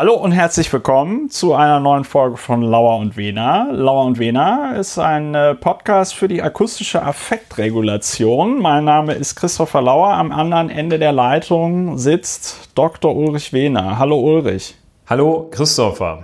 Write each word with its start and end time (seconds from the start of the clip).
Hallo 0.00 0.14
und 0.14 0.30
herzlich 0.30 0.72
willkommen 0.72 1.28
zu 1.28 1.54
einer 1.54 1.80
neuen 1.80 2.04
Folge 2.04 2.36
von 2.36 2.62
Lauer 2.62 2.98
und 2.98 3.16
Wena. 3.16 3.68
Lauer 3.72 4.04
und 4.04 4.20
Wena 4.20 4.76
ist 4.76 4.96
ein 4.96 5.34
äh, 5.34 5.56
Podcast 5.56 6.14
für 6.14 6.28
die 6.28 6.40
akustische 6.40 7.02
Affektregulation. 7.02 8.62
Mein 8.62 8.84
Name 8.84 9.14
ist 9.14 9.34
Christopher 9.34 9.82
Lauer. 9.82 10.10
Am 10.10 10.30
anderen 10.30 10.70
Ende 10.70 11.00
der 11.00 11.10
Leitung 11.10 11.98
sitzt 11.98 12.70
Dr. 12.76 13.16
Ulrich 13.16 13.52
Wehner. 13.52 13.98
Hallo 13.98 14.20
Ulrich. 14.20 14.76
Hallo 15.08 15.48
Christopher. 15.50 16.22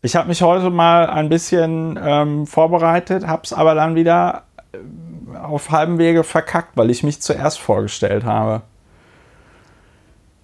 Ich 0.00 0.14
habe 0.14 0.28
mich 0.28 0.40
heute 0.42 0.70
mal 0.70 1.10
ein 1.10 1.28
bisschen 1.28 1.98
ähm, 2.00 2.46
vorbereitet, 2.46 3.26
habe 3.26 3.42
es 3.42 3.52
aber 3.52 3.74
dann 3.74 3.96
wieder 3.96 4.44
äh, 4.70 5.36
auf 5.38 5.72
halbem 5.72 5.98
Wege 5.98 6.22
verkackt, 6.22 6.76
weil 6.76 6.88
ich 6.88 7.02
mich 7.02 7.20
zuerst 7.20 7.58
vorgestellt 7.58 8.22
habe. 8.22 8.62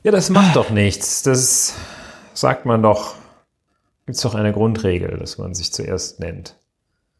Ja, 0.03 0.11
das 0.11 0.29
macht 0.29 0.57
doch 0.57 0.71
nichts. 0.71 1.23
Das 1.23 1.77
sagt 2.35 2.67
man 2.67 2.83
doch, 2.83 3.15
gibt 4.07 4.17
es 4.17 4.23
doch 4.23 4.35
eine 4.35 4.53
Grundregel, 4.53 5.17
dass 5.19 5.39
man 5.39 5.55
sich 5.55 5.73
zuerst 5.73 6.21
nennt. 6.21 6.57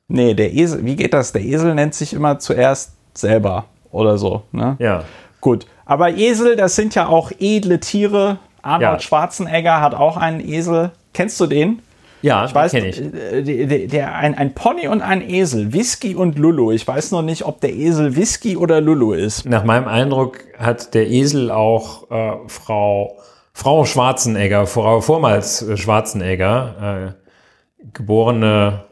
Nee, 0.09 0.35
der 0.35 0.53
Esel, 0.53 0.85
wie 0.85 0.97
geht 0.97 1.15
das? 1.15 1.33
Der 1.33 1.43
Esel 1.43 1.75
nennt 1.75 1.95
sich 1.95 2.13
immer 2.13 2.39
zuerst 2.39 2.93
selber 3.15 3.65
oder 3.91 4.19
so, 4.19 4.43
ne? 4.53 4.77
Ja. 4.79 5.05
Gut, 5.41 5.67
aber 5.87 6.11
Esel, 6.17 6.57
das 6.57 6.77
sind 6.77 6.95
ja 6.95 7.07
auch 7.07 7.31
edle 7.39 7.81
Tiere. 7.81 8.39
Arnold 8.63 8.83
Ja. 8.83 9.01
Schwarzenegger 9.01 9.81
hat 9.81 9.95
auch 9.95 10.17
einen 10.17 10.41
Esel. 10.41 10.91
Kennst 11.13 11.39
du 11.41 11.47
den? 11.47 11.81
Ja, 12.23 12.47
Ich 12.47 12.55
weiß, 12.55 12.73
ich. 12.73 13.01
äh, 13.03 13.43
Der, 13.43 13.67
der, 13.67 13.87
der, 13.89 14.15
ein, 14.15 14.35
ein 14.35 14.55
Pony 14.55 14.89
und 14.89 15.03
ein 15.03 15.21
Esel, 15.21 15.75
Whisky 15.75 16.15
und 16.15 16.39
Lulu. 16.39 16.73
Ich 16.73 16.89
weiß 16.89 17.11
noch 17.13 17.21
nicht, 17.21 17.45
ob 17.45 17.61
der 17.61 17.75
Esel 17.75 18.17
Whisky 18.17 18.57
oder 18.57 18.81
Lulu 18.81 19.13
ist. 19.13 19.45
Nach 19.45 19.65
meinem 19.65 19.87
Eindruck 19.87 20.39
hat 20.59 20.95
der 20.95 21.07
Esel 21.11 21.51
auch 21.51 22.11
äh, 22.11 22.33
Frau, 22.49 23.19
Frau 23.57 23.85
Schwarzenegger, 23.85 24.67
Frau 24.67 25.01
vormals 25.01 25.63
äh, 25.63 25.77
Schwarzenegger, 25.77 27.15
äh, 27.17 27.87
geborene, 27.93 28.83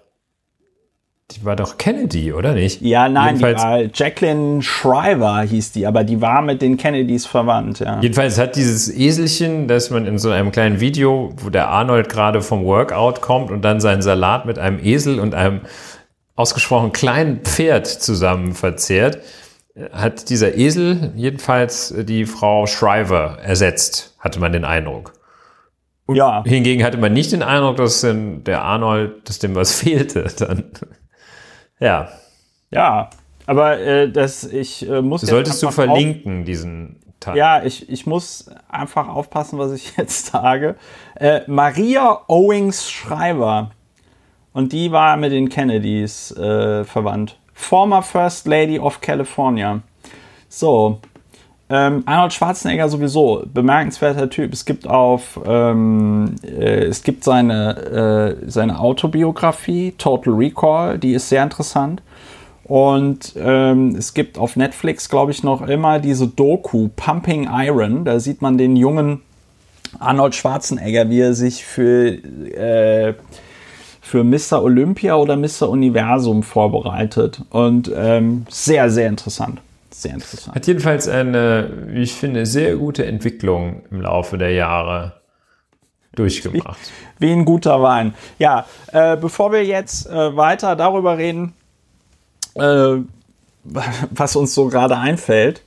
die 1.32 1.44
war 1.44 1.56
doch 1.56 1.78
Kennedy, 1.78 2.32
oder 2.32 2.52
nicht? 2.52 2.80
Ja, 2.80 3.08
nein, 3.08 3.36
die 3.38 3.42
Jedenfalls- 3.44 3.62
war 3.62 3.80
Jacqueline 3.92 4.62
Shriver 4.62 5.42
hieß 5.42 5.72
die, 5.72 5.86
aber 5.86 6.04
die 6.04 6.20
war 6.20 6.42
mit 6.42 6.62
den 6.62 6.76
Kennedys 6.76 7.26
verwandt, 7.26 7.80
ja. 7.80 8.00
Jedenfalls 8.00 8.38
hat 8.38 8.54
dieses 8.54 8.88
Eselchen, 8.94 9.66
das 9.66 9.90
man 9.90 10.06
in 10.06 10.18
so 10.18 10.30
einem 10.30 10.52
kleinen 10.52 10.78
Video, 10.78 11.32
wo 11.38 11.50
der 11.50 11.68
Arnold 11.68 12.08
gerade 12.08 12.40
vom 12.40 12.64
Workout 12.64 13.20
kommt 13.20 13.50
und 13.50 13.62
dann 13.62 13.80
seinen 13.80 14.02
Salat 14.02 14.46
mit 14.46 14.58
einem 14.60 14.78
Esel 14.78 15.18
und 15.18 15.34
einem 15.34 15.62
ausgesprochen 16.36 16.92
kleinen 16.92 17.40
Pferd 17.40 17.86
zusammen 17.86 18.52
verzehrt, 18.54 19.18
hat 19.92 20.28
dieser 20.28 20.56
Esel 20.56 21.12
jedenfalls 21.16 21.94
die 21.96 22.26
Frau 22.26 22.66
Shriver 22.66 23.38
ersetzt, 23.42 24.14
hatte 24.18 24.38
man 24.38 24.52
den 24.52 24.64
Eindruck. 24.64 25.14
Ja, 26.08 26.42
Hingegen 26.44 26.84
hatte 26.84 26.98
man 26.98 27.12
nicht 27.12 27.32
den 27.32 27.42
Eindruck, 27.42 27.76
dass 27.76 28.04
der 28.04 28.62
Arnold, 28.62 29.28
dass 29.28 29.38
dem 29.38 29.54
was 29.54 29.74
fehlte. 29.80 30.24
Dann, 30.38 30.64
ja, 31.80 32.08
ja. 32.70 33.10
Aber 33.46 33.78
äh, 33.80 34.10
das, 34.10 34.44
ich 34.44 34.88
äh, 34.88 35.02
muss. 35.02 35.22
solltest 35.22 35.62
du 35.62 35.70
verlinken, 35.70 36.44
diesen 36.44 37.00
Teil. 37.18 37.36
Ja, 37.36 37.62
ich, 37.64 37.88
ich 37.88 38.06
muss 38.06 38.50
einfach 38.68 39.08
aufpassen, 39.08 39.58
was 39.58 39.72
ich 39.72 39.96
jetzt 39.96 40.26
sage. 40.26 40.76
Äh, 41.16 41.40
Maria 41.46 42.20
Owings 42.28 42.90
Schreiber. 42.90 43.70
Und 44.52 44.72
die 44.72 44.92
war 44.92 45.16
mit 45.16 45.32
den 45.32 45.48
Kennedys 45.48 46.30
äh, 46.32 46.84
verwandt. 46.84 47.38
Former 47.54 48.02
First 48.02 48.46
Lady 48.46 48.78
of 48.78 49.00
California. 49.00 49.80
So. 50.48 50.98
Ähm, 51.70 52.02
Arnold 52.04 52.34
Schwarzenegger 52.34 52.90
sowieso, 52.90 53.44
bemerkenswerter 53.46 54.28
Typ. 54.28 54.52
Es 54.52 54.66
gibt 54.66 54.86
auf, 54.86 55.40
ähm, 55.46 56.34
äh, 56.44 56.84
es 56.84 57.02
gibt 57.02 57.24
seine, 57.24 58.36
äh, 58.44 58.50
seine 58.50 58.78
Autobiografie, 58.78 59.94
Total 59.96 60.34
Recall, 60.34 60.98
die 60.98 61.14
ist 61.14 61.30
sehr 61.30 61.42
interessant. 61.42 62.02
Und 62.64 63.34
ähm, 63.36 63.94
es 63.96 64.12
gibt 64.12 64.38
auf 64.38 64.56
Netflix, 64.56 65.08
glaube 65.08 65.32
ich, 65.32 65.42
noch 65.42 65.62
immer 65.66 65.98
diese 65.98 66.28
Doku 66.28 66.88
Pumping 66.94 67.48
Iron. 67.50 68.04
Da 68.04 68.20
sieht 68.20 68.42
man 68.42 68.58
den 68.58 68.76
jungen 68.76 69.22
Arnold 69.98 70.34
Schwarzenegger, 70.34 71.10
wie 71.10 71.20
er 71.20 71.34
sich 71.34 71.64
für, 71.64 72.08
äh, 72.08 73.14
für 74.02 74.24
Mr. 74.24 74.62
Olympia 74.62 75.14
oder 75.14 75.36
Mr. 75.36 75.70
Universum 75.70 76.42
vorbereitet. 76.42 77.40
Und 77.50 77.90
ähm, 77.94 78.44
sehr, 78.50 78.90
sehr 78.90 79.08
interessant. 79.08 79.62
Sehr 79.90 80.14
interessant. 80.14 80.56
Hat 80.56 80.66
jedenfalls 80.66 81.08
eine, 81.08 81.70
wie 81.86 82.02
ich 82.02 82.12
finde, 82.12 82.44
sehr 82.44 82.76
gute 82.76 83.06
Entwicklung 83.06 83.82
im 83.90 84.00
Laufe 84.00 84.36
der 84.36 84.50
Jahre 84.50 85.20
durchgemacht. 86.16 86.78
Wie 87.20 87.30
ein 87.30 87.44
guter 87.44 87.80
Wein. 87.80 88.14
Ja, 88.40 88.66
äh, 88.88 89.16
bevor 89.16 89.52
wir 89.52 89.64
jetzt 89.64 90.10
äh, 90.10 90.36
weiter 90.36 90.74
darüber 90.74 91.16
reden, 91.16 91.54
äh, 92.54 92.96
was 93.62 94.34
uns 94.34 94.52
so 94.52 94.66
gerade 94.66 94.98
einfällt. 94.98 95.62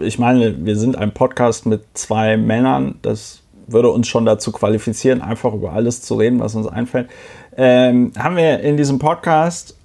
Ich 0.00 0.18
meine, 0.18 0.64
wir 0.64 0.76
sind 0.76 0.96
ein 0.96 1.12
Podcast 1.12 1.66
mit 1.66 1.84
zwei 1.92 2.38
Männern. 2.38 2.94
Das 3.02 3.42
würde 3.66 3.90
uns 3.90 4.08
schon 4.08 4.24
dazu 4.24 4.52
qualifizieren, 4.52 5.20
einfach 5.20 5.52
über 5.54 5.72
alles 5.72 6.02
zu 6.02 6.14
reden, 6.14 6.40
was 6.40 6.54
uns 6.54 6.66
einfällt. 6.66 7.08
Ähm, 7.56 8.12
haben 8.18 8.36
wir 8.36 8.60
in 8.60 8.76
diesem 8.76 8.98
Podcast, 8.98 9.76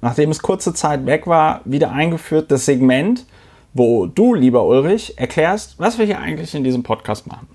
nachdem 0.00 0.30
es 0.30 0.40
kurze 0.40 0.72
Zeit 0.74 1.04
weg 1.06 1.26
war, 1.26 1.60
wieder 1.64 1.92
eingeführt 1.92 2.50
das 2.50 2.64
Segment, 2.64 3.26
wo 3.74 4.06
du, 4.06 4.34
lieber 4.34 4.64
Ulrich, 4.64 5.18
erklärst, 5.18 5.78
was 5.78 5.98
wir 5.98 6.06
hier 6.06 6.18
eigentlich 6.18 6.54
in 6.54 6.64
diesem 6.64 6.82
Podcast 6.82 7.26
machen. 7.26 7.46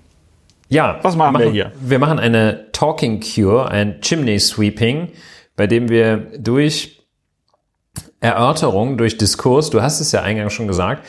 Ja, 0.68 0.98
Was 1.02 1.14
machen 1.14 1.38
wir 1.38 1.50
hier? 1.50 1.72
Wir 1.80 1.98
machen 1.98 2.18
eine 2.18 2.72
Talking 2.72 3.20
Cure, 3.20 3.70
ein 3.70 4.00
Chimney 4.00 4.38
Sweeping, 4.38 5.08
bei 5.54 5.66
dem 5.66 5.88
wir 5.88 6.16
durch 6.38 7.06
Erörterung, 8.20 8.98
durch 8.98 9.16
Diskurs, 9.16 9.70
du 9.70 9.82
hast 9.82 10.00
es 10.00 10.10
ja 10.12 10.22
eingangs 10.22 10.52
schon 10.52 10.66
gesagt, 10.66 11.06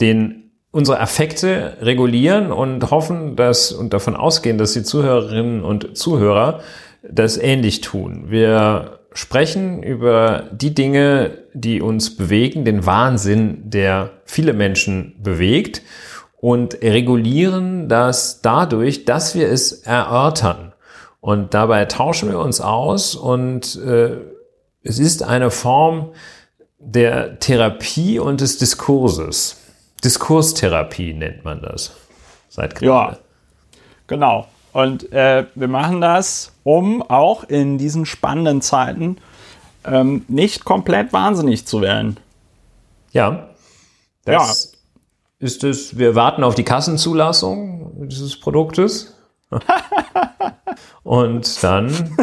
den 0.00 0.50
unsere 0.70 1.00
Affekte 1.00 1.76
regulieren 1.80 2.52
und 2.52 2.90
hoffen, 2.90 3.36
dass 3.36 3.72
und 3.72 3.92
davon 3.92 4.16
ausgehen, 4.16 4.56
dass 4.56 4.72
die 4.72 4.82
Zuhörerinnen 4.82 5.64
und 5.64 5.96
Zuhörer 5.96 6.60
das 7.02 7.36
ähnlich 7.36 7.80
tun. 7.80 8.26
Wir 8.28 9.00
sprechen 9.12 9.82
über 9.82 10.48
die 10.52 10.74
Dinge, 10.74 11.38
die 11.52 11.80
uns 11.80 12.16
bewegen, 12.16 12.64
den 12.64 12.86
Wahnsinn, 12.86 13.70
der 13.70 14.10
viele 14.24 14.52
Menschen 14.52 15.16
bewegt 15.22 15.82
und 16.38 16.74
regulieren 16.82 17.88
das 17.88 18.40
dadurch, 18.40 19.04
dass 19.04 19.34
wir 19.34 19.48
es 19.48 19.72
erörtern. 19.72 20.72
Und 21.20 21.54
dabei 21.54 21.84
tauschen 21.84 22.30
wir 22.30 22.38
uns 22.38 22.60
aus 22.60 23.14
und 23.14 23.76
äh, 23.76 24.16
es 24.82 24.98
ist 24.98 25.22
eine 25.22 25.50
Form 25.50 26.10
der 26.78 27.38
Therapie 27.38 28.18
und 28.18 28.40
des 28.40 28.58
Diskurses. 28.58 29.56
Diskurstherapie 30.02 31.14
nennt 31.14 31.44
man 31.44 31.62
das. 31.62 31.92
Seit 32.48 32.80
Ja, 32.80 33.04
gerade. 33.04 33.18
genau. 34.08 34.48
Und 34.72 35.12
äh, 35.12 35.46
wir 35.54 35.68
machen 35.68 36.00
das, 36.00 36.52
um 36.64 37.02
auch 37.02 37.44
in 37.44 37.78
diesen 37.78 38.06
spannenden 38.06 38.62
Zeiten 38.62 39.18
ähm, 39.84 40.24
nicht 40.28 40.64
komplett 40.64 41.12
wahnsinnig 41.12 41.66
zu 41.66 41.80
werden. 41.80 42.18
Ja. 43.12 43.50
Das 44.24 44.72
ist 45.38 45.64
es. 45.64 45.98
Wir 45.98 46.14
warten 46.14 46.44
auf 46.44 46.54
die 46.54 46.64
Kassenzulassung 46.64 48.08
dieses 48.08 48.38
Produktes. 48.38 49.14
Und 51.02 51.62
dann 51.62 52.16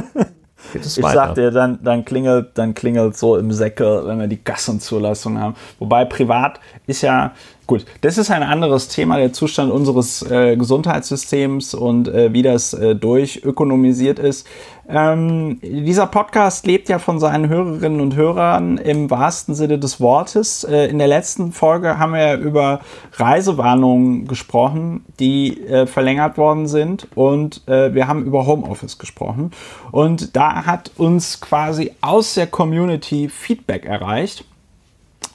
es 0.91 0.97
Ich 0.97 1.03
weiter. 1.03 1.27
sag 1.27 1.35
dir, 1.35 1.51
dann, 1.51 1.79
dann 1.83 2.05
klingelt 2.05 2.49
dann 2.55 2.73
klingelt 2.73 3.17
so 3.17 3.37
im 3.37 3.51
Säcke, 3.51 4.03
wenn 4.05 4.19
wir 4.19 4.27
die 4.27 4.37
Kassenzulassung 4.37 5.39
haben. 5.39 5.55
Wobei 5.79 6.05
privat 6.05 6.59
ist 6.87 7.01
ja, 7.01 7.33
gut, 7.67 7.85
das 8.01 8.17
ist 8.17 8.31
ein 8.31 8.43
anderes 8.43 8.87
Thema, 8.87 9.17
der 9.17 9.33
Zustand 9.33 9.71
unseres 9.71 10.21
äh, 10.29 10.55
Gesundheitssystems 10.57 11.73
und 11.73 12.07
äh, 12.07 12.33
wie 12.33 12.41
das 12.41 12.73
äh, 12.73 12.95
durchökonomisiert 12.95 14.19
ist. 14.19 14.47
Ähm, 14.91 15.59
dieser 15.61 16.07
Podcast 16.07 16.65
lebt 16.65 16.89
ja 16.89 16.97
von 16.97 17.19
seinen 17.19 17.47
Hörerinnen 17.47 18.01
und 18.01 18.15
Hörern 18.15 18.79
im 18.79 19.11
wahrsten 19.11 19.53
Sinne 19.53 19.77
des 19.77 20.01
Wortes. 20.01 20.63
Äh, 20.63 20.87
in 20.87 20.97
der 20.97 21.07
letzten 21.07 21.51
Folge 21.51 21.99
haben 21.99 22.13
wir 22.13 22.37
über 22.39 22.79
Reisewarnungen 23.13 24.27
gesprochen, 24.27 25.05
die 25.19 25.61
äh, 25.61 25.85
verlängert 25.85 26.39
worden 26.39 26.67
sind 26.67 27.07
und 27.13 27.67
äh, 27.67 27.93
wir 27.93 28.07
haben 28.07 28.25
über 28.25 28.47
Homeoffice 28.47 28.97
gesprochen. 28.97 29.51
Und 29.91 30.35
da 30.35 30.65
hat 30.65 30.89
uns 30.97 31.39
quasi 31.39 31.91
aus 32.01 32.33
der 32.33 32.47
Community 32.47 33.29
Feedback 33.29 33.85
erreicht, 33.85 34.43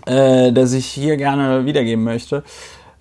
äh, 0.07 0.53
das 0.53 0.73
ich 0.73 0.87
hier 0.87 1.17
gerne 1.17 1.65
wiedergeben 1.65 2.03
möchte. 2.03 2.43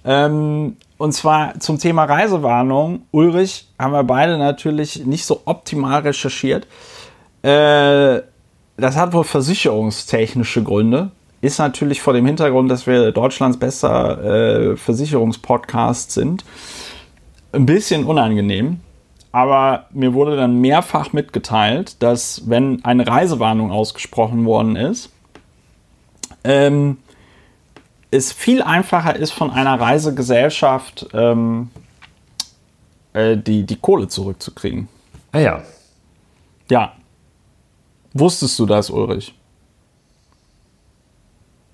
Ähm, 0.05 0.77
und 1.03 1.11
zwar 1.11 1.59
zum 1.59 1.79
Thema 1.79 2.05
Reisewarnung. 2.05 3.01
Ulrich 3.11 3.67
haben 3.77 3.91
wir 3.91 4.05
beide 4.05 4.37
natürlich 4.37 5.05
nicht 5.05 5.25
so 5.25 5.41
optimal 5.43 5.99
recherchiert. 5.99 6.65
Äh, 7.41 8.21
das 8.77 8.95
hat 8.95 9.11
wohl 9.11 9.25
versicherungstechnische 9.25 10.63
Gründe. 10.63 11.11
Ist 11.41 11.59
natürlich 11.59 12.01
vor 12.01 12.13
dem 12.13 12.25
Hintergrund, 12.25 12.71
dass 12.71 12.87
wir 12.87 13.11
Deutschlands 13.11 13.57
bester 13.57 14.71
äh, 14.71 14.77
Versicherungspodcast 14.77 16.11
sind, 16.11 16.45
ein 17.51 17.65
bisschen 17.65 18.05
unangenehm. 18.05 18.79
aber 19.33 19.87
mir 19.91 20.13
wurde 20.13 20.37
dann 20.37 20.61
mehrfach 20.61 21.11
mitgeteilt, 21.11 22.01
dass 22.01 22.43
wenn 22.47 22.85
eine 22.85 23.05
Reisewarnung 23.05 23.73
ausgesprochen 23.73 24.45
worden 24.45 24.77
ist, 24.77 25.09
ähm, 26.45 26.99
es 28.13 28.31
viel 28.31 28.61
einfacher 28.61 29.15
ist, 29.15 29.31
von 29.31 29.51
einer 29.51 29.79
Reisegesellschaft 29.79 31.07
ähm, 31.13 31.69
äh, 33.13 33.35
die, 33.37 33.65
die 33.65 33.75
Kohle 33.75 34.07
zurückzukriegen. 34.07 34.87
Ah 35.31 35.39
ja. 35.39 35.63
Ja. 36.69 36.93
Wusstest 38.13 38.57
du 38.59 38.65
das, 38.65 38.89
Ulrich? 38.89 39.33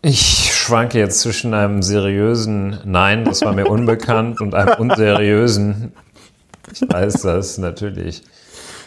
Ich 0.02 0.54
schwanke 0.54 0.98
jetzt 0.98 1.20
zwischen 1.20 1.54
einem 1.54 1.84
seriösen 1.84 2.80
Nein, 2.86 3.26
das 3.26 3.42
war 3.42 3.52
mir 3.52 3.68
unbekannt, 3.68 4.40
und 4.40 4.56
einem 4.56 4.80
unseriösen. 4.80 5.92
Ich 6.72 6.82
weiß 6.82 7.24
das 7.24 7.58
natürlich. 7.58 8.24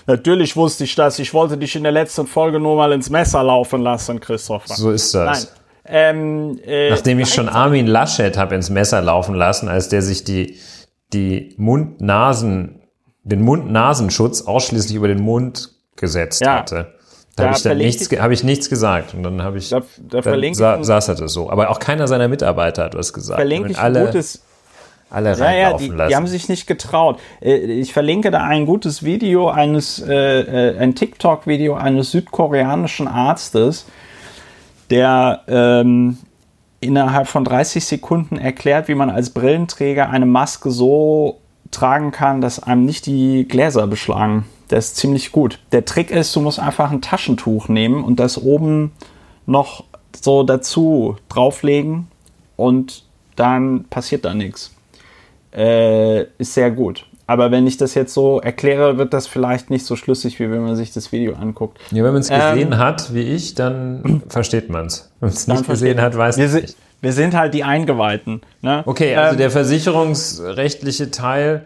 Natürlich 0.06 0.56
wusste 0.56 0.84
ich 0.84 0.94
das. 0.94 1.18
Ich 1.18 1.34
wollte 1.34 1.58
dich 1.58 1.76
in 1.76 1.82
der 1.82 1.92
letzten 1.92 2.26
Folge 2.26 2.58
nur 2.58 2.76
mal 2.76 2.92
ins 2.92 3.10
Messer 3.10 3.42
laufen 3.42 3.82
lassen, 3.82 4.20
Christopher. 4.20 4.74
So 4.74 4.90
ist 4.90 5.14
das. 5.14 5.44
Nein. 5.44 5.61
Ähm, 5.84 6.58
äh, 6.64 6.90
Nachdem 6.90 7.18
ich 7.18 7.32
schon 7.34 7.48
Armin 7.48 7.86
Laschet 7.86 8.36
habe 8.38 8.54
ins 8.54 8.70
Messer 8.70 9.00
laufen 9.00 9.34
lassen, 9.34 9.68
als 9.68 9.88
der 9.88 10.02
sich 10.02 10.22
die, 10.24 10.58
die 11.12 11.54
Mund-Nasen, 11.58 12.80
den 13.24 13.42
Mund-Nasenschutz 13.42 14.42
ausschließlich 14.42 14.94
über 14.96 15.08
den 15.08 15.20
Mund 15.22 15.70
gesetzt 15.96 16.40
Ja. 16.40 16.58
hatte. 16.60 16.94
Da 17.34 17.44
Da 17.44 17.48
habe 17.48 17.56
ich, 17.56 17.62
dann 17.62 17.78
nichts, 17.78 18.10
hab 18.20 18.30
ich 18.30 18.44
nichts 18.44 18.68
gesagt. 18.68 19.14
Und 19.14 19.22
dann 19.22 19.42
habe 19.42 19.58
ich, 19.58 19.70
Da- 19.70 19.82
da 20.08 20.20
dann 20.20 20.54
sa 20.54 20.82
saß 20.84 21.08
er 21.08 21.14
das 21.14 21.32
so. 21.32 21.48
Aber 21.50 21.70
auch 21.70 21.78
keiner 21.78 22.06
seiner 22.06 22.28
Mitarbeiter 22.28 22.84
hat 22.84 22.94
was 22.94 23.12
gesagt. 23.12 23.38
verlinke 23.40 23.70
ich 23.72 23.78
alle, 23.78 24.04
gutes. 24.06 24.42
alle 25.08 25.30
Ja, 25.30 25.36
ja, 25.38 25.44
reinlaufen 25.64 25.90
die, 25.90 25.96
lassen. 25.96 26.08
die 26.10 26.16
haben 26.16 26.26
sich 26.26 26.48
nicht 26.50 26.66
getraut. 26.66 27.18
Äh, 27.40 27.54
Ich 27.56 27.92
verlinke 27.94 28.30
da 28.30 28.42
ein 28.44 28.66
gutes 28.66 29.02
Video 29.02 29.48
eines, 29.48 29.98
äh, 30.06 30.12
äh, 30.72 30.78
ein 30.78 30.94
TikTok-Video 30.94 31.74
eines 31.74 32.10
südkoreanischen 32.10 33.08
Arztes, 33.08 33.86
der 34.92 35.40
ähm, 35.48 36.18
innerhalb 36.80 37.26
von 37.26 37.44
30 37.44 37.82
Sekunden 37.82 38.36
erklärt, 38.36 38.88
wie 38.88 38.94
man 38.94 39.08
als 39.08 39.30
Brillenträger 39.30 40.10
eine 40.10 40.26
Maske 40.26 40.70
so 40.70 41.38
tragen 41.70 42.10
kann, 42.10 42.42
dass 42.42 42.62
einem 42.62 42.84
nicht 42.84 43.06
die 43.06 43.48
Gläser 43.48 43.86
beschlagen. 43.86 44.44
Der 44.70 44.78
ist 44.78 44.96
ziemlich 44.96 45.32
gut. 45.32 45.60
Der 45.72 45.86
Trick 45.86 46.10
ist, 46.10 46.36
du 46.36 46.40
musst 46.40 46.60
einfach 46.60 46.90
ein 46.90 47.00
Taschentuch 47.00 47.68
nehmen 47.68 48.04
und 48.04 48.20
das 48.20 48.36
oben 48.36 48.92
noch 49.46 49.84
so 50.20 50.42
dazu 50.42 51.16
drauflegen 51.30 52.08
und 52.56 53.04
dann 53.34 53.84
passiert 53.84 54.26
da 54.26 54.34
nichts. 54.34 54.74
Äh, 55.54 56.24
ist 56.36 56.52
sehr 56.52 56.70
gut. 56.70 57.06
Aber 57.26 57.50
wenn 57.50 57.66
ich 57.66 57.76
das 57.76 57.94
jetzt 57.94 58.12
so 58.14 58.40
erkläre, 58.40 58.98
wird 58.98 59.12
das 59.14 59.26
vielleicht 59.26 59.70
nicht 59.70 59.86
so 59.86 59.96
schlüssig, 59.96 60.38
wie 60.40 60.50
wenn 60.50 60.62
man 60.62 60.76
sich 60.76 60.92
das 60.92 61.12
Video 61.12 61.34
anguckt. 61.34 61.78
ja, 61.90 62.02
wenn 62.04 62.12
man 62.12 62.20
es 62.20 62.30
Ähm, 62.30 62.40
gesehen 62.54 62.78
hat, 62.78 63.14
wie 63.14 63.22
ich, 63.22 63.54
dann 63.54 64.22
versteht 64.28 64.68
man 64.70 64.86
es. 64.86 65.10
Wenn 65.20 65.28
man 65.28 65.34
es 65.36 65.46
nicht 65.46 65.68
gesehen 65.68 66.00
hat, 66.00 66.16
weiß 66.16 66.36
man 66.36 66.48
sind, 66.48 66.62
nicht. 66.62 66.76
wir 67.00 67.12
sind 67.12 67.34
halt 67.34 67.54
die 67.54 67.64
Eingeweihten. 67.64 68.40
Ne? 68.60 68.82
Okay, 68.86 69.14
also 69.16 69.32
Ähm, 69.32 69.38
der 69.38 69.50
versicherungsrechtliche 69.50 71.10
Teil, 71.10 71.64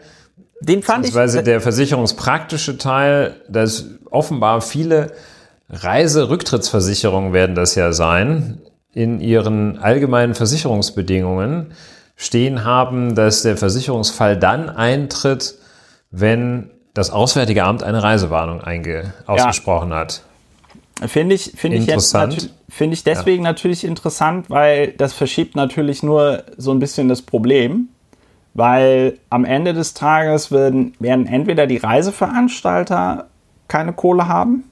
den 0.60 0.82
fand 0.82 1.06
ich. 1.06 1.10
beziehungsweise 1.12 1.42
der 1.42 1.60
versicherungspraktische 1.60 2.78
Teil, 2.78 3.36
dass 3.48 3.86
offenbar 4.10 4.60
viele 4.60 5.12
Reiserücktrittsversicherungen 5.70 7.32
werden 7.32 7.54
das 7.56 7.74
ja 7.74 7.92
sein, 7.92 8.60
in 8.92 9.20
ihren 9.20 9.78
allgemeinen 9.78 10.34
Versicherungsbedingungen 10.34 11.72
stehen 12.16 12.64
haben, 12.64 13.14
dass 13.14 13.42
der 13.42 13.56
Versicherungsfall 13.56 14.38
dann 14.38 14.70
eintritt, 14.70 15.54
wenn 16.10 16.70
das 16.94 17.10
Auswärtige 17.10 17.64
Amt 17.64 17.82
eine 17.82 18.02
Reisewarnung 18.02 18.62
einge 18.62 19.12
ausgesprochen 19.26 19.92
hat. 19.92 20.22
Finde 21.06 21.34
ich, 21.34 21.52
finde 21.54 21.76
ich 21.76 21.86
jetzt 21.86 22.16
finde 22.68 22.94
ich 22.94 23.04
deswegen 23.04 23.42
natürlich 23.42 23.84
interessant, 23.84 24.48
weil 24.48 24.92
das 24.92 25.12
verschiebt 25.12 25.56
natürlich 25.56 26.02
nur 26.02 26.42
so 26.56 26.72
ein 26.72 26.78
bisschen 26.78 27.08
das 27.08 27.20
Problem, 27.20 27.88
weil 28.54 29.18
am 29.28 29.44
Ende 29.44 29.74
des 29.74 29.92
Tages 29.92 30.50
werden, 30.50 30.94
werden 30.98 31.26
entweder 31.26 31.66
die 31.66 31.76
Reiseveranstalter 31.76 33.26
keine 33.68 33.92
Kohle 33.92 34.26
haben, 34.26 34.64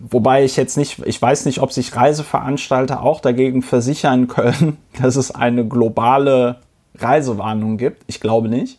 wobei 0.00 0.44
ich 0.44 0.56
jetzt 0.56 0.76
nicht, 0.76 1.00
ich 1.06 1.20
weiß 1.20 1.46
nicht, 1.46 1.60
ob 1.60 1.72
sich 1.72 1.94
Reiseveranstalter 1.94 3.02
auch 3.02 3.20
dagegen 3.20 3.62
versichern 3.62 4.28
können, 4.28 4.78
dass 5.00 5.16
es 5.16 5.34
eine 5.34 5.66
globale 5.66 6.60
Reisewarnung 6.96 7.76
gibt. 7.76 8.02
Ich 8.06 8.20
glaube 8.20 8.48
nicht. 8.48 8.78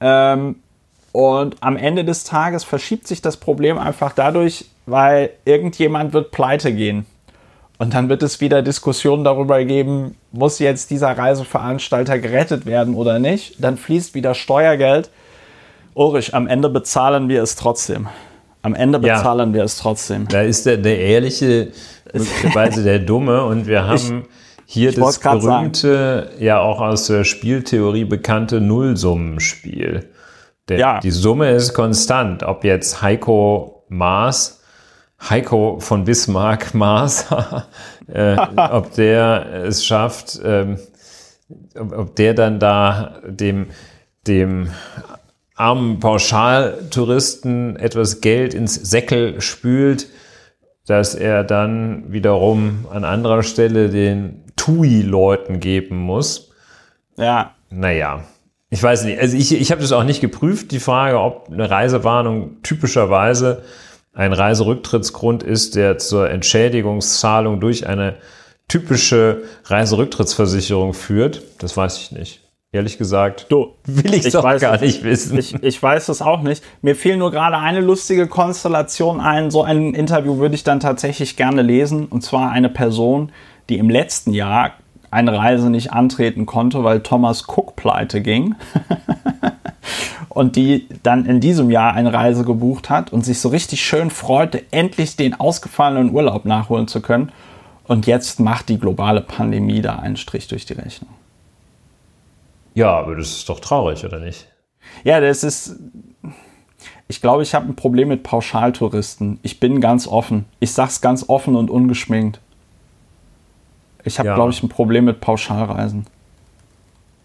Ähm, 0.00 0.56
und 1.12 1.56
am 1.60 1.76
Ende 1.76 2.04
des 2.04 2.24
Tages 2.24 2.64
verschiebt 2.64 3.06
sich 3.06 3.22
das 3.22 3.36
Problem 3.36 3.78
einfach 3.78 4.12
dadurch, 4.12 4.66
weil 4.86 5.30
irgendjemand 5.44 6.12
wird 6.12 6.32
pleite 6.32 6.74
gehen. 6.74 7.06
Und 7.78 7.94
dann 7.94 8.08
wird 8.08 8.22
es 8.22 8.40
wieder 8.40 8.62
Diskussionen 8.62 9.24
darüber 9.24 9.64
geben, 9.64 10.16
muss 10.32 10.58
jetzt 10.58 10.90
dieser 10.90 11.16
Reiseveranstalter 11.16 12.18
gerettet 12.18 12.66
werden 12.66 12.94
oder 12.94 13.18
nicht. 13.18 13.62
Dann 13.62 13.76
fließt 13.76 14.14
wieder 14.14 14.34
Steuergeld. 14.34 15.10
Ulrich, 15.94 16.34
am 16.34 16.46
Ende 16.46 16.68
bezahlen 16.68 17.28
wir 17.28 17.42
es 17.42 17.56
trotzdem. 17.56 18.08
Am 18.64 18.74
Ende 18.74 18.98
Ja. 19.06 19.16
bezahlen 19.18 19.52
wir 19.52 19.62
es 19.62 19.76
trotzdem. 19.76 20.26
Da 20.26 20.40
ist 20.40 20.64
der, 20.64 20.78
der 20.78 20.98
Ehrliche 20.98 21.68
möglicherweise 22.14 22.82
der 22.82 22.98
Dumme 22.98 23.44
und 23.44 23.66
wir 23.66 23.86
haben 23.86 24.24
hier 24.64 24.88
ich 24.88 24.96
das 24.96 25.18
berühmte, 25.18 26.30
ja 26.38 26.60
auch 26.60 26.80
aus 26.80 27.06
der 27.08 27.24
Spieltheorie 27.24 28.06
bekannte 28.06 28.62
Nullsummenspiel. 28.62 30.08
Der, 30.68 30.78
Ja. 30.78 31.00
Die 31.00 31.10
Summe 31.10 31.50
ist 31.50 31.74
konstant, 31.74 32.42
ob 32.42 32.64
jetzt 32.64 33.02
Heiko 33.02 33.84
Maas, 33.88 34.62
Heiko 35.28 35.78
von 35.80 36.04
Bismarck 36.04 36.72
Maas, 36.74 37.26
äh, 38.10 38.36
ob 38.56 38.94
der 38.94 39.64
es 39.66 39.84
schafft, 39.84 40.40
ähm, 40.42 40.78
ob, 41.78 41.92
ob 41.98 42.16
der 42.16 42.32
dann 42.32 42.58
da 42.58 43.16
dem, 43.26 43.66
dem 44.26 44.70
armen 45.54 46.00
Pauschaltouristen 46.00 47.76
etwas 47.76 48.20
Geld 48.20 48.54
ins 48.54 48.74
Säckel 48.74 49.40
spült, 49.40 50.08
dass 50.86 51.14
er 51.14 51.44
dann 51.44 52.12
wiederum 52.12 52.86
an 52.90 53.04
anderer 53.04 53.42
Stelle 53.42 53.88
den 53.88 54.42
TUI-Leuten 54.56 55.60
geben 55.60 55.96
muss. 55.96 56.50
Ja, 57.16 57.54
Naja, 57.70 58.24
ich 58.70 58.82
weiß 58.82 59.04
nicht. 59.04 59.20
Also 59.20 59.36
ich, 59.36 59.52
ich 59.52 59.70
habe 59.70 59.80
das 59.80 59.92
auch 59.92 60.04
nicht 60.04 60.20
geprüft, 60.20 60.72
die 60.72 60.80
Frage, 60.80 61.20
ob 61.20 61.48
eine 61.50 61.70
Reisewarnung 61.70 62.62
typischerweise 62.62 63.62
ein 64.12 64.32
Reiserücktrittsgrund 64.32 65.42
ist, 65.42 65.76
der 65.76 65.98
zur 65.98 66.30
Entschädigungszahlung 66.30 67.60
durch 67.60 67.86
eine 67.86 68.16
typische 68.68 69.42
Reiserücktrittsversicherung 69.64 70.94
führt. 70.94 71.42
Das 71.58 71.76
weiß 71.76 71.98
ich 71.98 72.12
nicht. 72.12 72.43
Ehrlich 72.74 72.98
gesagt, 72.98 73.46
du, 73.50 73.68
will 73.84 74.14
ich 74.14 74.32
doch 74.32 74.42
weiß 74.42 74.60
gar 74.60 74.74
es. 74.74 74.80
nicht 74.80 75.04
wissen. 75.04 75.38
Ich, 75.38 75.54
ich 75.62 75.80
weiß 75.80 76.08
es 76.08 76.20
auch 76.20 76.42
nicht. 76.42 76.60
Mir 76.82 76.96
fiel 76.96 77.16
nur 77.16 77.30
gerade 77.30 77.56
eine 77.56 77.80
lustige 77.80 78.26
Konstellation 78.26 79.20
ein. 79.20 79.52
So 79.52 79.62
ein 79.62 79.94
Interview 79.94 80.38
würde 80.38 80.56
ich 80.56 80.64
dann 80.64 80.80
tatsächlich 80.80 81.36
gerne 81.36 81.62
lesen. 81.62 82.06
Und 82.06 82.22
zwar 82.22 82.50
eine 82.50 82.68
Person, 82.68 83.30
die 83.68 83.78
im 83.78 83.90
letzten 83.90 84.32
Jahr 84.32 84.72
eine 85.12 85.38
Reise 85.38 85.70
nicht 85.70 85.92
antreten 85.92 86.46
konnte, 86.46 86.82
weil 86.82 86.98
Thomas 86.98 87.44
Cook 87.46 87.76
pleite 87.76 88.20
ging. 88.20 88.56
und 90.28 90.56
die 90.56 90.88
dann 91.04 91.26
in 91.26 91.38
diesem 91.38 91.70
Jahr 91.70 91.94
eine 91.94 92.12
Reise 92.12 92.42
gebucht 92.42 92.90
hat 92.90 93.12
und 93.12 93.24
sich 93.24 93.38
so 93.38 93.50
richtig 93.50 93.84
schön 93.84 94.10
freute, 94.10 94.64
endlich 94.72 95.14
den 95.14 95.38
ausgefallenen 95.38 96.12
Urlaub 96.12 96.44
nachholen 96.44 96.88
zu 96.88 97.00
können. 97.00 97.30
Und 97.86 98.08
jetzt 98.08 98.40
macht 98.40 98.68
die 98.68 98.80
globale 98.80 99.20
Pandemie 99.20 99.80
da 99.80 99.94
einen 99.94 100.16
Strich 100.16 100.48
durch 100.48 100.66
die 100.66 100.72
Rechnung. 100.72 101.10
Ja, 102.74 102.90
aber 102.98 103.16
das 103.16 103.28
ist 103.28 103.48
doch 103.48 103.60
traurig, 103.60 104.04
oder 104.04 104.18
nicht? 104.20 104.48
Ja, 105.04 105.20
das 105.20 105.44
ist. 105.44 105.76
Ich 107.06 107.20
glaube, 107.20 107.42
ich 107.42 107.54
habe 107.54 107.66
ein 107.66 107.76
Problem 107.76 108.08
mit 108.08 108.22
Pauschaltouristen. 108.22 109.38
Ich 109.42 109.60
bin 109.60 109.80
ganz 109.80 110.06
offen. 110.08 110.46
Ich 110.60 110.72
sag's 110.72 111.00
ganz 111.00 111.28
offen 111.28 111.54
und 111.54 111.70
ungeschminkt. 111.70 112.40
Ich 114.04 114.18
habe, 114.18 114.28
Ja. 114.28 114.34
glaube 114.34 114.50
ich, 114.50 114.62
ein 114.62 114.68
Problem 114.68 115.04
mit 115.04 115.20
Pauschalreisen. 115.20 116.06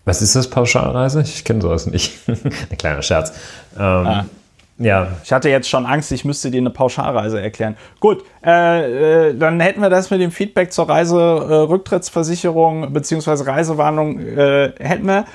Was 0.05 0.21
ist 0.21 0.35
das 0.35 0.49
Pauschalreise? 0.49 1.21
Ich 1.21 1.43
kenne 1.43 1.61
sowas 1.61 1.85
nicht. 1.85 2.17
Ein 2.27 2.77
kleiner 2.77 3.01
Scherz. 3.01 3.33
Ähm, 3.77 4.25
Ja, 4.79 5.09
Ich 5.23 5.31
hatte 5.33 5.49
jetzt 5.49 5.67
schon 5.69 5.85
Angst, 5.85 6.11
ich 6.13 6.23
müsste 6.23 6.49
dir 6.51 6.59
eine 6.59 6.69
Pauschalreise 6.69 7.41
erklären. 7.41 7.75
Gut, 7.99 8.23
äh, 8.45 9.27
äh, 9.29 9.35
dann 9.37 9.59
hätten 9.59 9.81
wir 9.81 9.89
das 9.89 10.09
mit 10.09 10.21
dem 10.21 10.31
Feedback 10.31 10.71
zur 10.71 10.87
Reiserücktrittsversicherung 11.79 12.93
bzw. 12.93 13.43
Reisewarnung 13.43 14.19
äh, 14.19 14.71
hätten 14.79 15.05
wir. 15.05 15.25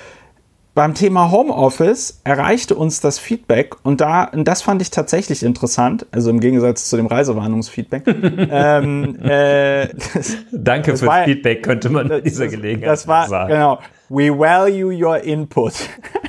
Beim 0.75 0.95
Thema 0.95 1.31
Homeoffice 1.31 2.21
erreichte 2.25 2.75
uns 2.75 3.01
das 3.01 3.21
Feedback 3.21 3.77
und 3.85 4.01
da, 4.01 4.25
und 4.25 4.49
das 4.49 4.61
fand 4.63 4.83
ich 4.83 4.91
tatsächlich 4.91 5.45
interessant, 5.45 6.05
also 6.11 6.31
im 6.31 6.41
Gegensatz 6.41 6.91
zu 6.91 6.97
dem 6.97 7.07
Reisewarnungsfeedback. 7.07 8.03
ähm, 8.51 9.17
äh, 9.23 9.87
das, 10.15 10.37
danke 10.51 10.97
fürs 10.97 11.07
war- 11.07 11.25
Feedback, 11.27 11.63
könnte 11.63 11.91
man 11.91 12.09
bei 12.09 12.21
dieser 12.23 12.49
Gelegenheit 12.49 12.89
das 12.91 13.07
war, 13.07 13.29
sagen. 13.29 13.53
genau, 13.53 13.79
we 14.09 14.37
value 14.37 14.93
your 14.93 15.21
input. 15.23 15.75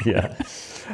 Ja. 0.04 0.30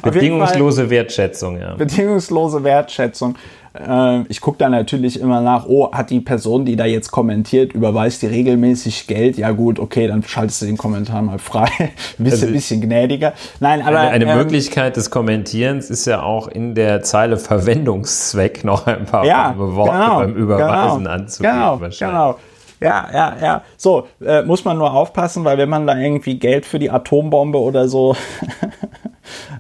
Bedingungslose 0.02 0.90
Wertschätzung, 0.90 1.60
ja. 1.60 1.76
Bedingungslose 1.76 2.64
Wertschätzung. 2.64 3.36
Äh, 3.74 4.24
ich 4.24 4.42
gucke 4.42 4.58
da 4.58 4.70
natürlich 4.70 5.20
immer 5.20 5.42
nach, 5.42 5.66
oh, 5.66 5.92
hat 5.92 6.10
die 6.10 6.20
Person, 6.20 6.66
die 6.66 6.76
da 6.76 6.86
jetzt 6.86 7.12
kommentiert, 7.12 7.74
überweist 7.74 8.22
die 8.22 8.28
regelmäßig 8.28 9.08
Geld? 9.08 9.38
Ja 9.38 9.52
gut, 9.52 9.80
okay, 9.80 10.08
dann 10.08 10.24
schaltest 10.24 10.62
du 10.62 10.66
den 10.66 10.78
Kommentar 10.78 11.22
mal 11.22 11.40
frei. 11.40 11.70
ein 11.80 11.92
bisschen, 12.18 12.42
also, 12.42 12.48
bisschen 12.48 12.82
gnädiger. 12.82 13.34
Nein, 13.60 13.82
aber... 13.82 14.00
Eine, 14.00 14.12
eine 14.12 14.32
ähm, 14.32 14.38
Möglichkeit 14.38 14.98
des 14.98 15.10
Kommentierens 15.10 15.90
ist 15.90 16.06
ja 16.06 16.22
auch 16.22 16.48
in 16.48 16.76
der 16.76 17.02
Zeile 17.04 17.38
Verwendungszweck 17.38 18.64
noch 18.66 18.88
ein 18.88 19.06
paar 19.06 19.26
ja, 19.26 19.54
Worte 19.58 19.92
genau, 19.92 20.20
beim 20.20 20.36
Überweisen 20.36 20.98
genau, 21.00 21.10
anzugeben. 21.10 21.54
Genau, 21.54 21.78
genau. 22.00 22.40
Ja, 22.82 23.08
ja, 23.14 23.36
ja. 23.40 23.62
So, 23.78 24.08
äh, 24.26 24.42
muss 24.42 24.66
man 24.66 24.78
nur 24.80 24.92
aufpassen, 24.92 25.46
weil 25.46 25.60
wenn 25.60 25.70
man 25.70 25.86
da 25.86 25.96
irgendwie 25.96 26.40
Geld 26.40 26.66
für 26.66 26.80
die 26.80 26.90
Atombombe 26.90 27.60
oder 27.60 27.88
so 27.88 28.16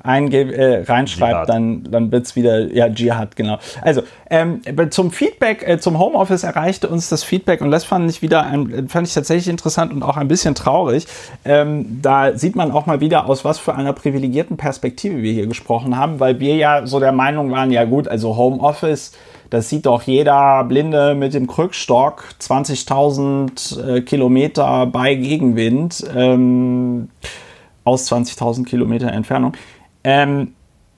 äh, 0.03 0.83
reinschreibt, 0.83 1.49
dann, 1.49 1.83
dann 1.89 2.11
wird's 2.11 2.35
wieder, 2.35 2.73
ja, 2.73 2.89
Dschihad, 2.89 3.35
genau. 3.35 3.59
Also, 3.81 4.03
ähm, 4.29 4.61
zum 4.89 5.11
Feedback, 5.11 5.67
äh, 5.67 5.79
zum 5.79 5.99
Homeoffice 5.99 6.43
erreichte 6.43 6.87
uns 6.87 7.09
das 7.09 7.23
Feedback 7.23 7.61
und 7.61 7.71
das 7.71 7.83
fand 7.83 8.09
ich 8.09 8.21
wieder, 8.21 8.45
ein, 8.45 8.87
fand 8.89 9.07
ich 9.07 9.13
tatsächlich 9.13 9.47
interessant 9.47 9.91
und 9.91 10.03
auch 10.03 10.17
ein 10.17 10.27
bisschen 10.27 10.55
traurig. 10.55 11.07
Ähm, 11.45 11.99
da 12.01 12.37
sieht 12.37 12.55
man 12.55 12.71
auch 12.71 12.85
mal 12.85 13.01
wieder, 13.01 13.27
aus 13.27 13.43
was 13.43 13.59
für 13.59 13.75
einer 13.75 13.93
privilegierten 13.93 14.57
Perspektive 14.57 15.21
wir 15.21 15.33
hier 15.33 15.47
gesprochen 15.47 15.97
haben, 15.97 16.19
weil 16.19 16.39
wir 16.39 16.55
ja 16.55 16.85
so 16.87 16.99
der 16.99 17.11
Meinung 17.11 17.51
waren, 17.51 17.71
ja 17.71 17.83
gut, 17.85 18.07
also 18.07 18.37
Homeoffice, 18.37 19.11
das 19.51 19.67
sieht 19.67 19.85
doch 19.85 20.03
jeder 20.03 20.63
Blinde 20.63 21.13
mit 21.13 21.33
dem 21.33 21.45
Krückstock 21.45 22.23
20.000 22.41 23.97
äh, 23.97 24.01
Kilometer 24.01 24.85
bei 24.85 25.13
Gegenwind 25.13 26.05
ähm, 26.15 27.09
aus 27.83 28.11
20.000 28.11 28.65
Kilometer 28.65 29.11
Entfernung. 29.11 29.53
Ähm, 30.03 30.53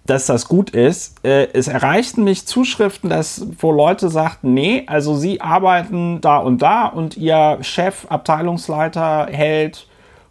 dass 0.06 0.26
das 0.26 0.48
gut 0.48 0.72
ist. 0.72 1.24
Äh, 1.26 1.48
es 1.54 1.68
erreichten 1.68 2.24
mich 2.24 2.46
Zuschriften, 2.46 3.10
dass, 3.10 3.46
wo 3.60 3.72
Leute 3.72 4.10
sagten, 4.10 4.54
nee, 4.54 4.84
also 4.88 5.16
sie 5.16 5.42
arbeiten 5.42 6.20
da 6.22 6.38
und 6.38 6.62
da 6.62 6.88
und 6.88 7.18
ihr 7.18 7.58
Chef, 7.62 8.06
Abteilungsleiter 8.10 9.28
hält 9.32 9.88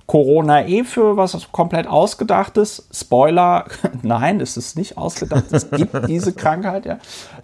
Corona 0.07 0.67
eh 0.67 0.85
für 0.85 1.17
was 1.17 1.51
komplett 1.53 1.87
ausgedachtes. 1.87 2.87
Spoiler, 2.93 3.65
nein, 4.03 4.41
es 4.41 4.57
ist 4.57 4.77
nicht 4.77 4.99
ausgedacht, 4.99 5.45
es 5.51 5.71
gibt 5.71 5.95
diese 6.09 6.35
Krankheit, 6.35 6.85
ja. 6.85 6.99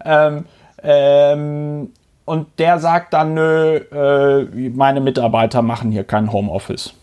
Ähm, 0.05 0.45
ähm, 0.83 1.89
und 2.25 2.47
der 2.59 2.77
sagt 2.77 3.13
dann, 3.13 3.33
nö, 3.33 3.77
äh, 3.77 4.69
meine 4.69 5.01
Mitarbeiter 5.01 5.63
machen 5.63 5.91
hier 5.91 6.03
kein 6.03 6.31
Homeoffice. 6.31 6.93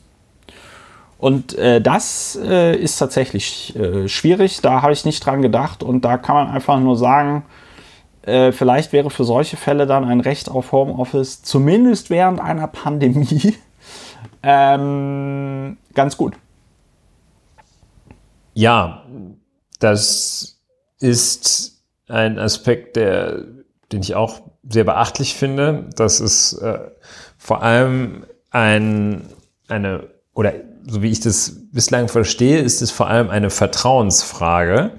Und 1.19 1.57
äh, 1.57 1.81
das 1.81 2.39
äh, 2.43 2.77
ist 2.77 2.99
tatsächlich 2.99 3.75
äh, 3.77 4.07
schwierig, 4.09 4.61
da 4.61 4.83
habe 4.83 4.93
ich 4.93 5.05
nicht 5.05 5.25
dran 5.25 5.41
gedacht 5.41 5.83
und 5.83 6.05
da 6.05 6.19
kann 6.19 6.35
man 6.35 6.49
einfach 6.49 6.79
nur 6.79 6.97
sagen, 6.97 7.45
äh, 8.23 8.53
vielleicht 8.53 8.93
wäre 8.93 9.09
für 9.09 9.25
solche 9.25 9.57
Fälle 9.57 9.87
dann 9.87 10.05
ein 10.05 10.21
Recht 10.21 10.51
auf 10.51 10.73
Homeoffice, 10.73 11.43
zumindest 11.43 12.11
während 12.11 12.41
einer 12.41 12.67
Pandemie, 12.67 13.55
ähm, 14.43 15.79
ganz 15.95 16.17
gut. 16.19 16.35
Ja, 18.53 19.05
das 19.81 20.61
ist 20.99 21.83
ein 22.09 22.39
Aspekt, 22.39 22.97
der 22.97 23.45
den 23.93 24.01
ich 24.01 24.15
auch 24.15 24.41
sehr 24.69 24.85
beachtlich 24.85 25.35
finde. 25.35 25.89
Das 25.97 26.21
ist 26.21 26.55
äh, 26.55 26.91
vor 27.39 27.63
allem 27.63 28.25
ein, 28.51 29.29
eine, 29.69 30.09
oder 30.35 30.53
so 30.87 31.03
wie 31.03 31.11
ich 31.11 31.21
das 31.21 31.69
bislang 31.73 32.09
verstehe, 32.09 32.59
ist 32.59 32.81
es 32.81 32.91
vor 32.91 33.09
allem 33.09 33.29
eine 33.29 33.51
Vertrauensfrage. 33.51 34.93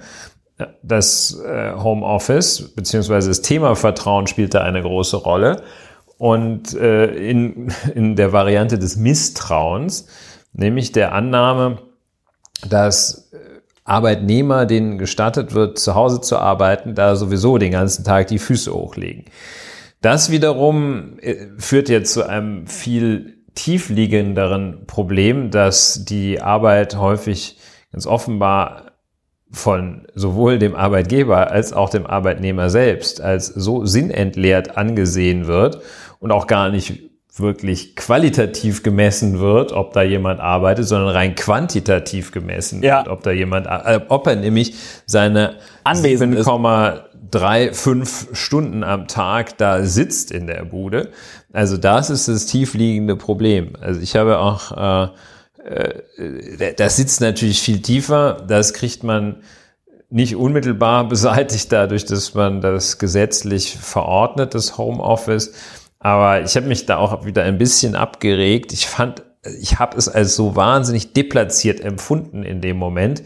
Das 0.82 1.40
äh, 1.44 1.72
Homeoffice 1.72 2.74
beziehungsweise 2.74 3.28
das 3.28 3.42
Thema 3.42 3.74
Vertrauen 3.74 4.26
spielt 4.26 4.54
da 4.54 4.62
eine 4.62 4.82
große 4.82 5.16
Rolle. 5.16 5.62
Und 6.18 6.74
äh, 6.74 7.06
in, 7.06 7.72
in 7.94 8.16
der 8.16 8.32
Variante 8.32 8.78
des 8.78 8.96
Misstrauens, 8.96 10.06
nämlich 10.52 10.92
der 10.92 11.12
Annahme, 11.12 11.78
dass 12.68 13.30
Arbeitnehmer, 13.84 14.66
denen 14.66 14.98
gestattet 14.98 15.54
wird, 15.54 15.78
zu 15.78 15.94
Hause 15.94 16.20
zu 16.20 16.36
arbeiten, 16.36 16.94
da 16.94 17.16
sowieso 17.16 17.56
den 17.56 17.72
ganzen 17.72 18.04
Tag 18.04 18.26
die 18.26 18.38
Füße 18.38 18.72
hochlegen. 18.72 19.24
Das 20.02 20.30
wiederum 20.30 21.18
äh, 21.20 21.46
führt 21.56 21.88
jetzt 21.88 22.12
zu 22.12 22.28
einem 22.28 22.66
viel 22.66 23.37
tiefliegenderen 23.58 24.86
Problem, 24.86 25.50
dass 25.50 26.04
die 26.04 26.40
Arbeit 26.40 26.96
häufig 26.96 27.58
ganz 27.90 28.06
offenbar 28.06 28.92
von 29.50 30.06
sowohl 30.14 30.60
dem 30.60 30.76
Arbeitgeber 30.76 31.50
als 31.50 31.72
auch 31.72 31.90
dem 31.90 32.06
Arbeitnehmer 32.06 32.70
selbst 32.70 33.20
als 33.20 33.48
so 33.48 33.84
sinnentleert 33.84 34.76
angesehen 34.76 35.48
wird 35.48 35.80
und 36.20 36.30
auch 36.30 36.46
gar 36.46 36.68
nicht 36.70 37.02
wirklich 37.34 37.96
qualitativ 37.96 38.82
gemessen 38.82 39.40
wird, 39.40 39.72
ob 39.72 39.92
da 39.92 40.02
jemand 40.02 40.38
arbeitet, 40.40 40.86
sondern 40.86 41.10
rein 41.10 41.34
quantitativ 41.34 42.30
gemessen 42.30 42.82
ja. 42.82 42.98
wird, 42.98 43.08
ob 43.08 43.22
da 43.22 43.32
jemand, 43.32 43.66
äh, 43.66 44.00
ob 44.08 44.26
er 44.26 44.36
nämlich 44.36 44.74
seine 45.06 45.56
7,35 47.30 48.34
Stunden 48.34 48.84
am 48.84 49.08
Tag 49.08 49.58
da 49.58 49.84
sitzt 49.84 50.30
in 50.30 50.46
der 50.46 50.64
Bude. 50.64 51.10
Also 51.52 51.76
das 51.76 52.10
ist 52.10 52.28
das 52.28 52.46
tiefliegende 52.46 53.16
Problem. 53.16 53.72
Also 53.80 54.00
ich 54.00 54.16
habe 54.16 54.38
auch, 54.38 55.10
äh, 55.62 55.92
äh, 56.18 56.74
das 56.76 56.96
sitzt 56.96 57.20
natürlich 57.20 57.60
viel 57.60 57.82
tiefer, 57.82 58.44
das 58.46 58.72
kriegt 58.72 59.02
man 59.02 59.42
nicht 60.10 60.36
unmittelbar 60.36 61.06
beseitigt 61.08 61.70
dadurch, 61.70 62.04
dass 62.06 62.34
man 62.34 62.60
das 62.60 62.98
gesetzlich 62.98 63.76
verordnet, 63.76 64.54
das 64.54 64.78
Homeoffice. 64.78 65.52
Aber 65.98 66.42
ich 66.42 66.56
habe 66.56 66.66
mich 66.66 66.86
da 66.86 66.96
auch 66.96 67.24
wieder 67.26 67.42
ein 67.42 67.58
bisschen 67.58 67.94
abgeregt. 67.94 68.72
Ich 68.72 68.86
fand, 68.86 69.22
ich 69.60 69.78
habe 69.78 69.96
es 69.98 70.08
als 70.08 70.36
so 70.36 70.56
wahnsinnig 70.56 71.12
deplatziert 71.12 71.80
empfunden 71.80 72.42
in 72.42 72.60
dem 72.60 72.76
Moment. 72.76 73.22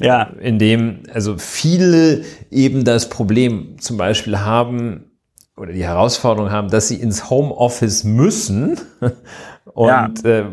Ja. 0.00 0.30
In 0.40 0.58
dem, 0.58 1.00
also 1.12 1.36
viele 1.38 2.22
eben 2.50 2.84
das 2.84 3.08
Problem 3.08 3.76
zum 3.80 3.96
Beispiel 3.96 4.38
haben 4.38 5.10
oder 5.56 5.72
die 5.72 5.84
Herausforderung 5.84 6.50
haben, 6.50 6.70
dass 6.70 6.88
sie 6.88 6.96
ins 6.96 7.30
Homeoffice 7.30 8.04
müssen 8.04 8.78
und 9.74 9.88
ja. 9.88 10.12
äh, 10.24 10.44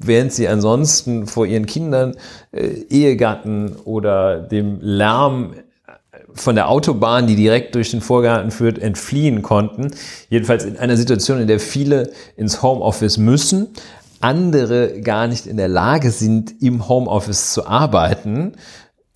während 0.00 0.32
sie 0.32 0.48
ansonsten 0.48 1.26
vor 1.26 1.46
ihren 1.46 1.66
Kindern, 1.66 2.16
äh, 2.52 2.66
Ehegatten 2.88 3.76
oder 3.84 4.38
dem 4.40 4.78
Lärm 4.80 5.54
von 6.32 6.54
der 6.54 6.68
Autobahn, 6.68 7.26
die 7.26 7.36
direkt 7.36 7.74
durch 7.74 7.90
den 7.90 8.00
Vorgarten 8.00 8.50
führt, 8.50 8.78
entfliehen 8.78 9.42
konnten. 9.42 9.90
Jedenfalls 10.28 10.64
in 10.64 10.78
einer 10.78 10.96
Situation, 10.96 11.40
in 11.40 11.48
der 11.48 11.60
viele 11.60 12.10
ins 12.36 12.62
Homeoffice 12.62 13.18
müssen, 13.18 13.68
andere 14.20 15.00
gar 15.00 15.26
nicht 15.26 15.46
in 15.46 15.56
der 15.56 15.68
Lage 15.68 16.10
sind, 16.10 16.62
im 16.62 16.88
Homeoffice 16.88 17.52
zu 17.52 17.66
arbeiten. 17.66 18.52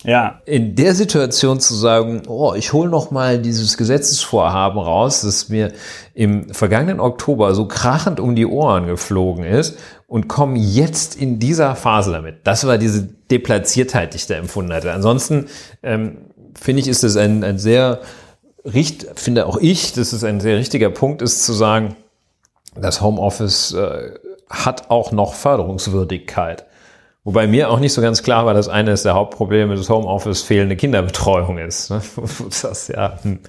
Ja. 0.03 0.41
In 0.45 0.75
der 0.75 0.95
Situation 0.95 1.59
zu 1.59 1.75
sagen, 1.75 2.23
oh, 2.27 2.53
ich 2.55 2.73
hole 2.73 2.89
noch 2.89 3.11
mal 3.11 3.39
dieses 3.39 3.77
Gesetzesvorhaben 3.77 4.79
raus, 4.79 5.21
das 5.21 5.49
mir 5.49 5.73
im 6.13 6.51
vergangenen 6.53 6.99
Oktober 6.99 7.53
so 7.53 7.67
krachend 7.67 8.19
um 8.19 8.35
die 8.35 8.47
Ohren 8.47 8.87
geflogen 8.87 9.43
ist 9.43 9.77
und 10.07 10.27
komme 10.27 10.57
jetzt 10.57 11.15
in 11.15 11.39
dieser 11.39 11.75
Phase 11.75 12.11
damit. 12.11 12.39
Das 12.45 12.65
war 12.65 12.77
diese 12.77 13.03
Deplatziertheit, 13.03 14.13
die 14.13 14.17
ich 14.17 14.27
da 14.27 14.35
empfunden 14.35 14.73
hatte. 14.73 14.91
Ansonsten 14.91 15.47
ähm, 15.83 16.17
finde 16.59 16.81
ich, 16.81 16.87
ist 16.87 17.03
es 17.03 17.15
ein, 17.15 17.43
ein 17.43 17.59
sehr, 17.59 18.01
richt, 18.65 19.07
finde 19.15 19.45
auch 19.45 19.57
ich, 19.57 19.93
dass 19.93 20.13
es 20.13 20.23
ein 20.23 20.41
sehr 20.41 20.57
richtiger 20.57 20.89
Punkt 20.89 21.21
ist 21.21 21.45
zu 21.45 21.53
sagen, 21.53 21.95
das 22.75 23.01
Homeoffice 23.01 23.73
äh, 23.73 24.11
hat 24.49 24.89
auch 24.89 25.11
noch 25.11 25.33
Förderungswürdigkeit. 25.33 26.65
Wobei 27.23 27.45
mir 27.47 27.69
auch 27.69 27.79
nicht 27.79 27.93
so 27.93 28.01
ganz 28.01 28.23
klar 28.23 28.45
war, 28.45 28.53
dass 28.53 28.67
eines 28.67 29.03
der 29.03 29.13
Hauptprobleme 29.13 29.75
des 29.75 29.89
Homeoffice 29.89 30.41
fehlende 30.41 30.75
Kinderbetreuung 30.75 31.59
ist. 31.59 31.91
Ne? 31.91 32.01
das, 32.61 32.87
ja, 32.87 33.19
hm. 33.21 33.39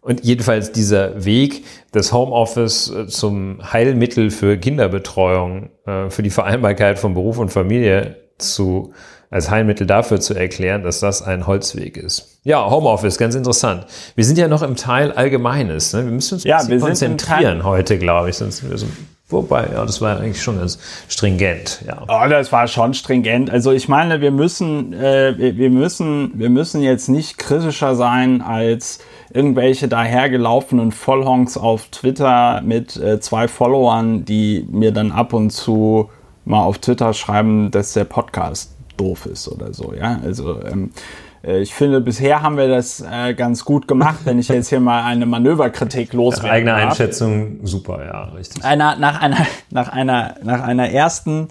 Und 0.00 0.24
jedenfalls 0.24 0.72
dieser 0.72 1.24
Weg 1.24 1.64
des 1.94 2.12
Homeoffice 2.12 2.90
äh, 2.90 3.06
zum 3.06 3.72
Heilmittel 3.72 4.30
für 4.30 4.58
Kinderbetreuung, 4.58 5.70
äh, 5.86 6.10
für 6.10 6.24
die 6.24 6.30
Vereinbarkeit 6.30 6.98
von 6.98 7.14
Beruf 7.14 7.38
und 7.38 7.50
Familie 7.50 8.16
zu 8.36 8.92
als 9.32 9.50
Heilmittel 9.50 9.86
dafür 9.86 10.20
zu 10.20 10.34
erklären, 10.34 10.82
dass 10.82 11.00
das 11.00 11.22
ein 11.22 11.46
Holzweg 11.46 11.96
ist. 11.96 12.40
Ja, 12.44 12.68
Homeoffice, 12.68 13.16
ganz 13.16 13.34
interessant. 13.34 13.86
Wir 14.14 14.24
sind 14.24 14.36
ja 14.36 14.46
noch 14.46 14.60
im 14.60 14.76
Teil 14.76 15.10
Allgemeines. 15.10 15.94
Ne? 15.94 16.04
Wir 16.04 16.12
müssen 16.12 16.34
uns 16.34 16.44
ja, 16.44 16.58
ein 16.58 16.66
bisschen 16.66 16.80
konzentrieren 16.80 17.64
heute, 17.64 17.98
glaube 17.98 18.28
ich. 18.28 18.36
Sonst 18.36 18.68
wir 18.68 18.76
so, 18.76 18.86
wobei, 19.32 19.68
ja, 19.72 19.84
das 19.84 20.00
war 20.00 20.20
eigentlich 20.20 20.42
schon 20.42 20.58
ganz 20.58 20.78
stringent. 21.08 21.82
Ja. 21.86 22.02
Oh, 22.02 22.28
das 22.28 22.52
war 22.52 22.68
schon 22.68 22.94
stringent. 22.94 23.50
Also 23.50 23.72
ich 23.72 23.88
meine, 23.88 24.20
wir 24.20 24.30
müssen, 24.30 24.92
äh, 24.92 25.34
wir, 25.36 25.70
müssen, 25.70 26.32
wir 26.34 26.50
müssen 26.50 26.82
jetzt 26.82 27.08
nicht 27.08 27.38
kritischer 27.38 27.94
sein 27.96 28.42
als 28.42 29.00
irgendwelche 29.32 29.88
dahergelaufenen 29.88 30.92
Vollhonks 30.92 31.56
auf 31.56 31.88
Twitter 31.88 32.60
mit 32.62 32.96
äh, 32.96 33.18
zwei 33.20 33.48
Followern, 33.48 34.24
die 34.24 34.66
mir 34.70 34.92
dann 34.92 35.10
ab 35.10 35.32
und 35.32 35.50
zu 35.50 36.10
mal 36.44 36.62
auf 36.62 36.78
Twitter 36.78 37.14
schreiben, 37.14 37.70
dass 37.70 37.94
der 37.94 38.04
Podcast 38.04 38.76
doof 38.96 39.26
ist 39.26 39.48
oder 39.48 39.72
so. 39.72 39.94
Ja, 39.94 40.20
also 40.22 40.60
ähm, 40.62 40.90
Äh, 40.90 41.31
ich 41.42 41.74
finde, 41.74 42.00
bisher 42.00 42.42
haben 42.42 42.56
wir 42.56 42.68
das 42.68 43.00
äh, 43.00 43.34
ganz 43.34 43.64
gut 43.64 43.88
gemacht, 43.88 44.20
wenn 44.24 44.38
ich 44.38 44.48
jetzt 44.48 44.68
hier 44.68 44.78
mal 44.78 45.02
eine 45.02 45.26
Manöverkritik 45.26 46.12
loswerde. 46.12 46.50
Eigene 46.50 46.74
Einschätzung, 46.74 47.66
super, 47.66 48.04
ja, 48.04 48.24
richtig. 48.36 48.64
Einer, 48.64 48.96
nach, 48.96 49.20
einer, 49.20 49.46
nach, 49.70 49.88
einer, 49.88 50.36
nach 50.42 50.62
einer 50.62 50.90
ersten 50.90 51.48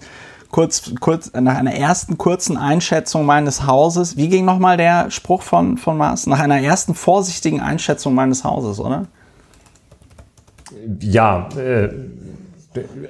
kurz, 0.50 0.94
kurz, 1.00 1.32
nach 1.34 1.56
einer 1.56 1.74
ersten 1.74 2.16
kurzen 2.16 2.56
Einschätzung 2.56 3.26
meines 3.26 3.66
Hauses, 3.66 4.16
wie 4.16 4.28
ging 4.28 4.44
nochmal 4.46 4.76
der 4.78 5.10
Spruch 5.10 5.42
von, 5.42 5.76
von 5.76 5.98
Mars? 5.98 6.26
Nach 6.26 6.40
einer 6.40 6.60
ersten 6.60 6.94
vorsichtigen 6.94 7.60
Einschätzung 7.60 8.14
meines 8.14 8.44
Hauses, 8.44 8.80
oder? 8.80 9.08
Ja, 11.00 11.48
äh, 11.56 11.90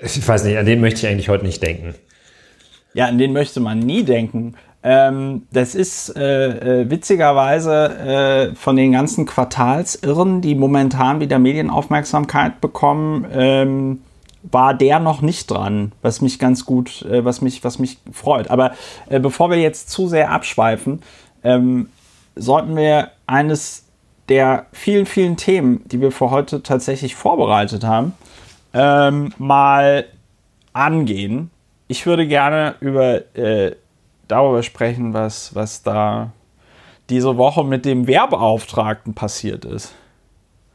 ich 0.02 0.26
weiß 0.26 0.44
nicht, 0.44 0.58
an 0.58 0.66
den 0.66 0.80
möchte 0.80 1.06
ich 1.06 1.12
eigentlich 1.12 1.28
heute 1.28 1.44
nicht 1.44 1.62
denken. 1.62 1.94
Ja, 2.94 3.06
an 3.06 3.18
den 3.18 3.32
möchte 3.32 3.60
man 3.60 3.78
nie 3.78 4.02
denken. 4.02 4.54
Ähm, 4.84 5.46
das 5.52 5.74
ist 5.74 6.16
äh, 6.16 6.80
äh, 6.82 6.90
witzigerweise 6.90 8.50
äh, 8.52 8.54
von 8.56 8.74
den 8.76 8.92
ganzen 8.92 9.26
Quartalsirren, 9.26 10.40
die 10.40 10.54
momentan 10.54 11.20
wieder 11.20 11.38
Medienaufmerksamkeit 11.38 12.60
bekommen, 12.60 13.26
ähm, 13.32 14.02
war 14.42 14.74
der 14.74 14.98
noch 14.98 15.22
nicht 15.22 15.50
dran, 15.50 15.92
was 16.02 16.20
mich 16.20 16.40
ganz 16.40 16.66
gut, 16.66 17.02
äh, 17.02 17.24
was 17.24 17.42
mich, 17.42 17.62
was 17.62 17.78
mich 17.78 17.98
freut. 18.12 18.50
Aber 18.50 18.72
äh, 19.08 19.20
bevor 19.20 19.50
wir 19.50 19.58
jetzt 19.58 19.90
zu 19.90 20.08
sehr 20.08 20.30
abschweifen, 20.30 21.00
ähm, 21.44 21.88
sollten 22.34 22.74
wir 22.74 23.10
eines 23.26 23.84
der 24.28 24.66
vielen, 24.72 25.06
vielen 25.06 25.36
Themen, 25.36 25.82
die 25.86 26.00
wir 26.00 26.10
für 26.10 26.30
heute 26.30 26.62
tatsächlich 26.62 27.14
vorbereitet 27.14 27.84
haben, 27.84 28.14
ähm, 28.74 29.32
mal 29.38 30.06
angehen. 30.72 31.50
Ich 31.86 32.06
würde 32.06 32.26
gerne 32.26 32.74
über 32.80 33.36
äh, 33.36 33.76
darüber 34.32 34.62
sprechen, 34.62 35.14
was, 35.14 35.54
was 35.54 35.82
da 35.82 36.32
diese 37.10 37.36
Woche 37.36 37.64
mit 37.64 37.84
dem 37.84 38.06
Wehrbeauftragten 38.06 39.14
passiert 39.14 39.64
ist. 39.64 39.94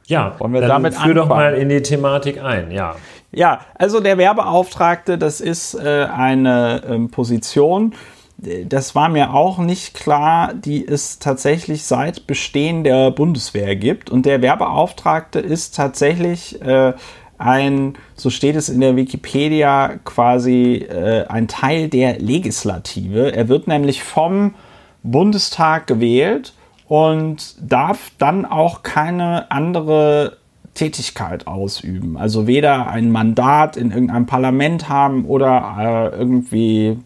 Ja, 0.05 0.39
wollen 0.39 0.53
wir 0.53 0.61
damit 0.61 0.93
führ 0.93 1.01
anfangen? 1.01 1.15
doch 1.15 1.27
mal 1.27 1.53
in 1.55 1.69
die 1.69 1.81
Thematik 1.81 2.41
ein, 2.41 2.71
ja. 2.71 2.95
Ja, 3.31 3.59
also 3.75 3.99
der 3.99 4.17
Werbeauftragte, 4.17 5.17
das 5.17 5.41
ist 5.41 5.73
äh, 5.73 6.05
eine 6.05 6.81
ähm, 6.87 7.11
Position, 7.11 7.93
das 8.37 8.93
war 8.93 9.09
mir 9.09 9.33
auch 9.33 9.57
nicht 9.57 9.95
klar, 9.95 10.53
die 10.53 10.87
es 10.87 11.17
tatsächlich 11.17 11.85
seit 11.85 12.27
Bestehen 12.27 12.83
der 12.83 13.09
Bundeswehr 13.09 13.75
gibt. 13.75 14.11
Und 14.11 14.27
der 14.27 14.43
Werbeauftragte 14.43 15.39
ist 15.39 15.75
tatsächlich 15.75 16.61
äh, 16.61 16.93
ein, 17.37 17.95
so 18.15 18.29
steht 18.29 18.55
es 18.55 18.69
in 18.69 18.79
der 18.79 18.95
Wikipedia, 18.95 19.99
quasi 20.03 20.75
äh, 20.75 21.25
ein 21.27 21.47
Teil 21.47 21.87
der 21.87 22.19
Legislative. 22.19 23.33
Er 23.33 23.47
wird 23.47 23.67
nämlich 23.67 24.03
vom 24.03 24.55
Bundestag 25.03 25.87
gewählt 25.87 26.53
und 26.87 27.55
darf 27.61 28.11
dann 28.17 28.45
auch 28.45 28.83
keine 28.83 29.51
andere 29.51 30.37
Tätigkeit 30.73 31.47
ausüben. 31.47 32.17
Also 32.17 32.47
weder 32.47 32.87
ein 32.87 33.11
Mandat 33.11 33.77
in 33.77 33.91
irgendeinem 33.91 34.25
Parlament 34.25 34.89
haben 34.89 35.25
oder 35.25 36.11
äh, 36.13 36.17
irgendwie 36.17 36.97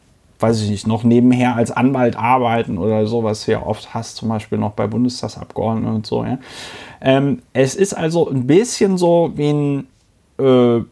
weiß 0.42 0.62
ich 0.64 0.70
nicht, 0.70 0.88
noch 0.88 1.04
nebenher 1.04 1.56
als 1.56 1.72
Anwalt 1.72 2.16
arbeiten 2.16 2.78
oder 2.78 3.06
so, 3.06 3.24
was 3.24 3.46
du 3.46 3.52
ja 3.52 3.64
oft 3.64 3.94
hast, 3.94 4.16
zum 4.16 4.30
Beispiel 4.30 4.58
noch 4.58 4.72
bei 4.72 4.88
Bundestagsabgeordneten 4.88 5.94
und 5.94 6.06
so. 6.06 6.24
Ja. 6.24 6.40
Ähm, 7.02 7.42
es 7.54 7.76
ist 7.76 7.94
also 7.94 8.30
ein 8.30 8.48
bisschen 8.48 8.98
so 8.98 9.32
wie 9.36 9.50
ein, 9.50 9.88
äh, 10.42 10.86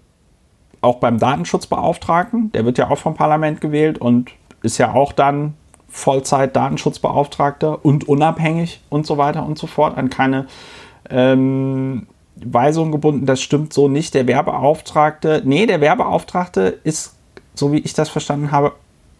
auch 0.82 0.96
beim 0.98 1.20
Datenschutzbeauftragten, 1.20 2.52
der 2.52 2.66
wird 2.66 2.78
ja 2.78 2.90
auch 2.90 2.98
vom 2.98 3.16
Parlament 3.16 3.62
gewählt 3.62 3.98
und 4.00 4.32
ist 4.62 4.78
ja 4.78 4.94
auch 4.94 5.12
dann 5.12 5.56
Vollzeit-Datenschutzbeauftragter 5.90 7.84
und 7.84 8.08
unabhängig 8.08 8.82
und 8.90 9.06
so 9.06 9.18
weiter 9.18 9.46
und 9.46 9.58
so 9.58 9.68
fort, 9.68 9.98
an 9.98 10.10
keine 10.10 10.48
ähm, 11.10 12.08
Weisung 12.36 12.92
gebunden. 12.92 13.26
Das 13.26 13.42
stimmt 13.42 13.74
so 13.74 13.88
nicht. 13.88 14.14
Der 14.14 14.28
Werbeauftragte, 14.28 15.42
nee, 15.46 15.66
der 15.66 15.82
Werbeauftragte 15.82 16.80
ist, 16.84 17.16
so 17.56 17.72
wie 17.72 17.80
ich 17.80 17.94
das 17.94 18.10
verstanden 18.10 18.52
habe, 18.52 18.74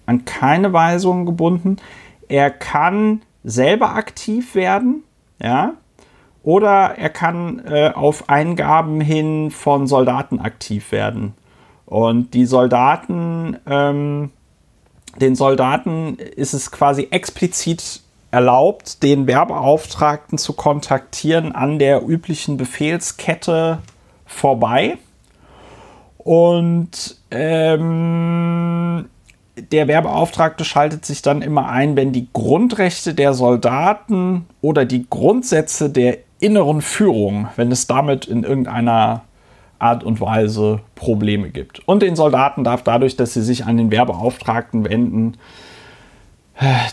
an 0.06 0.26
keine 0.26 0.74
Weisungen 0.74 1.26
gebunden. 1.26 1.78
Er 2.28 2.52
kann 2.52 3.22
selber 3.44 3.96
aktiv 3.96 4.56
werden, 4.56 5.04
ja, 5.42 5.74
oder 6.50 6.96
er 6.98 7.10
kann 7.10 7.62
äh, 7.68 7.92
auf 7.94 8.28
Eingaben 8.28 9.02
hin 9.02 9.52
von 9.52 9.86
Soldaten 9.86 10.40
aktiv 10.40 10.92
werden. 10.92 11.36
Und 11.86 12.34
die 12.34 12.48
Soldaten, 12.48 13.56
ähm, 13.68 14.32
den 15.22 15.36
Soldaten 15.36 16.16
ist 16.16 16.54
es 16.54 16.72
quasi 16.72 17.10
explizit 17.12 18.02
erlaubt, 18.32 19.04
den 19.04 19.28
Werbeauftragten 19.28 20.40
zu 20.40 20.54
kontaktieren 20.54 21.52
an 21.52 21.78
der 21.78 22.02
üblichen 22.08 22.58
Befehlskette 22.58 23.78
vorbei. 24.26 24.98
Und 26.18 27.16
ähm, 27.30 29.06
der 29.72 29.88
Werbeauftragte 29.88 30.66
schaltet 30.66 31.06
sich 31.06 31.22
dann 31.22 31.44
immer 31.44 31.70
ein, 31.70 31.96
wenn 31.96 32.12
die 32.12 32.28
Grundrechte 32.34 33.14
der 33.14 33.36
Soldaten 33.36 34.48
oder 34.62 34.86
die 34.86 35.06
Grundsätze 35.08 35.92
der 35.92 36.18
inneren 36.40 36.82
Führung, 36.82 37.48
wenn 37.56 37.72
es 37.72 37.88
damit 37.88 38.26
in 38.26 38.44
irgendeiner 38.44 39.24
Art 39.78 40.04
und 40.04 40.20
Weise 40.20 40.82
Probleme 40.96 41.50
gibt. 41.50 41.88
Und 41.88 42.02
den 42.02 42.16
Soldaten 42.16 42.64
darf 42.64 42.84
dadurch, 42.84 43.16
dass 43.16 43.34
sie 43.34 43.42
sich 43.42 43.66
an 43.66 43.78
den 43.78 43.92
Werbeauftragten 43.92 44.84
wenden, 44.86 45.38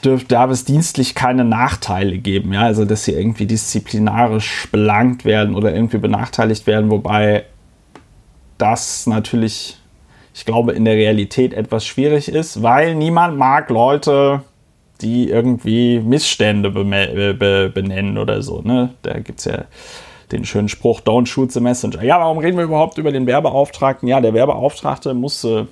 dürfte, 0.04 0.28
darf 0.28 0.50
es 0.50 0.64
dienstlich 0.64 1.16
keine 1.16 1.44
Nachteile 1.44 2.18
geben, 2.18 2.52
ja, 2.52 2.62
also 2.62 2.84
dass 2.84 3.04
sie 3.04 3.12
irgendwie 3.12 3.46
disziplinarisch 3.46 4.68
belangt 4.70 5.24
werden 5.24 5.56
oder 5.56 5.74
irgendwie 5.74 5.98
benachteiligt 5.98 6.68
werden, 6.68 6.90
wobei 6.90 7.44
das 8.58 9.08
natürlich 9.08 9.78
ich 10.36 10.44
glaube, 10.44 10.72
in 10.72 10.84
der 10.84 10.96
Realität 10.96 11.54
etwas 11.54 11.86
schwierig 11.86 12.28
ist, 12.28 12.62
weil 12.62 12.94
niemand 12.94 13.38
mag 13.38 13.70
Leute, 13.70 14.42
die 15.02 15.28
irgendwie 15.28 16.00
Missstände 16.00 16.70
be 16.70 17.34
be 17.34 17.70
benennen 17.72 18.18
oder 18.18 18.42
so. 18.42 18.62
Ne? 18.62 18.94
Da 19.02 19.18
gibt 19.18 19.40
es 19.40 19.44
ja 19.46 19.64
den 20.32 20.44
schönen 20.44 20.68
Spruch, 20.68 21.00
don't 21.00 21.26
shoot 21.26 21.52
the 21.52 21.60
messenger. 21.60 22.02
Ja, 22.02 22.18
warum 22.18 22.38
reden 22.38 22.56
wir 22.56 22.64
überhaupt 22.64 22.98
über 22.98 23.12
den 23.12 23.26
Werbeauftragten? 23.26 24.08
Ja, 24.08 24.20
der 24.20 24.34
Werbeauftragte 24.34 25.14
musste 25.14 25.68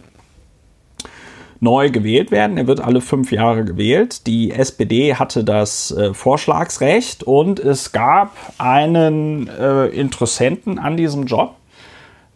neu 1.61 1.91
gewählt 1.91 2.31
werden. 2.31 2.59
Er 2.59 2.67
wird 2.67 2.81
alle 2.81 3.01
fünf 3.01 3.33
Jahre 3.33 3.65
gewählt. 3.65 4.27
Die 4.27 4.53
SPD 4.53 5.15
hatte 5.15 5.43
das 5.43 5.91
äh, 5.91 6.15
Vorschlagsrecht 6.15 7.25
und 7.25 7.59
es 7.59 7.93
gab 7.93 8.37
einen 8.59 9.49
äh, 9.49 9.87
Interessenten 9.87 10.79
an 10.79 10.97
diesem 10.97 11.25
Job, 11.25 11.57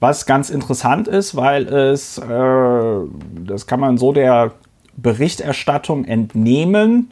was 0.01 0.27
ganz 0.27 0.51
interessant 0.51 1.07
ist, 1.07 1.37
weil 1.37 1.67
es, 1.69 2.19
äh, 2.19 3.01
das 3.45 3.67
kann 3.67 3.81
man 3.81 3.99
so 3.99 4.13
der 4.13 4.53
Berichterstattung 4.99 6.05
entnehmen, 6.05 7.11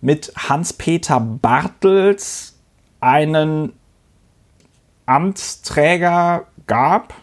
mit 0.00 0.32
Hans-Peter 0.36 1.20
Bartels 1.20 2.58
einen 3.00 3.72
Amtsträger 5.06 6.46
gab, 6.66 7.14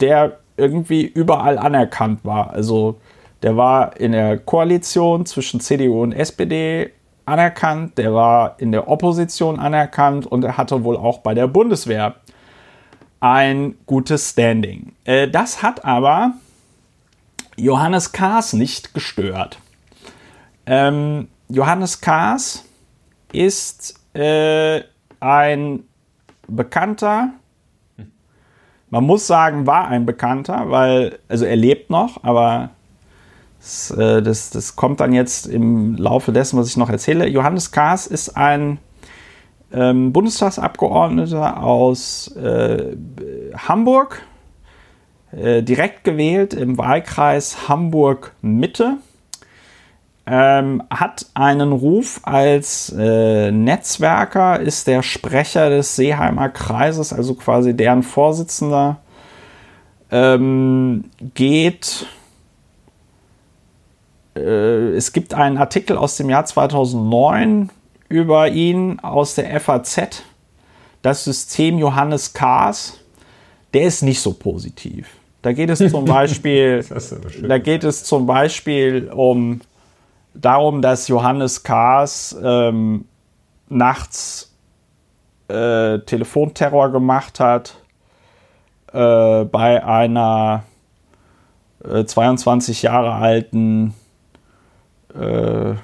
der 0.00 0.38
irgendwie 0.56 1.02
überall 1.02 1.58
anerkannt 1.58 2.24
war. 2.24 2.50
Also 2.50 3.00
der 3.42 3.56
war 3.56 3.98
in 3.98 4.12
der 4.12 4.38
Koalition 4.38 5.26
zwischen 5.26 5.60
CDU 5.60 6.02
und 6.02 6.12
SPD 6.12 6.90
anerkannt, 7.26 7.96
der 7.98 8.12
war 8.12 8.56
in 8.58 8.70
der 8.70 8.88
Opposition 8.88 9.58
anerkannt 9.58 10.26
und 10.26 10.44
er 10.44 10.56
hatte 10.56 10.84
wohl 10.84 10.96
auch 10.96 11.18
bei 11.18 11.34
der 11.34 11.46
Bundeswehr 11.46 12.16
ein 13.20 13.76
gutes 13.86 14.30
Standing. 14.30 14.92
Äh, 15.04 15.28
das 15.28 15.62
hat 15.62 15.84
aber 15.84 16.34
Johannes 17.56 18.12
Kahrs 18.12 18.52
nicht 18.52 18.94
gestört. 18.94 19.58
Ähm, 20.66 21.28
Johannes 21.48 22.00
Kahrs 22.00 22.64
ist 23.32 24.00
äh, 24.14 24.82
ein 25.20 25.84
Bekannter, 26.46 27.30
man 28.90 29.04
muss 29.04 29.26
sagen, 29.26 29.66
war 29.66 29.88
ein 29.88 30.06
Bekannter, 30.06 30.70
weil, 30.70 31.18
also 31.28 31.44
er 31.44 31.56
lebt 31.56 31.90
noch, 31.90 32.22
aber 32.22 32.70
das, 33.58 33.90
äh, 33.90 34.22
das, 34.22 34.50
das 34.50 34.76
kommt 34.76 35.00
dann 35.00 35.12
jetzt 35.12 35.46
im 35.46 35.96
Laufe 35.96 36.32
dessen, 36.32 36.58
was 36.58 36.68
ich 36.68 36.76
noch 36.76 36.90
erzähle. 36.90 37.26
Johannes 37.26 37.72
Kahrs 37.72 38.06
ist 38.06 38.36
ein 38.36 38.78
ähm, 39.72 40.12
Bundestagsabgeordneter 40.12 41.62
aus 41.62 42.28
äh, 42.36 42.96
Hamburg, 43.56 44.22
äh, 45.36 45.62
direkt 45.62 46.04
gewählt 46.04 46.54
im 46.54 46.78
Wahlkreis 46.78 47.68
Hamburg-Mitte. 47.68 48.98
Ähm, 50.26 50.82
hat 50.88 51.26
einen 51.34 51.72
Ruf 51.72 52.20
als 52.22 52.94
äh, 52.96 53.50
Netzwerker, 53.50 54.58
ist 54.58 54.86
der 54.86 55.02
Sprecher 55.02 55.68
des 55.68 55.96
Seeheimer 55.96 56.48
Kreises, 56.48 57.12
also 57.12 57.34
quasi 57.34 57.76
deren 57.76 58.02
Vorsitzender, 58.02 59.00
ähm, 60.10 61.10
geht. 61.34 62.06
Äh, 64.34 64.92
es 64.94 65.12
gibt 65.12 65.34
einen 65.34 65.58
Artikel 65.58 65.98
aus 65.98 66.16
dem 66.16 66.30
Jahr 66.30 66.46
2009, 66.46 67.68
über 68.08 68.48
ihn 68.48 69.00
aus 69.00 69.34
der 69.34 69.60
FAZ. 69.60 70.22
Das 71.02 71.24
System 71.24 71.78
Johannes 71.78 72.32
Kahrs, 72.32 73.00
der 73.74 73.82
ist 73.82 74.02
nicht 74.02 74.20
so 74.20 74.32
positiv. 74.32 75.08
Da 75.44 75.52
geht 75.52 75.68
es 75.68 75.78
zum 75.78 76.04
Beispiel, 76.06 76.82
da 77.46 77.58
geht 77.58 77.84
es 77.84 78.02
zum 78.02 78.24
Beispiel 78.24 79.10
um 79.14 79.60
darum, 80.32 80.80
dass 80.80 81.06
Johannes 81.06 81.62
Kahrs 81.62 82.34
ähm, 82.42 83.04
nachts 83.68 84.56
äh, 85.48 85.98
Telefonterror 85.98 86.90
gemacht 86.90 87.40
hat 87.40 87.76
äh, 88.94 89.44
bei 89.44 89.84
einer 89.84 90.64
äh, 91.84 92.06
22 92.06 92.80
Jahre 92.80 93.12
alten 93.12 93.92
äh, 95.14 95.74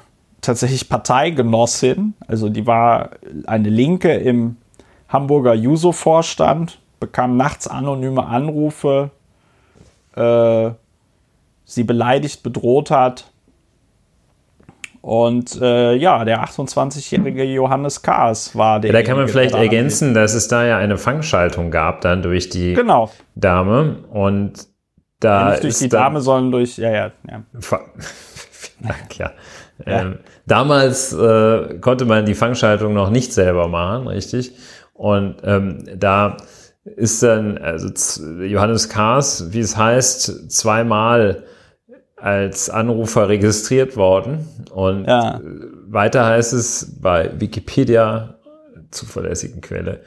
tatsächlich 0.41 0.89
Parteigenossin. 0.89 2.15
Also 2.27 2.49
die 2.49 2.67
war 2.67 3.11
eine 3.45 3.69
Linke 3.69 4.15
im 4.15 4.57
Hamburger 5.11 5.53
Juso-Vorstand, 5.53 6.81
bekam 6.99 7.37
nachts 7.37 7.69
anonyme 7.69 8.25
Anrufe, 8.25 9.11
äh, 10.17 10.71
sie 11.65 11.85
beleidigt, 11.85 12.43
bedroht 12.43 12.91
hat. 12.91 13.31
Und 15.03 15.59
äh, 15.63 15.95
ja, 15.95 16.25
der 16.27 16.45
28-jährige 16.45 17.45
Johannes 17.45 18.03
Kaas 18.03 18.55
war 18.55 18.81
der. 18.81 18.93
Ja, 18.93 18.99
da 19.01 19.03
kann 19.03 19.17
man 19.17 19.29
vielleicht 19.29 19.55
ergänzen, 19.55 20.13
dass 20.13 20.35
es 20.35 20.49
da 20.49 20.67
ja 20.67 20.77
eine 20.77 20.99
Fangschaltung 20.99 21.71
gab 21.71 22.03
dann 22.03 22.23
durch 22.23 22.51
die 22.51 22.75
genau. 22.75 23.11
Dame. 23.35 24.05
Und 24.11 24.69
da 25.21 25.41
ja, 25.41 25.51
nicht 25.51 25.63
durch 25.65 25.79
die 25.79 25.89
Dame, 25.89 26.21
sondern 26.21 26.53
durch, 26.53 26.77
ja, 26.77 26.91
ja. 26.91 27.11
ja. 27.29 27.43
Dank, 28.81 29.19
ja. 29.19 29.33
ja. 29.87 30.01
Ähm, 30.01 30.19
damals 30.47 31.13
äh, 31.13 31.79
konnte 31.81 32.05
man 32.05 32.27
die 32.27 32.35
Fangschaltung 32.35 32.93
noch 32.93 33.11
nicht 33.11 33.33
selber 33.33 33.69
machen, 33.69 34.07
richtig? 34.07 34.55
Und 34.93 35.37
ähm, 35.45 35.85
da 35.97 36.37
ist 36.85 37.23
dann, 37.23 37.59
also 37.59 37.89
Johannes 38.43 38.89
Kaas, 38.89 39.53
wie 39.53 39.61
es 39.61 39.77
heißt, 39.77 40.51
zweimal 40.51 41.45
als 42.17 42.71
Anrufer 42.71 43.29
registriert 43.29 43.97
worden. 43.97 44.47
Und 44.71 45.07
ja. 45.07 45.41
weiter 45.89 46.27
heißt 46.27 46.53
es 46.53 46.97
bei 47.01 47.31
Wikipedia, 47.39 48.39
zuverlässigen 48.91 49.61
Quelle, 49.61 50.01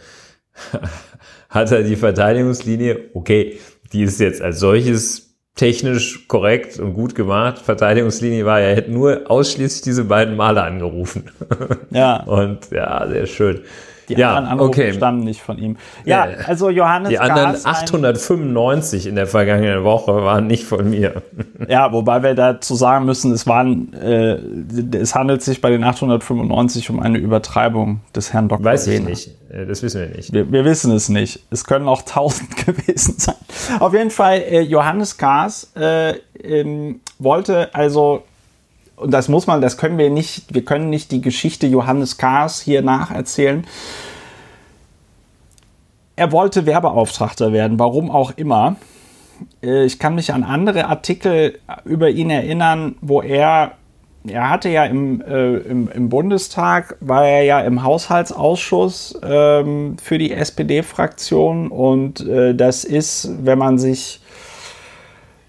hat 1.50 1.72
er 1.72 1.84
die 1.84 1.96
Verteidigungslinie, 1.96 3.10
okay, 3.14 3.60
die 3.92 4.04
ist 4.04 4.20
jetzt 4.20 4.42
als 4.42 4.60
solches 4.60 5.34
technisch 5.56 6.28
korrekt 6.28 6.80
und 6.80 6.94
gut 6.94 7.14
gemacht. 7.14 7.60
Verteidigungslinie 7.60 8.46
war, 8.46 8.60
er 8.60 8.76
hätte 8.76 8.92
nur 8.92 9.30
ausschließlich 9.30 9.84
diese 9.84 10.06
beiden 10.06 10.36
Male 10.36 10.64
angerufen. 10.64 11.30
Ja. 11.92 12.24
Und 12.24 12.72
ja, 12.72 13.08
sehr 13.08 13.28
schön. 13.28 13.62
Die 14.10 14.14
ja, 14.16 14.36
anderen 14.36 14.52
Anrufe 14.52 14.70
okay. 14.70 14.94
stammen 14.94 15.24
nicht 15.24 15.42
von 15.42 15.58
ihm. 15.58 15.78
Ja, 16.06 16.28
also 16.46 16.70
Johannes 16.70 17.10
Die 17.10 17.20
anderen 17.20 17.56
895 17.64 19.08
in 19.08 19.16
der 19.16 19.28
vergangenen 19.28 19.84
Woche 19.84 20.24
waren 20.24 20.48
nicht 20.48 20.66
von 20.66 20.90
mir. 20.90 21.22
Ja, 21.70 21.94
wobei 21.94 22.22
wir 22.24 22.36
dazu 22.36 22.76
sagen 22.76 23.06
müssen, 23.06 23.32
es 23.32 23.48
waren, 23.48 23.94
äh, 23.94 24.38
es 24.98 25.16
handelt 25.16 25.42
sich 25.42 25.62
bei 25.62 25.70
den 25.70 25.84
895 25.84 26.90
um 26.90 27.00
eine 27.00 27.18
Übertreibung 27.18 28.02
des 28.14 28.34
Herrn 28.34 28.50
Dr. 28.50 28.66
Weiß 28.66 28.88
ich 28.88 29.02
nicht. 29.02 29.32
Äh, 29.50 29.66
das 29.66 29.82
wissen 29.82 30.02
wir 30.02 30.10
nicht. 30.10 30.34
Wir, 30.34 30.52
wir, 30.52 30.66
wissen 30.66 30.92
es 30.92 31.10
nicht. 31.10 31.46
Es 31.52 31.64
können 31.64 31.88
auch 31.88 32.02
1000 32.02 32.58
gewesen 32.66 33.16
sein. 33.18 33.36
Auf 33.80 33.94
jeden 33.94 34.10
Fall, 34.10 34.40
äh, 34.40 34.62
Johannes 34.62 35.18
Kaas 35.18 35.72
äh, 35.76 36.16
ähm, 36.44 37.00
wollte 37.20 37.74
also 37.74 38.24
und 39.04 39.12
das 39.12 39.28
muss 39.28 39.48
man, 39.48 39.62
das 39.62 39.78
können 39.78 39.98
wir 39.98 40.10
nicht, 40.10 40.54
wir 40.54 40.64
können 40.64 40.90
nicht 40.90 41.12
die 41.12 41.20
Geschichte 41.20 41.68
Johannes 41.68 42.18
Kahrs 42.18 42.62
hier 42.62 42.82
nacherzählen. 42.82 43.68
Er 46.16 46.32
wollte 46.32 46.66
Werbeauftragter 46.66 47.52
werden, 47.52 47.80
warum 47.80 48.10
auch 48.10 48.32
immer. 48.38 48.78
Äh, 49.62 49.84
ich 49.84 50.00
kann 50.00 50.16
mich 50.16 50.34
an 50.34 50.44
andere 50.44 50.86
Artikel 50.86 51.60
über 51.84 52.10
ihn 52.10 52.30
erinnern, 52.30 52.96
wo 53.02 53.22
er, 53.22 53.74
er 54.26 54.50
hatte 54.50 54.70
ja 54.70 54.86
im, 54.86 55.22
äh, 55.22 55.58
im, 55.58 55.90
im, 55.90 56.08
Bundestag, 56.08 56.96
war 57.02 57.28
er 57.28 57.44
ja 57.44 57.60
im 57.60 57.84
Haushaltsausschuss 57.84 59.20
ähm, 59.22 59.98
für 60.02 60.18
die 60.18 60.32
SPD-Fraktion 60.32 61.68
und 61.68 62.26
äh, 62.26 62.56
das 62.56 62.86
ist, 62.86 63.30
wenn 63.42 63.58
man 63.58 63.78
sich 63.80 64.22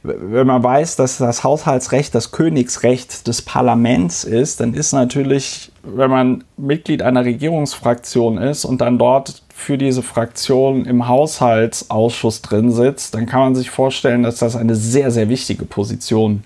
wenn 0.04 0.46
man 0.46 0.62
weiß, 0.62 0.96
dass 0.96 1.16
das 1.16 1.44
Haushaltsrecht 1.44 2.14
das 2.14 2.30
Königsrecht 2.30 3.26
des 3.26 3.40
Parlaments 3.40 4.24
ist, 4.24 4.60
dann 4.60 4.74
ist 4.74 4.92
natürlich, 4.92 5.72
wenn 5.82 6.10
man 6.10 6.44
Mitglied 6.58 7.00
einer 7.00 7.24
Regierungsfraktion 7.24 8.36
ist 8.36 8.66
und 8.66 8.82
dann 8.82 8.98
dort 8.98 9.42
für 9.54 9.78
diese 9.78 10.02
Fraktion 10.02 10.84
im 10.84 11.08
Haushaltsausschuss 11.08 12.42
drin 12.42 12.70
sitzt, 12.70 13.14
dann 13.14 13.24
kann 13.24 13.40
man 13.40 13.54
sich 13.54 13.70
vorstellen, 13.70 14.24
dass 14.24 14.36
das 14.36 14.56
eine 14.56 14.74
sehr, 14.74 15.10
sehr 15.10 15.30
wichtige 15.30 15.64
Position 15.64 16.44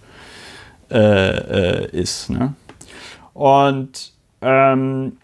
äh, 0.90 1.80
äh, 1.82 1.90
ist. 1.90 2.30
Ne? 2.30 2.54
Und 3.34 4.12
ähm, 4.40 5.16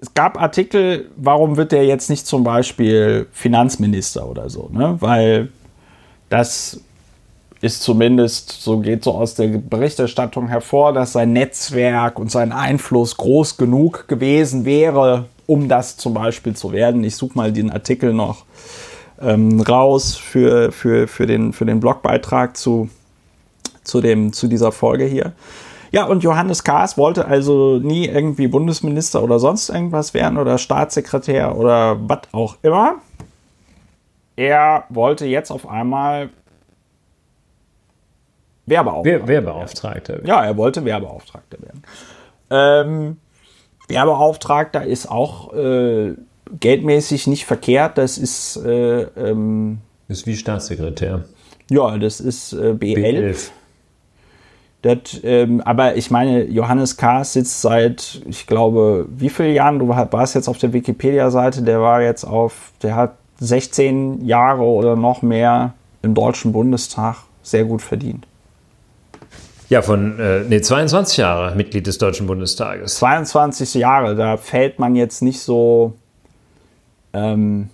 es 0.00 0.14
gab 0.14 0.42
Artikel, 0.42 1.10
warum 1.16 1.56
wird 1.56 1.70
der 1.70 1.86
jetzt 1.86 2.10
nicht 2.10 2.26
zum 2.26 2.42
Beispiel 2.42 3.28
Finanzminister 3.30 4.28
oder 4.28 4.50
so, 4.50 4.68
ne? 4.72 4.96
Weil 5.00 5.48
das 6.28 6.80
ist 7.60 7.82
zumindest, 7.82 8.50
so 8.50 8.78
geht 8.78 9.04
so 9.04 9.12
aus 9.12 9.34
der 9.34 9.48
Berichterstattung 9.48 10.48
hervor, 10.48 10.92
dass 10.92 11.12
sein 11.12 11.32
Netzwerk 11.32 12.18
und 12.18 12.30
sein 12.30 12.52
Einfluss 12.52 13.16
groß 13.16 13.56
genug 13.56 14.08
gewesen 14.08 14.64
wäre, 14.64 15.26
um 15.46 15.68
das 15.68 15.96
zum 15.96 16.14
Beispiel 16.14 16.54
zu 16.54 16.72
werden. 16.72 17.02
Ich 17.04 17.16
suche 17.16 17.36
mal 17.36 17.52
den 17.52 17.70
Artikel 17.70 18.12
noch 18.12 18.44
ähm, 19.20 19.60
raus 19.60 20.16
für, 20.16 20.70
für, 20.72 21.08
für, 21.08 21.26
den, 21.26 21.52
für 21.52 21.64
den 21.64 21.80
Blogbeitrag 21.80 22.56
zu, 22.56 22.90
zu, 23.82 24.00
dem, 24.00 24.32
zu 24.32 24.48
dieser 24.48 24.72
Folge 24.72 25.04
hier. 25.04 25.32
Ja, 25.92 26.04
und 26.04 26.22
Johannes 26.22 26.62
Kahrs 26.62 26.98
wollte 26.98 27.26
also 27.26 27.78
nie 27.78 28.06
irgendwie 28.06 28.48
Bundesminister 28.48 29.22
oder 29.22 29.38
sonst 29.38 29.70
irgendwas 29.70 30.12
werden 30.12 30.36
oder 30.36 30.58
Staatssekretär 30.58 31.56
oder 31.56 31.96
was 32.06 32.20
auch 32.32 32.56
immer 32.62 32.96
er 34.36 34.84
wollte 34.90 35.26
jetzt 35.26 35.50
auf 35.50 35.68
einmal 35.68 36.30
Werbeauftragter, 38.66 39.28
Werbeauftragter 39.28 40.12
werden. 40.14 40.26
Ja, 40.26 40.44
er 40.44 40.56
wollte 40.56 40.84
Werbeauftragter 40.84 41.58
werden. 41.62 41.82
Ähm, 42.50 43.16
Werbeauftragter 43.88 44.84
ist 44.84 45.10
auch 45.10 45.54
äh, 45.54 46.14
geldmäßig 46.60 47.26
nicht 47.26 47.46
verkehrt. 47.46 47.96
Das 47.98 48.18
ist. 48.18 48.56
Äh, 48.56 49.02
ähm, 49.16 49.78
ist 50.08 50.26
wie 50.26 50.36
Staatssekretär. 50.36 51.24
Ja, 51.70 51.96
das 51.96 52.20
ist 52.20 52.52
äh, 52.52 52.72
B11. 52.72 52.96
B11. 52.96 53.50
Das, 54.82 55.20
ähm, 55.24 55.60
aber 55.62 55.96
ich 55.96 56.10
meine, 56.10 56.44
Johannes 56.44 56.96
Kahrs 56.96 57.32
sitzt 57.32 57.60
seit, 57.60 58.20
ich 58.26 58.46
glaube, 58.46 59.06
wie 59.08 59.30
viele 59.30 59.52
Jahren? 59.52 59.80
Du 59.80 59.88
warst 59.88 60.34
jetzt 60.34 60.48
auf 60.48 60.58
der 60.58 60.72
Wikipedia-Seite, 60.72 61.62
der 61.62 61.80
war 61.80 62.02
jetzt 62.02 62.24
auf, 62.24 62.72
der 62.82 62.94
hat 62.94 63.16
16 63.40 64.24
Jahre 64.24 64.62
oder 64.62 64.96
noch 64.96 65.22
mehr 65.22 65.74
im 66.02 66.14
Deutschen 66.14 66.52
Bundestag 66.52 67.16
sehr 67.42 67.64
gut 67.64 67.82
verdient. 67.82 68.26
Ja, 69.68 69.82
von 69.82 70.18
äh, 70.20 70.40
nee, 70.48 70.60
22 70.60 71.16
Jahre 71.16 71.54
Mitglied 71.56 71.86
des 71.86 71.98
Deutschen 71.98 72.26
Bundestages. 72.26 72.96
22 72.96 73.74
Jahre, 73.74 74.14
da 74.14 74.36
fällt 74.36 74.78
man 74.78 74.94
jetzt 74.94 75.22
nicht 75.22 75.40
so. 75.40 75.94
Ähm, 77.12 77.70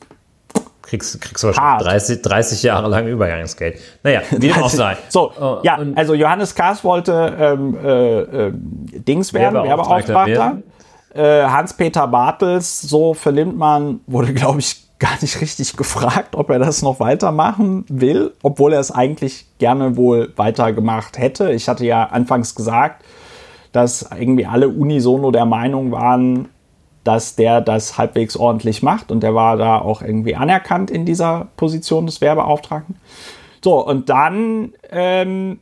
kriegst, 0.81 1.21
kriegst 1.21 1.43
du 1.43 1.49
wahrscheinlich 1.49 1.87
30, 1.87 2.23
30 2.23 2.63
Jahre 2.63 2.89
lang 2.89 3.07
Übergangsgeld. 3.09 3.79
Naja, 4.03 4.23
wie 4.31 4.49
dem 4.49 4.63
auch 4.63 4.71
sei. 4.71 4.97
So, 5.09 5.33
oh, 5.39 5.59
ja, 5.63 5.79
also 5.95 6.15
Johannes 6.15 6.55
Kaas 6.55 6.83
wollte 6.83 7.37
ähm, 7.39 7.77
äh, 7.83 8.21
äh, 8.21 8.53
Dings 8.55 9.35
werden, 9.35 9.63
Werbeauftragter. 9.63 10.15
Werbeauftragter. 10.15 10.63
Äh, 11.15 11.45
Hans-Peter 11.47 12.09
Bartels, 12.09 12.81
so 12.81 13.13
vernimmt 13.13 13.59
man, 13.59 14.01
wurde, 14.07 14.33
glaube 14.35 14.61
ich, 14.61 14.82
gar 15.03 15.21
nicht 15.21 15.41
richtig 15.41 15.77
gefragt, 15.77 16.37
ob 16.37 16.49
er 16.49 16.61
das 16.61 16.81
noch 16.81 17.01
weitermachen 17.01 17.85
will, 17.89 18.33
obwohl 18.45 18.73
er 18.73 18.79
es 18.79 18.93
eigentlich 18.93 19.47
gerne 19.59 19.97
wohl 19.97 20.33
weitergemacht 20.37 21.19
hätte. 21.19 21.53
Ich 21.53 21.69
hatte 21.69 21.85
ja 21.85 22.05
anfangs 22.05 22.55
gesagt, 22.55 23.05
dass 23.73 24.09
irgendwie 24.17 24.47
alle 24.47 24.69
unisono 24.69 25.33
der 25.33 25.45
Meinung 25.45 25.91
waren, 25.91 26.51
dass 27.03 27.35
der 27.35 27.61
das 27.61 27.99
halbwegs 27.99 28.37
ordentlich 28.37 28.85
macht 28.85 29.11
und 29.11 29.25
der 29.25 29.35
war 29.35 29.57
da 29.57 29.79
auch 29.79 30.03
irgendwie 30.03 30.37
anerkannt 30.37 30.89
in 30.89 31.05
dieser 31.05 31.49
Position 31.57 32.07
des 32.07 32.21
Werbeauftragten. 32.21 32.95
So, 33.61 33.85
und 33.85 34.09
dann 34.09 34.73
ähm, 34.89 35.59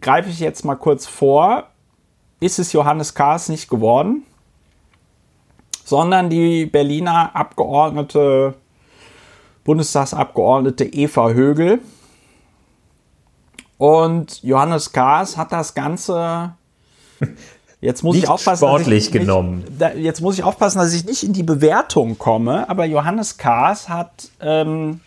greife 0.00 0.30
ich 0.30 0.40
jetzt 0.40 0.64
mal 0.64 0.76
kurz 0.76 1.06
vor, 1.06 1.64
ist 2.40 2.58
es 2.58 2.72
Johannes 2.72 3.14
Kahrs 3.14 3.50
nicht 3.50 3.68
geworden, 3.68 4.22
sondern 5.84 6.30
die 6.30 6.64
Berliner 6.64 7.36
Abgeordnete 7.36 8.54
Bundestagsabgeordnete 9.70 10.84
Eva 10.84 11.28
Högel. 11.28 11.78
Und 13.78 14.42
Johannes 14.42 14.90
Kahrs 14.90 15.36
hat 15.36 15.52
das 15.52 15.74
Ganze 15.74 16.54
Jetzt 17.80 18.02
muss 18.02 18.16
Nicht 18.16 18.24
ich 18.24 18.30
aufpassen, 18.30 18.66
sportlich 18.66 19.06
dass 19.06 19.14
ich 19.14 19.20
genommen. 19.20 19.58
Nicht, 19.60 19.80
da, 19.80 19.92
jetzt 19.92 20.20
muss 20.22 20.34
ich 20.36 20.42
aufpassen, 20.42 20.78
dass 20.78 20.92
ich 20.92 21.04
nicht 21.04 21.22
in 21.22 21.32
die 21.32 21.44
Bewertung 21.44 22.18
komme. 22.18 22.68
Aber 22.68 22.84
Johannes 22.84 23.38
Kahrs 23.38 23.88
hat 23.88 24.28
ähm, 24.40 25.00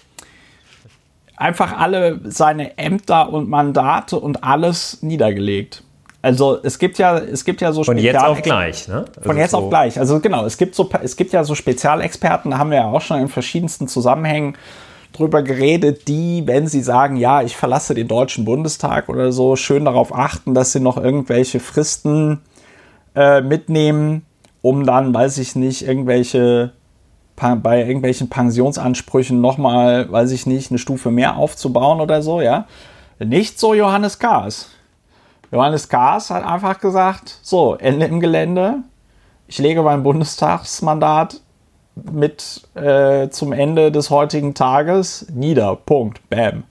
einfach 1.36 1.78
alle 1.78 2.22
seine 2.24 2.78
Ämter 2.78 3.34
und 3.34 3.50
Mandate 3.50 4.18
und 4.18 4.46
alles 4.46 5.04
niedergelegt. 5.04 5.84
Also 6.24 6.58
es 6.64 6.80
gibt 6.80 6.98
ja, 7.00 7.18
es 7.18 7.44
gibt 7.44 7.60
ja 7.60 7.74
so 7.74 7.84
Von 7.84 7.98
jetzt 7.98 8.18
auf 8.24 8.42
gleich, 8.42 8.88
ne? 8.88 9.04
Von 9.22 9.32
Also 9.32 9.40
jetzt 9.42 9.52
so- 9.52 9.58
auf 9.58 9.70
gleich. 9.70 10.00
Also 10.00 10.22
genau, 10.22 10.46
es 10.46 10.58
gibt 10.58 10.74
so, 10.74 10.90
es 11.04 11.18
gibt 11.18 11.34
ja 11.34 11.44
so 11.44 11.54
Spezialexperten, 11.54 12.52
da 12.52 12.58
haben 12.58 12.72
wir 12.72 12.78
ja 12.78 12.86
auch 12.88 13.02
schon 13.02 13.20
in 13.20 13.28
verschiedensten 13.28 13.90
Zusammenhängen 13.90 14.56
drüber 15.12 15.44
geredet, 15.44 16.08
die, 16.08 16.44
wenn 16.46 16.66
sie 16.68 16.82
sagen, 16.82 17.18
ja, 17.18 17.42
ich 17.42 17.58
verlasse 17.58 17.94
den 17.94 18.08
Deutschen 18.08 18.46
Bundestag 18.46 19.10
oder 19.10 19.34
so, 19.34 19.58
schön 19.58 19.84
darauf 19.84 20.16
achten, 20.16 20.54
dass 20.54 20.72
sie 20.72 20.80
noch 20.80 20.96
irgendwelche 20.96 21.60
Fristen 21.60 22.40
äh, 23.16 23.42
mitnehmen, 23.42 24.26
um 24.62 24.86
dann, 24.86 25.14
weiß 25.14 25.38
ich 25.40 25.58
nicht, 25.58 25.86
irgendwelche 25.86 26.72
bei 27.36 27.84
irgendwelchen 27.84 28.30
Pensionsansprüchen 28.30 29.42
nochmal, 29.42 30.10
weiß 30.10 30.32
ich 30.32 30.46
nicht, 30.46 30.72
eine 30.72 30.78
Stufe 30.78 31.12
mehr 31.12 31.36
aufzubauen 31.36 32.00
oder 32.00 32.22
so, 32.22 32.40
ja. 32.40 32.66
Nicht 33.20 33.60
so 33.60 33.74
Johannes 33.74 34.20
Kahrs. 34.20 34.70
Johannes 35.54 35.88
Kahrs 35.88 36.32
hat 36.32 36.44
einfach 36.44 36.80
gesagt, 36.80 37.38
so, 37.44 37.76
Ende 37.76 38.08
im 38.08 38.20
Gelände. 38.20 38.80
Ich 39.46 39.60
lege 39.60 39.84
mein 39.84 40.02
Bundestagsmandat 40.02 41.42
mit 41.96 42.68
äh, 42.74 43.30
zum 43.30 43.54
Ende 43.54 43.92
des 43.92 44.10
heutigen 44.10 44.56
Tages 44.56 45.28
nieder. 45.32 45.76
Punkt. 45.76 46.28
Bam. 46.28 46.64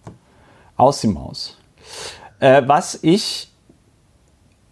Aus 0.76 1.00
die 1.00 1.06
Maus. 1.06 1.58
Äh, 2.40 2.62
was 2.66 2.98
ich, 3.02 3.52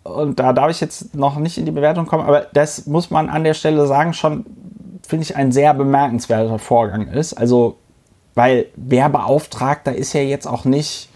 und 0.03 0.40
da 0.40 0.53
darf 0.53 0.70
ich 0.73 0.81
jetzt 0.81 1.14
noch 1.14 1.37
nicht 1.37 1.57
in 1.57 1.64
die 1.64 1.70
Bewertung 1.70 2.07
kommen, 2.07 2.27
aber 2.27 2.49
das 2.53 2.87
muss 2.87 3.11
man 3.11 3.29
an 3.29 3.44
der 3.44 3.55
Stelle 3.55 3.87
sagen, 3.87 4.12
schon, 4.12 4.44
finde 5.07 5.23
ich, 5.23 5.37
ein 5.37 5.53
sehr 5.53 5.73
bemerkenswerter 5.73 6.59
Vorgang 6.59 7.07
ist. 7.07 7.35
Also, 7.35 7.77
weil 8.35 8.66
Wehrbeauftragter 8.75 9.94
ist 9.94 10.14
ja 10.14 10.23
jetzt 10.23 10.49
auch 10.49 10.64
nicht 10.64 11.10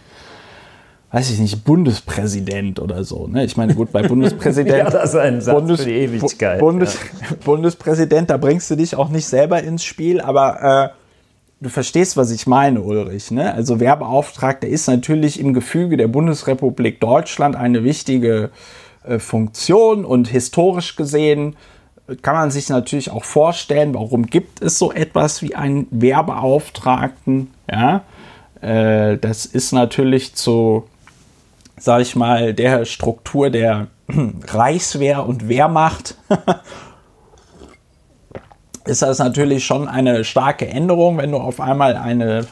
weiß 1.14 1.31
ich 1.31 1.38
nicht, 1.38 1.62
Bundespräsident 1.62 2.81
oder 2.81 3.05
so. 3.05 3.29
Ne? 3.29 3.44
Ich 3.44 3.57
meine, 3.57 3.77
gut, 3.77 3.92
bei 3.92 4.03
Bundespräsident. 4.09 4.79
Ja, 4.79 4.90
das 4.90 5.11
ist 5.11 5.16
ein 5.16 5.40
Satz 5.40 5.81
für 5.81 5.85
die 5.85 5.92
Ewigkeit, 5.92 6.59
Bundes, 6.59 6.98
Bundespräsident, 7.44 8.31
da 8.31 8.37
bringst 8.37 8.68
du 8.68 8.74
dich 8.74 8.96
auch 8.96 9.11
nicht 9.11 9.27
selber 9.27 9.62
ins 9.62 9.85
Spiel, 9.85 10.20
aber 10.20 10.90
äh, 10.90 11.62
du 11.62 11.68
verstehst, 11.68 12.16
was 12.16 12.33
ich 12.33 12.48
meine, 12.48 12.83
Ulrich. 12.83 13.31
Ne? 13.31 13.55
Also 13.55 13.79
Wehrbeauftragter 13.79 14.66
ist 14.66 14.88
natürlich 14.88 15.38
im 15.38 15.55
Gefüge 15.55 15.96
der 15.96 16.09
Bundesrepublik 16.09 16.98
Deutschland 16.98 17.55
eine 17.55 17.85
wichtige 17.85 18.50
äh, 19.05 19.20
Funktion 19.20 20.05
und 20.05 20.27
historisch 20.27 20.96
gesehen 20.96 21.55
kann 22.22 22.35
man 22.35 22.50
sich 22.50 22.68
natürlich 22.68 23.12
auch 23.12 23.24
vorstellen, 23.24 23.94
warum 23.94 24.27
gibt 24.27 24.62
es 24.62 24.81
so 24.81 24.92
etwas 24.92 25.42
wie 25.42 25.55
einen 25.55 25.87
Wehrbeauftragten. 25.92 27.53
Ja? 27.70 28.03
Äh, 28.61 29.16
das 29.18 29.46
ist 29.46 29.72
natürlich 29.72 30.35
zu, 30.35 30.85
sag 31.78 32.02
ich 32.02 32.16
mal, 32.16 32.54
der 32.54 32.84
Struktur 32.84 33.50
der 33.50 33.88
Reichswehr 34.48 35.26
und 35.26 35.48
Wehrmacht 35.48 36.16
ist 38.87 39.02
das 39.02 39.18
natürlich 39.18 39.64
schon 39.64 39.88
eine 39.88 40.24
starke 40.24 40.66
Änderung, 40.68 41.16
wenn 41.16 41.32
du 41.32 41.38
auf 41.38 41.60
einmal 41.60 41.96
eine 41.96 42.46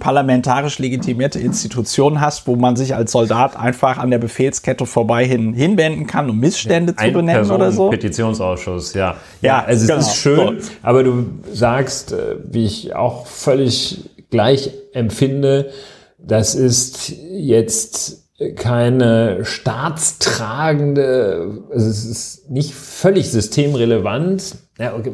parlamentarisch 0.00 0.78
legitimierte 0.78 1.38
Institution 1.38 2.20
hast, 2.20 2.46
wo 2.46 2.56
man 2.56 2.76
sich 2.76 2.94
als 2.94 3.12
Soldat 3.12 3.56
einfach 3.56 3.98
an 3.98 4.10
der 4.10 4.18
Befehlskette 4.18 4.86
vorbei 4.86 5.26
hin, 5.26 5.52
hinwenden 5.52 6.06
kann, 6.06 6.30
um 6.30 6.38
Missstände 6.38 6.96
zu 6.96 7.10
benennen 7.10 7.50
oder 7.50 7.72
so. 7.72 7.90
Petitionsausschuss, 7.90 8.94
ja. 8.94 9.16
Ja, 9.42 9.60
Ja, 9.60 9.64
also 9.64 9.86
genau. 9.86 9.98
es 9.98 10.06
ist 10.06 10.16
schön, 10.16 10.60
So. 10.60 10.70
aber 10.82 11.02
du 11.04 11.26
sagst, 11.52 12.12
äh, 12.12 12.36
wie 12.44 12.64
ich 12.64 12.94
auch 12.94 13.26
völlig 13.26 14.10
gleich 14.30 14.70
empfinde, 14.92 15.70
das 16.18 16.54
ist 16.54 17.12
jetzt 17.32 18.25
keine 18.56 19.44
staatstragende, 19.44 21.62
also 21.70 21.88
es 21.88 22.04
ist 22.04 22.50
nicht 22.50 22.74
völlig 22.74 23.30
systemrelevant. 23.30 24.56
Ja, 24.78 24.94
okay, 24.94 25.12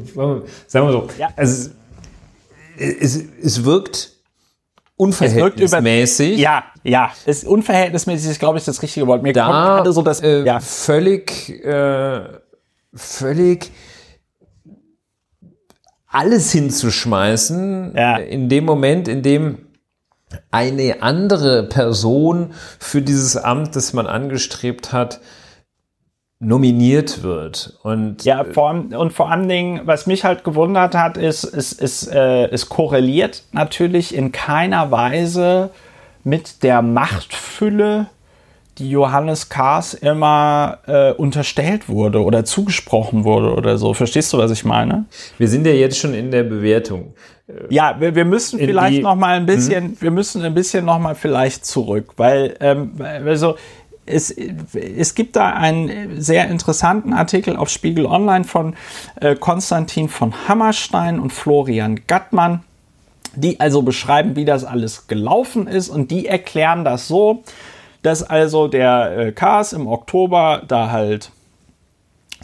sagen 0.67 0.87
wir 0.89 0.93
so. 0.93 1.09
Ja. 1.19 1.29
Also 1.37 1.71
es, 2.77 2.95
es, 3.17 3.23
es 3.43 3.65
wirkt 3.65 3.97
Es 3.97 4.13
unverhältnismäßig. 4.97 6.39
Ja, 6.39 6.65
ja, 6.83 7.13
ist 7.27 7.45
unverhältnismäßig, 7.47 8.31
ist, 8.33 8.39
glaube 8.41 8.59
ich, 8.59 8.65
das 8.65 8.83
richtige 8.83 9.07
Wort. 9.07 9.23
Mir 9.23 9.33
da 9.33 9.45
kommt 9.45 9.55
gerade 9.57 9.93
so 9.93 10.03
das, 10.03 10.21
äh, 10.21 10.43
ja, 10.45 10.59
völlig, 10.59 11.65
äh, 11.65 12.23
völlig 12.95 13.71
alles 16.09 16.51
hinzuschmeißen, 16.53 17.95
Ja. 17.97 18.17
in 18.17 18.49
dem 18.49 18.65
Moment, 18.65 19.07
in 19.09 19.23
dem 19.23 19.62
eine 20.51 21.03
andere 21.03 21.65
Person 21.65 22.53
für 22.79 23.03
dieses 23.03 23.37
Amt, 23.37 23.77
das 23.77 23.93
man 23.93 24.07
angestrebt 24.07 24.93
hat, 24.93 25.21
nominiert 26.43 27.23
wird. 27.23 27.79
Und 27.83 28.25
Ja, 28.25 28.45
vor 28.45 28.69
allem, 28.69 28.93
und 28.93 29.13
vor 29.13 29.31
allen 29.31 29.49
Dingen, 29.49 29.83
was 29.85 30.07
mich 30.07 30.25
halt 30.25 30.43
gewundert 30.43 30.95
hat, 30.95 31.17
ist, 31.17 31.45
es, 31.45 31.73
es, 31.73 32.07
äh, 32.09 32.49
es 32.51 32.69
korreliert 32.69 33.45
natürlich 33.53 34.15
in 34.15 34.33
keiner 34.33 34.91
Weise 34.91 35.71
mit 36.25 36.63
der 36.65 36.83
Machtfülle, 36.83 38.09
die 38.79 38.91
Johannes 38.91 39.49
Kahrs 39.49 39.95
immer 39.95 40.79
äh, 40.87 41.13
unterstellt 41.13 41.89
wurde 41.89 42.23
oder 42.25 42.45
zugesprochen 42.45 43.25
wurde 43.25 43.55
oder 43.55 43.77
so. 43.77 43.93
Verstehst 43.95 44.33
du, 44.33 44.39
was 44.39 44.51
ich 44.51 44.65
meine? 44.65 45.05
wir 45.39 45.49
sind 45.49 45.67
ja 45.67 45.73
jetzt 45.73 45.99
schon 45.99 46.15
in 46.15 46.31
der 46.31 46.43
Bewertung. 46.45 47.15
Ja, 47.69 47.97
wir, 48.01 48.15
wir 48.15 48.25
müssen 48.25 48.59
In 48.59 48.67
vielleicht 48.67 48.99
die- 48.99 49.03
noch 49.03 49.17
mal 49.17 49.37
ein 49.37 49.45
bisschen, 49.47 49.97
wir 50.01 50.11
müssen 50.11 50.43
ein 50.43 50.55
bisschen 50.55 50.85
noch 50.87 50.99
mal 50.99 51.15
vielleicht 51.15 51.67
zurück, 51.67 52.13
weil 52.17 52.57
ähm, 52.61 52.93
also 53.27 53.57
es, 54.07 54.31
es 54.31 55.15
gibt 55.15 55.37
da 55.37 55.51
einen 55.51 56.21
sehr 56.21 56.49
interessanten 56.49 57.13
Artikel 57.13 57.57
auf 57.57 57.69
Spiegel 57.69 58.07
Online 58.07 58.45
von 58.45 58.75
äh, 59.21 59.37
Konstantin 59.37 60.09
von 60.09 60.33
Hammerstein 60.49 61.21
und 61.21 61.33
Florian 61.33 62.01
Gattmann, 62.07 62.63
die 63.37 63.61
also 63.61 63.83
beschreiben, 63.83 64.35
wie 64.35 64.45
das 64.45 64.65
alles 64.65 65.07
gelaufen 65.07 65.67
ist 65.67 65.89
und 65.89 66.11
die 66.11 66.27
erklären 66.27 66.85
das 66.85 67.07
so, 67.07 67.43
dass 68.03 68.23
also 68.23 68.69
der 68.69 69.17
äh, 69.17 69.33
Kars 69.33 69.73
im 69.73 69.87
Oktober 69.87 70.63
da 70.67 70.91
halt 70.91 71.31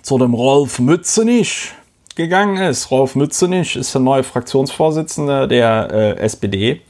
zu 0.03 0.19
dem 0.19 0.35
Rolf 0.35 0.79
Mützenich 0.79 1.73
gegangen 2.15 2.57
ist. 2.57 2.91
Rolf 2.91 3.15
Mützenich 3.15 3.77
ist 3.77 3.95
der 3.95 4.01
neue 4.01 4.23
Fraktionsvorsitzende 4.23 5.49
der 5.49 5.89
äh, 5.91 6.17
SPD, 6.19 6.81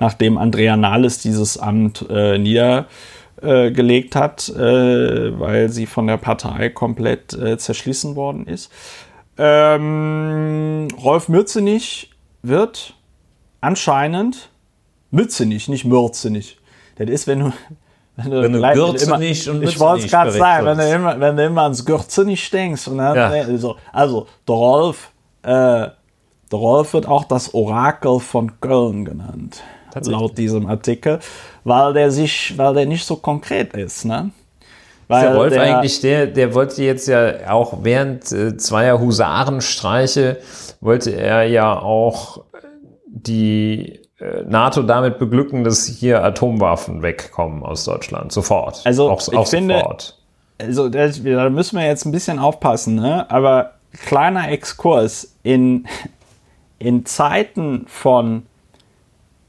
nachdem 0.00 0.38
Andrea 0.38 0.76
Nahles 0.76 1.20
dieses 1.20 1.58
Amt 1.58 2.04
äh, 2.10 2.38
niedergelegt 2.38 4.14
hat, 4.16 4.48
äh, 4.48 5.38
weil 5.38 5.68
sie 5.70 5.86
von 5.86 6.06
der 6.06 6.16
Partei 6.16 6.68
komplett 6.68 7.32
äh, 7.34 7.58
zerschlissen 7.58 8.16
worden 8.16 8.46
ist. 8.46 8.70
Ähm, 9.36 10.88
Rolf 11.02 11.28
Mützenich 11.28 12.10
wird 12.42 12.94
anscheinend 13.60 14.50
Mützenich, 15.10 15.68
nicht 15.68 15.84
Mürzenich. 15.84 16.58
Das 16.96 17.08
ist, 17.08 17.26
wenn 17.26 17.40
du 17.40 17.52
wenn 18.20 18.30
du, 18.30 18.42
Wenn 18.42 18.52
du 18.52 18.58
gleich- 18.58 18.74
Gürzenich 18.74 19.48
und 19.48 19.62
Ich 19.62 19.78
wollte 19.80 20.04
es 20.04 20.10
gerade 20.10 20.30
sagen, 20.32 20.66
wenn 20.66 20.76
du, 20.78 20.88
immer, 20.92 21.20
wenn 21.20 21.36
du 21.36 21.44
immer 21.46 21.62
ans 21.62 21.84
Gürzenich 21.84 22.50
denkst. 22.50 22.88
Und 22.88 22.98
dann, 22.98 23.16
Ja. 23.16 23.28
also, 23.28 23.76
also, 23.92 24.26
der 24.46 24.54
Rolf, 24.54 25.10
äh, 25.42 25.48
der 25.48 25.92
Rolf 26.52 26.92
wird 26.94 27.06
auch 27.06 27.24
das 27.24 27.54
Orakel 27.54 28.18
von 28.20 28.60
Köln 28.60 29.04
genannt. 29.04 29.62
Laut 30.04 30.36
diesem 30.38 30.66
Artikel, 30.66 31.18
weil 31.64 31.92
der 31.92 32.10
sich, 32.10 32.56
weil 32.56 32.74
der 32.74 32.86
nicht 32.86 33.04
so 33.04 33.16
konkret 33.16 33.72
ist, 33.74 34.04
ne? 34.04 34.30
Ist 34.30 35.08
Weil 35.08 35.22
der 35.26 35.34
Rolf 35.36 35.52
der- 35.54 35.62
eigentlich 35.62 36.00
der, 36.02 36.26
der 36.26 36.54
wollte 36.54 36.82
jetzt 36.84 37.08
ja 37.08 37.50
auch 37.50 37.78
während 37.82 38.30
äh, 38.30 38.56
zweier 38.58 39.00
Husarenstreiche, 39.00 40.36
wollte 40.80 41.10
er 41.16 41.44
ja 41.44 41.78
auch 41.80 42.42
die 43.06 44.00
NATO 44.46 44.82
damit 44.82 45.18
beglücken, 45.18 45.64
dass 45.64 45.86
hier 45.86 46.22
Atomwaffen 46.24 47.02
wegkommen 47.02 47.62
aus 47.62 47.84
Deutschland. 47.84 48.32
Sofort. 48.32 48.80
Also, 48.84 49.10
auch, 49.10 49.20
ich 49.20 49.36
auch 49.36 49.46
finde- 49.46 49.78
sofort. 49.78 50.18
also 50.58 50.88
das, 50.88 51.22
da 51.22 51.50
müssen 51.50 51.78
wir 51.78 51.86
jetzt 51.86 52.04
ein 52.04 52.10
bisschen 52.12 52.38
aufpassen, 52.40 52.96
ne? 52.96 53.30
aber 53.30 53.74
kleiner 53.92 54.50
Exkurs 54.50 55.36
in, 55.42 55.86
in 56.78 57.04
Zeiten 57.06 57.86
von, 57.86 58.44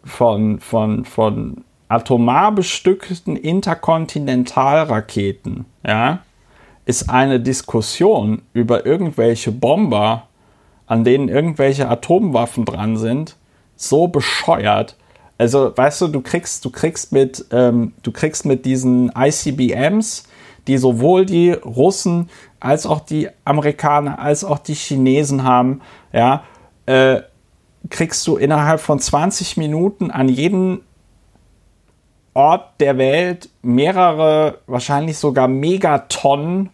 von, 0.03 0.59
von, 0.59 1.05
von 1.05 1.63
atomar 1.87 2.51
bestückten 2.51 3.35
Interkontinentalraketen, 3.35 5.65
ja, 5.85 6.19
ist 6.85 7.09
eine 7.09 7.39
Diskussion 7.39 8.41
über 8.53 8.85
irgendwelche 8.85 9.51
Bomber, 9.51 10.27
an 10.85 11.03
denen 11.03 11.27
irgendwelche 11.29 11.89
Atomwaffen 11.89 12.65
dran 12.65 12.97
sind, 12.97 13.35
so 13.79 14.07
bescheuert. 14.07 14.95
Also, 15.37 15.75
weißt 15.75 16.01
du, 16.01 16.07
du 16.09 16.21
kriegst, 16.21 16.65
du 16.65 16.69
kriegst 16.69 17.13
mit, 17.13 17.45
ähm, 17.51 17.93
du 18.03 18.11
kriegst 18.11 18.45
mit 18.45 18.65
diesen 18.65 19.11
ICBMs, 19.17 20.23
die 20.67 20.77
sowohl 20.77 21.25
die 21.25 21.51
Russen 21.51 22.29
als 22.59 22.85
auch 22.85 22.99
die 22.99 23.29
Amerikaner, 23.45 24.19
als 24.19 24.43
auch 24.43 24.59
die 24.59 24.75
Chinesen 24.75 25.43
haben, 25.43 25.81
ja, 26.11 26.43
äh, 26.85 27.21
kriegst 27.89 28.27
du 28.27 28.35
innerhalb 28.35 28.81
von 28.81 28.99
20 28.99 29.55
Minuten 29.55 30.11
an 30.11 30.27
jeden 30.27 30.81
Ort 32.33 32.81
der 32.81 32.97
Welt 32.97 33.49
mehrere, 33.61 34.59
wahrscheinlich 34.67 35.17
sogar 35.17 35.47
Megatonnen 35.47 36.69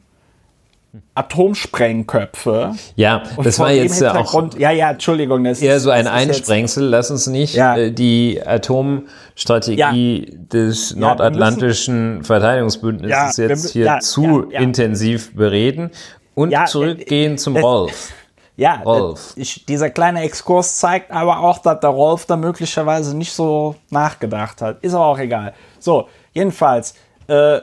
Atomsprengköpfe. 1.15 2.73
Ja, 2.95 3.23
das 3.41 3.59
war 3.59 3.71
jetzt 3.71 4.01
ja 4.01 4.15
auch. 4.15 4.57
Ja, 4.57 4.71
ja, 4.71 4.91
Entschuldigung. 4.91 5.43
Das 5.43 5.61
eher 5.61 5.79
so 5.79 5.89
ein 5.89 6.07
Einsprengsel. 6.07 6.85
Lass 6.85 7.11
uns 7.11 7.27
nicht 7.27 7.55
ja. 7.55 7.77
äh, 7.77 7.91
die 7.91 8.41
Atomstrategie 8.45 10.29
ja. 10.29 10.37
des 10.51 10.95
nordatlantischen 10.95 12.15
müssen, 12.15 12.23
Verteidigungsbündnisses 12.23 13.37
ja, 13.37 13.47
jetzt 13.47 13.71
hier 13.71 13.99
zu 13.99 14.49
intensiv 14.49 15.33
bereden 15.35 15.91
und 16.33 16.53
zurückgehen 16.67 17.33
äh, 17.33 17.37
zum 17.37 17.57
Rolf. 17.57 18.13
Ja, 18.57 18.81
Rolf. 18.85 19.33
Ich, 19.35 19.65
dieser 19.65 19.89
kleine 19.89 20.21
Exkurs 20.21 20.77
zeigt 20.77 21.11
aber 21.11 21.39
auch, 21.39 21.57
dass 21.57 21.79
der 21.81 21.89
Rolf 21.89 22.25
da 22.25 22.37
möglicherweise 22.37 23.17
nicht 23.17 23.33
so 23.33 23.75
nachgedacht 23.89 24.61
hat. 24.61 24.81
Ist 24.81 24.93
aber 24.93 25.07
auch 25.07 25.19
egal. 25.19 25.53
So, 25.79 26.07
jedenfalls, 26.33 26.95
äh, 27.27 27.59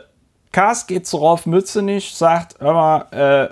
Kars 0.53 0.87
geht 0.87 1.07
zu 1.07 1.17
Rolf 1.17 1.47
Mützenich, 1.47 2.15
sagt, 2.15 2.61
hör 2.61 2.73
mal, 2.75 3.07
äh, 3.11 3.49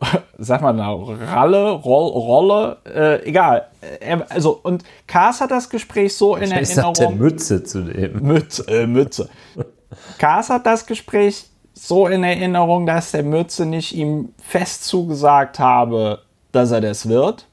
sag 0.38 0.62
mal, 0.62 0.72
na, 0.72 0.92
Ralle, 0.92 1.70
Roll, 1.70 2.10
Rolle, 2.12 2.76
äh, 2.84 3.28
egal. 3.28 3.66
Er, 4.00 4.30
also, 4.30 4.60
und 4.62 4.84
Kars 5.06 5.40
hat 5.40 5.50
das 5.50 5.68
Gespräch 5.68 6.14
so 6.14 6.36
in 6.36 6.44
ich 6.44 6.52
Erinnerung. 6.52 6.94
der 6.94 7.10
Mütze 7.10 7.64
zu 7.64 7.82
dem. 7.82 8.22
Mütze, 8.22 8.64
äh, 8.68 8.86
Mütze. 8.86 9.28
Kars 10.18 10.50
hat 10.50 10.66
das 10.66 10.86
Gespräch 10.86 11.46
so 11.74 12.06
in 12.06 12.22
Erinnerung, 12.22 12.86
dass 12.86 13.12
der 13.12 13.22
Mütze 13.22 13.64
nicht 13.66 13.94
ihm 13.94 14.34
fest 14.42 14.84
zugesagt 14.84 15.58
habe, 15.58 16.20
dass 16.52 16.70
er 16.70 16.80
das 16.80 17.08
wird. 17.08 17.46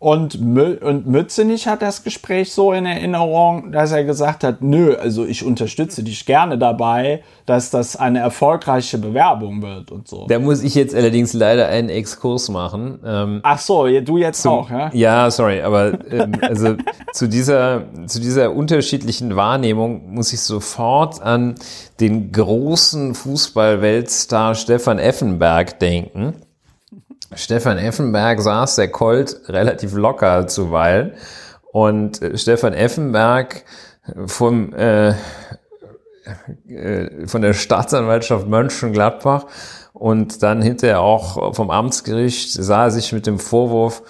Und, 0.00 0.40
Mü 0.40 0.76
und 0.80 1.08
Mützenich 1.08 1.66
hat 1.66 1.82
das 1.82 2.04
Gespräch 2.04 2.52
so 2.52 2.72
in 2.72 2.86
Erinnerung, 2.86 3.72
dass 3.72 3.90
er 3.90 4.04
gesagt 4.04 4.44
hat, 4.44 4.62
nö, 4.62 4.94
also 4.94 5.26
ich 5.26 5.44
unterstütze 5.44 6.04
dich 6.04 6.24
gerne 6.24 6.56
dabei, 6.56 7.24
dass 7.46 7.70
das 7.70 7.96
eine 7.96 8.20
erfolgreiche 8.20 8.98
Bewerbung 8.98 9.60
wird 9.60 9.90
und 9.90 10.06
so. 10.06 10.26
Da 10.28 10.38
muss 10.38 10.62
ich 10.62 10.76
jetzt 10.76 10.94
allerdings 10.94 11.32
leider 11.32 11.66
einen 11.66 11.88
Exkurs 11.88 12.48
machen. 12.48 13.00
Ähm, 13.04 13.40
Ach 13.42 13.58
so, 13.58 13.88
du 13.88 14.18
jetzt 14.18 14.42
zum, 14.42 14.52
auch, 14.52 14.70
ja? 14.70 14.90
Ja, 14.92 15.30
sorry, 15.32 15.62
aber 15.62 15.98
ähm, 16.12 16.32
also 16.42 16.76
zu 17.12 17.28
dieser, 17.28 17.82
zu 18.06 18.20
dieser 18.20 18.52
unterschiedlichen 18.52 19.34
Wahrnehmung 19.34 20.14
muss 20.14 20.32
ich 20.32 20.42
sofort 20.42 21.20
an 21.20 21.56
den 21.98 22.30
großen 22.30 23.16
Fußballweltstar 23.16 24.54
Stefan 24.54 25.00
Effenberg 25.00 25.80
denken 25.80 26.34
Stefan 27.34 27.78
Effenberg 27.78 28.40
saß 28.40 28.76
der 28.76 28.88
Colt 28.88 29.40
relativ 29.48 29.94
locker 29.94 30.46
zuweilen. 30.46 31.12
Und 31.72 32.22
äh, 32.22 32.36
Stefan 32.38 32.72
Effenberg 32.72 33.64
vom, 34.26 34.72
äh, 34.74 35.14
äh, 36.68 37.26
von 37.26 37.42
der 37.42 37.52
Staatsanwaltschaft 37.52 38.48
Mönchengladbach 38.48 39.46
und 39.92 40.42
dann 40.42 40.62
hinterher 40.62 41.00
auch 41.00 41.54
vom 41.54 41.70
Amtsgericht 41.70 42.52
sah 42.52 42.84
er 42.84 42.90
sich 42.90 43.12
mit 43.12 43.26
dem 43.26 43.38
Vorwurf 43.38 44.02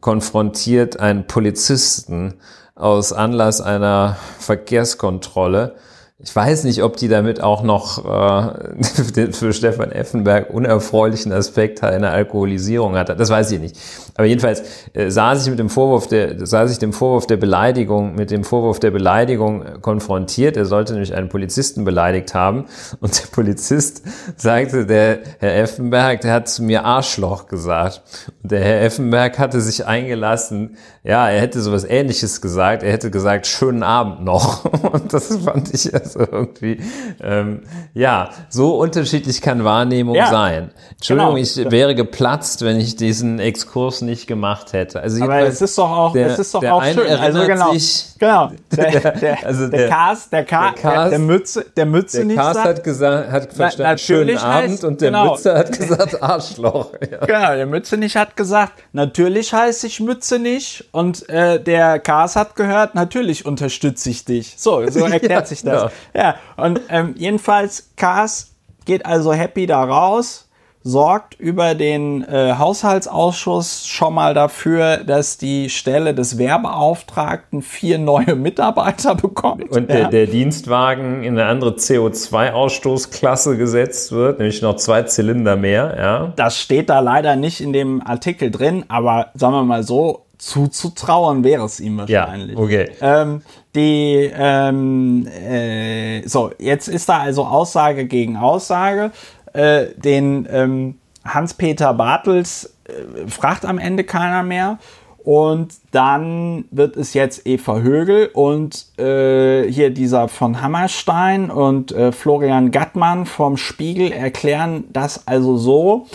konfrontiert, 0.00 1.00
einen 1.00 1.26
Polizisten 1.26 2.34
aus 2.74 3.12
Anlass 3.12 3.60
einer 3.60 4.16
Verkehrskontrolle 4.38 5.76
ich 6.24 6.34
weiß 6.34 6.64
nicht, 6.64 6.84
ob 6.84 6.96
die 6.96 7.08
damit 7.08 7.42
auch 7.42 7.64
noch 7.64 8.04
äh, 8.04 9.32
für 9.32 9.52
Stefan 9.52 9.90
Effenberg 9.90 10.50
unerfreulichen 10.50 11.32
Aspekt 11.32 11.82
einer 11.82 12.12
Alkoholisierung 12.12 12.94
hat. 12.96 13.08
Das 13.08 13.28
weiß 13.28 13.50
ich 13.50 13.60
nicht. 13.60 13.76
Aber 14.14 14.26
jedenfalls 14.26 14.62
äh, 14.92 15.10
sah 15.10 15.34
sich 15.34 15.50
mit 15.50 15.58
dem 15.58 15.68
Vorwurf 15.68 16.06
der, 16.06 16.46
sah 16.46 16.68
sich 16.68 16.78
dem 16.78 16.92
Vorwurf 16.92 17.26
der 17.26 17.38
Beleidigung, 17.38 18.14
mit 18.14 18.30
dem 18.30 18.44
Vorwurf 18.44 18.78
der 18.78 18.92
Beleidigung 18.92 19.80
konfrontiert. 19.80 20.56
Er 20.56 20.64
sollte 20.64 20.92
nämlich 20.92 21.12
einen 21.12 21.28
Polizisten 21.28 21.84
beleidigt 21.84 22.34
haben. 22.34 22.66
Und 23.00 23.20
der 23.20 23.26
Polizist 23.28 24.02
sagte, 24.36 24.86
der 24.86 25.18
Herr 25.40 25.56
Effenberg, 25.56 26.20
der 26.20 26.34
hat 26.34 26.48
zu 26.48 26.62
mir 26.62 26.84
Arschloch 26.84 27.48
gesagt. 27.48 28.02
Und 28.42 28.52
der 28.52 28.60
Herr 28.60 28.82
Effenberg 28.82 29.40
hatte 29.40 29.60
sich 29.60 29.86
eingelassen, 29.86 30.76
ja, 31.04 31.28
er 31.28 31.40
hätte 31.40 31.60
sowas 31.60 31.82
ähnliches 31.82 32.40
gesagt. 32.40 32.84
Er 32.84 32.92
hätte 32.92 33.10
gesagt, 33.10 33.48
schönen 33.48 33.82
Abend 33.82 34.24
noch. 34.24 34.64
Und 34.92 35.12
das 35.12 35.36
fand 35.38 35.74
ich 35.74 35.92
also 36.16 36.32
irgendwie, 36.32 36.78
ähm, 37.22 37.62
ja, 37.94 38.30
so 38.48 38.78
unterschiedlich 38.78 39.40
kann 39.40 39.64
Wahrnehmung 39.64 40.14
ja, 40.14 40.28
sein. 40.28 40.70
Entschuldigung, 40.92 41.34
genau. 41.34 41.42
ich 41.42 41.70
wäre 41.70 41.94
geplatzt, 41.94 42.64
wenn 42.64 42.80
ich 42.80 42.96
diesen 42.96 43.38
Exkurs 43.38 44.02
nicht 44.02 44.26
gemacht 44.26 44.72
hätte. 44.72 45.00
Also 45.00 45.22
Aber 45.24 45.40
es 45.40 45.60
ist 45.60 45.76
doch 45.78 45.90
auch, 45.90 46.12
der, 46.12 46.28
es 46.28 46.38
ist 46.38 46.54
doch 46.54 46.64
auch 46.64 46.84
schön. 46.84 47.06
Also 47.06 47.46
genau, 47.46 47.72
sich, 47.72 48.06
genau. 48.18 48.52
Der, 48.72 49.12
der, 49.12 49.46
also 49.46 49.68
der, 49.68 49.80
der 49.80 49.88
Cast, 49.88 50.32
der, 50.32 50.44
Cast, 50.44 50.82
der, 50.82 51.18
Mütze, 51.18 51.66
der 51.76 51.86
Mütze 51.86 52.18
der 52.18 52.26
nicht 52.26 52.36
Cast 52.36 52.54
sagt, 52.54 52.68
hat 52.68 52.84
gesagt, 52.84 53.30
hat 53.30 53.52
verstanden, 53.52 53.98
schönen 53.98 54.38
Abend 54.38 54.84
und 54.84 55.00
der 55.00 55.10
genau. 55.10 55.32
Mütze 55.32 55.54
hat 55.54 55.78
gesagt 55.78 56.22
Arschloch. 56.22 56.92
Ja. 57.10 57.18
Genau, 57.26 57.54
der 57.54 57.66
Mütze 57.66 57.96
nicht 57.96 58.16
hat 58.16 58.36
gesagt, 58.36 58.72
natürlich 58.92 59.52
heiße 59.52 59.86
ich 59.86 60.00
Mütze 60.00 60.38
nicht 60.38 60.88
und 60.92 61.28
äh, 61.28 61.62
der 61.62 61.98
Cast 61.98 62.36
hat 62.36 62.56
gehört, 62.56 62.94
natürlich 62.94 63.44
unterstütze 63.46 64.10
ich 64.10 64.24
dich. 64.24 64.54
So, 64.56 64.86
so 64.88 65.00
erklärt 65.00 65.30
ja, 65.30 65.44
sich 65.44 65.62
das. 65.62 65.91
Ja, 66.14 66.36
und 66.56 66.80
ähm, 66.88 67.14
jedenfalls, 67.16 67.90
Cast 67.96 68.54
geht 68.84 69.06
also 69.06 69.32
happy 69.32 69.66
da 69.66 69.84
raus 69.84 70.48
sorgt 70.84 71.38
über 71.38 71.74
den 71.74 72.22
äh, 72.24 72.54
Haushaltsausschuss 72.58 73.86
schon 73.86 74.14
mal 74.14 74.34
dafür, 74.34 74.98
dass 74.98 75.38
die 75.38 75.70
Stelle 75.70 76.14
des 76.14 76.38
Werbeauftragten 76.38 77.62
vier 77.62 77.98
neue 77.98 78.34
Mitarbeiter 78.34 79.14
bekommt. 79.14 79.70
Und 79.70 79.90
der, 79.90 80.00
ja. 80.00 80.08
der 80.08 80.26
Dienstwagen 80.26 81.22
in 81.22 81.38
eine 81.38 81.48
andere 81.48 81.72
CO2-Ausstoßklasse 81.72 83.56
gesetzt 83.56 84.12
wird, 84.12 84.38
nämlich 84.38 84.62
noch 84.62 84.76
zwei 84.76 85.02
Zylinder 85.02 85.56
mehr. 85.56 85.96
Ja. 85.96 86.32
Das 86.36 86.58
steht 86.58 86.90
da 86.90 87.00
leider 87.00 87.36
nicht 87.36 87.60
in 87.60 87.72
dem 87.72 88.04
Artikel 88.04 88.50
drin, 88.50 88.84
aber 88.88 89.30
sagen 89.34 89.54
wir 89.54 89.64
mal 89.64 89.82
so, 89.82 90.26
zuzutrauen 90.38 91.44
wäre 91.44 91.64
es 91.64 91.78
ihm 91.78 91.98
wahrscheinlich. 91.98 92.56
Ja, 92.56 92.62
okay. 92.62 92.90
Ähm, 93.00 93.42
die, 93.74 94.30
ähm, 94.34 95.26
äh, 95.26 96.26
so, 96.28 96.50
jetzt 96.58 96.88
ist 96.88 97.08
da 97.08 97.18
also 97.18 97.44
Aussage 97.44 98.06
gegen 98.06 98.36
Aussage 98.36 99.12
äh, 99.52 99.86
den 99.96 100.46
ähm, 100.50 100.98
Hans-Peter 101.24 101.94
Bartels 101.94 102.74
äh, 102.84 103.28
fragt 103.28 103.64
am 103.64 103.78
Ende 103.78 104.04
keiner 104.04 104.42
mehr. 104.42 104.78
Und 105.24 105.74
dann 105.92 106.64
wird 106.72 106.96
es 106.96 107.14
jetzt 107.14 107.46
Eva 107.46 107.78
Högel 107.78 108.30
und 108.32 108.98
äh, 108.98 109.70
hier 109.70 109.90
dieser 109.90 110.26
von 110.26 110.60
Hammerstein 110.60 111.48
und 111.48 111.92
äh, 111.92 112.10
Florian 112.10 112.72
Gattmann 112.72 113.24
vom 113.24 113.56
Spiegel 113.56 114.10
erklären 114.10 114.84
das 114.92 115.28
also 115.28 115.56
so, 115.56 116.08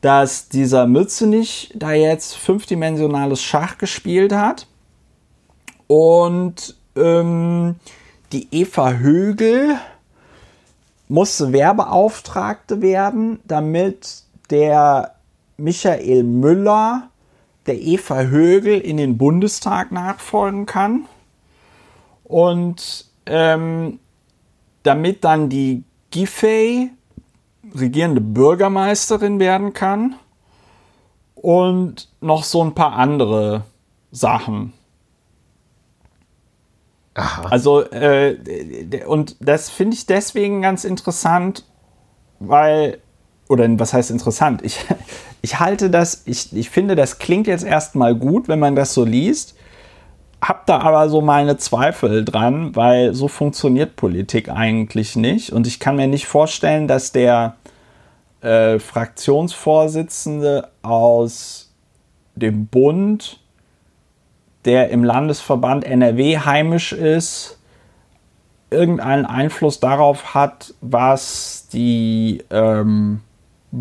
dass 0.00 0.48
dieser 0.48 0.86
Mützenich 0.86 1.74
da 1.74 1.92
jetzt 1.92 2.36
fünfdimensionales 2.36 3.42
Schach 3.42 3.76
gespielt 3.76 4.32
hat 4.32 4.66
und 5.86 6.74
ähm, 6.96 7.76
die 8.32 8.48
Eva 8.50 8.92
Högel 8.92 9.76
musste 11.08 11.52
Werbeauftragte 11.52 12.82
werden, 12.82 13.38
damit 13.44 14.22
der 14.50 15.14
Michael 15.56 16.24
Müller 16.24 17.08
der 17.66 17.80
Eva 17.80 18.22
Högel 18.22 18.80
in 18.80 18.96
den 18.96 19.16
Bundestag 19.16 19.92
nachfolgen 19.92 20.66
kann. 20.66 21.06
Und 22.24 23.06
ähm, 23.26 24.00
damit 24.82 25.24
dann 25.24 25.48
die 25.48 25.84
Giffey 26.10 26.90
regierende 27.74 28.20
Bürgermeisterin 28.20 29.38
werden 29.38 29.72
kann. 29.72 30.16
Und 31.34 32.08
noch 32.20 32.44
so 32.44 32.62
ein 32.62 32.74
paar 32.74 32.94
andere 32.94 33.64
Sachen. 34.10 34.72
Aha. 37.14 37.48
Also, 37.50 37.82
äh, 37.90 38.36
und 39.06 39.36
das 39.40 39.70
finde 39.70 39.96
ich 39.96 40.06
deswegen 40.06 40.62
ganz 40.62 40.84
interessant, 40.84 41.64
weil, 42.40 42.98
oder 43.48 43.66
was 43.78 43.92
heißt 43.92 44.10
interessant? 44.10 44.62
Ich, 44.62 44.84
ich 45.42 45.60
halte 45.60 45.90
das, 45.90 46.22
ich, 46.26 46.54
ich 46.54 46.70
finde, 46.70 46.96
das 46.96 47.18
klingt 47.18 47.46
jetzt 47.46 47.64
erstmal 47.64 48.14
gut, 48.14 48.48
wenn 48.48 48.58
man 48.58 48.74
das 48.74 48.94
so 48.94 49.04
liest, 49.04 49.54
hab 50.40 50.66
da 50.66 50.80
aber 50.80 51.08
so 51.08 51.20
meine 51.20 51.56
Zweifel 51.56 52.24
dran, 52.24 52.76
weil 52.76 53.14
so 53.14 53.28
funktioniert 53.28 53.96
Politik 53.96 54.50
eigentlich 54.50 55.16
nicht. 55.16 55.52
Und 55.52 55.66
ich 55.66 55.80
kann 55.80 55.96
mir 55.96 56.06
nicht 56.06 56.26
vorstellen, 56.26 56.86
dass 56.86 57.12
der 57.12 57.56
äh, 58.42 58.78
Fraktionsvorsitzende 58.78 60.68
aus 60.82 61.72
dem 62.34 62.66
Bund 62.66 63.40
der 64.64 64.90
im 64.90 65.04
Landesverband 65.04 65.84
NRW 65.84 66.38
heimisch 66.38 66.92
ist, 66.92 67.58
irgendeinen 68.70 69.26
Einfluss 69.26 69.80
darauf 69.80 70.34
hat, 70.34 70.74
was 70.80 71.68
die, 71.72 72.42
ähm, 72.50 73.20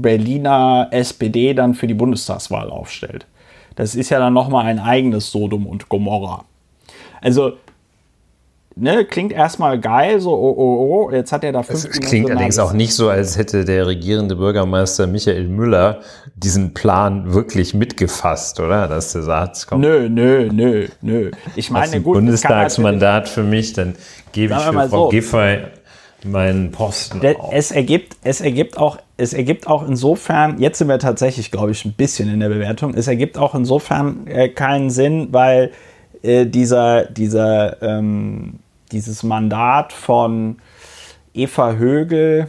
Berliner 0.02 0.88
SPD 0.92 1.54
dann 1.54 1.76
für 1.76 1.88
die 1.88 1.94
Bundestagswahl 1.94 2.70
aufstellt. 2.70 3.28
Das 3.76 3.96
ist 3.96 4.10
ja 4.10 4.20
dann 4.20 4.34
nochmal 4.34 4.66
ein 4.66 4.80
eigenes 4.80 5.32
Sodom 5.32 5.68
und 5.68 5.90
Gomorra. 5.90 6.46
Also 7.22 7.54
ne, 8.76 9.06
klingt 9.06 9.32
erstmal 9.32 9.80
geil, 9.80 10.20
so, 10.20 10.32
oh, 10.32 10.54
oh, 10.58 11.08
oh, 11.08 11.12
jetzt 11.12 11.32
hat 11.32 11.44
er 11.44 11.52
da 11.52 11.64
fünf 11.64 11.86
Es 11.86 12.00
klingt 12.00 12.30
allerdings 12.30 12.60
auch 12.60 12.74
nicht 12.74 12.94
so, 12.94 13.10
als 13.10 13.38
hätte 13.38 13.66
der 13.66 13.88
regierende 13.88 14.36
Bürgermeister 14.36 15.08
Michael 15.08 15.48
Müller 15.48 16.02
diesen 16.36 16.74
Plan 16.74 17.34
wirklich 17.34 17.74
mitgefasst, 17.74 18.60
oder? 18.60 18.88
Dass 18.88 19.14
der 19.14 19.24
sagt, 19.24 19.66
komm. 19.68 19.82
Nö, 19.82 20.10
nö, 20.10 20.50
nö, 20.52 20.88
nö. 21.02 21.32
Ich 21.56 21.72
meine, 21.72 22.02
gut. 22.02 22.16
Bundestagsmandat 22.16 23.30
für 23.30 23.44
mich, 23.44 23.74
dann 23.74 23.96
gebe 24.32 24.54
ich 24.54 24.60
für 24.60 24.74
Frau 24.74 25.06
so. 25.06 25.10
Giffey 25.10 25.60
meinen 26.26 26.72
Posten 26.72 27.20
Der, 27.20 27.36
Es 27.52 27.72
ergibt, 27.72 28.16
es 28.24 28.42
ergibt 28.42 28.78
auch, 28.78 28.98
es 29.18 29.34
ergibt 29.34 29.68
auch 29.68 29.88
insofern, 29.88 30.60
jetzt 30.60 30.78
sind 30.78 30.88
wir 30.88 31.00
tatsächlich, 31.00 31.52
glaube 31.52 31.72
ich, 31.72 31.84
ein 31.86 31.94
bisschen 31.94 32.34
in 32.34 32.40
der 32.40 32.50
Bewertung, 32.50 32.94
es 32.94 33.08
ergibt 33.08 33.38
auch 33.38 33.56
insofern 33.56 34.26
äh, 34.28 34.50
keinen 34.50 34.90
Sinn, 34.90 35.30
weil 35.32 35.72
äh, 36.22 36.46
dieser, 36.46 37.06
dieser 37.06 37.82
ähm, 37.82 38.60
dieses 38.94 39.24
Mandat 39.24 39.92
von 39.92 40.58
Eva 41.34 41.74
Högel, 41.74 42.48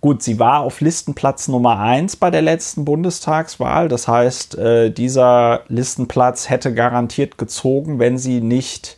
gut, 0.00 0.22
sie 0.22 0.38
war 0.38 0.60
auf 0.60 0.80
Listenplatz 0.80 1.48
Nummer 1.48 1.78
1 1.78 2.16
bei 2.16 2.30
der 2.30 2.42
letzten 2.42 2.84
Bundestagswahl. 2.84 3.88
Das 3.88 4.08
heißt, 4.08 4.56
äh, 4.56 4.90
dieser 4.90 5.62
Listenplatz 5.68 6.48
hätte 6.48 6.72
garantiert 6.72 7.38
gezogen, 7.38 7.98
wenn 7.98 8.16
sie 8.16 8.40
nicht 8.40 8.96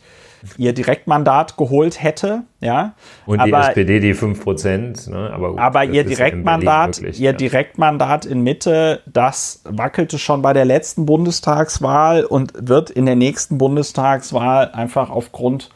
ihr 0.56 0.72
Direktmandat 0.72 1.56
geholt 1.56 2.02
hätte. 2.02 2.42
Ja. 2.60 2.94
Und 3.26 3.44
die 3.44 3.52
aber, 3.52 3.68
SPD 3.68 4.00
die 4.00 4.14
5%. 4.14 5.10
Ne? 5.10 5.30
Aber, 5.32 5.50
gut, 5.50 5.58
aber 5.58 5.84
ihr 5.84 6.04
Direktmandat, 6.04 6.98
wirklich, 6.98 7.20
ihr 7.20 7.30
ja. 7.30 7.36
Direktmandat 7.36 8.26
in 8.26 8.42
Mitte, 8.42 9.02
das 9.06 9.62
wackelte 9.64 10.18
schon 10.18 10.42
bei 10.42 10.52
der 10.52 10.64
letzten 10.64 11.06
Bundestagswahl 11.06 12.24
und 12.24 12.52
wird 12.56 12.90
in 12.90 13.06
der 13.06 13.16
nächsten 13.16 13.58
Bundestagswahl 13.58 14.72
einfach 14.72 15.10
aufgrund 15.10 15.70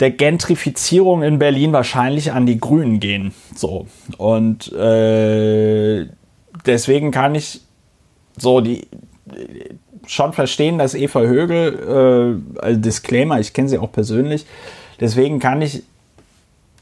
der 0.00 0.10
Gentrifizierung 0.10 1.22
in 1.22 1.38
Berlin 1.38 1.72
wahrscheinlich 1.72 2.32
an 2.32 2.46
die 2.46 2.60
Grünen 2.60 3.00
gehen. 3.00 3.32
So. 3.54 3.86
Und 4.16 4.72
äh, 4.72 6.06
deswegen 6.66 7.10
kann 7.10 7.34
ich 7.34 7.60
so 8.36 8.60
die 8.60 8.86
schon 10.06 10.32
verstehen, 10.32 10.78
dass 10.78 10.94
Eva 10.94 11.20
Högel, 11.20 12.42
äh, 12.56 12.60
also 12.60 12.80
Disclaimer, 12.80 13.40
ich 13.40 13.52
kenne 13.52 13.68
sie 13.68 13.78
auch 13.78 13.92
persönlich, 13.92 14.46
deswegen 15.00 15.38
kann 15.38 15.60
ich 15.60 15.82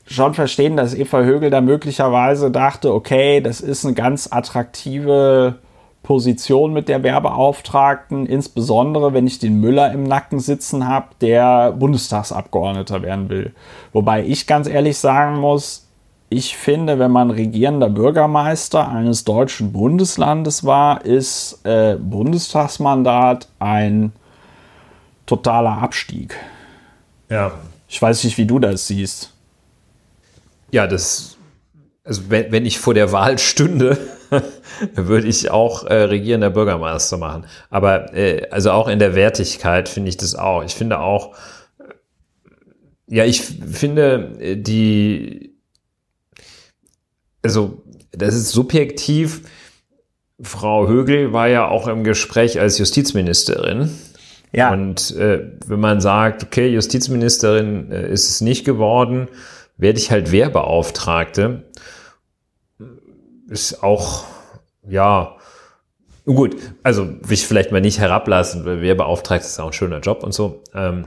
schon 0.06 0.34
verstehen, 0.34 0.76
dass 0.76 0.94
Eva 0.94 1.22
Högel 1.22 1.50
da 1.50 1.60
möglicherweise 1.60 2.50
dachte, 2.50 2.94
okay, 2.94 3.40
das 3.40 3.60
ist 3.60 3.84
eine 3.84 3.94
ganz 3.94 4.28
attraktive 4.30 5.56
Position 6.06 6.72
mit 6.72 6.88
der 6.88 7.02
Werbeauftragten, 7.02 8.26
insbesondere 8.26 9.12
wenn 9.12 9.26
ich 9.26 9.40
den 9.40 9.60
Müller 9.60 9.92
im 9.92 10.04
Nacken 10.04 10.38
sitzen 10.38 10.86
habe, 10.86 11.08
der 11.20 11.72
Bundestagsabgeordneter 11.72 13.02
werden 13.02 13.28
will. 13.28 13.52
Wobei 13.92 14.24
ich 14.24 14.46
ganz 14.46 14.68
ehrlich 14.68 14.98
sagen 14.98 15.40
muss, 15.40 15.88
ich 16.28 16.56
finde, 16.56 17.00
wenn 17.00 17.10
man 17.10 17.32
regierender 17.32 17.88
Bürgermeister 17.88 18.88
eines 18.88 19.24
deutschen 19.24 19.72
Bundeslandes 19.72 20.64
war, 20.64 21.04
ist 21.04 21.64
äh, 21.64 21.96
Bundestagsmandat 21.96 23.48
ein 23.58 24.12
totaler 25.26 25.82
Abstieg. 25.82 26.36
Ja. 27.28 27.50
Ich 27.88 28.00
weiß 28.00 28.22
nicht, 28.22 28.38
wie 28.38 28.46
du 28.46 28.60
das 28.60 28.86
siehst. 28.86 29.32
Ja, 30.70 30.86
das, 30.86 31.36
also 32.04 32.22
wenn, 32.28 32.52
wenn 32.52 32.64
ich 32.64 32.78
vor 32.78 32.94
der 32.94 33.10
Wahl 33.10 33.38
stünde, 33.38 33.98
würde 34.94 35.26
ich 35.26 35.50
auch 35.50 35.84
äh, 35.84 36.02
regierender 36.02 36.50
Bürgermeister 36.50 37.16
machen. 37.18 37.46
Aber 37.70 38.14
äh, 38.14 38.48
also 38.50 38.70
auch 38.70 38.88
in 38.88 38.98
der 38.98 39.14
Wertigkeit 39.14 39.88
finde 39.88 40.08
ich 40.08 40.16
das 40.16 40.34
auch. 40.34 40.64
Ich 40.64 40.74
finde 40.74 41.00
auch, 41.00 41.34
ja, 43.08 43.24
ich 43.24 43.40
finde 43.42 44.36
äh, 44.40 44.56
die, 44.56 45.56
also 47.42 47.82
das 48.12 48.34
ist 48.34 48.50
subjektiv. 48.50 49.42
Frau 50.40 50.86
Högel 50.86 51.32
war 51.32 51.48
ja 51.48 51.68
auch 51.68 51.88
im 51.88 52.04
Gespräch 52.04 52.60
als 52.60 52.78
Justizministerin. 52.78 53.90
Ja. 54.52 54.72
Und 54.72 55.14
äh, 55.16 55.52
wenn 55.66 55.80
man 55.80 56.00
sagt, 56.00 56.42
okay, 56.42 56.68
Justizministerin 56.68 57.90
äh, 57.90 58.10
ist 58.10 58.28
es 58.28 58.40
nicht 58.40 58.64
geworden, 58.64 59.28
werde 59.76 59.98
ich 59.98 60.10
halt 60.10 60.32
Wehrbeauftragte 60.32 61.64
ist 63.48 63.82
auch, 63.82 64.24
ja, 64.88 65.36
gut, 66.24 66.56
also 66.82 67.06
will 67.06 67.32
ich 67.32 67.46
vielleicht 67.46 67.72
mal 67.72 67.80
nicht 67.80 67.98
herablassen, 67.98 68.64
weil 68.64 68.80
Wehrbeauftragter 68.80 69.46
ist 69.46 69.60
auch 69.60 69.68
ein 69.68 69.72
schöner 69.72 70.00
Job 70.00 70.22
und 70.22 70.32
so. 70.32 70.62
Ähm, 70.74 71.06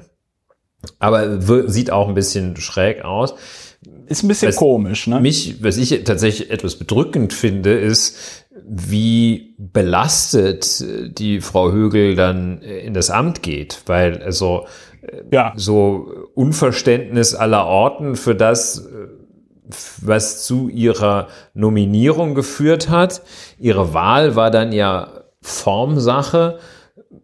aber 0.98 1.42
sieht 1.70 1.92
auch 1.92 2.08
ein 2.08 2.14
bisschen 2.14 2.56
schräg 2.56 3.04
aus. 3.04 3.36
Ist 4.08 4.24
ein 4.24 4.28
bisschen 4.28 4.50
was 4.50 4.56
komisch, 4.56 5.08
ne? 5.08 5.20
Mich, 5.20 5.64
was 5.64 5.78
ich 5.78 6.04
tatsächlich 6.04 6.52
etwas 6.52 6.76
bedrückend 6.76 7.34
finde, 7.34 7.78
ist, 7.78 8.46
wie 8.66 9.56
belastet 9.58 10.84
die 11.18 11.42
Frau 11.42 11.72
Högel 11.72 12.16
dann 12.16 12.62
in 12.62 12.94
das 12.94 13.10
Amt 13.10 13.42
geht, 13.42 13.84
weil 13.86 14.22
also 14.22 14.68
ja. 15.32 15.54
so 15.56 16.12
Unverständnis 16.34 17.36
aller 17.36 17.66
Orten 17.66 18.16
für 18.16 18.36
das, 18.36 18.88
was 20.02 20.46
zu 20.46 20.70
ihrer 20.70 21.28
Nominierung 21.54 22.36
geführt 22.36 22.90
hat. 22.90 23.22
Ihre 23.60 23.94
Wahl 23.94 24.36
war 24.36 24.52
dann 24.52 24.72
ja 24.72 25.24
Formsache, 25.42 26.60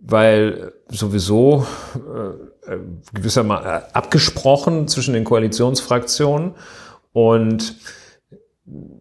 weil 0.02 0.74
sowieso 0.90 1.66
äh, 1.96 2.74
äh 2.74 2.80
gewissermaßen 3.14 3.68
äh, 3.68 3.82
abgesprochen 3.94 4.88
zwischen 4.88 5.14
den 5.14 5.24
Koalitionsfraktionen 5.24 6.54
und 7.14 7.76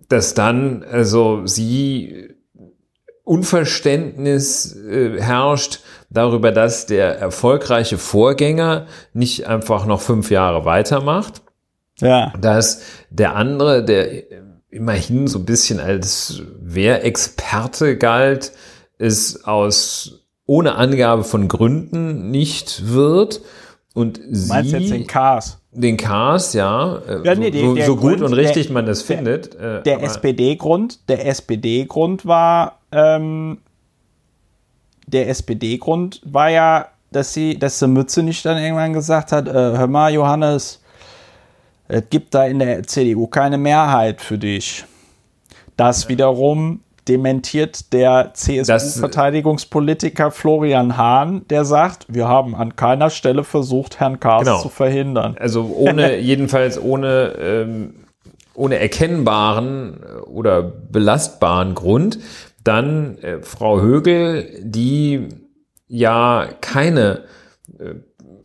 dass 0.09 0.35
dann 0.35 0.83
also 0.83 1.47
sie 1.47 2.35
Unverständnis 3.25 4.77
äh, 4.77 5.21
herrscht 5.21 5.81
darüber, 6.11 6.53
dass 6.53 6.87
der 6.87 7.19
erfolgreiche 7.19 7.97
Vorgänger 7.97 8.87
nicht 9.15 9.47
einfach 9.47 9.87
noch 9.87 10.03
fünf 10.03 10.31
Jahre 10.31 10.67
weitermacht 10.67 11.44
ja. 12.01 12.33
Dass 12.41 12.83
der 13.11 13.37
andere, 13.37 13.85
der 13.85 14.25
immerhin 14.71 15.29
so 15.29 15.39
ein 15.39 15.45
bisschen 15.45 15.79
als 15.79 16.43
Wehrexperte 16.61 17.97
galt, 17.97 18.53
es 18.99 19.45
aus 19.45 20.25
ohne 20.47 20.75
Angabe 20.75 21.25
von 21.25 21.49
Gründen 21.49 22.31
nicht 22.31 22.93
wird 22.93 23.41
und 23.95 24.21
sie 24.31 24.49
Meinst 24.49 24.73
jetzt 24.73 24.91
den 24.91 25.07
Cars? 25.07 25.59
Den 25.71 25.97
Cars, 25.97 26.53
ja. 26.53 27.01
ja 27.25 27.35
nee, 27.35 27.51
so, 27.53 27.77
so 27.77 27.97
gut 27.97 28.19
Grund, 28.19 28.23
und 28.23 28.33
richtig 28.35 28.67
der, 28.67 28.75
man 28.75 28.87
das 28.87 29.03
findet. 29.03 29.55
Äh, 29.55 29.83
der 29.83 30.03
SPD-Grund, 30.03 31.09
der 31.09 31.27
SPD-Grund 31.27 32.27
war, 32.27 32.81
ähm, 32.93 33.59
der 35.07 35.29
SPD-Grund 35.29 36.21
war 36.25 36.51
ja, 36.51 36.89
dass 37.11 37.33
sie, 37.33 37.59
dass 37.59 37.79
die 37.79 37.87
Mütze 37.87 38.23
nicht 38.23 38.45
dann 38.45 38.59
irgendwann 38.59 38.93
gesagt 38.93 39.33
hat, 39.33 39.49
äh, 39.49 39.53
hör 39.53 39.87
mal, 39.87 40.13
Johannes, 40.13 40.81
es 41.89 42.03
gibt 42.11 42.35
da 42.35 42.45
in 42.47 42.59
der 42.59 42.83
CDU 42.85 43.27
keine 43.27 43.59
Mehrheit 43.59 44.21
für 44.21 44.39
dich. 44.39 44.85
Das 45.77 46.09
wiederum 46.09 46.81
dementiert 47.09 47.93
der 47.93 48.31
CSU-Verteidigungspolitiker 48.33 50.31
Florian 50.31 50.97
Hahn, 50.97 51.47
der 51.49 51.65
sagt, 51.65 52.07
wir 52.09 52.29
haben 52.29 52.55
an 52.55 52.77
keiner 52.77 53.11
Stelle 53.11 53.45
versucht, 53.45 54.01
Herrn 54.01 54.21
Kahrs 54.21 54.45
genau. 54.45 54.63
zu 54.63 54.71
verhindern. 54.71 55.37
Also 55.39 55.65
ohne, 55.65 56.19
jedenfalls 56.21 56.81
ohne, 56.81 57.35
ähm, 57.39 58.07
ohne 58.55 58.79
erkennbaren 58.79 59.99
oder 60.27 60.63
belastbaren 60.63 61.75
Grund. 61.75 62.21
Dann 62.63 63.19
äh, 63.19 63.43
Frau 63.43 63.83
Högel, 63.83 64.49
die 64.63 65.29
ja 65.87 66.49
keine 66.63 67.25
äh, 67.79 67.97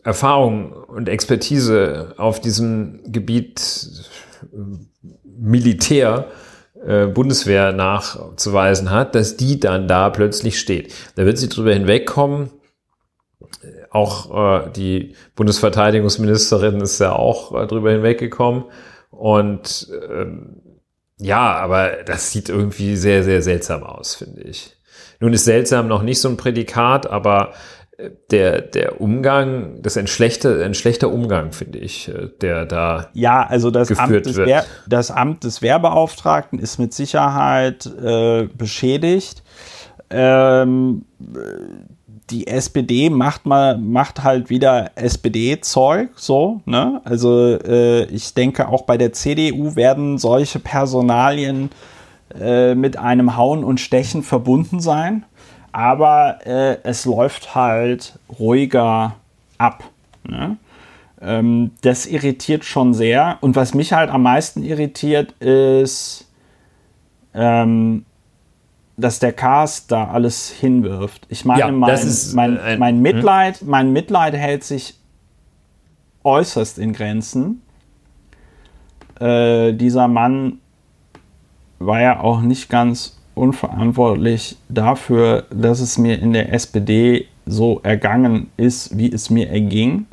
Erfahrung 0.10 0.74
und 0.74 1.08
Expertise 1.08 2.16
auf 2.18 2.42
diesem 2.42 3.00
Gebiet 3.12 3.62
Militär, 5.24 6.26
äh, 6.84 7.06
Bundeswehr 7.06 7.74
nachzuweisen 7.74 8.90
hat, 8.90 9.14
dass 9.14 9.38
die 9.38 9.60
dann 9.60 9.88
da 9.88 10.10
plötzlich 10.10 10.60
steht. 10.60 10.96
Da 11.16 11.26
wird 11.26 11.38
sie 11.38 11.48
drüber 11.48 11.74
hinwegkommen. 11.74 12.50
Auch 13.92 14.66
äh, 14.66 14.72
die 14.72 15.16
Bundesverteidigungsministerin 15.36 16.82
ist 16.82 17.00
ja 17.00 17.14
auch 17.14 17.54
äh, 17.54 17.68
drüber 17.68 17.92
hinweggekommen. 17.92 18.64
Und 19.12 19.92
ähm, 20.10 20.62
ja, 21.20 21.54
aber 21.54 22.04
das 22.04 22.32
sieht 22.32 22.50
irgendwie 22.50 22.96
sehr, 22.96 23.24
sehr 23.24 23.44
seltsam 23.44 23.84
aus, 23.84 24.16
finde 24.16 24.42
ich. 24.42 24.76
Nun 25.20 25.34
ist 25.34 25.46
seltsam 25.46 25.88
noch 25.88 26.02
nicht 26.02 26.20
so 26.20 26.30
ein 26.30 26.38
Prädikat, 26.38 27.06
aber 27.08 27.54
der, 28.32 28.62
der 28.62 29.02
Umgang, 29.02 29.82
das 29.82 29.94
ist 29.94 29.98
ein 29.98 30.08
schlechter, 30.08 30.64
ein 30.64 30.74
schlechter 30.74 31.12
Umgang, 31.12 31.52
finde 31.52 31.80
ich, 31.80 32.08
äh, 32.08 32.30
der 32.42 32.66
da. 32.66 33.10
Ja, 33.14 33.44
also 33.44 33.72
das 33.72 33.98
Amt 33.98 34.26
des, 34.26 34.38
Wehr, 34.38 34.66
das 34.88 35.12
Amt 35.12 35.44
des 35.44 35.62
Wehrbeauftragten 35.62 36.60
ist 36.60 36.78
mit 36.78 36.94
Sicherheit 36.94 37.86
äh, 37.86 38.48
beschädigt. 38.56 39.44
Ähm, 40.10 41.06
die 42.30 42.48
SPD 42.48 43.10
macht 43.10 43.46
mal, 43.46 43.78
macht 43.78 44.24
halt 44.24 44.50
wieder 44.50 44.92
SPD-Zeug, 44.96 46.10
so, 46.16 46.62
ne? 46.66 47.02
Also 47.04 47.58
äh, 47.58 48.06
ich 48.06 48.34
denke, 48.34 48.68
auch 48.70 48.84
bei 48.84 48.98
der 48.98 49.14
CDU 49.14 49.76
werden 49.76 50.18
solche 50.18 50.60
Personalien 50.60 51.70
äh, 52.40 52.76
mit 52.76 52.98
einem 52.98 53.36
Hauen 53.36 53.64
und 53.64 53.80
Stechen 53.80 54.24
verbunden 54.24 54.80
sein 54.80 55.26
aber 55.72 56.40
äh, 56.46 56.78
es 56.84 57.06
läuft 57.06 57.56
halt 57.56 58.20
ruhiger 58.40 59.16
ab. 59.58 59.84
Ne? 60.24 60.58
Ähm, 61.22 61.72
das 61.82 62.06
irritiert 62.06 62.66
schon 62.66 62.94
sehr. 62.94 63.38
Und 63.42 63.56
was 63.56 63.74
mich 63.74 63.94
halt 63.94 64.10
am 64.10 64.24
meisten 64.24 64.64
irritiert, 64.64 65.34
ist, 65.42 66.28
ähm, 67.34 68.06
dass 68.98 69.20
der 69.20 69.34
Cast 69.34 69.92
da 69.92 70.10
alles 70.10 70.50
hinwirft. 70.50 71.26
Ich 71.30 71.46
meine, 71.46 71.60
ja, 71.60 71.72
mein, 71.72 72.00
mein, 72.34 72.58
äh, 72.58 72.78
mein, 72.78 72.96
hm? 72.96 73.02
Mitleid, 73.02 73.62
mein 73.64 73.94
Mitleid 73.94 74.34
hält 74.34 74.64
sich 74.64 74.96
äußerst 76.24 76.80
in 76.80 76.94
Grenzen. 76.94 77.62
Äh, 79.20 79.74
dieser 79.74 80.08
Mann 80.08 80.60
war 81.80 82.02
ja 82.02 82.20
auch 82.20 82.42
nicht 82.42 82.70
ganz 82.70 83.19
unverantwortlich 83.40 84.58
dafür, 84.68 85.46
dass 85.50 85.80
es 85.80 85.98
mir 85.98 86.20
in 86.20 86.34
der 86.34 86.54
SPD 86.54 87.28
so 87.46 87.80
ergangen 87.82 88.52
ist, 88.58 88.98
wie 88.98 89.12
es 89.12 89.30
mir 89.30 89.50
erging. 89.50 90.06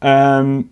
Ähm, 0.00 0.70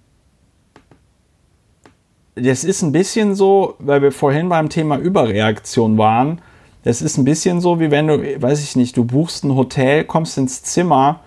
das 2.36 2.64
ist 2.64 2.82
ein 2.82 2.92
bisschen 2.92 3.34
so, 3.34 3.76
weil 3.78 4.02
wir 4.02 4.12
vorhin 4.12 4.48
beim 4.48 4.68
Thema 4.68 4.98
Überreaktion 4.98 5.98
waren. 5.98 6.40
Das 6.82 7.00
ist 7.00 7.16
ein 7.16 7.24
bisschen 7.24 7.60
so, 7.60 7.80
wie 7.80 7.90
wenn 7.90 8.08
du, 8.08 8.18
weiß 8.18 8.62
ich 8.62 8.76
nicht, 8.76 8.96
du 8.96 9.04
buchst 9.04 9.44
ein 9.44 9.54
Hotel, 9.54 10.04
kommst 10.04 10.36
ins 10.36 10.62
Zimmer 10.62 11.20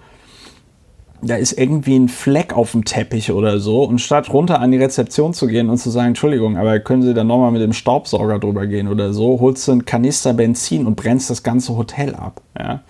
da 1.21 1.35
ist 1.35 1.53
irgendwie 1.53 1.97
ein 1.97 2.09
Fleck 2.09 2.53
auf 2.53 2.71
dem 2.71 2.85
Teppich 2.85 3.31
oder 3.31 3.59
so. 3.59 3.83
Und 3.83 3.99
statt 3.99 4.31
runter 4.31 4.59
an 4.59 4.71
die 4.71 4.77
Rezeption 4.77 5.33
zu 5.33 5.47
gehen 5.47 5.69
und 5.69 5.77
zu 5.77 5.89
sagen, 5.89 6.09
Entschuldigung, 6.09 6.57
aber 6.57 6.79
können 6.79 7.01
Sie 7.01 7.13
da 7.13 7.23
nochmal 7.23 7.51
mit 7.51 7.61
dem 7.61 7.73
Staubsauger 7.73 8.39
drüber 8.39 8.67
gehen 8.67 8.87
oder 8.87 9.13
so, 9.13 9.39
holst 9.39 9.67
du 9.67 9.71
einen 9.71 9.85
Kanister 9.85 10.33
Benzin 10.33 10.85
und 10.85 10.95
brennst 10.95 11.29
das 11.29 11.43
ganze 11.43 11.75
Hotel 11.75 12.13
ab. 12.15 12.41
Ja? 12.57 12.81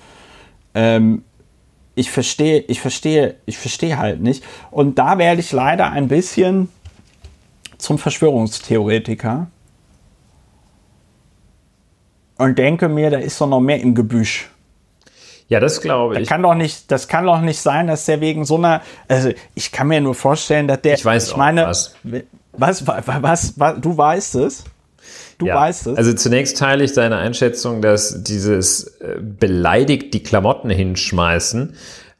Ähm, 0.73 1.23
ich 1.95 2.11
verstehe, 2.11 2.59
ich 2.67 2.81
verstehe, 2.81 3.35
ich 3.45 3.57
verstehe 3.57 3.97
halt 3.97 4.21
nicht. 4.21 4.43
Und 4.71 4.99
da 4.99 5.17
werde 5.17 5.39
ich 5.39 5.51
leider 5.51 5.89
ein 5.89 6.07
bisschen 6.07 6.69
zum 7.77 7.97
Verschwörungstheoretiker 7.97 9.47
und 12.37 12.57
denke 12.57 12.87
mir, 12.89 13.09
da 13.09 13.17
ist 13.17 13.39
doch 13.41 13.47
noch 13.47 13.59
mehr 13.59 13.81
im 13.81 13.95
Gebüsch. 13.95 14.49
Ja, 15.49 15.59
das 15.59 15.81
glaube 15.81 16.15
ich. 16.15 16.19
Das 16.21 16.29
kann 16.29 16.43
doch 16.43 16.55
nicht, 16.55 16.91
das 16.91 17.07
kann 17.07 17.25
doch 17.25 17.41
nicht 17.41 17.59
sein, 17.59 17.87
dass 17.87 18.05
der 18.05 18.19
wegen 18.21 18.45
so 18.45 18.57
einer, 18.57 18.81
also 19.07 19.31
ich 19.55 19.71
kann 19.71 19.87
mir 19.87 20.01
nur 20.01 20.15
vorstellen, 20.15 20.67
dass 20.67 20.81
der, 20.81 20.95
ich 20.95 21.05
weiß 21.05 21.29
ich 21.29 21.37
meine, 21.37 21.65
was. 21.67 21.95
Was, 22.59 22.87
was, 22.87 23.03
was, 23.05 23.53
was, 23.55 23.75
du 23.79 23.95
weißt 23.95 24.35
es. 24.35 24.63
Du 25.37 25.45
ja. 25.45 25.55
weißt 25.55 25.87
es. 25.87 25.97
Also 25.97 26.13
zunächst 26.13 26.57
teile 26.57 26.83
ich 26.83 26.93
deine 26.93 27.17
Einschätzung, 27.17 27.83
dass 27.83 28.23
dieses 28.23 28.99
äh, 28.99 29.17
beleidigt 29.21 30.13
die 30.15 30.23
Klamotten 30.23 30.71
hinschmeißen 30.71 31.75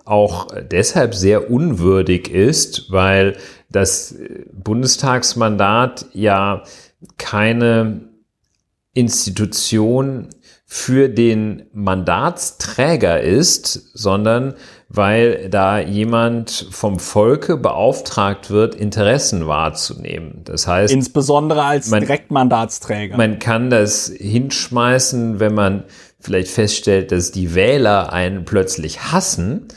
auch 0.06 0.48
deshalb 0.72 1.16
sehr 1.16 1.52
unwürdig 1.52 2.32
ist, 2.32 2.92
weil 2.92 3.36
das 3.70 4.16
Bundestagsmandat 4.54 6.06
ja 6.14 6.64
keine 7.18 8.02
Institution 8.94 10.30
für 10.70 11.08
den 11.08 11.64
Mandatsträger 11.72 13.22
ist, 13.22 13.98
sondern 13.98 14.54
weil 14.90 15.50
da 15.50 15.80
jemand 15.80 16.68
vom 16.72 17.00
Volke 17.00 17.56
beauftragt 17.56 18.52
wird, 18.52 18.76
Interessen 18.76 19.48
wahrzunehmen. 19.48 20.42
Das 20.44 20.68
heißt, 20.68 20.94
insbesondere 20.94 21.64
als 21.64 21.90
man, 21.90 22.02
Direktmandatsträger. 22.02 23.16
Man 23.16 23.40
kann 23.40 23.70
das 23.70 24.12
hinschmeißen, 24.14 25.40
wenn 25.40 25.54
man 25.54 25.86
vielleicht 26.20 26.50
feststellt, 26.50 27.14
dass 27.14 27.32
die 27.32 27.56
Wähler 27.56 28.12
einen 28.12 28.44
plötzlich 28.44 29.12
hassen. 29.12 29.70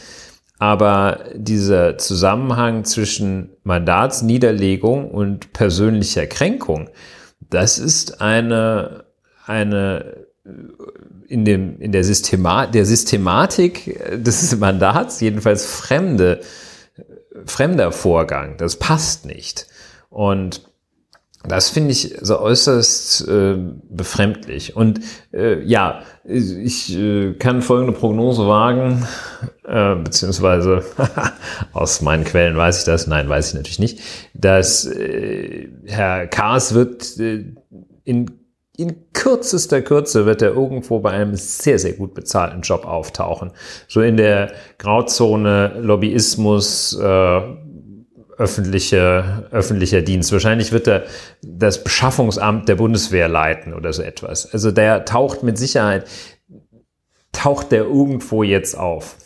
Aber 0.59 1.21
dieser 1.35 1.99
Zusammenhang 1.99 2.85
zwischen 2.85 3.51
Mandatsniederlegung 3.63 5.09
und 5.09 5.53
persönlicher 5.53 6.27
Kränkung, 6.27 6.91
das 7.49 7.79
ist 7.79 8.21
eine, 8.21 9.05
eine 9.47 10.30
in, 11.29 11.45
dem, 11.45 11.81
in 11.81 11.93
der, 11.93 12.05
Systema 12.05 12.67
der 12.67 12.87
Systematik 12.87 14.01
des 14.17 14.57
Mandats 14.59 15.21
jedenfalls 15.21 15.67
fremde, 15.67 16.41
fremder 17.45 17.93
Vorgang. 17.93 18.57
Das 18.57 18.77
passt 18.77 19.27
nicht. 19.27 19.67
Und 20.09 20.63
das 21.43 21.71
finde 21.71 21.93
ich 21.93 22.17
so 22.21 22.39
äußerst 22.39 23.27
äh, 23.27 23.57
befremdlich. 23.89 24.77
Und 24.77 25.01
äh, 25.33 25.63
ja, 25.63 26.03
ich 26.25 26.95
äh, 26.95 27.33
kann 27.35 27.63
folgende 27.63 27.99
Prognose 27.99 28.47
wagen, 28.47 29.07
äh, 29.65 29.95
beziehungsweise 29.95 30.85
aus 31.73 32.03
meinen 32.03 32.25
Quellen 32.25 32.57
weiß 32.59 32.81
ich 32.81 32.85
das, 32.85 33.07
nein, 33.07 33.29
weiß 33.29 33.49
ich 33.49 33.55
natürlich 33.55 33.79
nicht, 33.79 34.01
dass 34.35 34.85
äh, 34.85 35.69
Herr 35.87 36.27
Kaas 36.27 36.75
wird 36.75 37.19
äh, 37.19 37.55
in 38.05 38.40
in 38.81 39.13
kürzester 39.13 39.83
Kürze 39.83 40.27
wird 40.27 40.43
er 40.43 40.51
irgendwo 40.51 41.01
bei 41.01 41.11
einem 41.11 41.35
sehr, 41.35 41.79
sehr 41.79 41.93
gut 41.93 42.15
bezahlten 42.15 42.63
Job 42.63 42.87
auftauchen. 42.87 43.53
So 43.89 44.01
in 44.01 44.17
der 44.17 44.53
Grauzone 44.79 45.75
Lobbyismus, 45.81 46.99
äh, 46.99 47.41
öffentliche, 48.39 49.47
öffentlicher 49.51 50.01
Dienst. 50.01 50.33
Wahrscheinlich 50.33 50.73
wird 50.73 50.89
er 50.89 51.05
das 51.43 51.85
Beschaffungsamt 51.85 52.71
der 52.71 52.77
Bundeswehr 52.77 53.29
leiten 53.29 53.75
oder 53.75 53.93
so 53.93 54.03
etwas. 54.03 54.51
Also 54.51 54.71
der 54.71 55.05
taucht 55.05 55.43
mit 55.43 55.59
Sicherheit, 55.59 56.07
taucht 57.33 57.71
der 57.71 57.83
irgendwo 57.83 58.43
jetzt 58.43 58.79
auf. 58.79 59.17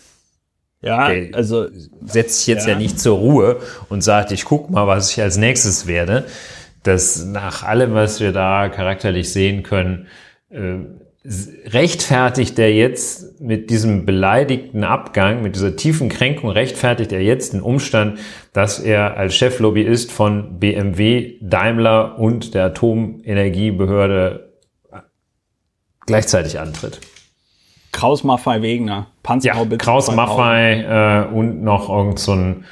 Ja, 0.80 1.08
der 1.08 1.34
also 1.34 1.68
setzt 2.04 2.40
sich 2.40 2.48
jetzt 2.48 2.66
ja. 2.66 2.72
ja 2.72 2.78
nicht 2.78 2.98
zur 2.98 3.16
Ruhe 3.16 3.60
und 3.88 4.02
sagt, 4.02 4.32
ich 4.32 4.44
guck 4.44 4.68
mal, 4.68 4.88
was 4.88 5.12
ich 5.12 5.22
als 5.22 5.36
nächstes 5.36 5.86
werde, 5.86 6.24
dass 6.84 7.24
nach 7.24 7.64
allem, 7.64 7.94
was 7.94 8.20
wir 8.20 8.32
da 8.32 8.68
charakterlich 8.68 9.32
sehen 9.32 9.62
können, 9.62 10.06
äh, 10.50 10.78
rechtfertigt 11.66 12.58
er 12.58 12.72
jetzt 12.74 13.40
mit 13.40 13.70
diesem 13.70 14.04
beleidigten 14.04 14.84
Abgang, 14.84 15.42
mit 15.42 15.56
dieser 15.56 15.74
tiefen 15.74 16.10
Kränkung, 16.10 16.50
rechtfertigt 16.50 17.12
er 17.12 17.22
jetzt 17.22 17.54
den 17.54 17.62
Umstand, 17.62 18.18
dass 18.52 18.78
er 18.78 19.16
als 19.16 19.34
Cheflobbyist 19.34 20.12
von 20.12 20.60
BMW, 20.60 21.38
Daimler 21.40 22.18
und 22.18 22.52
der 22.54 22.66
Atomenergiebehörde 22.66 24.52
gleichzeitig 26.06 26.60
antritt. 26.60 27.00
Kraus 27.92 28.22
Maffei 28.22 28.60
Wegner, 28.60 29.06
Panzerhaubitze. 29.22 29.78
Ja, 29.78 29.84
Kraus 29.92 30.14
Maffei 30.14 30.82
äh, 30.82 31.34
und 31.34 31.62
noch 31.62 31.88
irgend 31.88 32.18
so 32.18 32.32
ein 32.32 32.64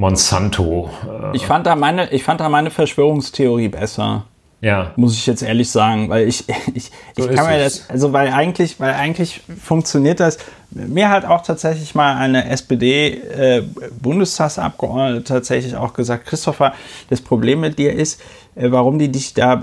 Monsanto. 0.00 0.90
Äh 1.06 1.36
ich 1.36 1.46
fand 1.46 1.66
da 1.66 1.76
meine, 1.76 2.10
ich 2.10 2.24
fand 2.24 2.40
da 2.40 2.48
meine 2.48 2.70
Verschwörungstheorie 2.70 3.68
besser. 3.68 4.24
Ja. 4.62 4.92
Muss 4.96 5.14
ich 5.14 5.26
jetzt 5.26 5.42
ehrlich 5.42 5.70
sagen, 5.70 6.08
weil 6.08 6.26
ich, 6.26 6.46
ich, 6.74 6.90
so 7.16 7.28
ich 7.28 7.36
kann 7.36 7.46
mir 7.46 7.58
das, 7.58 7.90
also 7.90 8.14
weil 8.14 8.32
eigentlich, 8.32 8.80
weil 8.80 8.94
eigentlich 8.94 9.42
funktioniert 9.62 10.20
das. 10.20 10.38
Mir 10.70 11.10
hat 11.10 11.26
auch 11.26 11.42
tatsächlich 11.42 11.94
mal 11.94 12.16
eine 12.16 12.48
SPD-Bundestagsabgeordnete 12.48 15.20
äh, 15.20 15.22
tatsächlich 15.22 15.76
auch 15.76 15.92
gesagt, 15.92 16.24
Christopher, 16.26 16.72
das 17.10 17.20
Problem 17.20 17.60
mit 17.60 17.78
dir 17.78 17.92
ist, 17.92 18.22
äh, 18.54 18.70
warum 18.70 18.98
die 18.98 19.12
dich 19.12 19.34
da 19.34 19.54
äh, 19.54 19.60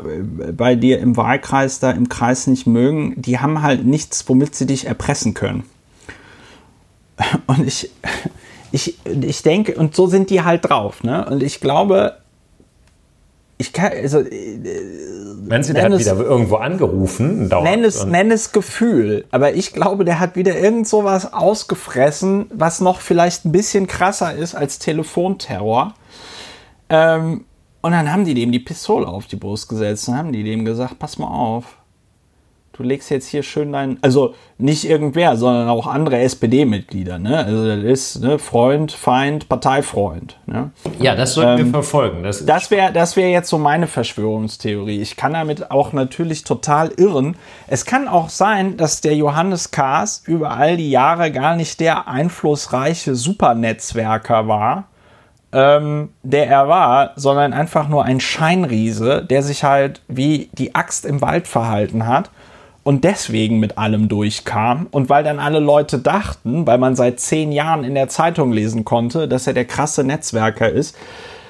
bei 0.52 0.76
dir 0.76 1.00
im 1.00 1.18
Wahlkreis, 1.18 1.80
da 1.80 1.90
im 1.92 2.10
Kreis 2.10 2.46
nicht 2.46 2.68
mögen, 2.68 3.20
die 3.20 3.40
haben 3.40 3.64
halt 3.64 3.86
nichts, 3.86 4.30
womit 4.30 4.54
sie 4.54 4.68
dich 4.68 4.86
erpressen 4.86 5.34
können. 5.34 5.64
Und 7.48 7.66
ich, 7.66 7.90
ich, 8.72 8.98
ich 9.06 9.42
denke, 9.44 9.76
und 9.76 9.96
so 9.96 10.08
sind 10.08 10.30
die 10.30 10.44
halt 10.44 10.70
drauf, 10.70 11.04
ne? 11.04 11.26
Und 11.30 11.44
ich 11.44 11.60
glaube, 11.60 12.18
ich 13.58 13.74
kann, 13.74 13.92
also. 13.92 14.20
Äh, 14.20 14.60
Wenn 15.50 15.64
sie, 15.64 15.74
der 15.74 15.86
hat 15.86 15.98
wieder 15.98 16.16
irgendwo 16.18 16.58
angerufen. 16.58 17.48
Nenn 17.48 17.84
es, 17.84 18.06
nenn 18.06 18.32
es 18.32 18.52
Gefühl, 18.52 19.26
aber 19.32 19.54
ich 19.54 19.74
glaube, 19.74 20.06
der 20.06 20.20
hat 20.20 20.36
wieder 20.36 20.58
irgend 20.58 20.88
sowas 20.88 21.34
ausgefressen, 21.34 22.48
was 22.54 22.82
noch 22.82 23.02
vielleicht 23.02 23.46
ein 23.46 23.52
bisschen 23.52 23.88
krasser 23.88 24.36
ist 24.36 24.56
als 24.56 24.80
Telefonterror. 24.80 25.94
Ähm, 26.90 27.46
und 27.82 27.92
dann 27.92 28.12
haben 28.12 28.26
die 28.26 28.34
dem 28.34 28.52
die 28.52 28.60
Pistole 28.60 29.08
auf 29.08 29.28
die 29.28 29.36
Brust 29.38 29.70
gesetzt 29.70 30.10
und 30.10 30.18
haben 30.18 30.34
die 30.34 30.44
dem 30.44 30.66
gesagt, 30.66 31.00
pass 31.00 31.18
mal 31.18 31.28
auf 31.28 31.77
du 32.78 32.84
legst 32.84 33.10
jetzt 33.10 33.28
hier 33.28 33.42
schön 33.42 33.72
dein, 33.72 33.98
also 34.02 34.36
nicht 34.60 34.88
irgendwer, 34.88 35.36
sondern 35.36 35.68
auch 35.68 35.88
andere 35.88 36.20
SPD-Mitglieder, 36.20 37.18
ne? 37.18 37.44
Also 37.44 37.68
das 37.68 37.84
ist 37.84 38.22
ne, 38.22 38.38
Freund, 38.38 38.92
Feind, 38.92 39.50
Parteifreund. 39.50 40.38
Ne? 40.46 40.72
Ja, 41.00 41.16
das 41.16 41.34
sollten 41.34 41.60
ähm, 41.60 41.66
wir 41.68 41.72
verfolgen. 41.72 42.24
Das, 42.24 42.46
das 42.46 42.70
wäre 42.70 42.94
das 42.94 43.16
wär 43.16 43.30
jetzt 43.30 43.50
so 43.50 43.58
meine 43.58 43.88
Verschwörungstheorie. 43.88 45.02
Ich 45.02 45.16
kann 45.16 45.34
damit 45.34 45.72
auch 45.72 45.92
natürlich 45.92 46.44
total 46.44 46.92
irren. 46.98 47.36
Es 47.68 47.86
kann 47.86 48.08
auch 48.08 48.30
sein, 48.30 48.78
dass 48.78 49.02
der 49.02 49.16
Johannes 49.16 49.72
Kahrs 49.72 50.24
über 50.26 50.52
all 50.52 50.78
die 50.78 50.92
Jahre 50.92 51.32
gar 51.32 51.56
nicht 51.56 51.80
der 51.80 52.08
einflussreiche 52.08 53.16
Supernetzwerker 53.16 54.48
war, 54.48 54.86
ähm, 55.52 56.10
der 56.24 56.48
er 56.48 56.68
war, 56.68 57.12
sondern 57.16 57.54
einfach 57.54 57.88
nur 57.88 58.06
ein 58.06 58.20
Scheinriese, 58.20 59.24
der 59.24 59.42
sich 59.42 59.64
halt 59.64 60.02
wie 60.08 60.50
die 60.54 60.76
Axt 60.76 61.06
im 61.06 61.22
Wald 61.22 61.48
verhalten 61.48 62.06
hat 62.06 62.30
und 62.88 63.04
deswegen 63.04 63.60
mit 63.60 63.78
allem 63.78 64.08
durchkam. 64.08 64.88
Und 64.92 65.10
weil 65.10 65.22
dann 65.22 65.40
alle 65.40 65.60
Leute 65.60 66.00
dachten, 66.00 66.66
weil 66.66 66.78
man 66.78 66.96
seit 66.96 67.20
zehn 67.20 67.52
Jahren 67.52 67.84
in 67.84 67.96
der 67.96 68.08
Zeitung 68.08 68.54
lesen 68.54 68.86
konnte, 68.86 69.28
dass 69.28 69.46
er 69.46 69.52
der 69.52 69.66
krasse 69.66 70.06
Netzwerker 70.06 70.70
ist, 70.70 70.96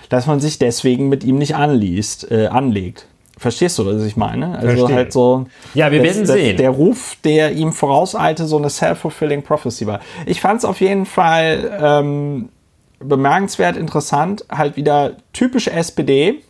dass 0.10 0.26
man 0.26 0.40
sich 0.40 0.58
deswegen 0.58 1.10
mit 1.10 1.24
ihm 1.24 1.38
nicht 1.38 1.54
anliest, 1.54 2.32
äh, 2.32 2.48
anlegt. 2.48 3.06
Verstehst 3.38 3.78
du, 3.78 3.86
was 3.86 4.02
ich 4.02 4.18
meine? 4.18 4.58
Also 4.58 4.78
Verstehe. 4.78 4.96
halt 4.96 5.14
so. 5.14 5.46
Ja, 5.76 5.92
wir 5.92 6.00
das, 6.00 6.08
werden 6.08 6.26
das, 6.26 6.36
sehen. 6.36 6.58
Der 6.58 6.72
Ruf, 6.72 7.18
der 7.24 7.52
ihm 7.52 7.72
vorauseilte, 7.72 8.48
so 8.48 8.58
eine 8.58 8.72
self-fulfilling 8.72 9.44
prophecy 9.44 9.86
war. 9.86 10.00
Ich 10.26 10.42
fand 10.42 10.58
es 10.58 10.66
auf 10.66 10.82
jeden 10.82 11.06
Fall 11.06 11.80
ähm, 11.80 12.50
bemerkenswert 12.98 13.78
interessant, 13.78 14.44
halt 14.50 14.76
wieder 14.76 15.18
typisch 15.34 15.68
SPD. 15.68 16.42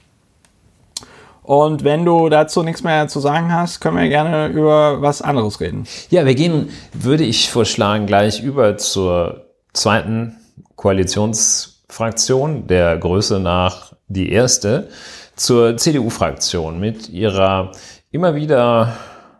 Und 1.48 1.86
wenn 1.86 2.04
du 2.04 2.28
dazu 2.28 2.62
nichts 2.62 2.84
mehr 2.84 3.08
zu 3.08 3.22
sagen 3.22 3.54
hast, 3.54 3.80
können 3.80 3.96
wir 3.96 4.10
gerne 4.10 4.48
über 4.48 5.02
was 5.02 5.22
anderes 5.22 5.62
reden. 5.62 5.88
Ja, 6.10 6.26
wir 6.26 6.36
gehen, 6.36 6.68
würde 6.92 7.24
ich 7.24 7.50
vorschlagen, 7.50 8.06
gleich 8.06 8.44
über 8.44 8.76
zur 8.76 9.46
zweiten 9.72 10.36
Koalitionsfraktion, 10.76 12.68
der 12.68 12.98
Größe 12.98 13.40
nach 13.40 13.94
die 14.10 14.30
erste, 14.30 14.90
zur 15.38 15.78
CDU-Fraktion 15.78 16.82
mit 16.82 17.08
ihrer 17.08 17.72
immer 18.12 18.36
wieder 18.36 18.98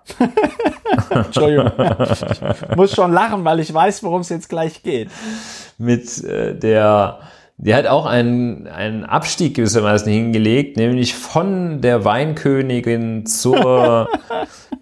Entschuldigung. 1.10 1.74
Ich 2.70 2.76
muss 2.78 2.96
schon 2.96 3.12
lachen, 3.12 3.44
weil 3.44 3.60
ich 3.60 3.74
weiß, 3.74 4.02
worum 4.04 4.22
es 4.22 4.30
jetzt 4.30 4.48
gleich 4.48 4.82
geht. 4.82 5.10
Mit 5.78 6.24
äh, 6.24 6.56
der, 6.58 7.20
die 7.58 7.74
hat 7.74 7.88
auch 7.88 8.06
einen, 8.06 8.68
einen 8.68 9.04
Abstieg 9.04 9.56
gewissermaßen 9.56 10.12
hingelegt, 10.12 10.78
nämlich 10.78 11.16
von 11.16 11.82
der 11.82 12.06
Weinkönigin 12.06 13.26
zur 13.26 14.10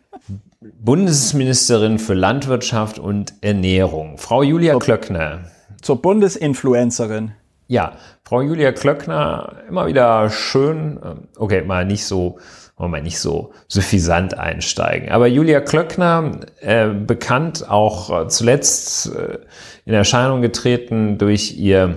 Bundesministerin 0.81 1.99
für 1.99 2.13
Landwirtschaft 2.13 2.99
und 2.99 3.33
Ernährung, 3.41 4.17
Frau 4.17 4.43
Julia 4.43 4.77
Klöckner. 4.77 5.45
Zur 5.81 6.01
Bundesinfluencerin. 6.01 7.31
Ja, 7.67 7.93
Frau 8.23 8.41
Julia 8.41 8.71
Klöckner, 8.71 9.53
immer 9.69 9.87
wieder 9.87 10.29
schön, 10.29 10.99
ähm, 11.03 11.27
okay, 11.37 11.61
mal 11.61 11.85
nicht 11.85 12.05
so 12.05 12.39
wollen 12.77 12.91
wir 12.91 13.01
nicht 13.01 13.19
so 13.19 13.53
suffisant 13.69 14.37
einsteigen. 14.37 15.09
Aber 15.09 15.27
Julia 15.27 15.61
Klöckner, 15.61 16.41
äh, 16.59 16.89
bekannt 16.89 17.69
auch 17.69 18.25
äh, 18.25 18.27
zuletzt 18.27 19.15
äh, 19.15 19.39
in 19.85 19.93
Erscheinung 19.93 20.41
getreten 20.41 21.17
durch 21.17 21.57
ihr 21.57 21.95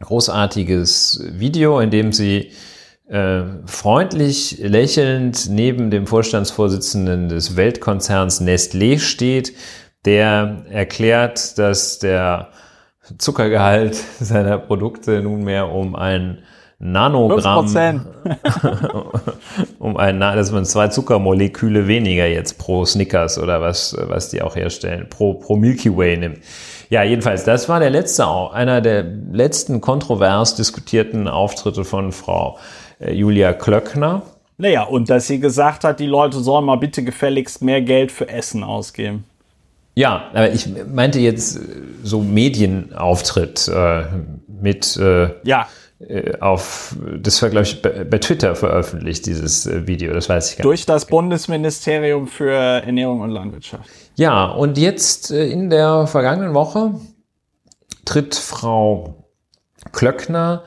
großartiges 0.00 1.24
Video, 1.32 1.80
in 1.80 1.90
dem 1.90 2.12
sie 2.12 2.50
äh, 3.08 3.42
freundlich 3.66 4.58
lächelnd 4.58 5.48
neben 5.50 5.90
dem 5.90 6.06
Vorstandsvorsitzenden 6.06 7.28
des 7.28 7.56
Weltkonzerns 7.56 8.40
Nestlé 8.40 8.98
steht, 8.98 9.52
der 10.04 10.64
erklärt, 10.70 11.58
dass 11.58 11.98
der 11.98 12.50
Zuckergehalt 13.18 13.94
seiner 14.20 14.58
Produkte 14.58 15.22
nunmehr 15.22 15.70
um 15.70 15.94
ein 15.96 16.42
Nanogramm, 16.82 17.66
um 19.78 19.96
ein, 19.98 20.18
dass 20.18 20.50
man 20.50 20.64
zwei 20.64 20.88
Zuckermoleküle 20.88 21.86
weniger 21.86 22.26
jetzt 22.26 22.56
pro 22.58 22.86
Snickers 22.86 23.38
oder 23.38 23.60
was, 23.60 23.94
was 23.98 24.30
die 24.30 24.40
auch 24.40 24.56
herstellen, 24.56 25.06
pro, 25.10 25.34
pro 25.34 25.56
Milky 25.56 25.94
Way 25.94 26.16
nimmt. 26.16 26.38
Ja, 26.90 27.04
jedenfalls, 27.04 27.44
das 27.44 27.68
war 27.68 27.78
der 27.78 27.90
letzte, 27.90 28.26
einer 28.26 28.80
der 28.80 29.04
letzten 29.04 29.80
kontrovers 29.80 30.56
diskutierten 30.56 31.28
Auftritte 31.28 31.84
von 31.84 32.10
Frau 32.10 32.58
äh, 32.98 33.12
Julia 33.12 33.52
Klöckner. 33.52 34.22
Naja, 34.58 34.82
und 34.82 35.08
dass 35.08 35.28
sie 35.28 35.38
gesagt 35.38 35.84
hat, 35.84 36.00
die 36.00 36.06
Leute 36.06 36.40
sollen 36.40 36.64
mal 36.64 36.76
bitte 36.76 37.04
gefälligst 37.04 37.62
mehr 37.62 37.80
Geld 37.80 38.10
für 38.10 38.28
Essen 38.28 38.64
ausgeben. 38.64 39.24
Ja, 39.94 40.30
aber 40.32 40.50
ich 40.52 40.68
meinte 40.92 41.20
jetzt 41.20 41.58
äh, 41.58 41.60
so 42.02 42.22
Medienauftritt 42.22 43.68
äh, 43.68 44.02
mit 44.48 44.96
äh, 44.96 45.30
ja. 45.44 45.68
Äh, 46.00 46.38
auf, 46.40 46.96
das 47.18 47.42
war, 47.42 47.50
glaube 47.50 47.66
ich, 47.66 47.82
bei, 47.82 48.18
Twitter 48.18 48.54
veröffentlicht, 48.56 49.26
dieses 49.26 49.66
äh, 49.66 49.86
Video, 49.86 50.12
das 50.14 50.28
weiß 50.28 50.52
ich 50.52 50.58
gar 50.58 50.62
Durch 50.62 50.80
nicht. 50.80 50.88
Durch 50.88 50.94
das 50.96 51.04
Bundesministerium 51.04 52.26
für 52.26 52.52
Ernährung 52.52 53.20
und 53.20 53.30
Landwirtschaft. 53.30 53.88
Ja, 54.14 54.46
und 54.46 54.78
jetzt 54.78 55.30
äh, 55.30 55.46
in 55.48 55.68
der 55.68 56.06
vergangenen 56.06 56.54
Woche 56.54 56.94
tritt 58.06 58.34
Frau 58.34 59.26
Klöckner 59.92 60.64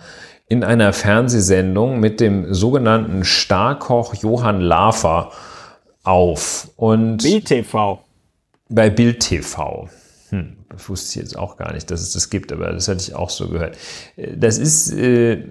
in 0.48 0.64
einer 0.64 0.94
Fernsehsendung 0.94 2.00
mit 2.00 2.20
dem 2.20 2.54
sogenannten 2.54 3.24
Starkoch 3.24 4.14
Johann 4.16 4.62
Lafer 4.62 5.32
auf. 6.04 6.70
Und 6.76 7.24
Bild 7.24 7.46
TV. 7.46 8.04
Bei 8.70 8.92
Bild 8.92 9.22
TV. 9.22 9.90
Wusste 10.88 11.10
ich 11.10 11.24
jetzt 11.24 11.38
auch 11.38 11.58
gar 11.58 11.74
nicht, 11.74 11.90
dass 11.92 12.02
es 12.02 12.14
das 12.14 12.30
gibt, 12.30 12.52
aber 12.52 12.72
das 12.72 12.88
hatte 12.88 13.02
ich 13.02 13.16
auch 13.16 13.30
so 13.30 13.50
gehört. 13.50 13.78
Äh, 14.16 14.38
das 14.38 14.58
ist 14.58 14.92
äh, 14.92 15.44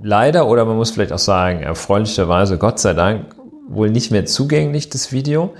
leider, 0.00 0.46
oder 0.46 0.64
man 0.64 0.76
muss 0.76 0.90
vielleicht 0.90 1.12
auch 1.12 1.18
sagen, 1.18 1.60
erfreulicherweise, 1.62 2.58
Gott 2.58 2.78
sei 2.78 2.94
Dank, 2.94 3.34
wohl 3.68 3.90
nicht 3.90 4.10
mehr 4.10 4.26
zugänglich, 4.26 4.88
das 4.90 5.12
Video. 5.12 5.54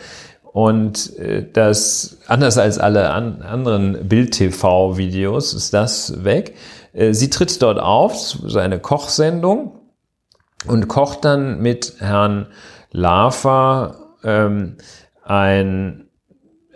Und 0.53 1.17
äh, 1.19 1.45
das, 1.53 2.19
anders 2.27 2.57
als 2.57 2.79
alle 2.79 3.11
an, 3.11 3.43
anderen 3.43 4.09
Bild-TV-Videos, 4.09 5.53
ist 5.53 5.75
das 5.75 6.25
weg. 6.25 6.55
Äh, 6.93 7.13
sie 7.13 7.31
tritt 7.31 7.61
dort 7.61 7.79
auf, 7.79 8.17
so 8.17 8.59
eine 8.59 8.79
Kochsendung, 8.79 9.73
und 10.67 10.89
kocht 10.89 11.25
dann 11.25 11.61
mit 11.61 11.95
Herrn 11.99 12.47
Lafer 12.91 14.15
ähm, 14.25 14.77
ein 15.23 16.06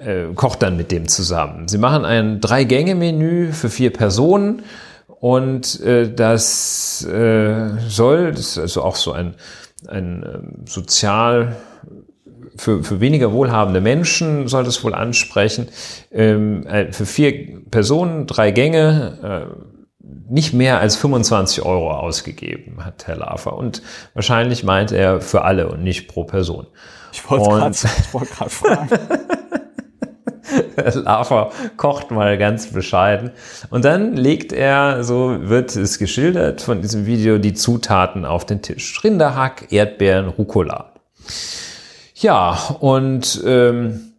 äh, 0.00 0.32
kocht 0.34 0.62
dann 0.62 0.76
mit 0.76 0.90
dem 0.90 1.08
zusammen. 1.08 1.68
Sie 1.68 1.78
machen 1.78 2.04
ein 2.04 2.40
Drei-Gänge-Menü 2.40 3.52
für 3.52 3.70
vier 3.70 3.92
Personen 3.92 4.62
und 5.06 5.80
äh, 5.80 6.12
das 6.12 7.04
äh, 7.04 7.78
soll, 7.88 8.32
das 8.32 8.40
ist 8.40 8.58
also 8.58 8.82
auch 8.82 8.96
so 8.96 9.12
ein, 9.12 9.34
ein 9.86 10.22
äh, 10.22 10.68
sozial 10.68 11.56
für, 12.56 12.82
für 12.82 13.00
weniger 13.00 13.32
wohlhabende 13.32 13.80
Menschen 13.80 14.48
soll 14.48 14.64
das 14.64 14.82
wohl 14.84 14.94
ansprechen. 14.94 15.68
Ähm, 16.12 16.66
äh, 16.66 16.92
für 16.92 17.06
vier 17.06 17.60
Personen, 17.70 18.26
drei 18.26 18.50
Gänge, 18.50 19.48
äh, 19.50 19.70
nicht 20.28 20.52
mehr 20.52 20.80
als 20.80 20.96
25 20.96 21.64
Euro 21.64 21.92
ausgegeben 21.92 22.84
hat 22.84 23.06
Herr 23.06 23.16
Lafer. 23.16 23.56
Und 23.56 23.82
wahrscheinlich 24.14 24.64
meint 24.64 24.92
er 24.92 25.20
für 25.20 25.42
alle 25.42 25.68
und 25.68 25.82
nicht 25.82 26.08
pro 26.08 26.24
Person. 26.24 26.66
Ich 27.12 27.28
wollte 27.28 27.48
gerade 27.48 27.76
wollt 28.12 28.28
fragen. 28.28 28.88
Lava 30.94 31.50
kocht 31.76 32.10
mal 32.10 32.38
ganz 32.38 32.68
bescheiden. 32.68 33.30
Und 33.70 33.84
dann 33.84 34.16
legt 34.16 34.52
er, 34.52 35.04
so 35.04 35.36
wird 35.48 35.76
es 35.76 35.98
geschildert 35.98 36.60
von 36.60 36.82
diesem 36.82 37.06
Video, 37.06 37.38
die 37.38 37.54
Zutaten 37.54 38.24
auf 38.24 38.44
den 38.44 38.62
Tisch. 38.62 39.02
Rinderhack, 39.02 39.72
Erdbeeren, 39.72 40.28
Rucola. 40.28 40.92
Ja, 42.14 42.58
und 42.80 43.42
ähm, 43.46 44.12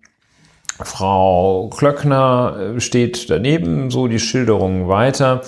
Frau 0.83 1.69
Klöckner 1.69 2.75
äh, 2.75 2.79
steht 2.79 3.29
daneben, 3.29 3.91
so 3.91 4.07
die 4.07 4.19
Schilderung 4.19 4.87
weiter 4.87 5.41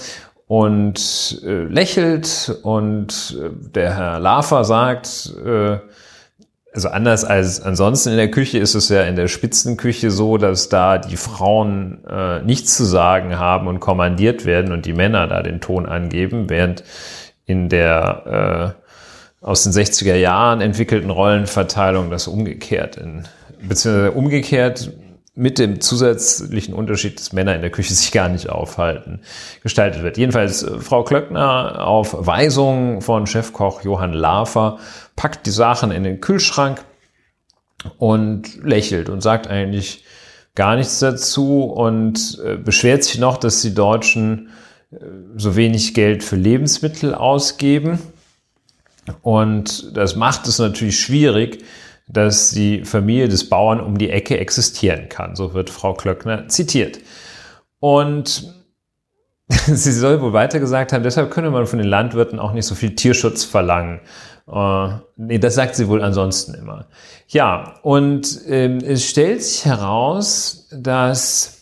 und 0.48 1.42
äh, 1.44 1.64
lächelt 1.64 2.60
und 2.64 3.38
äh, 3.42 3.50
der 3.74 3.96
Herr 3.96 4.20
Lafer 4.20 4.64
sagt, 4.64 5.34
äh, 5.44 5.78
also 6.74 6.90
anders 6.90 7.24
als 7.24 7.62
ansonsten 7.62 8.10
in 8.10 8.18
der 8.18 8.32
Küche 8.32 8.58
ist 8.58 8.74
es 8.74 8.90
ja 8.90 9.04
in 9.04 9.16
der 9.16 9.28
Spitzenküche 9.28 10.10
so, 10.10 10.38
dass 10.38 10.70
da 10.70 10.98
die 10.98 11.18
Frauen 11.18 12.04
äh, 12.06 12.42
nichts 12.42 12.76
zu 12.76 12.84
sagen 12.84 13.38
haben 13.38 13.68
und 13.68 13.80
kommandiert 13.80 14.46
werden 14.46 14.72
und 14.72 14.86
die 14.86 14.94
Männer 14.94 15.28
da 15.28 15.44
den 15.44 15.62
Ton 15.62 15.86
angeben, 15.86 16.50
während 16.50 16.84
in 17.46 17.70
der 17.70 18.76
äh, 19.42 19.46
aus 19.46 19.64
den 19.64 19.74
60er 19.74 20.16
Jahren 20.16 20.62
entwickelten 20.62 21.10
Rollenverteilung 21.10 22.10
das 22.10 22.28
umgekehrt 22.28 22.98
in, 22.98 23.24
beziehungsweise 23.62 24.12
umgekehrt 24.12 24.94
mit 25.36 25.58
dem 25.58 25.82
zusätzlichen 25.82 26.76
Unterschied, 26.76 27.20
dass 27.20 27.34
Männer 27.34 27.56
in 27.56 27.62
der 27.62 27.72
Küche 27.72 27.94
sich 27.94 28.12
gar 28.12 28.30
nicht 28.30 28.50
aufhalten, 28.50 29.22
gestaltet 29.62 30.04
wird. 30.04 30.18
Jedenfalls 30.18 30.64
äh, 30.64 30.80
Frau 30.80 31.04
Klöckner 31.04 31.86
auf 31.86 32.16
Weisung 32.18 33.02
von 33.02 33.28
Chefkoch 33.28 33.84
Johann 33.84 34.14
Lafer 34.14 34.80
packt 35.16 35.46
die 35.46 35.52
Sachen 35.52 35.92
in 35.92 36.04
den 36.04 36.22
Kühlschrank 36.22 36.84
und 37.98 38.64
lächelt 38.64 39.10
und 39.10 39.22
sagt 39.22 39.48
eigentlich 39.48 40.04
gar 40.56 40.76
nichts 40.76 41.00
dazu 41.00 41.64
und 41.64 42.40
äh, 42.46 42.58
beschwert 42.58 43.04
sich 43.04 43.20
noch, 43.20 43.38
dass 43.38 43.62
die 43.62 43.74
Deutschen 43.74 44.50
äh, 44.92 44.98
so 45.36 45.56
wenig 45.56 45.94
Geld 45.94 46.24
für 46.24 46.36
Lebensmittel 46.36 47.16
ausgeben. 47.16 48.00
Und 49.22 49.96
das 49.98 50.16
macht 50.16 50.48
es 50.48 50.60
natürlich 50.60 51.00
schwierig, 51.00 51.64
dass 52.08 52.52
die 52.52 52.86
Familie 52.86 53.28
des 53.28 53.50
Bauern 53.50 53.80
um 53.80 53.98
die 53.98 54.10
Ecke 54.10 54.38
existieren 54.38 55.10
kann. 55.10 55.36
So 55.36 55.54
wird 55.54 55.70
Frau 55.70 55.94
Klöckner 55.94 56.48
zitiert. 56.48 57.00
Und 57.80 58.54
sie 59.50 59.92
soll 59.92 60.22
wohl 60.22 60.34
weiter 60.34 60.60
gesagt 60.60 60.94
haben, 60.94 61.04
deshalb 61.04 61.32
könne 61.32 61.50
man 61.50 61.66
von 61.66 61.80
den 61.80 61.88
Landwirten 61.88 62.40
auch 62.40 62.54
nicht 62.54 62.66
so 62.66 62.76
viel 62.76 62.96
Tierschutz 62.96 63.44
verlangen. 63.44 64.00
Uh, 64.46 65.00
nee, 65.16 65.40
das 65.40 65.56
sagt 65.56 65.76
sie 65.76 65.88
wohl 65.88 66.02
ansonsten 66.02 66.54
immer. 66.54 66.86
Ja, 67.30 67.76
und 67.82 68.42
ähm, 68.48 68.80
es 68.80 69.06
stellt 69.06 69.42
sich 69.42 69.66
heraus, 69.66 70.68
dass 70.72 71.60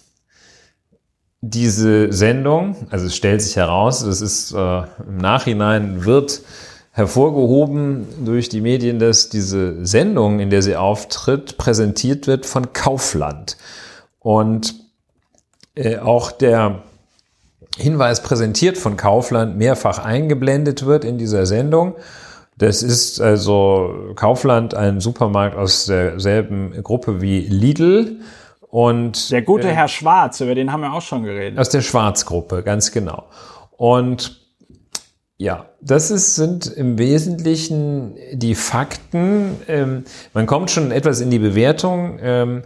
diese 1.42 2.12
Sendung, 2.12 2.76
also 2.90 3.06
es 3.06 3.16
stellt 3.16 3.42
sich 3.42 3.56
heraus, 3.56 4.04
das 4.04 4.22
ist 4.22 4.54
äh, 4.54 4.82
im 5.08 5.18
Nachhinein 5.18 6.06
wird 6.06 6.42
hervorgehoben 6.92 8.26
durch 8.26 8.50
die 8.50 8.62
Medien, 8.62 9.00
dass 9.00 9.30
diese 9.30 9.86
Sendung, 9.86 10.40
in 10.40 10.50
der 10.50 10.62
sie 10.62 10.76
auftritt, 10.76 11.58
präsentiert 11.58 12.28
wird 12.28 12.46
von 12.46 12.74
Kaufland. 12.74 13.58
Und 14.20 14.76
äh, 15.76 15.98
auch 15.98 16.32
der 16.32 16.84
Hinweis 17.78 18.22
präsentiert 18.22 18.78
von 18.78 18.98
Kaufland 18.98 19.58
mehrfach 19.58 20.00
eingeblendet 20.00 20.86
wird 20.86 21.06
in 21.06 21.18
dieser 21.18 21.46
Sendung. 21.46 21.96
Das 22.58 22.84
ist 22.84 23.20
also 23.20 24.14
Kaufland, 24.16 24.74
ein 24.74 25.00
Supermarkt 25.00 25.58
aus 25.58 25.86
derselben 25.86 26.84
Gruppe 26.84 27.22
wie 27.22 27.42
Lidl. 27.42 28.20
Und 28.72 29.32
der 29.32 29.42
gute 29.42 29.70
äh, 29.70 29.74
Herr 29.74 29.88
Schwarz, 29.88 30.40
über 30.40 30.56
den 30.56 30.72
haben 30.72 30.82
wir 30.82 30.94
auch 30.94 31.02
schon 31.02 31.24
geredet. 31.24 31.60
Aus 31.60 31.70
der 31.70 31.82
Schwarz-Gruppe, 31.82 32.64
ganz 32.64 32.92
genau. 32.92 33.26
Und 33.76 34.42
ja, 35.42 35.66
das 35.82 36.12
ist, 36.12 36.36
sind 36.36 36.68
im 36.68 37.00
Wesentlichen 37.00 38.16
die 38.32 38.54
Fakten. 38.54 39.58
Ähm, 39.68 40.04
man 40.34 40.46
kommt 40.46 40.70
schon 40.70 40.92
etwas 40.92 41.20
in 41.20 41.32
die 41.32 41.40
Bewertung. 41.40 42.20
Ähm, 42.22 42.62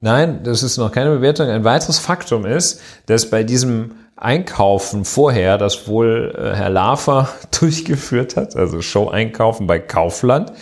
nein, 0.00 0.40
das 0.42 0.64
ist 0.64 0.78
noch 0.78 0.90
keine 0.90 1.10
Bewertung. 1.10 1.46
Ein 1.46 1.62
weiteres 1.62 2.00
Faktum 2.00 2.44
ist, 2.44 2.80
dass 3.06 3.30
bei 3.30 3.44
diesem 3.44 3.92
Einkaufen 4.20 5.04
vorher, 5.04 5.58
das 5.58 5.86
wohl 5.88 6.34
äh, 6.36 6.56
Herr 6.56 6.70
Lafer 6.70 7.28
durchgeführt 7.58 8.36
hat, 8.36 8.56
also 8.56 8.82
Show-Einkaufen 8.82 9.66
bei 9.66 9.78
Kaufland, 9.78 10.52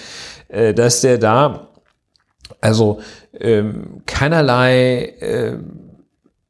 äh, 0.48 0.74
dass 0.74 1.00
der 1.00 1.18
da 1.18 1.68
also 2.60 3.00
ähm, 3.38 4.02
keinerlei 4.06 5.14
äh, 5.20 5.58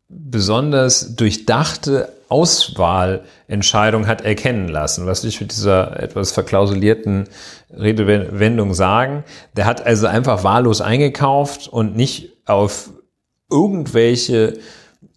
besonders 0.08 1.16
durchdachte 1.16 2.12
Auswahlentscheidung 2.28 4.06
hat 4.06 4.22
erkennen 4.22 4.68
lassen. 4.68 5.06
Was 5.06 5.22
ich 5.24 5.40
mit 5.40 5.52
dieser 5.52 6.00
etwas 6.00 6.32
verklausulierten 6.32 7.28
Redewendung 7.70 8.74
sagen? 8.74 9.24
Der 9.56 9.64
hat 9.64 9.86
also 9.86 10.06
einfach 10.06 10.42
wahllos 10.42 10.80
eingekauft 10.80 11.68
und 11.68 11.96
nicht 11.96 12.32
auf 12.46 12.90
irgendwelche 13.50 14.58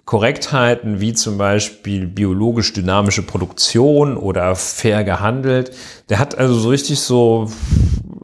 Korrektheiten 0.10 1.00
wie 1.02 1.14
zum 1.14 1.38
Beispiel 1.38 2.08
biologisch 2.08 2.74
dynamische 2.74 3.22
Produktion 3.22 4.18
oder 4.18 4.56
fair 4.56 5.04
gehandelt. 5.04 5.72
Der 6.10 6.18
hat 6.18 6.36
also 6.36 6.56
so 6.56 6.70
richtig 6.70 7.00
so, 7.00 7.48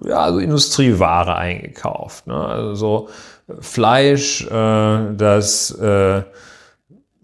ja, 0.04 0.32
so 0.32 0.40
Industrieware 0.40 1.36
eingekauft. 1.36 2.26
Ne? 2.26 2.34
Also 2.34 2.74
so 2.74 3.10
Fleisch, 3.60 4.48
äh, 4.48 5.14
das 5.16 5.70
äh, 5.78 6.24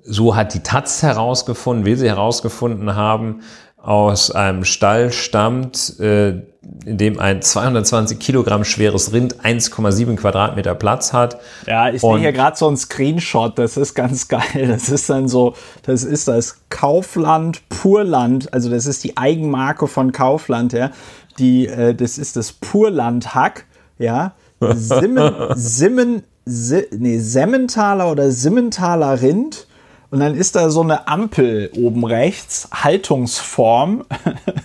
so 0.03 0.36
hat 0.36 0.53
die 0.53 0.62
Taz 0.62 1.01
herausgefunden, 1.01 1.84
will 1.88 1.97
sie 1.97 2.09
herausgefunden 2.09 2.95
haben, 2.95 3.41
aus 3.78 4.30
einem 4.30 4.64
Stall 4.64 5.12
stammt, 5.12 5.99
äh, 5.99 6.39
in 6.86 6.97
dem 6.97 7.20
ein 7.20 7.41
220 7.41 8.20
Kilogramm 8.20 8.64
schweres 8.64 9.14
Rind 9.14 9.43
1,7 9.43 10.16
Quadratmeter 10.16 10.76
Platz 10.76 11.12
hat. 11.12 11.39
Ja, 11.66 11.89
ich 11.89 12.01
sehe 12.01 12.20
hier 12.20 12.32
gerade 12.32 12.55
so 12.55 12.68
ein 12.68 12.78
Screenshot, 12.78 13.57
das 13.57 13.78
ist 13.78 13.95
ganz 13.95 14.28
geil. 14.28 14.68
Das 14.68 14.89
ist 14.89 15.09
dann 15.09 15.28
so, 15.28 15.55
das 15.84 16.03
ist 16.03 16.28
das 16.28 16.62
Kaufland 16.70 17.68
Purland, 17.70 18.53
also 18.53 18.70
das 18.70 18.86
ist 18.86 19.03
die 19.03 19.18
Eigenmarke 19.18 19.88
von 19.88 20.12
Kaufland, 20.12 20.74
ja. 20.74 20.91
Die, 21.39 21.68
äh, 21.68 21.95
das 21.95 22.18
ist 22.18 22.36
das 22.36 22.51
Purland 22.51 23.34
Hack, 23.34 23.66
ja. 23.97 24.34
Simmen, 24.59 25.34
Simmen, 25.55 26.24
Si 26.45 26.86
nee, 26.91 27.20
Semmentaler 27.20 28.12
oder 28.12 28.32
Simmentaler 28.32 29.22
Rind 29.22 29.68
und 30.12 30.20
dann 30.20 30.36
ist 30.36 30.55
da 30.55 30.70
so 30.70 30.82
eine 30.82 31.07
Ampel 31.07 31.72
oben 31.76 32.05
rechts, 32.05 32.68
Haltungsform. 32.72 34.03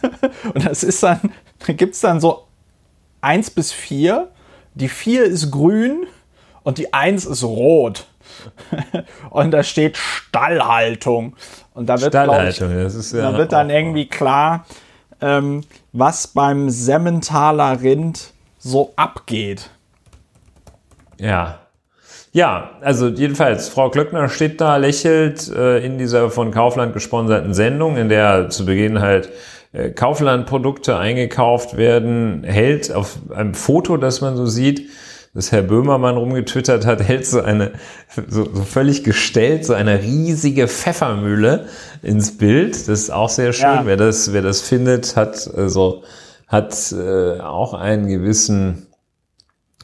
und 0.55 0.67
das 0.67 0.83
ist 0.83 1.03
dann, 1.03 1.21
da 1.67 1.73
gibt 1.73 1.95
es 1.95 2.01
dann 2.01 2.21
so 2.21 2.47
1 3.21 3.51
bis 3.51 3.73
4. 3.73 4.29
Die 4.75 4.89
4 4.89 5.25
ist 5.25 5.51
grün 5.51 6.07
und 6.63 6.79
die 6.79 6.93
1 6.93 7.27
ist 7.27 7.45
rot. 7.45 8.07
und 9.31 9.51
da 9.51 9.63
steht 9.63 9.97
Stallhaltung. 9.97 11.37
Und 11.75 11.87
da 11.87 12.01
wird, 12.01 12.13
Stallhaltung, 12.13 12.71
ich, 12.71 12.85
das 12.85 12.95
ist 12.95 13.13
ja 13.13 13.31
da 13.31 13.39
wird 13.39 13.53
dann 13.53 13.71
irgendwie 13.71 14.07
klar, 14.09 14.67
ähm, 15.21 15.63
was 15.93 16.27
beim 16.27 16.69
Semmentaler 16.69 17.81
Rind 17.81 18.33
so 18.59 18.93
abgeht. 18.97 19.71
Ja, 21.19 21.61
ja, 22.37 22.73
also 22.83 23.09
jedenfalls, 23.09 23.71
Frau 23.71 23.89
Klöckner 23.89 24.29
steht 24.29 24.61
da, 24.61 24.77
lächelt 24.77 25.49
äh, 25.49 25.79
in 25.79 25.97
dieser 25.97 26.29
von 26.29 26.51
Kaufland 26.51 26.93
gesponserten 26.93 27.55
Sendung, 27.55 27.97
in 27.97 28.11
der 28.11 28.51
zu 28.51 28.67
Beginn 28.67 29.01
halt 29.01 29.31
Kaufland-Produkte 29.95 30.97
eingekauft 30.97 31.77
werden, 31.77 32.45
hält 32.45 32.93
auf 32.93 33.19
einem 33.35 33.55
Foto, 33.55 33.97
das 33.97 34.21
man 34.21 34.37
so 34.37 34.47
sieht, 34.47 34.89
das 35.37 35.53
Herr 35.53 35.62
Böhmermann 35.62 36.17
rumgetwittert 36.17 36.87
hat, 36.87 37.03
hält 37.03 37.27
so 37.27 37.43
eine, 37.43 37.73
so, 38.27 38.49
so 38.53 38.62
völlig 38.62 39.05
gestellt, 39.05 39.67
so 39.67 39.75
eine 39.75 40.03
riesige 40.03 40.67
Pfeffermühle 40.67 41.67
ins 42.03 42.39
Bild. 42.39 42.75
Das 42.75 42.89
ist 42.89 43.11
auch 43.11 43.29
sehr 43.29 43.53
schön. 43.53 43.67
Ja. 43.67 43.87
Wer 43.87 43.99
das, 43.99 44.33
wer 44.33 44.41
das 44.41 44.62
findet, 44.62 45.14
hat, 45.14 45.51
also, 45.55 46.03
hat 46.47 46.75
äh, 46.93 47.39
auch 47.41 47.75
einen 47.75 48.09
gewissen, 48.09 48.87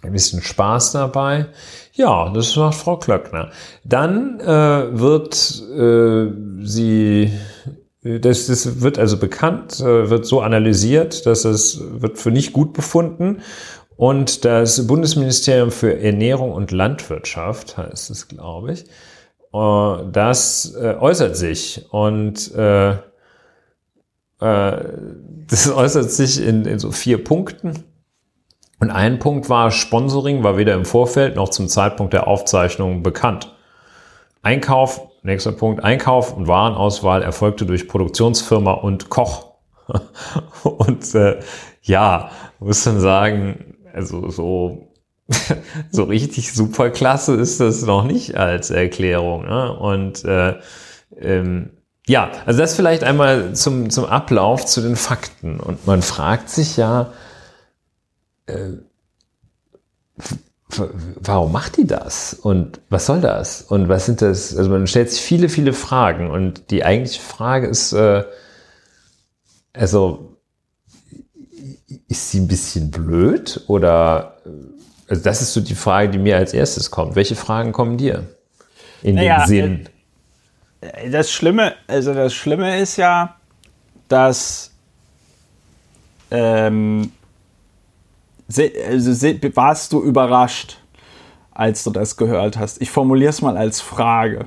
ein 0.03 0.12
bisschen 0.12 0.41
Spaß 0.41 0.93
dabei. 0.93 1.47
Ja, 1.93 2.30
das 2.30 2.57
macht 2.57 2.74
Frau 2.76 2.97
Klöckner. 2.97 3.51
Dann 3.85 4.41
äh, 4.41 4.99
wird 4.99 5.62
äh, 5.76 6.33
sie, 6.64 7.30
das, 8.03 8.46
das 8.46 8.80
wird 8.80 8.98
also 8.98 9.16
bekannt, 9.16 9.80
äh, 9.80 10.11
wird 10.11 10.26
so 10.26 10.40
analysiert, 10.40 11.24
dass 11.26 11.44
es 11.44 11.80
wird 11.80 12.18
für 12.18 12.30
nicht 12.30 12.53
gut 12.53 12.72
befunden. 12.72 13.42
Und 13.96 14.44
das 14.44 14.86
Bundesministerium 14.86 15.70
für 15.70 16.00
Ernährung 16.00 16.53
und 16.53 16.72
Landwirtschaft 16.72 17.76
heißt 17.76 18.11
es, 18.11 18.26
glaube 18.26 18.72
ich, 18.72 18.84
äh, 19.53 20.11
das 20.11 20.74
äh, 20.74 20.96
äußert 20.98 21.36
sich 21.36 21.86
und 21.90 22.53
äh, 22.55 22.96
das 24.42 25.70
äußert 25.70 26.11
sich 26.11 26.44
in, 26.44 26.64
in 26.64 26.80
so 26.80 26.90
vier 26.90 27.22
Punkten. 27.22 27.84
Und 28.80 28.90
ein 28.90 29.20
Punkt 29.20 29.48
war, 29.48 29.70
Sponsoring 29.70 30.42
war 30.42 30.57
weder 30.57 30.74
im 30.74 30.84
Vorfeld 30.84 31.36
noch 31.36 31.50
zum 31.50 31.68
Zeitpunkt 31.68 32.12
der 32.12 32.26
Aufzeichnung 32.26 33.05
bekannt. 33.05 33.55
Einkauf, 34.42 35.12
nächster 35.23 35.53
Punkt, 35.53 35.85
Einkauf 35.85 36.37
und 36.37 36.49
Warenauswahl 36.49 37.23
erfolgte 37.23 37.66
durch 37.66 37.89
Produktionsfirma 37.89 38.73
und 38.73 39.09
Koch. 39.09 39.53
und 40.62 41.14
äh, 41.14 41.41
ja, 41.83 42.31
muss 42.59 42.87
man 42.87 43.01
sagen, 43.01 43.77
also 43.93 44.31
so, 44.31 44.93
so 45.91 46.05
richtig 46.05 46.53
superklasse 46.53 47.35
ist 47.35 47.61
das 47.61 47.83
noch 47.83 48.05
nicht 48.05 48.37
als 48.37 48.70
Erklärung. 48.70 49.47
Ne? 49.47 49.77
Und 49.77 50.25
äh, 50.25 50.55
ähm, 51.18 51.70
ja, 52.07 52.33
also 52.47 52.59
das 52.61 52.75
vielleicht 52.75 53.05
einmal 53.05 53.55
zum, 53.55 53.91
zum 53.91 54.07
Ablauf, 54.07 54.66
zu 54.66 54.81
den 54.81 54.97
Fakten. 54.97 55.61
Und 55.61 55.87
man 55.87 56.03
fragt 56.03 56.49
sich 56.49 56.77
ja, 56.77 57.12
äh, 58.47 58.73
warum 61.16 61.53
macht 61.53 61.77
die 61.77 61.87
das? 61.87 62.35
Und 62.35 62.81
was 62.89 63.07
soll 63.07 63.20
das? 63.20 63.62
Und 63.62 63.89
was 63.89 64.07
sind 64.07 64.23
das? 64.23 64.57
Also 64.57 64.70
man 64.70 64.87
stellt 64.87 65.11
sich 65.11 65.20
viele, 65.20 65.49
viele 65.49 65.73
Fragen. 65.73 66.31
Und 66.31 66.70
die 66.70 66.85
eigentliche 66.85 67.20
Frage 67.20 67.66
ist, 67.66 67.93
äh, 67.93 68.25
also 69.73 70.37
ist 72.09 72.31
sie 72.31 72.41
ein 72.41 72.49
bisschen 72.49 72.91
blöd? 72.91 73.62
Oder 73.66 74.37
also 75.09 75.23
das 75.23 75.43
ist 75.43 75.53
so 75.53 75.61
die 75.61 75.75
Frage, 75.75 76.11
die 76.11 76.18
mir 76.18 76.37
als 76.37 76.55
erstes 76.55 76.91
kommt. 76.91 77.16
Welche 77.16 77.37
Fragen 77.37 77.73
kommen 77.73 77.99
dir 77.99 78.27
in 79.03 79.16
naja, 79.16 79.41
den 79.41 79.47
Sinn? 79.47 79.89
Äh, 80.81 81.11
das 81.11 81.31
Schlimme, 81.31 81.75
also 81.87 82.14
das 82.14 82.35
Schlimme 82.35 82.81
ist 82.81 82.97
ja, 82.97 83.37
dass 84.09 84.70
ähm, 86.31 87.12
also, 88.59 89.28
warst 89.55 89.92
du 89.92 90.03
überrascht, 90.03 90.78
als 91.50 91.84
du 91.84 91.90
das 91.90 92.16
gehört 92.16 92.59
hast? 92.59 92.80
Ich 92.80 92.90
formuliere 92.90 93.30
es 93.30 93.42
mal 93.42 93.57
als 93.57 93.80
Frage. 93.80 94.46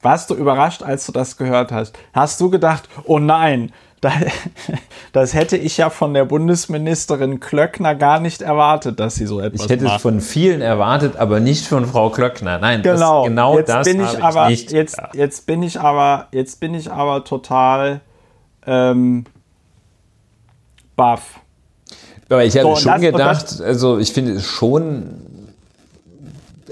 Warst 0.00 0.30
du 0.30 0.34
überrascht, 0.34 0.82
als 0.82 1.06
du 1.06 1.12
das 1.12 1.36
gehört 1.36 1.72
hast? 1.72 1.96
Hast 2.12 2.40
du 2.40 2.50
gedacht, 2.50 2.88
oh 3.04 3.18
nein, 3.18 3.72
das 5.12 5.32
hätte 5.32 5.56
ich 5.56 5.76
ja 5.76 5.88
von 5.88 6.12
der 6.12 6.24
Bundesministerin 6.24 7.38
Klöckner 7.38 7.94
gar 7.94 8.18
nicht 8.18 8.42
erwartet, 8.42 8.98
dass 8.98 9.14
sie 9.14 9.26
so 9.26 9.38
etwas 9.38 9.60
macht. 9.60 9.70
Ich 9.70 9.70
hätte 9.70 9.84
macht. 9.84 9.96
es 9.96 10.02
von 10.02 10.20
vielen 10.20 10.60
erwartet, 10.60 11.16
aber 11.16 11.38
nicht 11.38 11.66
von 11.66 11.86
Frau 11.86 12.10
Klöckner. 12.10 12.58
Nein, 12.58 12.82
genau, 12.82 13.20
das, 13.20 13.28
genau 13.28 13.58
jetzt 13.58 13.68
das 13.68 13.86
bin 13.86 14.02
ich 14.02 14.22
aber, 14.22 14.50
ich 14.50 14.62
nicht. 14.62 14.72
Jetzt, 14.72 15.00
jetzt 15.12 15.46
bin 15.46 15.62
ich 15.62 15.80
aber, 15.80 16.26
jetzt 16.32 16.58
bin 16.58 16.74
ich 16.74 16.90
aber 16.90 17.22
total 17.22 18.00
ähm, 18.66 19.24
baff. 20.96 21.41
Aber 22.32 22.44
ich 22.44 22.54
hatte 22.56 22.66
So, 22.68 22.76
schon 22.76 22.92
das- 22.92 23.00
gedacht, 23.00 23.60
also 23.60 23.98
ich 23.98 24.12
finde 24.12 24.40
schon, 24.40 25.04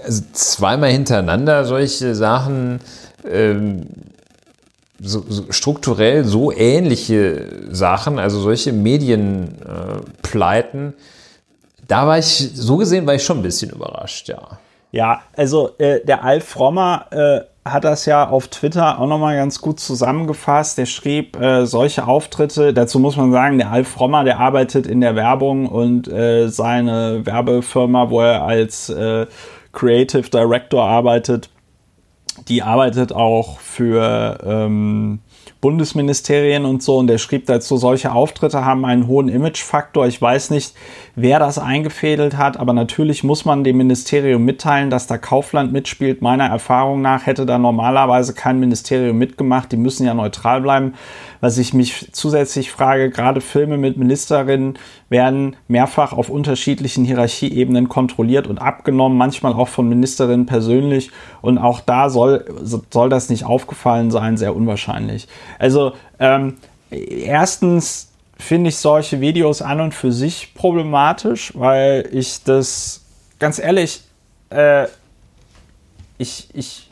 also 0.02 0.22
zweimal 0.32 0.90
hintereinander 0.90 1.64
solche 1.64 2.14
Sachen, 2.14 2.80
ähm, 3.30 3.86
so, 5.02 5.24
so 5.28 5.44
strukturell 5.50 6.24
so 6.24 6.52
ähnliche 6.52 7.46
Sachen, 7.70 8.18
also 8.18 8.40
solche 8.40 8.72
Medienpleiten, 8.72 10.88
äh, 10.88 10.92
da 11.88 12.06
war 12.06 12.18
ich, 12.18 12.50
so 12.54 12.76
gesehen 12.76 13.06
war 13.06 13.14
ich 13.14 13.24
schon 13.24 13.38
ein 13.38 13.42
bisschen 13.42 13.70
überrascht, 13.70 14.28
ja. 14.28 14.40
Ja, 14.92 15.22
also 15.36 15.70
äh, 15.78 16.04
der 16.04 16.22
Alf 16.24 16.58
Rommer 16.58 17.06
äh, 17.10 17.40
hat 17.64 17.84
das 17.84 18.06
ja 18.06 18.28
auf 18.28 18.48
Twitter 18.48 18.98
auch 18.98 19.06
nochmal 19.06 19.36
ganz 19.36 19.60
gut 19.60 19.80
zusammengefasst. 19.80 20.78
Der 20.78 20.86
schrieb, 20.86 21.38
äh, 21.38 21.66
solche 21.66 22.06
Auftritte, 22.06 22.72
dazu 22.72 22.98
muss 22.98 23.16
man 23.16 23.32
sagen, 23.32 23.58
der 23.58 23.70
Alf 23.70 24.00
Rommer, 24.00 24.24
der 24.24 24.40
arbeitet 24.40 24.86
in 24.86 25.00
der 25.00 25.14
Werbung 25.14 25.66
und 25.66 26.08
äh, 26.08 26.48
seine 26.48 27.24
Werbefirma, 27.26 28.08
wo 28.10 28.22
er 28.22 28.44
als 28.44 28.88
äh, 28.88 29.26
Creative 29.72 30.28
Director 30.30 30.84
arbeitet, 30.84 31.50
die 32.48 32.62
arbeitet 32.62 33.12
auch 33.12 33.60
für 33.60 34.38
ähm, 34.44 35.20
Bundesministerien 35.60 36.64
und 36.64 36.82
so. 36.82 36.96
Und 36.96 37.06
der 37.08 37.18
schrieb 37.18 37.46
dazu, 37.46 37.76
solche 37.76 38.12
Auftritte 38.12 38.64
haben 38.64 38.84
einen 38.84 39.06
hohen 39.06 39.28
Imagefaktor. 39.28 40.06
Ich 40.06 40.20
weiß 40.20 40.50
nicht, 40.50 40.74
wer 41.14 41.38
das 41.38 41.58
eingefädelt 41.58 42.36
hat, 42.36 42.58
aber 42.58 42.72
natürlich 42.72 43.24
muss 43.24 43.44
man 43.44 43.64
dem 43.64 43.76
Ministerium 43.76 44.44
mitteilen, 44.44 44.90
dass 44.90 45.06
da 45.06 45.18
Kaufland 45.18 45.72
mitspielt. 45.72 46.22
Meiner 46.22 46.46
Erfahrung 46.46 47.02
nach 47.02 47.26
hätte 47.26 47.46
da 47.46 47.58
normalerweise 47.58 48.34
kein 48.34 48.60
Ministerium 48.60 49.18
mitgemacht. 49.18 49.72
Die 49.72 49.76
müssen 49.76 50.06
ja 50.06 50.14
neutral 50.14 50.60
bleiben. 50.60 50.94
Was 51.40 51.56
ich 51.58 51.72
mich 51.72 52.08
zusätzlich 52.12 52.70
frage, 52.70 53.10
gerade 53.10 53.40
Filme 53.40 53.78
mit 53.78 53.96
Ministerinnen 53.96 54.78
werden 55.08 55.56
mehrfach 55.68 56.12
auf 56.12 56.28
unterschiedlichen 56.28 57.04
Hierarchieebenen 57.04 57.88
kontrolliert 57.88 58.46
und 58.46 58.58
abgenommen, 58.58 59.16
manchmal 59.16 59.54
auch 59.54 59.68
von 59.68 59.88
Ministerinnen 59.88 60.46
persönlich. 60.46 61.10
Und 61.40 61.58
auch 61.58 61.80
da 61.80 62.10
soll, 62.10 62.44
soll 62.62 63.08
das 63.08 63.30
nicht 63.30 63.44
aufgefallen 63.44 64.10
sein, 64.10 64.36
sehr 64.36 64.54
unwahrscheinlich. 64.54 65.28
Also 65.58 65.92
ähm, 66.18 66.56
erstens 66.90 68.09
finde 68.40 68.70
ich 68.70 68.76
solche 68.76 69.20
Videos 69.20 69.62
an 69.62 69.80
und 69.80 69.94
für 69.94 70.12
sich 70.12 70.54
problematisch, 70.54 71.52
weil 71.54 72.08
ich 72.12 72.42
das, 72.42 73.04
ganz 73.38 73.58
ehrlich, 73.58 74.02
äh, 74.50 74.86
ich, 76.18 76.48
ich, 76.52 76.90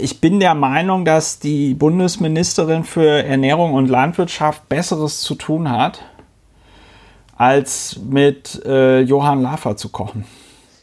ich 0.00 0.20
bin 0.20 0.40
der 0.40 0.54
Meinung, 0.54 1.04
dass 1.04 1.38
die 1.38 1.74
Bundesministerin 1.74 2.84
für 2.84 3.24
Ernährung 3.24 3.74
und 3.74 3.88
Landwirtschaft 3.88 4.68
Besseres 4.68 5.20
zu 5.20 5.34
tun 5.34 5.70
hat, 5.70 6.02
als 7.36 7.98
mit 7.98 8.62
äh, 8.66 9.00
Johann 9.00 9.42
Lafer 9.42 9.76
zu 9.76 9.88
kochen. 9.88 10.24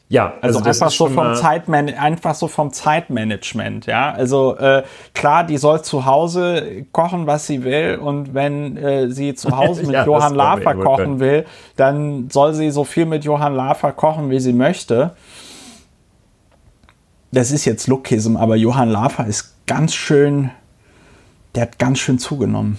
Ja, 0.10 0.36
Also, 0.42 0.62
das 0.62 0.82
einfach, 0.82 0.96
so 0.96 1.08
vom 1.08 1.36
Zeitman 1.36 1.90
einfach 1.90 2.34
so 2.34 2.48
vom 2.48 2.72
Zeitmanagement, 2.72 3.88
ja. 3.88 4.12
Also 4.12 4.56
äh, 4.58 4.84
klar, 5.14 5.44
die 5.44 5.58
soll 5.58 5.82
zu 5.82 6.06
Hause 6.06 6.86
kochen, 6.94 7.28
was 7.28 7.46
sie 7.46 7.64
will, 7.66 8.00
und 8.02 8.34
wenn 8.34 8.78
äh, 8.78 9.10
sie 9.10 9.36
zu 9.36 9.58
Hause 9.58 9.82
mit 9.86 9.92
Ja, 9.92 10.06
Johann 10.06 10.34
Lafer 10.34 10.76
kochen 10.76 11.20
will, 11.20 11.46
dann 11.76 12.30
soll 12.30 12.54
sie 12.54 12.72
so 12.72 12.86
viel 12.86 13.06
mit 13.06 13.26
Johann 13.26 13.54
Lafer 13.54 13.92
kochen, 13.92 14.30
wie 14.30 14.40
sie 14.40 14.54
möchte. 14.54 15.12
Das 17.34 17.52
ist 17.52 17.66
jetzt 17.66 17.88
Lookism, 17.88 18.38
aber 18.38 18.56
Johann 18.56 18.90
Lafer 18.90 19.28
ist 19.28 19.56
ganz 19.68 19.94
schön, 19.94 20.52
der 21.56 21.64
hat 21.64 21.80
ganz 21.80 22.00
schön 22.00 22.18
zugenommen. 22.18 22.78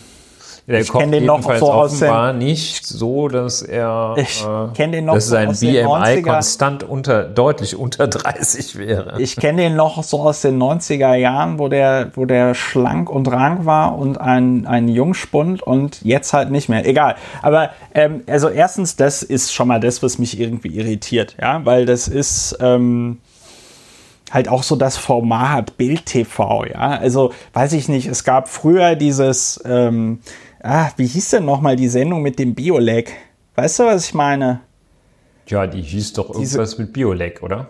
Der 0.68 0.80
Ich 0.80 0.90
Koch 0.90 1.00
kenn 1.00 1.10
den 1.12 1.24
noch 1.24 1.42
so 1.56 1.72
aus 1.72 1.98
den- 1.98 2.36
nicht 2.36 2.84
so, 2.86 3.28
dass 3.28 3.62
er 3.62 4.14
Ich 4.18 4.44
äh, 4.44 4.88
den 4.88 5.06
noch 5.06 5.14
dass 5.14 5.24
so 5.24 5.30
sein 5.30 5.48
aus 5.48 5.60
BMI 5.60 5.82
90er. 5.82 6.22
konstant 6.22 6.82
unter 6.84 7.24
deutlich 7.24 7.74
unter 7.74 8.06
30 8.08 8.76
wäre. 8.76 9.18
Ich 9.18 9.36
kenne 9.36 9.62
den 9.62 9.76
noch 9.76 10.02
so 10.04 10.20
aus 10.20 10.42
den 10.42 10.58
90er 10.62 11.14
Jahren, 11.14 11.58
wo 11.58 11.68
der, 11.68 12.10
wo 12.16 12.26
der 12.26 12.52
schlank 12.54 13.08
und 13.08 13.30
rank 13.32 13.64
war 13.64 13.96
und 13.96 14.20
ein, 14.20 14.66
ein 14.66 14.88
Jungspund 14.88 15.62
und 15.62 16.02
jetzt 16.02 16.34
halt 16.34 16.50
nicht 16.50 16.68
mehr. 16.68 16.86
Egal. 16.86 17.16
Aber 17.40 17.70
ähm, 17.94 18.22
also 18.26 18.50
erstens, 18.50 18.94
das 18.94 19.22
ist 19.22 19.54
schon 19.54 19.68
mal 19.68 19.80
das, 19.80 20.02
was 20.02 20.18
mich 20.18 20.38
irgendwie 20.38 20.68
irritiert, 20.76 21.34
ja, 21.40 21.64
weil 21.64 21.86
das 21.86 22.08
ist 22.08 22.58
ähm, 22.60 23.20
halt 24.30 24.48
auch 24.50 24.62
so 24.62 24.76
das 24.76 24.98
Format 24.98 25.78
Bild 25.78 26.04
TV, 26.04 26.66
ja. 26.66 26.90
Also 26.98 27.32
weiß 27.54 27.72
ich 27.72 27.88
nicht, 27.88 28.06
es 28.06 28.22
gab 28.24 28.48
früher 28.50 28.96
dieses, 28.96 29.58
ähm, 29.64 30.18
ah, 30.62 30.90
wie 30.96 31.06
hieß 31.06 31.30
denn 31.30 31.44
nochmal 31.44 31.76
die 31.76 31.88
Sendung 31.88 32.22
mit 32.22 32.38
dem 32.38 32.54
Bioleg? 32.54 33.12
Weißt 33.54 33.78
du, 33.80 33.84
was 33.84 34.06
ich 34.06 34.14
meine? 34.14 34.60
Ja, 35.46 35.66
die 35.66 35.82
hieß 35.82 36.12
doch 36.14 36.30
irgendwas 36.30 36.78
mit 36.78 36.92
Biolek, 36.92 37.42
oder? 37.42 37.68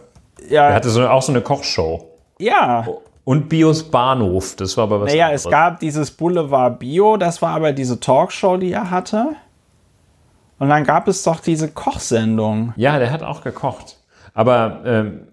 Ja, 0.48 0.68
Er 0.68 0.74
hatte 0.74 0.90
so, 0.90 1.06
auch 1.08 1.22
so 1.22 1.32
eine 1.32 1.40
Kochshow. 1.42 2.04
ja. 2.38 2.86
Und 3.24 3.50
Bios 3.50 3.90
Bahnhof, 3.90 4.56
das 4.56 4.74
war 4.78 4.84
aber 4.84 5.02
was 5.02 5.10
Naja, 5.12 5.26
anderes. 5.26 5.44
es 5.44 5.50
gab 5.50 5.80
dieses 5.80 6.10
Boulevard 6.12 6.78
Bio, 6.78 7.18
das 7.18 7.42
war 7.42 7.50
aber 7.50 7.72
diese 7.72 8.00
Talkshow, 8.00 8.56
die 8.56 8.72
er 8.72 8.90
hatte. 8.90 9.36
Und 10.58 10.70
dann 10.70 10.82
gab 10.84 11.06
es 11.08 11.22
doch 11.24 11.40
diese 11.40 11.68
Kochsendung. 11.68 12.72
Ja, 12.76 12.98
der 12.98 13.10
hat 13.10 13.22
auch 13.22 13.42
gekocht. 13.42 13.98
Aber 14.32 14.80
ähm, 14.86 15.28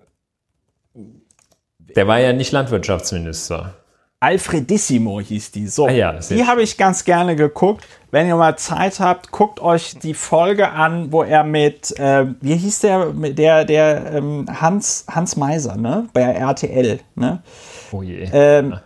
der 1.95 2.05
war 2.05 2.19
ja 2.19 2.33
nicht 2.33 2.51
Landwirtschaftsminister. 2.51 3.75
Alfredissimo 4.19 5.19
hieß 5.19 5.51
die. 5.51 5.67
So, 5.67 5.87
Ah 5.87 5.91
ja, 5.91 6.13
die 6.13 6.45
habe 6.45 6.63
ich 6.63 6.77
ganz 6.77 7.03
gerne 7.03 7.35
geguckt. 7.35 7.85
Wenn 8.11 8.27
ihr 8.27 8.35
mal 8.35 8.57
Zeit 8.57 8.99
habt, 8.99 9.31
guckt 9.31 9.59
euch 9.59 9.99
die 9.99 10.13
Folge 10.13 10.69
an, 10.69 11.11
wo 11.11 11.23
er 11.23 11.43
mit, 11.43 11.97
äh, 11.99 12.25
wie 12.39 12.55
hieß 12.55 12.79
der, 12.79 13.07
der, 13.11 13.65
der 13.65 14.13
ähm, 14.13 14.45
Hans, 14.49 15.05
Hans 15.09 15.35
Meiser, 15.35 15.75
ne? 15.75 16.07
Bei 16.13 16.21
RTL, 16.21 17.01
ne? 17.15 17.43
Oh 17.91 18.01
je. 18.01 18.29
Ähm, 18.31 18.77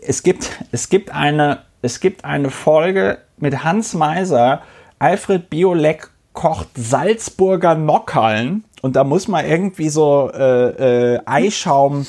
es 0.00 0.22
gibt, 0.22 0.50
es 0.72 0.88
gibt 0.88 1.14
eine, 1.14 1.58
es 1.82 2.00
gibt 2.00 2.24
eine 2.24 2.50
Folge 2.50 3.18
mit 3.36 3.64
Hans 3.64 3.92
Meiser, 3.94 4.62
Alfred 4.98 5.50
Biolek 5.50 6.08
kocht 6.32 6.68
Salzburger 6.74 7.74
Nockerln 7.74 8.64
und 8.82 8.96
da 8.96 9.04
muss 9.04 9.28
man 9.28 9.44
irgendwie 9.44 9.88
so 9.88 10.30
äh, 10.32 11.14
äh, 11.14 11.20
Eischaum 11.26 12.06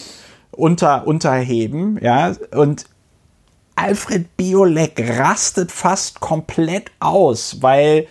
unter, 0.57 1.07
unterheben, 1.07 1.99
ja, 2.01 2.33
und 2.51 2.85
Alfred 3.75 4.35
Biolek 4.37 5.19
rastet 5.19 5.71
fast 5.71 6.19
komplett 6.19 6.91
aus, 6.99 7.61
weil 7.61 8.07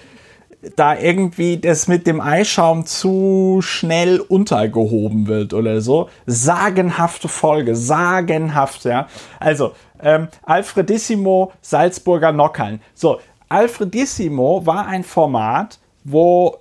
da 0.76 0.96
irgendwie 0.96 1.58
das 1.58 1.88
mit 1.88 2.06
dem 2.06 2.20
Eischaum 2.20 2.86
zu 2.86 3.58
schnell 3.62 4.20
untergehoben 4.20 5.26
wird 5.26 5.54
oder 5.54 5.80
so. 5.80 6.08
Sagenhafte 6.26 7.28
Folge, 7.28 7.76
sagenhaft, 7.76 8.84
ja. 8.84 9.08
Also, 9.38 9.72
ähm, 10.00 10.28
Alfredissimo, 10.42 11.52
Salzburger 11.60 12.32
Nockern. 12.32 12.80
So, 12.94 13.18
Alfredissimo 13.48 14.66
war 14.66 14.86
ein 14.86 15.04
Format, 15.04 15.78
wo 16.04 16.58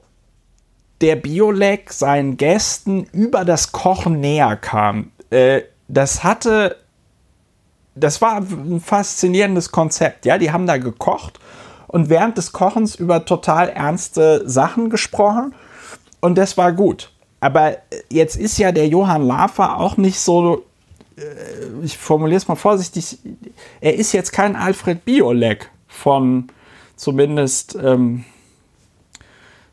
der 1.02 1.16
Biolek 1.16 1.92
seinen 1.92 2.38
Gästen 2.38 3.04
über 3.12 3.46
das 3.46 3.72
Kochen 3.72 4.20
näher 4.20 4.56
kam. 4.56 5.12
Äh, 5.30 5.62
das 5.88 6.24
hatte 6.24 6.78
das 7.96 8.22
war 8.22 8.38
ein 8.38 8.82
faszinierendes 8.82 9.72
Konzept. 9.72 10.26
Ja, 10.26 10.38
die 10.38 10.52
haben 10.52 10.68
da 10.68 10.78
gekocht 10.78 11.40
und 11.88 12.10
während 12.10 12.38
des 12.38 12.52
Kochens 12.52 12.96
über 12.96 13.26
total 13.26 13.70
ernste 13.70 14.48
Sachen 14.48 14.90
gesprochen 14.90 15.56
und 16.20 16.38
das 16.38 16.58
war 16.58 16.74
gut. 16.74 17.12
Aber 17.40 17.78
jetzt 18.10 18.36
ist 18.36 18.58
ja 18.58 18.72
der 18.72 18.88
Johann 18.88 19.26
Lafer 19.26 19.78
auch 19.78 19.98
nicht 19.98 20.20
so, 20.20 20.66
äh, 21.18 21.22
ich 21.84 21.98
formuliere 21.98 22.38
es 22.38 22.48
mal 22.48 22.56
vorsichtig, 22.56 23.20
er 23.80 23.96
ist 23.96 24.12
jetzt 24.12 24.32
kein 24.32 24.56
Alfred 24.56 25.06
Biolek 25.06 25.70
von 25.88 26.48
zumindest 26.96 27.78
ähm, 27.82 28.26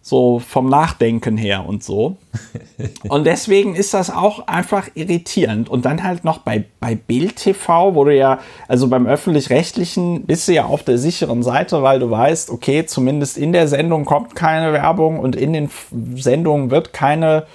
so 0.05 0.41
vom 0.41 0.69
Nachdenken 0.69 1.37
her 1.37 1.65
und 1.65 1.85
so. 1.85 2.17
Und 3.09 3.25
deswegen 3.25 3.77
ist 3.77 3.95
das 3.95 4.11
auch 4.11 4.49
einfach 4.49 4.89
irritierend. 4.95 5.69
Und 5.69 5.85
dann 5.85 6.03
halt 6.03 6.25
noch 6.25 6.39
bei, 6.39 6.65
bei 6.81 6.97
Bild 6.97 7.37
TV, 7.37 7.95
wo 7.95 8.05
du 8.05 8.15
ja, 8.15 8.41
also 8.67 8.89
beim 8.89 9.07
öffentlich-rechtlichen 9.07 10.25
bist 10.25 10.49
du 10.49 10.53
ja 10.53 10.65
auf 10.65 10.83
der 10.83 10.99
sicheren 10.99 11.45
Seite, 11.45 11.85
weil 11.85 12.01
du 12.01 12.11
weißt, 12.11 12.51
okay, 12.51 12.85
zumindest 12.85 13.39
in 13.39 13.53
der 13.53 13.69
Sendung 13.69 14.05
kommt 14.05 14.35
keine 14.35 14.73
Werbung 14.73 15.21
und 15.21 15.37
in 15.37 15.53
den 15.53 15.71
Sendungen 16.17 16.73
wird 16.73 16.93
keine, 16.93 17.47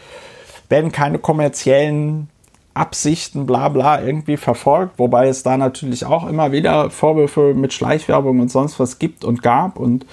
werden 0.69 0.93
keine 0.93 1.19
kommerziellen 1.19 2.29
Absichten, 2.73 3.45
bla 3.45 3.67
bla, 3.69 4.01
irgendwie 4.01 4.37
verfolgt, 4.37 4.99
wobei 4.99 5.27
es 5.27 5.43
da 5.43 5.57
natürlich 5.57 6.05
auch 6.05 6.27
immer 6.27 6.51
wieder 6.53 6.91
Vorwürfe 6.91 7.53
mit 7.53 7.73
Schleichwerbung 7.73 8.39
und 8.39 8.51
sonst 8.51 8.79
was 8.79 8.99
gibt 8.99 9.25
und 9.25 9.41
gab 9.41 9.77
und 9.77 10.05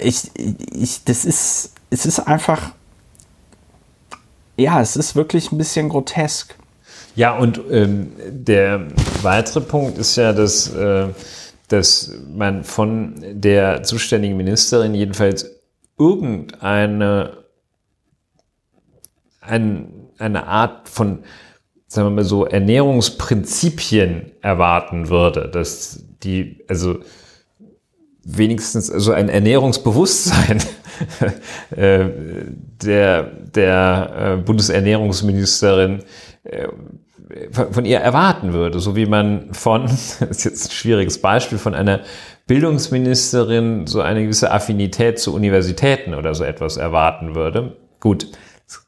ich, 0.00 0.30
ich, 0.34 1.04
das 1.04 1.24
ist, 1.24 1.72
es 1.90 2.06
ist 2.06 2.20
einfach, 2.20 2.72
ja, 4.56 4.80
es 4.80 4.96
ist 4.96 5.16
wirklich 5.16 5.52
ein 5.52 5.58
bisschen 5.58 5.88
grotesk. 5.88 6.54
Ja, 7.14 7.36
und 7.36 7.60
ähm, 7.70 8.12
der 8.28 8.88
weitere 9.22 9.60
Punkt 9.60 9.98
ist 9.98 10.16
ja, 10.16 10.32
dass, 10.32 10.72
äh, 10.74 11.08
dass 11.68 12.12
man 12.34 12.64
von 12.64 13.14
der 13.32 13.82
zuständigen 13.82 14.36
Ministerin 14.36 14.94
jedenfalls 14.94 15.50
irgendeine 15.98 17.46
ein, 19.40 20.10
eine 20.18 20.46
Art 20.46 20.88
von, 20.88 21.24
sagen 21.86 22.08
wir 22.08 22.10
mal 22.10 22.24
so, 22.24 22.44
Ernährungsprinzipien 22.44 24.32
erwarten 24.42 25.08
würde, 25.08 25.48
dass 25.48 26.04
die, 26.22 26.64
also 26.68 27.00
wenigstens 28.26 28.90
also 28.90 29.12
ein 29.12 29.28
Ernährungsbewusstsein 29.28 30.60
äh, 31.76 32.06
der, 32.82 33.22
der 33.22 34.10
äh, 34.18 34.42
Bundesernährungsministerin 34.42 36.02
äh, 36.42 36.68
von 37.52 37.84
ihr 37.84 37.98
erwarten 37.98 38.52
würde, 38.52 38.78
so 38.78 38.94
wie 38.96 39.06
man 39.06 39.52
von, 39.52 39.82
das 39.86 40.20
ist 40.20 40.44
jetzt 40.44 40.68
ein 40.68 40.72
schwieriges 40.72 41.20
Beispiel, 41.20 41.58
von 41.58 41.74
einer 41.74 42.00
Bildungsministerin 42.46 43.86
so 43.86 44.00
eine 44.00 44.22
gewisse 44.22 44.50
Affinität 44.50 45.18
zu 45.18 45.34
Universitäten 45.34 46.14
oder 46.14 46.34
so 46.34 46.44
etwas 46.44 46.76
erwarten 46.76 47.34
würde. 47.34 47.76
Gut, 48.00 48.28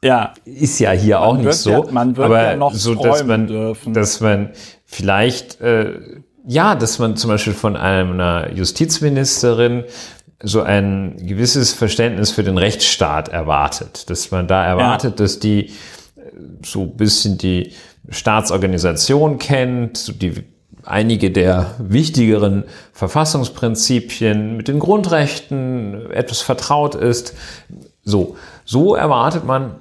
ja. 0.03 0.33
ist 0.45 0.79
ja 0.79 0.91
hier 0.91 1.19
man 1.19 1.27
auch 1.27 1.37
nicht 1.37 1.53
so, 1.53 1.85
ja, 1.85 1.91
man 1.91 2.17
wird 2.17 2.25
aber 2.25 2.43
ja 2.43 2.55
noch 2.55 2.73
so, 2.73 2.95
dass 2.95 3.23
man, 3.23 3.47
dürfen. 3.47 3.93
dass 3.93 4.19
man 4.21 4.51
vielleicht 4.85 5.61
äh, 5.61 6.21
ja, 6.49 6.73
dass 6.73 6.97
man 6.97 7.15
zum 7.15 7.29
Beispiel 7.29 7.53
von 7.53 7.75
einer 7.75 8.51
Justizministerin 8.51 9.83
so 10.41 10.63
ein 10.63 11.15
gewisses 11.17 11.73
Verständnis 11.73 12.31
für 12.31 12.41
den 12.41 12.57
Rechtsstaat 12.57 13.27
erwartet, 13.29 14.09
dass 14.09 14.31
man 14.31 14.47
da 14.47 14.65
erwartet, 14.65 15.11
ja. 15.11 15.25
dass 15.25 15.37
die 15.37 15.69
so 16.65 16.81
ein 16.81 16.97
bisschen 16.97 17.37
die 17.37 17.73
Staatsorganisation 18.09 19.37
kennt, 19.37 20.19
die 20.23 20.43
einige 20.83 21.29
der 21.29 21.75
wichtigeren 21.77 22.63
Verfassungsprinzipien 22.93 24.57
mit 24.57 24.67
den 24.67 24.79
Grundrechten 24.79 26.09
etwas 26.09 26.41
vertraut 26.41 26.95
ist. 26.95 27.35
So, 28.03 28.37
so 28.65 28.95
erwartet 28.95 29.45
man, 29.45 29.75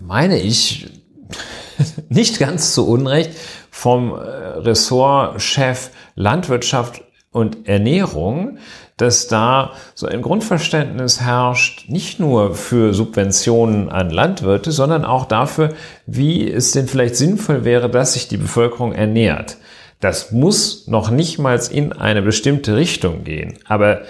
meine 0.00 0.40
ich, 0.40 0.86
nicht 2.08 2.38
ganz 2.38 2.72
zu 2.72 2.88
Unrecht, 2.88 3.32
vom 3.72 4.12
äh, 4.12 4.18
Ressortchef 4.18 5.90
Landwirtschaft 6.14 7.02
und 7.32 7.66
Ernährung, 7.66 8.58
dass 8.98 9.26
da 9.26 9.72
so 9.94 10.06
ein 10.06 10.20
Grundverständnis 10.20 11.22
herrscht, 11.22 11.88
nicht 11.88 12.20
nur 12.20 12.54
für 12.54 12.92
Subventionen 12.92 13.88
an 13.88 14.10
Landwirte, 14.10 14.70
sondern 14.70 15.06
auch 15.06 15.24
dafür, 15.24 15.70
wie 16.06 16.48
es 16.48 16.72
denn 16.72 16.86
vielleicht 16.86 17.16
sinnvoll 17.16 17.64
wäre, 17.64 17.88
dass 17.88 18.12
sich 18.12 18.28
die 18.28 18.36
Bevölkerung 18.36 18.92
ernährt. 18.92 19.56
Das 20.00 20.32
muss 20.32 20.86
noch 20.86 21.10
nicht 21.10 21.38
mal 21.38 21.58
in 21.70 21.92
eine 21.94 22.20
bestimmte 22.20 22.76
Richtung 22.76 23.24
gehen, 23.24 23.58
aber 23.66 24.02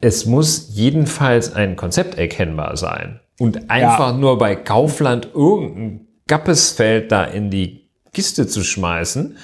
es 0.00 0.24
muss 0.24 0.70
jedenfalls 0.72 1.54
ein 1.54 1.76
Konzept 1.76 2.16
erkennbar 2.16 2.78
sein. 2.78 3.20
Und 3.38 3.70
einfach 3.70 4.12
ja. 4.12 4.16
nur 4.16 4.38
bei 4.38 4.56
Kaufland 4.56 5.28
irgendein 5.34 6.06
Gappesfeld 6.26 7.12
da 7.12 7.24
in 7.24 7.50
die 7.50 7.85
Kiste 8.16 8.46
zu 8.46 8.64
schmeißen, 8.64 9.36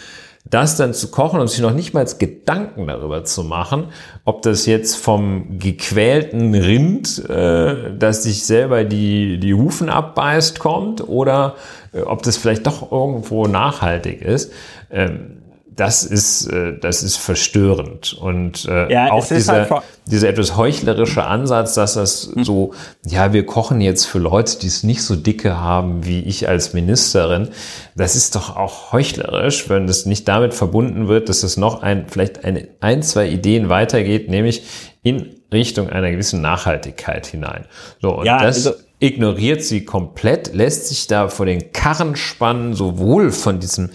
das 0.49 0.77
dann 0.77 0.95
zu 0.95 1.11
kochen 1.11 1.41
und 1.41 1.49
sich 1.49 1.61
noch 1.61 1.75
nicht 1.75 1.93
mal 1.93 2.07
Gedanken 2.19 2.87
darüber 2.87 3.23
zu 3.23 3.45
machen, 3.45 3.89
ob 4.25 4.41
das 4.41 4.65
jetzt 4.65 4.97
vom 4.97 5.59
gequälten 5.59 6.55
Rind, 6.55 7.29
äh, 7.29 7.95
das 7.99 8.23
sich 8.23 8.47
selber 8.47 8.85
die, 8.85 9.39
die 9.39 9.53
Hufen 9.53 9.91
abbeißt, 9.91 10.59
kommt 10.59 11.07
oder 11.07 11.57
äh, 11.93 12.01
ob 12.01 12.23
das 12.23 12.39
vielleicht 12.39 12.67
doch 12.67 12.91
irgendwo 12.91 13.47
nachhaltig 13.47 14.23
ist. 14.23 14.51
Ähm, 14.91 15.42
das 15.77 16.05
ist, 16.05 16.47
äh, 16.47 16.79
das 16.79 17.03
ist 17.03 17.17
verstörend. 17.17 18.13
Und 18.13 18.67
äh, 18.67 18.93
ja, 18.93 19.13
auch 19.13 19.27
dieser, 19.27 19.71
halt 19.71 19.83
dieser 20.07 20.29
etwas 20.29 20.57
heuchlerische 20.57 21.25
Ansatz, 21.25 21.75
dass 21.75 21.95
das 21.95 22.23
so, 22.23 22.75
ja, 23.07 23.33
wir 23.33 23.47
kochen 23.47 23.81
jetzt 23.81 24.07
für 24.07 24.19
Leute, 24.19 24.59
die 24.59 24.67
es 24.67 24.83
nicht 24.83 25.03
so 25.03 25.17
dicke 25.17 25.59
haben 25.59 26.05
wie 26.05 26.21
ich 26.21 26.49
als 26.49 26.75
Ministerin, 26.75 27.49
das 27.97 28.17
ist 28.17 28.35
doch 28.35 28.57
auch 28.57 28.93
heuchlerisch, 28.93 29.69
wenn 29.69 29.87
das 29.87 30.07
nicht 30.07 30.29
damit 30.29 30.55
verbunden 30.55 31.09
wird, 31.09 31.29
dass 31.29 31.43
es 31.43 31.57
noch 31.57 31.83
ein, 31.83 32.07
vielleicht 32.09 32.45
eine, 32.45 32.69
ein, 32.81 33.03
zwei 33.03 33.29
Ideen 33.29 33.69
weitergeht, 33.69 34.29
nämlich 34.29 34.65
in 35.03 35.37
Richtung 35.53 35.89
einer 35.89 36.11
gewissen 36.11 36.41
Nachhaltigkeit 36.41 37.27
hinein. 37.27 37.67
So, 38.01 38.19
und 38.19 38.27
ja, 38.27 38.43
das 38.43 38.67
also 38.67 38.79
ignoriert 38.99 39.63
sie 39.63 39.85
komplett, 39.85 40.55
lässt 40.55 40.89
sich 40.89 41.07
da 41.07 41.29
vor 41.29 41.47
den 41.47 41.73
Karren 41.73 42.15
spannen, 42.17 42.75
sowohl 42.75 43.33
von 43.33 43.59
diesem 43.59 43.91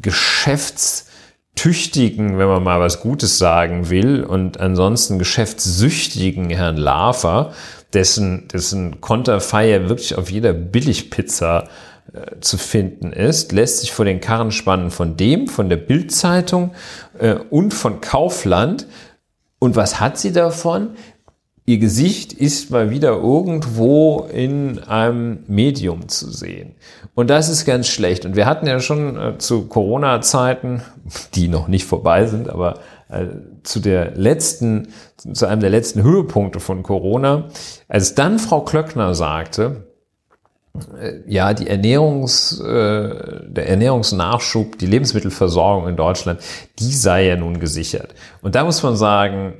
Geschäfts 0.00 1.07
tüchtigen, 1.58 2.38
wenn 2.38 2.46
man 2.46 2.62
mal 2.62 2.78
was 2.78 3.00
Gutes 3.00 3.36
sagen 3.36 3.90
will, 3.90 4.22
und 4.22 4.60
ansonsten 4.60 5.18
geschäftssüchtigen 5.18 6.50
Herrn 6.50 6.76
Lafer, 6.76 7.52
dessen, 7.92 8.46
dessen 8.46 9.00
Konterfeier 9.00 9.88
wirklich 9.88 10.16
auf 10.16 10.30
jeder 10.30 10.52
Billigpizza 10.52 11.68
äh, 12.12 12.38
zu 12.40 12.58
finden 12.58 13.12
ist, 13.12 13.50
lässt 13.50 13.80
sich 13.80 13.90
vor 13.90 14.04
den 14.04 14.20
Karren 14.20 14.52
spannen 14.52 14.92
von 14.92 15.16
dem, 15.16 15.48
von 15.48 15.68
der 15.68 15.78
Bildzeitung 15.78 16.74
äh, 17.18 17.34
und 17.50 17.74
von 17.74 18.00
Kaufland. 18.00 18.86
Und 19.58 19.74
was 19.74 19.98
hat 19.98 20.16
sie 20.16 20.32
davon? 20.32 20.90
Ihr 21.68 21.76
Gesicht 21.76 22.32
ist 22.32 22.70
mal 22.70 22.88
wieder 22.88 23.10
irgendwo 23.10 24.26
in 24.32 24.78
einem 24.84 25.40
Medium 25.48 26.08
zu 26.08 26.30
sehen. 26.30 26.76
Und 27.14 27.28
das 27.28 27.50
ist 27.50 27.66
ganz 27.66 27.88
schlecht. 27.88 28.24
Und 28.24 28.36
wir 28.36 28.46
hatten 28.46 28.66
ja 28.66 28.80
schon 28.80 29.18
äh, 29.18 29.36
zu 29.36 29.66
Corona-Zeiten, 29.66 30.80
die 31.34 31.48
noch 31.48 31.68
nicht 31.68 31.84
vorbei 31.84 32.24
sind, 32.24 32.48
aber 32.48 32.78
äh, 33.10 33.26
zu 33.64 33.80
der 33.80 34.12
letzten, 34.12 34.88
zu 35.30 35.44
einem 35.44 35.60
der 35.60 35.68
letzten 35.68 36.02
Höhepunkte 36.02 36.58
von 36.58 36.82
Corona, 36.82 37.48
als 37.86 38.14
dann 38.14 38.38
Frau 38.38 38.62
Klöckner 38.62 39.14
sagte, 39.14 39.88
äh, 40.98 41.18
ja, 41.26 41.52
die 41.52 41.66
Ernährungs, 41.66 42.60
äh, 42.60 43.44
der 43.46 43.68
Ernährungsnachschub, 43.68 44.78
die 44.78 44.86
Lebensmittelversorgung 44.86 45.86
in 45.86 45.96
Deutschland, 45.96 46.40
die 46.78 46.94
sei 46.94 47.26
ja 47.26 47.36
nun 47.36 47.60
gesichert. 47.60 48.14
Und 48.40 48.54
da 48.54 48.64
muss 48.64 48.82
man 48.82 48.96
sagen, 48.96 49.52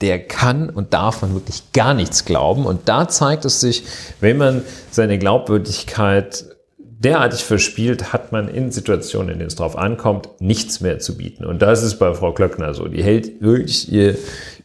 der 0.00 0.18
kann 0.18 0.70
und 0.70 0.94
darf 0.94 1.22
man 1.22 1.34
wirklich 1.34 1.72
gar 1.72 1.94
nichts 1.94 2.24
glauben. 2.24 2.66
Und 2.66 2.88
da 2.88 3.08
zeigt 3.08 3.44
es 3.44 3.60
sich, 3.60 3.84
wenn 4.20 4.38
man 4.38 4.62
seine 4.90 5.18
Glaubwürdigkeit 5.18 6.46
derartig 6.78 7.42
verspielt, 7.42 8.12
hat 8.12 8.32
man 8.32 8.48
in 8.48 8.70
Situationen, 8.70 9.30
in 9.30 9.38
denen 9.38 9.48
es 9.48 9.56
drauf 9.56 9.76
ankommt, 9.76 10.28
nichts 10.38 10.80
mehr 10.80 10.98
zu 10.98 11.16
bieten. 11.16 11.44
Und 11.44 11.62
das 11.62 11.82
ist 11.82 11.98
bei 11.98 12.12
Frau 12.14 12.32
Klöckner 12.32 12.74
so. 12.74 12.88
Die 12.88 13.02
hält 13.02 13.40
wirklich 13.40 13.90
ihr 13.90 14.16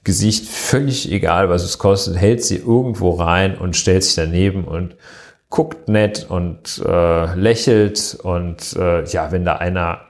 Gesicht 0.03 0.45
völlig 0.45 1.11
egal, 1.11 1.49
was 1.49 1.63
es 1.63 1.77
kostet, 1.77 2.17
hält 2.17 2.43
sie 2.43 2.57
irgendwo 2.57 3.11
rein 3.11 3.57
und 3.57 3.75
stellt 3.75 4.03
sich 4.03 4.15
daneben 4.15 4.65
und 4.65 4.95
guckt 5.49 5.87
nett 5.87 6.25
und 6.29 6.81
äh, 6.85 7.35
lächelt. 7.35 8.17
Und 8.21 8.75
äh, 8.75 9.05
ja, 9.05 9.31
wenn 9.31 9.45
da 9.45 9.55
einer 9.55 10.01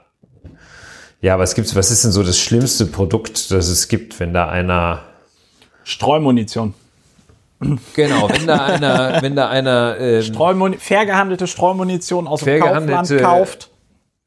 ja, 1.20 1.38
was 1.38 1.54
gibt's, 1.54 1.74
was 1.74 1.90
ist 1.90 2.04
denn 2.04 2.12
so 2.12 2.22
das 2.22 2.38
schlimmste 2.38 2.86
Produkt, 2.86 3.50
das 3.50 3.68
es 3.68 3.88
gibt, 3.88 4.20
wenn 4.20 4.32
da 4.32 4.48
einer 4.48 5.02
Streumunition. 5.86 6.74
Genau, 7.94 8.28
wenn 8.28 8.46
da 8.46 8.66
einer, 8.66 9.22
wenn 9.22 9.36
da 9.36 9.48
einer 9.48 9.96
ähm, 9.98 10.74
fair 10.78 11.06
gehandelte 11.06 11.46
Streumunition 11.46 12.26
aus 12.26 12.40
dem 12.40 12.60
Kaufland 12.60 13.18
kauft. 13.18 13.70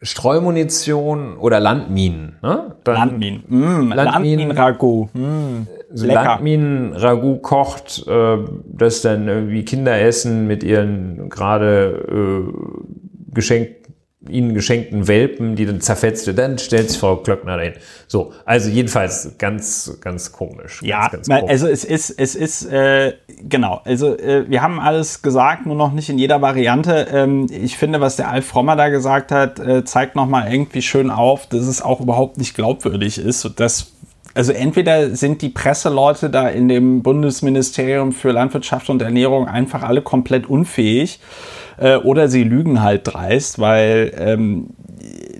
Streumunition 0.01 1.38
oder 1.38 1.60
Landminen, 1.60 2.38
ne? 2.41 2.76
Dann 2.86 2.95
Landminen. 2.95 3.43
Mm, 3.49 3.91
Landminen-Ragout. 3.91 5.10
Mm, 5.14 5.68
Landminen-Ragout 5.91 7.39
kocht, 7.39 8.07
äh, 8.07 8.38
das 8.66 9.01
dann 9.01 9.28
irgendwie 9.28 9.66
Kinder 9.66 9.99
essen 9.99 10.47
mit 10.47 10.64
ihren 10.64 11.28
gerade 11.28 12.47
äh, 12.47 13.34
geschenkt 13.34 13.78
ihnen 14.28 14.53
geschenkten 14.53 15.07
Welpen, 15.07 15.55
die 15.55 15.65
dann 15.65 15.80
zerfetzt 15.80 16.28
wird, 16.28 16.38
dann 16.38 16.57
stellt 16.57 16.89
sich 16.89 16.99
Frau 16.99 17.17
Klöckner 17.17 17.55
dahin. 17.55 17.74
So, 18.07 18.34
also 18.43 18.70
jedenfalls 18.70 19.36
ganz, 19.38 19.97
ganz 20.01 20.34
komisch. 20.34 20.82
Ja, 20.84 21.07
ganz, 21.07 21.28
ganz 21.28 21.39
komisch. 21.39 21.51
also 21.51 21.67
es 21.67 21.86
ist, 21.86 22.09
es 22.09 22.36
ist, 22.36 22.65
äh, 22.65 23.13
genau, 23.47 23.82
also 23.86 24.17
äh, 24.17 24.49
wir 24.49 24.61
haben 24.61 24.80
alles 24.80 25.22
gesagt, 25.22 25.65
nur 25.65 25.76
noch 25.76 25.93
nicht 25.93 26.09
in 26.09 26.17
jeder 26.17 26.41
Variante. 26.41 27.07
Ähm, 27.13 27.47
ich 27.49 27.78
finde, 27.78 28.01
was 28.01 28.17
der 28.17 28.30
Alf 28.30 28.45
Frommer 28.45 28.76
da 28.76 28.89
gesagt 28.89 29.32
hat, 29.32 29.59
äh, 29.59 29.86
zeigt 29.86 30.17
nochmal 30.17 30.51
irgendwie 30.51 30.82
schön 30.82 31.11
auf, 31.11 31.47
dass 31.47 31.65
es 31.65 31.82
auch 31.82 32.01
überhaupt 32.01 32.38
nicht 32.38 32.55
glaubwürdig 32.55 33.20
ist. 33.20 33.45
Und 33.45 33.59
das 33.61 33.93
also 34.36 34.51
entweder 34.51 35.15
sind 35.15 35.41
die 35.41 35.49
Presseleute 35.49 36.30
da 36.30 36.47
in 36.47 36.67
dem 36.67 37.01
Bundesministerium 37.01 38.11
für 38.11 38.32
Landwirtschaft 38.32 38.89
und 38.89 39.01
Ernährung 39.01 39.47
einfach 39.47 39.82
alle 39.82 40.01
komplett 40.01 40.47
unfähig 40.47 41.20
äh, 41.80 41.95
oder 41.97 42.27
sie 42.27 42.43
lügen 42.43 42.82
halt 42.82 43.01
dreist, 43.05 43.59
weil 43.59 44.13
ähm, 44.17 44.67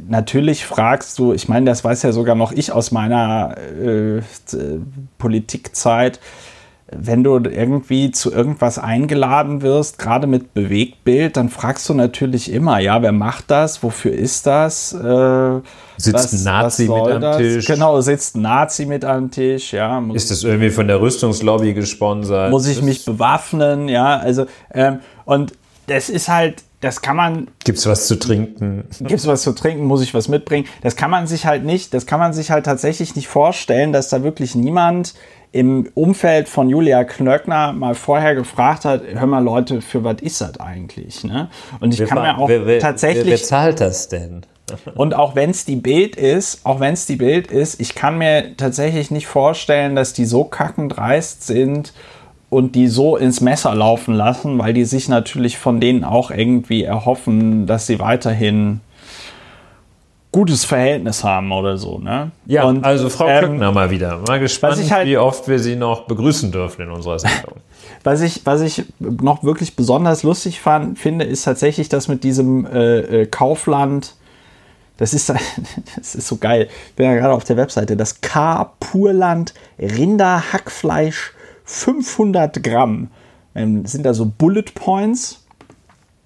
natürlich 0.08 0.66
fragst 0.66 1.20
du, 1.20 1.34
ich 1.34 1.48
meine, 1.48 1.66
das 1.66 1.84
weiß 1.84 2.04
ja 2.04 2.12
sogar 2.12 2.36
noch 2.36 2.52
ich 2.52 2.72
aus 2.72 2.92
meiner 2.92 3.56
äh, 3.58 4.22
Politikzeit, 5.18 6.20
wenn 6.92 7.24
du 7.24 7.38
irgendwie 7.38 8.10
zu 8.10 8.32
irgendwas 8.32 8.80
eingeladen 8.80 9.62
wirst, 9.62 10.00
gerade 10.00 10.26
mit 10.26 10.56
Bewegtbild, 10.56 11.38
dann 11.38 11.50
fragst 11.50 11.88
du 11.88 11.94
natürlich 11.94 12.52
immer, 12.52 12.80
ja, 12.80 13.04
wer 13.04 13.12
macht 13.12 13.52
das? 13.52 13.84
Wofür 13.84 14.12
ist 14.12 14.48
das? 14.48 14.94
Äh, 14.94 15.60
sitzt 15.98 16.14
was, 16.16 16.34
ein 16.34 16.44
Nazi 16.44 16.88
mit 16.88 17.08
am 17.12 17.22
das? 17.22 17.38
Tisch? 17.38 17.66
Genau, 17.68 18.02
sitzt 18.02 18.36
ein 18.36 18.42
Nazi 18.42 18.88
mit 18.88 19.06
am 19.06 19.30
Tisch, 19.30 19.72
ja. 19.74 20.02
Ist 20.14 20.32
das 20.32 20.44
irgendwie 20.44 20.72
von 20.72 20.88
der 20.88 21.00
Rüstungslobby 21.00 21.74
gesponsert? 21.74 22.50
Muss 22.50 22.68
ich 22.68 22.82
mich 22.82 23.06
bewaffnen, 23.06 23.88
ja, 23.88 24.18
also, 24.18 24.48
ähm, 24.74 25.00
und 25.26 25.54
das 25.90 26.10
ist 26.10 26.30
halt, 26.30 26.64
das 26.82 27.02
kann 27.02 27.16
man. 27.16 27.48
Gibt's 27.64 27.86
was 27.86 28.08
zu 28.08 28.18
trinken? 28.18 28.86
Gibt's 29.02 29.28
was 29.28 29.42
zu 29.42 29.54
trinken? 29.54 29.84
Muss 29.86 30.02
ich 30.02 30.14
was 30.14 30.28
mitbringen? 30.28 30.68
Das 30.82 30.96
kann 30.96 31.12
man 31.12 31.28
sich 31.28 31.46
halt 31.46 31.66
nicht, 31.66 31.94
das 31.94 32.06
kann 32.06 32.20
man 32.20 32.34
sich 32.34 32.52
halt 32.52 32.66
tatsächlich 32.66 33.16
nicht 33.16 33.28
vorstellen, 33.28 33.92
dass 33.92 34.10
da 34.10 34.24
wirklich 34.24 34.56
niemand 34.56 35.14
im 35.52 35.90
Umfeld 35.96 36.48
von 36.48 36.70
Julia 36.70 37.04
Knöckner 37.04 37.74
mal 37.74 37.96
vorher 37.96 38.36
gefragt 38.36 38.86
hat, 38.86 39.02
hör 39.04 39.26
mal 39.26 39.44
Leute, 39.44 39.82
für 39.82 40.04
was 40.04 40.22
ist 40.22 40.42
das 40.42 40.60
eigentlich? 40.60 41.24
Ne? 41.24 41.50
Und 41.80 41.94
ich 41.94 42.00
wer, 42.00 42.08
kann 42.08 42.22
mir 42.22 42.38
auch 42.38 42.48
wer, 42.48 42.68
wer, 42.68 42.80
tatsächlich... 42.80 43.26
Wer, 43.26 43.32
wer 43.32 43.44
zahlt 43.44 43.82
das 43.82 44.10
denn? 44.10 44.46
Und 44.94 45.16
auch 45.16 45.34
wenn 45.34 45.50
es 45.50 45.66
die 45.66 45.78
Bild 45.78 46.16
ist, 46.16 46.64
auch 46.64 46.80
wenn 46.80 46.94
es 46.94 47.08
die 47.08 47.16
Bild 47.16 47.48
ist, 47.48 47.80
ich 47.80 47.96
kann 47.96 48.20
mir 48.20 48.56
tatsächlich 48.56 49.10
nicht 49.10 49.26
vorstellen, 49.26 49.96
dass 49.96 50.14
die 50.14 50.26
so 50.26 50.44
kackendreist 50.44 51.48
sind 51.48 51.94
und 52.50 52.76
die 52.76 52.88
so 52.88 53.16
ins 53.16 53.42
Messer 53.42 53.76
laufen 53.76 54.14
lassen, 54.14 54.58
weil 54.58 54.74
die 54.74 54.86
sich 54.86 55.08
natürlich 55.08 55.58
von 55.58 55.80
denen 55.80 56.04
auch 56.04 56.32
irgendwie 56.32 56.84
erhoffen, 56.84 57.68
dass 57.68 57.88
sie 57.88 58.00
weiterhin 58.00 58.82
gutes 60.32 60.66
Verhältnis 60.66 61.24
haben 61.24 61.52
oder 61.52 61.78
so. 61.78 61.98
Ne? 62.00 62.32
Ja, 62.46 62.64
und, 62.64 62.84
also 62.84 63.10
Frau 63.10 63.28
ähm, 63.28 63.40
Klöckner 63.40 63.72
mal 63.72 63.90
wieder. 63.90 64.20
Mal 64.28 64.40
gespannt, 64.40 64.92
halt, 64.92 65.08
wie 65.08 65.18
oft 65.18 65.48
wir 65.48 65.60
sie 65.60 65.76
noch 65.76 66.02
begrüßen 66.02 66.52
dürfen 66.52 66.84
in 66.84 66.92
unserer 66.92 67.20
Sendung. 67.20 67.56
was, 68.04 68.22
ich, 68.22 68.46
was 68.46 68.62
ich 68.62 68.84
noch 69.00 69.44
wirklich 69.44 69.76
besonders 69.76 70.24
lustig 70.24 70.60
fand, 70.60 71.00
finde, 71.00 71.26
ist 71.26 71.44
tatsächlich 71.44 71.90
das 71.90 72.08
mit 72.08 72.24
diesem 72.24 72.66
äh, 72.66 73.26
Kaufland. 73.26 74.16
Das 74.98 75.14
ist, 75.14 75.30
das 75.96 76.16
ist 76.16 76.28
so 76.28 76.38
geil. 76.38 76.68
Ich 76.90 76.96
bin 76.96 77.08
ja 77.08 77.16
gerade 77.16 77.34
auf 77.34 77.44
der 77.44 77.58
Webseite. 77.58 77.98
Das 77.98 78.22
K. 78.22 78.72
Purland 78.80 79.54
Rinderhackfleisch 79.80 81.34
500 81.70 82.64
Gramm. 82.64 83.12
Ähm, 83.54 83.86
sind 83.86 84.06
da 84.06 84.14
so 84.14 84.26
Bullet 84.26 84.74
Points 84.74 85.46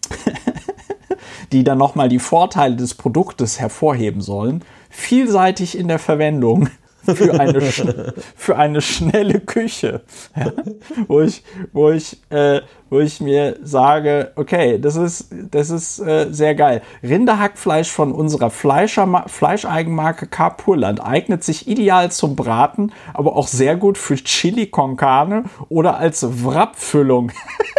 die 1.51 1.63
dann 1.63 1.77
nochmal 1.77 2.09
die 2.09 2.19
Vorteile 2.19 2.75
des 2.75 2.95
Produktes 2.95 3.59
hervorheben 3.59 4.21
sollen, 4.21 4.63
vielseitig 4.89 5.77
in 5.77 5.87
der 5.87 5.99
Verwendung 5.99 6.69
für 7.03 7.39
eine, 7.39 7.61
für 8.35 8.55
eine 8.57 8.81
schnelle 8.81 9.39
Küche. 9.39 10.01
Ja, 10.35 10.51
wo, 11.07 11.21
ich, 11.21 11.43
wo, 11.71 11.91
ich, 11.91 12.19
äh, 12.29 12.61
wo 12.93 12.99
ich 12.99 13.19
mir 13.19 13.57
sage, 13.63 14.31
okay, 14.35 14.77
das 14.77 14.95
ist, 14.95 15.29
das 15.49 15.71
ist 15.71 15.99
äh, 15.99 16.27
sehr 16.29 16.53
geil. 16.53 16.83
Rinderhackfleisch 17.01 17.89
von 17.89 18.11
unserer 18.11 18.51
Fleischer, 18.51 19.25
Fleischeigenmarke 19.25 20.27
Carpurland 20.27 21.03
eignet 21.03 21.43
sich 21.43 21.67
ideal 21.67 22.11
zum 22.11 22.35
Braten, 22.35 22.91
aber 23.15 23.35
auch 23.35 23.47
sehr 23.47 23.77
gut 23.77 23.97
für 23.97 24.15
Chili 24.15 24.67
con 24.67 24.95
Carne 24.95 25.45
oder 25.69 25.97
als 25.97 26.45
Wrapfüllung. 26.45 27.31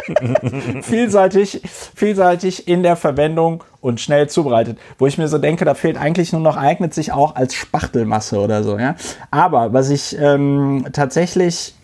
vielseitig, 0.82 1.62
vielseitig 1.94 2.66
in 2.66 2.82
der 2.82 2.96
Verwendung 2.96 3.62
und 3.80 4.00
schnell 4.00 4.28
zubereitet. 4.28 4.78
Wo 4.98 5.06
ich 5.06 5.16
mir 5.16 5.28
so 5.28 5.38
denke, 5.38 5.64
da 5.64 5.74
fehlt 5.74 5.96
eigentlich 5.96 6.32
nur 6.32 6.42
noch, 6.42 6.56
eignet 6.56 6.92
sich 6.92 7.12
auch 7.12 7.36
als 7.36 7.54
Spachtelmasse 7.54 8.40
oder 8.40 8.64
so. 8.64 8.78
Ja? 8.78 8.96
Aber 9.30 9.72
was 9.72 9.90
ich 9.90 10.18
ähm, 10.18 10.86
tatsächlich 10.92 11.74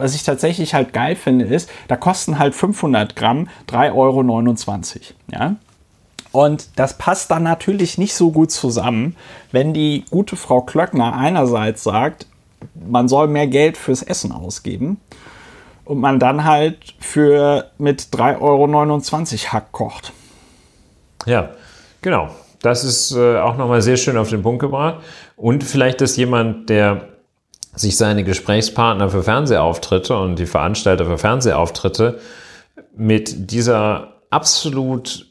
was 0.00 0.14
ich 0.14 0.22
tatsächlich 0.22 0.74
halt 0.74 0.92
geil 0.92 1.14
finde, 1.14 1.44
ist, 1.44 1.70
da 1.88 1.96
kosten 1.96 2.38
halt 2.38 2.54
500 2.54 3.14
Gramm 3.16 3.48
3,29 3.68 3.94
Euro. 3.94 5.02
Ja? 5.30 5.56
Und 6.32 6.68
das 6.76 6.96
passt 6.96 7.30
dann 7.30 7.42
natürlich 7.42 7.98
nicht 7.98 8.14
so 8.14 8.30
gut 8.30 8.50
zusammen, 8.50 9.16
wenn 9.52 9.74
die 9.74 10.04
gute 10.10 10.36
Frau 10.36 10.62
Klöckner 10.62 11.14
einerseits 11.16 11.82
sagt, 11.82 12.26
man 12.74 13.08
soll 13.08 13.28
mehr 13.28 13.46
Geld 13.46 13.76
fürs 13.76 14.02
Essen 14.02 14.32
ausgeben 14.32 15.00
und 15.84 15.98
man 15.98 16.18
dann 16.18 16.44
halt 16.44 16.94
für 17.00 17.70
mit 17.78 18.00
3,29 18.12 18.40
Euro 18.40 19.52
Hack 19.52 19.72
kocht. 19.72 20.12
Ja, 21.26 21.50
genau. 22.00 22.30
Das 22.62 22.84
ist 22.84 23.12
äh, 23.12 23.38
auch 23.38 23.56
nochmal 23.56 23.80
sehr 23.80 23.96
schön 23.96 24.16
auf 24.16 24.28
den 24.28 24.42
Punkt 24.42 24.60
gebracht. 24.60 25.02
Und 25.36 25.64
vielleicht 25.64 26.02
ist 26.02 26.16
jemand, 26.16 26.68
der 26.68 27.08
sich 27.74 27.96
seine 27.96 28.24
Gesprächspartner 28.24 29.10
für 29.10 29.22
Fernsehauftritte 29.22 30.16
und 30.16 30.38
die 30.38 30.46
Veranstalter 30.46 31.06
für 31.06 31.18
Fernsehauftritte 31.18 32.18
mit 32.96 33.50
dieser 33.52 34.14
absolut 34.30 35.26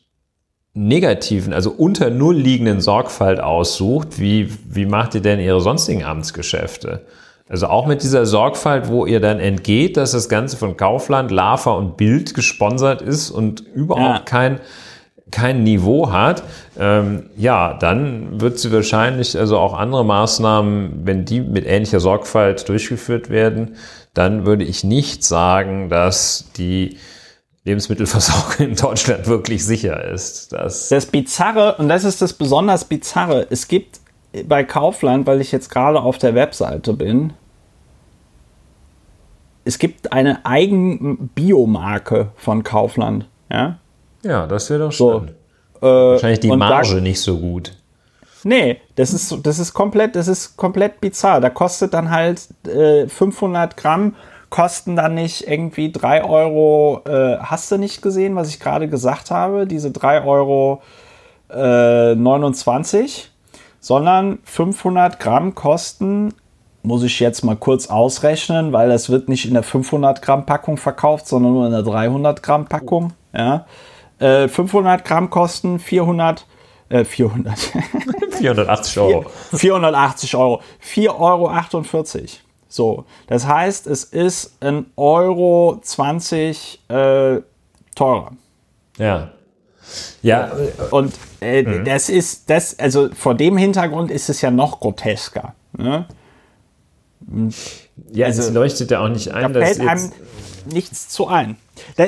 negativen, 0.73 1.53
also 1.53 1.71
unter 1.71 2.09
Null 2.09 2.35
liegenden 2.35 2.79
Sorgfalt 2.79 3.39
aussucht, 3.39 4.19
wie, 4.19 4.49
wie 4.65 4.85
macht 4.85 5.15
ihr 5.15 5.21
denn 5.21 5.39
ihre 5.39 5.61
sonstigen 5.61 6.03
Amtsgeschäfte? 6.03 7.05
Also 7.49 7.67
auch 7.67 7.87
mit 7.87 8.03
dieser 8.03 8.27
Sorgfalt, 8.27 8.87
wo 8.87 9.07
ihr 9.07 9.19
dann 9.19 9.39
entgeht, 9.39 9.97
dass 9.97 10.11
das 10.11 10.29
Ganze 10.29 10.55
von 10.55 10.77
Kaufland, 10.77 11.31
Lava 11.31 11.71
und 11.71 11.97
Bild 11.97 12.35
gesponsert 12.35 13.01
ist 13.01 13.31
und 13.31 13.61
überhaupt 13.61 14.19
ja. 14.19 14.25
kein 14.25 14.59
kein 15.32 15.63
Niveau 15.63 16.11
hat, 16.11 16.43
ähm, 16.77 17.30
ja, 17.38 17.73
dann 17.73 18.41
wird 18.41 18.59
sie 18.59 18.71
wahrscheinlich, 18.71 19.38
also 19.38 19.57
auch 19.57 19.73
andere 19.73 20.03
Maßnahmen, 20.05 21.01
wenn 21.03 21.25
die 21.25 21.41
mit 21.41 21.65
ähnlicher 21.65 21.99
Sorgfalt 21.99 22.67
durchgeführt 22.67 23.30
werden, 23.30 23.75
dann 24.13 24.45
würde 24.45 24.63
ich 24.63 24.84
nicht 24.84 25.23
sagen, 25.23 25.89
dass 25.89 26.51
die 26.57 26.97
Lebensmittelversorgung 27.65 28.67
in 28.67 28.75
Deutschland 28.75 29.27
wirklich 29.27 29.65
sicher 29.65 30.03
ist. 30.03 30.53
Das, 30.53 30.89
das 30.89 31.05
Bizarre, 31.05 31.75
und 31.77 31.89
das 31.89 32.03
ist 32.03 32.21
das 32.21 32.34
besonders 32.34 32.86
Bizarre, 32.86 33.45
es 33.49 33.67
gibt 33.67 33.99
bei 34.47 34.63
Kaufland, 34.63 35.27
weil 35.27 35.41
ich 35.41 35.51
jetzt 35.51 35.69
gerade 35.69 36.01
auf 36.01 36.17
der 36.17 36.36
Webseite 36.36 36.93
bin, 36.93 37.34
es 39.65 39.77
gibt 39.77 40.13
eine 40.13 40.45
eigen 40.45 41.30
Biomarke 41.36 42.32
von 42.36 42.63
Kaufland. 42.63 43.27
Ja? 43.51 43.77
Ja, 44.24 44.47
das 44.47 44.70
wäre 44.70 44.80
doch 44.82 44.91
schön. 44.91 45.32
So, 45.82 45.88
äh, 45.88 46.11
Wahrscheinlich 46.11 46.39
die 46.41 46.51
Marge 46.55 46.95
da, 46.95 47.01
nicht 47.01 47.22
so 47.22 47.38
gut. 47.38 47.74
Nee, 48.43 48.78
das 48.96 49.13
ist, 49.13 49.37
das 49.43 49.59
ist 49.59 49.74
komplett, 49.74 50.16
das 50.16 50.28
ist 50.28 50.55
komplett 50.55 51.01
bizarr. 51.01 51.41
Da 51.41 51.50
kostet 51.50 51.93
dann 51.93 52.09
halt 52.09 52.47
äh, 52.67 53.08
500 53.08 53.75
Gramm, 53.75 54.16
kosten 54.50 54.96
dann 54.96 55.16
nicht 55.16 55.47
irgendwie 55.47 55.91
3 55.91 56.24
Euro, 56.24 57.01
äh, 57.05 57.37
hast 57.37 57.71
du 57.71 57.78
nicht 57.78 58.01
gesehen, 58.01 58.36
was 58.36 58.50
ich 58.50 58.59
gerade 58.59 58.87
gesagt 58.87 59.32
habe? 59.32 59.67
Diese 59.67 59.91
3 59.91 60.24
Euro 60.24 60.82
äh, 61.50 62.16
29, 62.16 63.29
sondern 63.79 64.39
500 64.43 65.20
Gramm 65.20 65.55
kosten, 65.55 66.33
muss 66.82 67.04
ich 67.04 67.20
jetzt 67.20 67.43
mal 67.43 67.58
kurz 67.58 67.87
ausrechnen, 67.87 68.71
weil 68.71 68.87
das 68.89 69.09
wird 69.09 69.28
nicht 69.28 69.46
in 69.46 69.54
der 69.54 69.63
500 69.63 70.21
Gramm 70.21 70.46
Packung 70.46 70.78
verkauft, 70.78 71.28
sondern 71.28 71.54
nur 71.54 71.66
in 71.66 71.74
der 71.74 71.83
300 71.83 72.41
Gramm 72.41 72.66
Packung, 72.66 73.12
ja. 73.33 73.66
500 74.20 75.01
äh, 75.01 75.04
Gramm 75.04 75.29
kosten 75.29 75.79
400, 75.79 76.46
äh, 76.89 77.05
400. 77.05 77.58
480 78.37 79.00
Euro. 79.00 79.25
480 79.54 80.36
Euro. 80.36 80.62
4,48 80.83 81.09
Euro. 81.09 82.28
So, 82.71 83.05
das 83.28 83.47
heißt, 83.47 83.87
es 83.87 84.04
ist 84.04 84.58
ein 84.63 84.86
Euro 84.96 85.79
20 85.82 86.82
äh, 86.87 87.41
teurer. 87.96 88.32
Ja. 88.97 89.32
Ja. 90.21 90.51
Und 90.91 91.13
äh, 91.41 91.63
mhm. 91.63 91.86
das 91.86 92.09
ist, 92.09 92.50
das, 92.50 92.78
also 92.78 93.09
vor 93.13 93.33
dem 93.33 93.58
Hintergrund 93.58 94.12
ist 94.12 94.29
es 94.29 94.41
ja 94.41 94.51
noch 94.51 94.79
grotesker. 94.79 95.55
Ne? 95.75 96.05
Ja, 98.12 98.28
also, 98.28 98.43
es 98.43 98.51
leuchtet 98.51 98.91
ja 98.91 99.04
auch 99.04 99.09
nicht 99.09 99.32
ein, 99.32 99.51
da 99.54 99.59
dass 99.59 99.78
fällt, 99.78 99.89
einem, 99.89 100.12
nichts 100.65 101.09
zu 101.09 101.27
ein. 101.27 101.57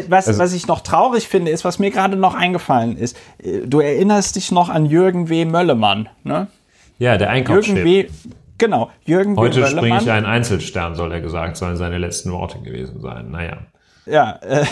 Was, 0.10 0.28
also, 0.28 0.40
was 0.40 0.54
ich 0.54 0.68
noch 0.68 0.82
traurig 0.82 1.28
finde, 1.28 1.52
ist, 1.52 1.64
was 1.64 1.80
mir 1.80 1.92
gerade 1.92 2.16
noch 2.16 2.36
eingefallen 2.36 2.98
ist. 2.98 3.18
Äh, 3.42 3.66
du 3.66 3.80
erinnerst 3.80 4.36
dich 4.36 4.52
noch 4.52 4.70
an 4.70 4.86
Jürgen 4.86 5.30
W. 5.30 5.46
Möllemann, 5.46 6.10
ne? 6.24 6.48
Ja, 7.00 7.18
der 7.18 7.30
Einkaufschef. 7.30 7.78
Jürgen 7.78 7.86
W. 7.86 8.10
Genau, 8.58 8.92
Jürgen 9.06 9.38
Heute 9.38 9.66
springe 9.66 9.98
ich 10.00 10.12
einen 10.12 10.28
Einzelstern, 10.28 10.94
soll 10.94 11.12
er 11.12 11.22
gesagt, 11.22 11.58
sollen 11.58 11.78
seine 11.78 11.98
letzten 11.98 12.32
Worte 12.32 12.60
gewesen 12.60 13.02
sein. 13.02 13.32
Naja. 13.32 13.58
Ja, 14.06 14.40
äh, 14.44 14.66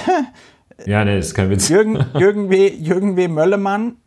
ja, 0.86 1.04
nee, 1.04 1.18
ist 1.18 1.34
kein 1.34 1.50
Witz. 1.50 1.70
Jürgen, 1.70 2.06
Jürgen, 2.20 2.50
w, 2.50 2.68
Jürgen 2.68 3.18
W. 3.18 3.28
Möllemann 3.28 3.98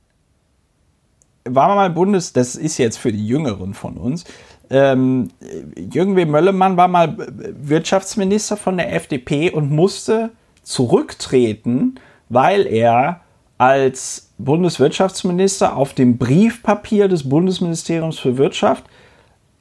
war 1.44 1.74
mal 1.74 1.90
Bundes, 1.90 2.32
das 2.32 2.54
ist 2.54 2.78
jetzt 2.78 2.98
für 2.98 3.12
die 3.12 3.26
Jüngeren 3.26 3.74
von 3.74 3.96
uns, 3.96 4.24
ähm, 4.72 5.28
Jürgen 5.76 6.16
W. 6.16 6.24
Möllemann 6.24 6.78
war 6.78 6.88
mal 6.88 7.14
Wirtschaftsminister 7.18 8.56
von 8.56 8.78
der 8.78 8.94
FDP 8.94 9.50
und 9.50 9.70
musste 9.70 10.30
zurücktreten, 10.62 11.96
weil 12.30 12.66
er 12.66 13.20
als 13.58 14.30
Bundeswirtschaftsminister 14.38 15.76
auf 15.76 15.92
dem 15.92 16.16
Briefpapier 16.16 17.08
des 17.08 17.28
Bundesministeriums 17.28 18.18
für 18.18 18.38
Wirtschaft 18.38 18.84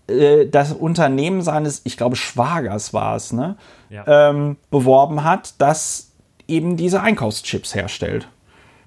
äh, 0.08 0.48
das 0.48 0.72
Unternehmen 0.72 1.42
seines, 1.42 1.82
ich 1.84 1.98
glaube, 1.98 2.16
Schwagers 2.16 2.94
war 2.94 3.18
es, 3.18 3.34
ne, 3.34 3.58
ja. 3.90 4.30
ähm, 4.30 4.56
beworben 4.70 5.26
hat, 5.26 5.56
das 5.58 6.14
eben 6.48 6.78
diese 6.78 7.02
Einkaufschips 7.02 7.76
herstellt. 7.76 8.30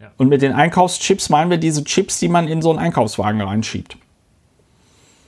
Ja. 0.01 0.11
Und 0.17 0.29
mit 0.29 0.41
den 0.41 0.53
Einkaufschips 0.53 1.29
meinen 1.29 1.51
wir 1.51 1.59
diese 1.59 1.85
Chips, 1.85 2.19
die 2.19 2.29
man 2.29 2.49
in 2.49 2.63
so 2.63 2.71
einen 2.71 2.79
Einkaufswagen 2.79 3.43
reinschiebt. 3.43 3.99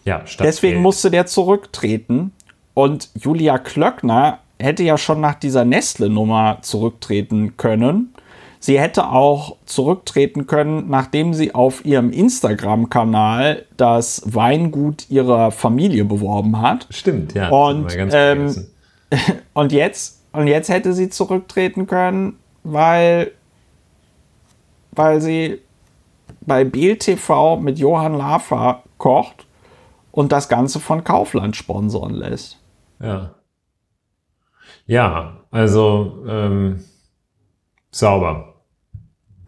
Ja, 0.06 0.22
Deswegen 0.40 0.82
musste 0.82 1.10
der 1.10 1.26
zurücktreten. 1.26 2.32
Und 2.74 3.10
Julia 3.14 3.58
Klöckner 3.58 4.38
hätte 4.58 4.84
ja 4.84 4.96
schon 4.96 5.20
nach 5.20 5.34
dieser 5.34 5.64
Nestle-Nummer 5.64 6.58
zurücktreten 6.62 7.56
können. 7.56 8.14
Sie 8.60 8.78
hätte 8.78 9.08
auch 9.08 9.56
zurücktreten 9.66 10.46
können, 10.46 10.88
nachdem 10.88 11.34
sie 11.34 11.54
auf 11.54 11.84
ihrem 11.84 12.10
Instagram-Kanal 12.10 13.66
das 13.76 14.22
Weingut 14.26 15.10
ihrer 15.10 15.50
Familie 15.50 16.04
beworben 16.04 16.60
hat. 16.60 16.86
Stimmt, 16.90 17.34
ja. 17.34 17.48
Und, 17.48 17.88
ähm, 18.12 18.54
und, 19.54 19.72
jetzt, 19.72 20.22
und 20.32 20.46
jetzt 20.46 20.68
hätte 20.68 20.92
sie 20.92 21.10
zurücktreten 21.10 21.86
können, 21.86 22.38
weil, 22.62 23.32
weil 24.92 25.20
sie 25.20 25.58
bei 26.42 26.64
Biel 26.64 26.96
TV 26.96 27.56
mit 27.56 27.78
Johann 27.78 28.14
Lafer 28.14 28.84
kocht 28.98 29.45
und 30.16 30.32
das 30.32 30.48
Ganze 30.48 30.80
von 30.80 31.04
Kaufland 31.04 31.56
sponsern 31.56 32.14
lässt. 32.14 32.58
Ja. 33.00 33.34
Ja, 34.86 35.36
also 35.50 36.24
ähm, 36.26 36.82
sauber. 37.90 38.54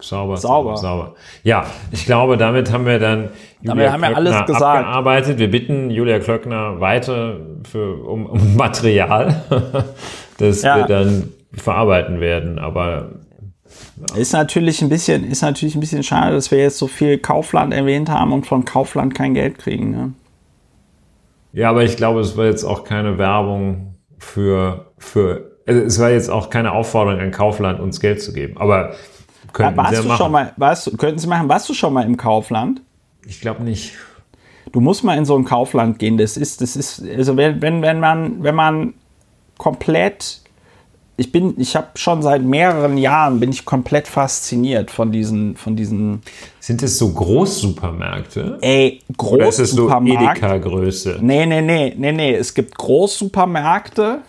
Sauber, 0.00 0.36
sauber, 0.36 0.76
sauber. 0.76 1.14
Ja, 1.42 1.66
ich 1.90 2.04
glaube, 2.04 2.36
damit 2.36 2.70
haben 2.70 2.86
wir 2.86 3.00
dann 3.00 3.30
Julia 3.60 3.74
damit 3.74 3.92
haben 3.92 4.00
wir 4.02 4.16
alles 4.16 4.46
gesagt. 4.46 4.62
abgearbeitet. 4.62 5.38
Wir 5.38 5.50
bitten 5.50 5.90
Julia 5.90 6.20
Klöckner 6.20 6.80
weiter 6.80 7.40
für, 7.64 8.04
um, 8.04 8.26
um 8.26 8.56
Material, 8.56 9.42
das 10.36 10.62
ja. 10.62 10.76
wir 10.76 10.84
dann 10.84 11.32
verarbeiten 11.52 12.20
werden. 12.20 12.58
Aber 12.58 13.08
ja. 13.96 14.16
ist 14.16 14.34
natürlich 14.34 14.82
ein 14.82 14.90
bisschen, 14.90 15.24
ist 15.28 15.42
natürlich 15.42 15.74
ein 15.74 15.80
bisschen 15.80 16.02
schade, 16.02 16.34
dass 16.34 16.50
wir 16.50 16.58
jetzt 16.58 16.78
so 16.78 16.86
viel 16.86 17.18
Kaufland 17.18 17.72
erwähnt 17.72 18.10
haben 18.10 18.32
und 18.32 18.46
von 18.46 18.64
Kaufland 18.64 19.14
kein 19.16 19.34
Geld 19.34 19.58
kriegen. 19.58 19.90
Ne? 19.90 20.12
Ja, 21.52 21.70
aber 21.70 21.84
ich 21.84 21.96
glaube, 21.96 22.20
es 22.20 22.36
war 22.36 22.44
jetzt 22.44 22.64
auch 22.64 22.84
keine 22.84 23.18
Werbung 23.18 23.94
für, 24.18 24.92
für 24.98 25.58
also 25.66 25.80
es 25.82 25.98
war 26.00 26.10
jetzt 26.10 26.30
auch 26.30 26.50
keine 26.50 26.72
Aufforderung 26.72 27.20
an 27.20 27.30
Kaufland, 27.30 27.80
uns 27.80 28.00
Geld 28.00 28.22
zu 28.22 28.32
geben. 28.32 28.56
Aber 28.56 28.94
könnten 29.52 29.76
ja, 29.76 29.84
warst 29.84 29.96
Sie 29.96 30.02
du 30.02 30.08
machen. 30.08 30.18
schon 30.18 30.32
mal, 30.32 30.52
warst 30.56 30.86
du, 30.86 30.96
könnten 30.96 31.18
Sie 31.18 31.26
machen, 31.26 31.48
warst 31.48 31.68
du 31.68 31.74
schon 31.74 31.92
mal 31.92 32.06
im 32.06 32.16
Kaufland? 32.16 32.82
Ich 33.26 33.40
glaube 33.40 33.62
nicht. 33.62 33.94
Du 34.72 34.80
musst 34.80 35.04
mal 35.04 35.16
in 35.16 35.24
so 35.24 35.36
ein 35.36 35.44
Kaufland 35.44 35.98
gehen. 35.98 36.18
Das 36.18 36.36
ist, 36.36 36.60
das 36.60 36.76
ist, 36.76 37.02
also 37.16 37.36
wenn, 37.36 37.60
wenn, 37.62 37.82
wenn 37.82 38.00
man, 38.00 38.42
wenn 38.42 38.54
man 38.54 38.94
komplett 39.56 40.42
ich 41.18 41.32
bin, 41.32 41.54
ich 41.58 41.74
habe 41.74 41.88
schon 41.96 42.22
seit 42.22 42.42
mehreren 42.42 42.96
Jahren 42.96 43.40
bin 43.40 43.50
ich 43.50 43.64
komplett 43.64 44.06
fasziniert 44.06 44.92
von 44.92 45.10
diesen, 45.10 45.56
von 45.56 45.74
diesen. 45.74 46.22
Sind 46.60 46.80
es 46.84 46.96
so 46.96 47.12
Großsupermärkte? 47.12 48.58
Ey, 48.60 49.00
Großsupermärkte. 49.16 50.36
So 50.36 50.46
Edeka-Größe? 50.46 51.18
Nee, 51.20 51.44
nee, 51.44 51.60
nee, 51.60 51.92
nee, 51.98 52.12
nee. 52.12 52.34
Es 52.34 52.54
gibt 52.54 52.78
Großsupermärkte 52.78 54.20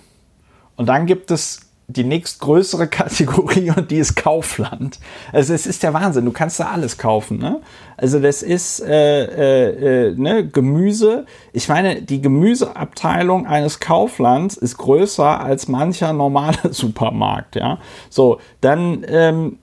und 0.77 0.87
dann 0.89 1.05
gibt 1.05 1.29
es 1.29 1.68
die 1.89 2.03
nächstgrößere 2.03 2.87
Kategorie 2.99 3.71
und 3.75 3.91
die 3.91 3.97
ist 3.97 4.15
Kaufland. 4.15 4.99
Also 5.33 5.53
es 5.53 5.65
ist 5.65 5.83
der 5.83 5.93
Wahnsinn, 5.93 6.25
du 6.25 6.31
kannst 6.31 6.59
da 6.59 6.67
alles 6.67 6.97
kaufen. 6.97 7.39
Ne? 7.39 7.59
Also 7.97 8.19
das 8.19 8.43
ist 8.43 8.79
äh, 8.79 9.25
äh, 9.25 10.09
äh, 10.09 10.15
ne? 10.15 10.47
Gemüse. 10.47 11.25
Ich 11.51 11.67
meine, 11.67 12.01
die 12.01 12.21
Gemüseabteilung 12.21 13.45
eines 13.45 13.79
Kauflands 13.79 14.55
ist 14.55 14.77
größer 14.77 15.41
als 15.41 15.67
mancher 15.67 16.13
normale 16.13 16.57
Supermarkt. 16.71 17.55
Ja, 17.55 17.79
so 18.09 18.39
dann 18.61 19.05
ähm, 19.07 19.57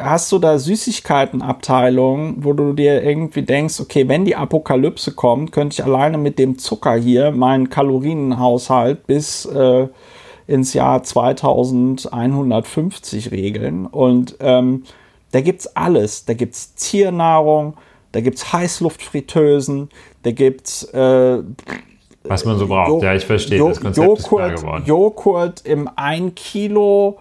hast 0.00 0.32
du 0.32 0.38
da 0.38 0.58
Süßigkeitenabteilungen, 0.58 2.44
wo 2.44 2.52
du 2.52 2.72
dir 2.72 3.02
irgendwie 3.02 3.42
denkst, 3.42 3.80
okay, 3.80 4.08
wenn 4.08 4.24
die 4.24 4.36
Apokalypse 4.36 5.12
kommt, 5.12 5.52
könnte 5.52 5.74
ich 5.74 5.84
alleine 5.84 6.18
mit 6.18 6.38
dem 6.38 6.58
Zucker 6.58 6.94
hier 6.96 7.30
meinen 7.30 7.70
Kalorienhaushalt 7.70 9.06
bis 9.06 9.44
äh, 9.46 9.88
ins 10.48 10.74
Jahr 10.74 11.04
2150 11.04 13.30
regeln. 13.30 13.86
Und 13.86 14.36
ähm, 14.40 14.82
da 15.30 15.40
gibt 15.40 15.60
es 15.60 15.76
alles. 15.76 16.24
Da 16.24 16.34
gibt 16.34 16.54
es 16.54 16.74
Tiernahrung, 16.74 17.74
da 18.10 18.20
gibt 18.20 18.38
es 18.38 18.52
Heißluftfritteusen, 18.52 19.90
da 20.24 20.32
gibt 20.32 20.66
es. 20.66 20.82
Äh, 20.84 21.44
Was 22.24 22.44
man 22.44 22.58
so 22.58 22.66
braucht, 22.66 22.88
jo 22.88 23.00
ja, 23.02 23.14
ich 23.14 23.26
verstehe. 23.26 23.58
Jo 23.58 23.68
das 23.68 23.80
Konzept 23.80 24.04
Joghurt, 24.04 24.54
ist 24.54 24.62
klar 24.62 24.82
Joghurt 24.84 25.64
im 25.66 25.88
1 25.94 26.32
Kilo 26.34 27.18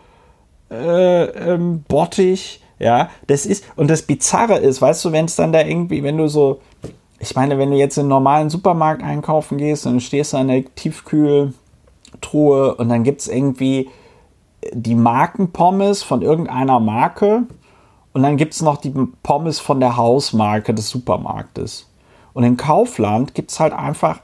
äh, 0.71 1.25
ähm, 1.25 1.83
Bottich. 1.87 2.63
Ja, 2.79 3.09
das 3.25 3.45
ist, 3.45 3.65
und 3.75 3.89
das 3.89 4.03
Bizarre 4.03 4.59
ist, 4.59 4.81
weißt 4.81 5.03
du, 5.03 5.11
wenn 5.11 5.25
es 5.25 5.35
dann 5.35 5.51
da 5.51 5.61
irgendwie, 5.61 6.03
wenn 6.03 6.17
du 6.17 6.27
so, 6.27 6.61
ich 7.19 7.35
meine, 7.35 7.57
wenn 7.57 7.71
du 7.71 7.77
jetzt 7.77 7.97
in 7.97 8.01
einen 8.01 8.09
normalen 8.09 8.51
Supermarkt 8.51 9.01
einkaufen 9.01 9.57
gehst 9.57 9.87
und 9.87 9.95
du 9.95 9.99
stehst 9.99 10.35
an 10.35 10.47
der 10.47 10.63
Tiefkühl, 10.75 11.53
Truhe 12.22 12.76
und 12.76 12.89
dann 12.89 13.03
gibt 13.03 13.22
es 13.22 13.27
irgendwie 13.27 13.89
die 14.73 14.95
Markenpommes 14.95 16.03
von 16.03 16.22
irgendeiner 16.22 16.80
Marke 16.80 17.44
und 18.14 18.23
dann 18.23 18.38
gibt 18.38 18.53
es 18.53 18.61
noch 18.61 18.77
die 18.77 18.94
Pommes 19.23 19.60
von 19.60 19.80
der 19.80 19.98
Hausmarke 19.98 20.73
des 20.73 20.89
Supermarktes. 20.89 21.88
Und 22.34 22.44
in 22.44 22.57
Kaufland 22.57 23.34
gibt 23.34 23.52
es 23.52 23.60
halt 23.60 23.73
einfach 23.73 24.22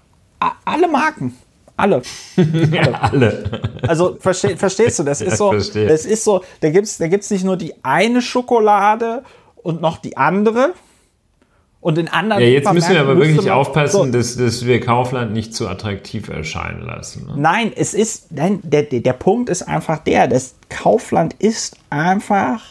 alle 0.66 0.88
Marken. 0.88 1.38
Alle. 1.76 2.02
alle. 2.38 3.02
alle. 3.02 3.62
Also 3.88 4.16
versteh, 4.20 4.56
verstehst 4.56 5.00
du, 5.00 5.04
das 5.04 5.22
ist 5.22 5.38
so, 5.38 5.52
das 5.52 6.06
ist 6.06 6.24
so, 6.24 6.44
da 6.62 6.70
gibt 6.70 6.86
es 6.86 6.98
da 6.98 7.08
gibt's 7.08 7.32
nicht 7.32 7.44
nur 7.44 7.58
die 7.58 7.74
eine 7.84 8.22
Schokolade 8.22 9.24
und 9.56 9.82
noch 9.82 9.98
die 9.98 10.16
andere, 10.16 10.74
und 11.84 11.98
in 11.98 12.08
anderen 12.08 12.42
Ja, 12.42 12.48
jetzt 12.48 12.72
müssen 12.72 12.94
wir 12.94 13.02
aber 13.02 13.18
wirklich 13.18 13.52
aufpassen, 13.52 14.06
so, 14.06 14.06
dass, 14.06 14.38
dass 14.38 14.66
wir 14.66 14.80
Kaufland 14.80 15.34
nicht 15.34 15.54
zu 15.54 15.68
attraktiv 15.68 16.30
erscheinen 16.30 16.82
lassen. 16.82 17.26
Ne? 17.28 17.34
Nein, 17.36 17.74
es 17.76 17.94
ist, 17.94 18.32
nein, 18.32 18.60
der, 18.64 18.84
der 18.84 19.14
Punkt 19.14 19.50
ist 19.50 19.64
einfach 19.64 20.00
der, 20.00 20.30
das 20.30 20.56
Kaufland 20.70 21.34
ist 21.40 21.76
einfach, 21.90 22.62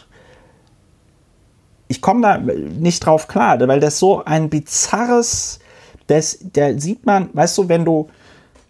ich 1.87 2.01
komme 2.01 2.21
da 2.21 2.37
nicht 2.39 3.05
drauf 3.05 3.27
klar, 3.27 3.59
weil 3.67 3.79
das 3.79 3.99
so 3.99 4.25
ein 4.25 4.49
bizarres, 4.49 5.59
das, 6.07 6.39
da 6.51 6.77
sieht 6.79 7.05
man, 7.05 7.29
weißt 7.33 7.59
du, 7.59 7.69
wenn 7.69 7.85
du, 7.85 8.09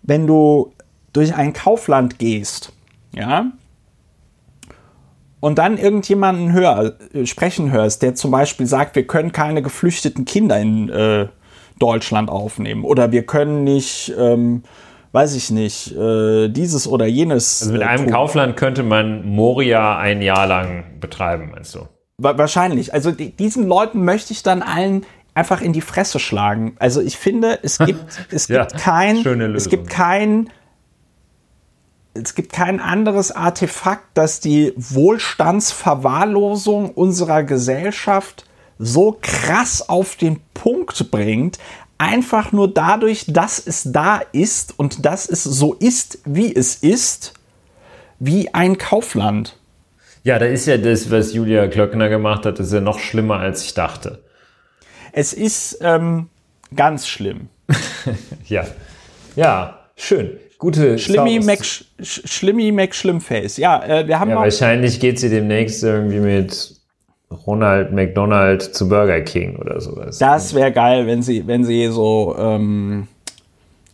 wenn 0.01 0.27
du 0.27 0.73
durch 1.13 1.33
ein 1.33 1.53
Kaufland 1.53 2.19
gehst, 2.19 2.73
ja, 3.13 3.45
und 5.43 5.57
dann 5.57 5.77
irgendjemanden 5.77 6.53
hör, 6.53 6.93
äh, 7.13 7.25
sprechen 7.25 7.69
hörst, 7.69 8.01
der 8.01 8.15
zum 8.15 8.31
Beispiel 8.31 8.65
sagt, 8.65 8.95
wir 8.95 9.05
können 9.05 9.33
keine 9.33 9.61
geflüchteten 9.61 10.23
Kinder 10.23 10.57
in 10.57 10.87
äh, 10.87 11.27
Deutschland 11.79 12.29
aufnehmen 12.29 12.85
oder 12.85 13.11
wir 13.11 13.25
können 13.25 13.65
nicht, 13.65 14.13
ähm, 14.17 14.63
weiß 15.11 15.35
ich 15.35 15.51
nicht, 15.51 15.93
äh, 15.97 16.47
dieses 16.47 16.87
oder 16.87 17.07
jenes. 17.07 17.61
Also 17.61 17.73
mit 17.73 17.81
äh, 17.81 17.85
einem 17.85 18.05
tun. 18.05 18.13
Kaufland 18.13 18.55
könnte 18.55 18.83
man 18.83 19.25
Moria 19.25 19.97
ein 19.97 20.21
Jahr 20.21 20.47
lang 20.47 20.85
betreiben, 21.01 21.49
meinst 21.51 21.75
du? 21.75 21.89
Wahrscheinlich. 22.19 22.93
Also 22.93 23.11
die, 23.11 23.35
diesen 23.35 23.67
Leuten 23.67 24.05
möchte 24.05 24.31
ich 24.31 24.43
dann 24.43 24.61
allen 24.61 25.05
einfach 25.33 25.59
in 25.59 25.73
die 25.73 25.81
Fresse 25.81 26.19
schlagen. 26.19 26.77
Also 26.79 27.01
ich 27.01 27.17
finde, 27.17 27.59
es 27.63 27.79
gibt, 27.79 28.05
es 28.31 28.47
gibt 28.47 28.71
ja, 28.71 28.79
kein, 28.79 29.17
es 29.55 29.67
gibt 29.67 29.89
kein 29.89 30.49
es 32.13 32.35
gibt 32.35 32.53
kein 32.53 32.79
anderes 32.79 33.31
Artefakt, 33.31 34.05
das 34.13 34.39
die 34.39 34.71
Wohlstandsverwahrlosung 34.75 36.91
unserer 36.91 37.41
Gesellschaft 37.43 38.45
so 38.77 39.17
krass 39.21 39.87
auf 39.87 40.15
den 40.15 40.39
Punkt 40.53 41.11
bringt, 41.11 41.59
einfach 41.97 42.51
nur 42.51 42.73
dadurch, 42.73 43.25
dass 43.27 43.65
es 43.65 43.91
da 43.91 44.21
ist 44.31 44.77
und 44.77 45.05
dass 45.05 45.29
es 45.29 45.43
so 45.43 45.73
ist, 45.73 46.19
wie 46.25 46.53
es 46.55 46.75
ist, 46.75 47.33
wie 48.19 48.53
ein 48.53 48.77
Kaufland. 48.77 49.57
Ja, 50.23 50.37
da 50.39 50.45
ist 50.45 50.67
ja 50.67 50.77
das, 50.77 51.11
was 51.11 51.33
Julia 51.33 51.67
Klöckner 51.67 52.09
gemacht 52.09 52.45
hat, 52.45 52.59
ist 52.59 52.73
ja 52.73 52.81
noch 52.81 52.99
schlimmer, 52.99 53.39
als 53.39 53.63
ich 53.63 53.73
dachte. 53.73 54.23
Es 55.11 55.33
ist 55.33 55.79
ähm, 55.81 56.29
ganz 56.75 57.07
schlimm. 57.07 57.49
ja. 58.45 58.65
Ja, 59.35 59.79
schön. 59.95 60.39
Gute 60.63 60.97
Schlimmi 60.97 61.41
Mac, 61.41 61.59
Schlimmi 61.99 62.71
Mac 62.71 62.95
Schlimmface. 62.95 63.57
Ja, 63.57 63.83
äh, 63.83 64.07
wir 64.07 64.17
haben 64.17 64.29
ja, 64.29 64.35
noch 64.35 64.43
wahrscheinlich 64.43 64.97
geht 65.01 65.19
sie 65.19 65.29
demnächst 65.29 65.83
irgendwie 65.83 66.21
mit 66.21 66.77
Ronald 67.45 67.91
McDonald 67.91 68.61
zu 68.61 68.87
Burger 68.87 69.19
King 69.19 69.57
oder 69.57 69.81
sowas. 69.81 70.19
Das 70.19 70.55
wäre 70.55 70.71
geil, 70.71 71.05
wenn 71.05 71.21
sie, 71.21 71.45
wenn 71.47 71.65
sie 71.65 71.87
so, 71.87 72.33
ähm, 72.39 73.09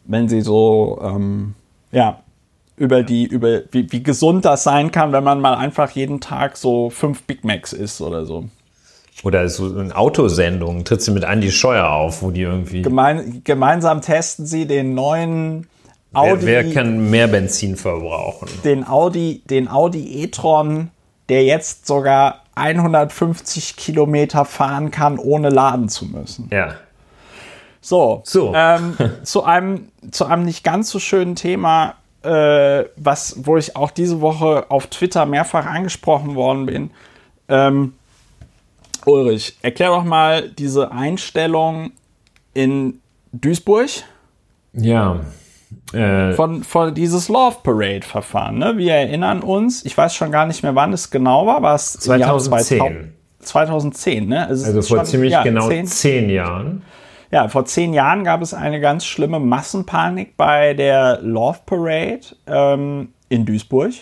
wenn 0.06 0.30
sie 0.30 0.42
so, 0.42 1.02
ähm, 1.02 1.56
ja, 1.92 2.20
über 2.78 3.02
die, 3.02 3.26
über 3.26 3.62
wie, 3.72 3.92
wie 3.92 4.04
gesund 4.04 4.46
das 4.46 4.64
sein 4.64 4.92
kann, 4.92 5.12
wenn 5.12 5.24
man 5.24 5.42
mal 5.42 5.56
einfach 5.56 5.90
jeden 5.90 6.20
Tag 6.20 6.56
so 6.56 6.92
fünf 6.92 7.24
Big 7.24 7.44
Macs 7.44 7.74
isst 7.74 8.00
oder 8.00 8.26
so. 8.26 8.44
Oder 9.24 9.50
so 9.50 9.76
eine 9.76 9.96
Autosendung, 9.96 10.84
tritt 10.84 11.02
sie 11.02 11.10
mit 11.10 11.24
Andy 11.24 11.52
Scheuer 11.52 11.90
auf, 11.90 12.22
wo 12.22 12.30
die 12.30 12.42
irgendwie. 12.42 12.84
Gemein, 12.84 13.42
gemeinsam 13.44 14.02
testen 14.02 14.46
sie 14.46 14.68
den 14.68 14.94
neuen 14.94 15.66
Audi. 16.14 16.46
Wer, 16.46 16.66
wer 16.66 16.74
kann 16.74 17.10
mehr 17.10 17.28
Benzin 17.28 17.76
verbrauchen? 17.76 18.50
Den 18.64 18.88
Audi, 18.88 19.44
den 19.46 19.68
Audi 19.68 20.24
e-tron, 20.24 20.90
der 21.30 21.44
jetzt 21.44 21.86
sogar 21.86 22.44
150 22.56 23.76
Kilometer 23.76 24.46
fahren 24.46 24.92
kann, 24.92 25.20
ohne 25.20 25.50
laden 25.50 25.88
zu 25.90 26.06
müssen. 26.06 26.50
Ja. 26.52 26.76
So, 27.82 28.22
so. 28.26 28.54
Ähm, 28.56 28.98
zu, 29.24 29.44
einem, 29.44 29.90
zu 30.12 30.26
einem 30.26 30.44
nicht 30.44 30.64
ganz 30.64 30.90
so 30.90 31.00
schönen 31.00 31.36
Thema, 31.36 31.96
äh, 32.24 32.86
was, 32.98 33.36
wo 33.46 33.58
ich 33.58 33.76
auch 33.76 33.92
diese 33.92 34.20
Woche 34.22 34.66
auf 34.70 34.88
Twitter 34.88 35.26
mehrfach 35.26 35.66
angesprochen 35.66 36.36
worden 36.36 36.66
bin. 36.66 36.92
Ähm, 37.48 37.94
Ulrich, 39.06 39.58
erklär 39.62 39.90
doch 39.90 40.04
mal 40.04 40.50
diese 40.50 40.92
Einstellung 40.92 41.92
in 42.54 43.00
Duisburg. 43.32 43.90
Ja. 44.74 45.22
Äh, 45.94 46.34
von, 46.34 46.64
von 46.64 46.94
dieses 46.94 47.30
Love 47.30 47.58
Parade 47.64 48.02
Verfahren. 48.02 48.58
Ne? 48.58 48.78
Wir 48.78 48.94
erinnern 48.94 49.42
uns, 49.42 49.86
ich 49.86 49.98
weiß 49.98 50.16
schon 50.16 50.32
gar 50.32 50.46
nicht 50.46 50.64
mehr, 50.64 50.76
wann 50.76 50.94
es 50.94 51.12
genau 51.12 51.46
war. 51.46 51.62
War 51.62 51.76
es 51.76 51.94
2010? 51.94 53.14
2010, 53.40 54.28
ne? 54.28 54.48
Also, 54.48 54.66
also 54.66 54.82
vor 54.82 54.98
schon, 54.98 55.06
ziemlich 55.06 55.32
ja, 55.32 55.44
genau 55.44 55.68
zehn, 55.68 55.88
zehn 55.88 56.30
Jahren. 56.30 56.84
Ja, 57.32 57.48
vor 57.48 57.66
zehn 57.66 57.94
Jahren 57.94 58.24
gab 58.24 58.42
es 58.42 58.54
eine 58.54 58.80
ganz 58.80 59.06
schlimme 59.06 59.40
Massenpanik 59.40 60.36
bei 60.36 60.74
der 60.74 61.20
Love 61.22 61.60
Parade 61.66 62.22
ähm, 62.48 63.14
in 63.30 63.46
Duisburg. 63.46 63.94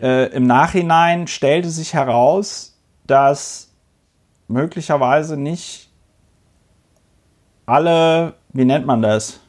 Äh, 0.00 0.26
Im 0.32 0.46
Nachhinein 0.46 1.26
stellte 1.26 1.70
sich 1.70 1.94
heraus, 1.94 2.78
dass 3.06 3.72
möglicherweise 4.46 5.36
nicht 5.36 5.90
alle, 7.66 8.34
wie 8.52 8.64
nennt 8.64 8.86
man 8.86 9.02
das, 9.02 9.40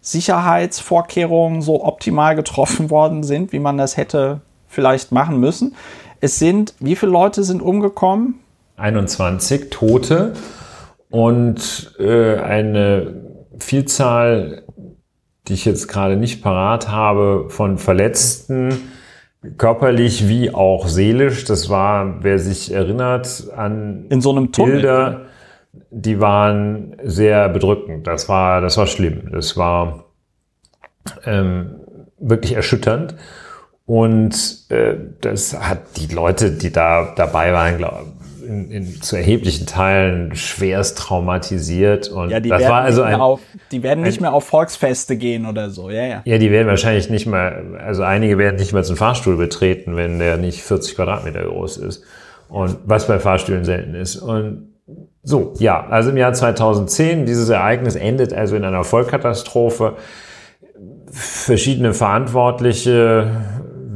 Sicherheitsvorkehrungen 0.00 1.62
so 1.62 1.84
optimal 1.84 2.34
getroffen 2.36 2.90
worden 2.90 3.22
sind, 3.22 3.52
wie 3.52 3.58
man 3.58 3.78
das 3.78 3.96
hätte 3.96 4.40
vielleicht 4.66 5.12
machen 5.12 5.38
müssen. 5.40 5.74
Es 6.20 6.38
sind, 6.38 6.74
wie 6.80 6.96
viele 6.96 7.12
Leute 7.12 7.44
sind 7.44 7.62
umgekommen? 7.62 8.40
21 8.76 9.70
Tote 9.70 10.34
und 11.10 11.94
äh, 11.98 12.36
eine 12.36 13.14
Vielzahl, 13.58 14.62
die 15.48 15.54
ich 15.54 15.64
jetzt 15.64 15.88
gerade 15.88 16.16
nicht 16.16 16.42
parat 16.42 16.88
habe, 16.88 17.46
von 17.48 17.78
Verletzten, 17.78 18.92
körperlich 19.58 20.28
wie 20.28 20.54
auch 20.54 20.86
seelisch. 20.86 21.44
Das 21.44 21.68
war, 21.68 22.22
wer 22.22 22.38
sich 22.38 22.72
erinnert 22.72 23.48
an 23.56 24.06
in 24.08 24.20
so 24.20 24.30
einem 24.30 24.52
Tunnel. 24.52 24.72
Bilder, 24.74 25.20
die 25.90 26.20
waren 26.20 26.96
sehr 27.02 27.48
bedrückend. 27.48 28.06
Das 28.06 28.28
war, 28.28 28.60
das 28.60 28.76
war 28.76 28.86
schlimm. 28.86 29.30
Das 29.32 29.56
war 29.56 30.04
ähm, 31.24 31.76
wirklich 32.18 32.52
erschütternd. 32.52 33.14
Und 33.86 34.66
äh, 34.68 34.94
das 35.20 35.58
hat 35.58 35.96
die 35.96 36.12
Leute, 36.12 36.52
die 36.52 36.70
da 36.70 37.12
dabei 37.16 37.52
waren, 37.52 37.78
glaube 37.78 38.06
in, 38.50 38.70
in, 38.70 39.02
zu 39.02 39.16
erheblichen 39.16 39.66
Teilen 39.66 40.34
schwerst 40.34 40.98
traumatisiert. 40.98 42.08
Und 42.08 42.30
ja, 42.30 42.40
die 42.40 42.48
das 42.48 42.62
war 42.64 42.82
also 42.82 43.02
ein, 43.02 43.14
auf, 43.20 43.40
die 43.70 43.82
werden 43.82 44.02
nicht 44.02 44.18
ein, 44.18 44.22
mehr 44.22 44.32
auf 44.32 44.44
Volksfeste 44.44 45.16
gehen 45.16 45.46
oder 45.46 45.70
so, 45.70 45.90
ja, 45.90 46.04
ja. 46.04 46.22
Ja, 46.24 46.38
die 46.38 46.50
werden 46.50 46.66
wahrscheinlich 46.66 47.10
nicht 47.10 47.26
mehr, 47.26 47.62
also 47.78 48.02
einige 48.02 48.38
werden 48.38 48.56
nicht 48.56 48.72
mehr 48.72 48.82
zum 48.82 48.96
Fahrstuhl 48.96 49.36
betreten, 49.36 49.96
wenn 49.96 50.18
der 50.18 50.36
nicht 50.36 50.62
40 50.62 50.96
Quadratmeter 50.96 51.44
groß 51.44 51.76
ist. 51.78 52.04
Und 52.48 52.78
was 52.84 53.06
bei 53.06 53.20
Fahrstühlen 53.20 53.64
selten 53.64 53.94
ist. 53.94 54.16
Und 54.16 54.69
so, 55.22 55.52
ja, 55.58 55.86
also 55.86 56.10
im 56.10 56.16
Jahr 56.16 56.32
2010, 56.32 57.26
dieses 57.26 57.48
Ereignis 57.50 57.94
endet 57.94 58.32
also 58.32 58.56
in 58.56 58.64
einer 58.64 58.84
Vollkatastrophe. 58.84 59.96
Verschiedene 61.10 61.92
Verantwortliche 61.92 63.30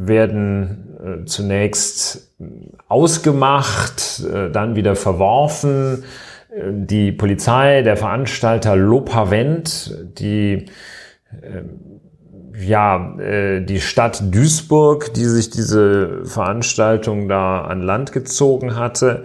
werden 0.06 0.84
äh, 1.04 1.24
zunächst 1.24 2.32
ausgemacht, 2.88 4.22
äh, 4.24 4.50
dann 4.50 4.76
wieder 4.76 4.96
verworfen. 4.96 6.04
Äh, 6.50 6.72
die 6.72 7.12
Polizei, 7.12 7.82
der 7.82 7.96
Veranstalter 7.96 8.76
Lopavent, 8.76 9.94
die 10.18 10.66
ja, 12.56 13.16
die 13.18 13.80
Stadt 13.80 14.32
Duisburg, 14.32 15.12
die 15.14 15.24
sich 15.24 15.50
diese 15.50 16.24
Veranstaltung 16.24 17.28
da 17.28 17.62
an 17.62 17.82
Land 17.82 18.12
gezogen 18.12 18.76
hatte, 18.76 19.24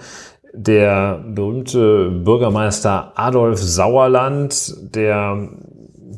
der 0.53 1.23
berühmte 1.25 2.09
Bürgermeister 2.09 3.13
Adolf 3.15 3.59
Sauerland, 3.59 4.75
der 4.95 5.49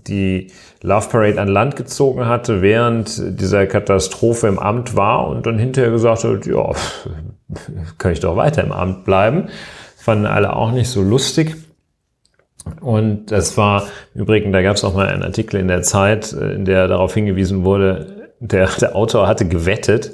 die 0.08 0.48
Love 0.82 1.10
Parade 1.10 1.40
an 1.40 1.48
Land 1.48 1.76
gezogen 1.76 2.26
hatte, 2.26 2.62
während 2.62 3.40
dieser 3.40 3.68
Katastrophe 3.68 4.48
im 4.48 4.58
Amt 4.58 4.96
war 4.96 5.28
und 5.28 5.46
dann 5.46 5.60
hinterher 5.60 5.92
gesagt 5.92 6.24
hat, 6.24 6.46
ja, 6.46 6.72
kann 7.98 8.12
ich 8.12 8.20
doch 8.20 8.36
weiter 8.36 8.64
im 8.64 8.72
Amt 8.72 9.06
bleiben. 9.06 9.50
Fanden 9.98 10.26
alle 10.26 10.56
auch 10.56 10.72
nicht 10.72 10.90
so 10.90 11.02
lustig. 11.02 11.56
Und 12.80 13.32
das 13.32 13.58
war 13.58 13.86
im 14.14 14.22
Übrigen, 14.22 14.52
da 14.52 14.62
gab 14.62 14.76
es 14.76 14.84
auch 14.84 14.94
mal 14.94 15.08
einen 15.08 15.24
Artikel 15.24 15.60
in 15.60 15.68
der 15.68 15.82
Zeit, 15.82 16.32
in 16.34 16.66
der 16.66 16.88
darauf 16.88 17.14
hingewiesen 17.14 17.64
wurde, 17.64 18.32
der, 18.40 18.70
der 18.80 18.96
Autor 18.96 19.28
hatte 19.28 19.48
gewettet, 19.48 20.12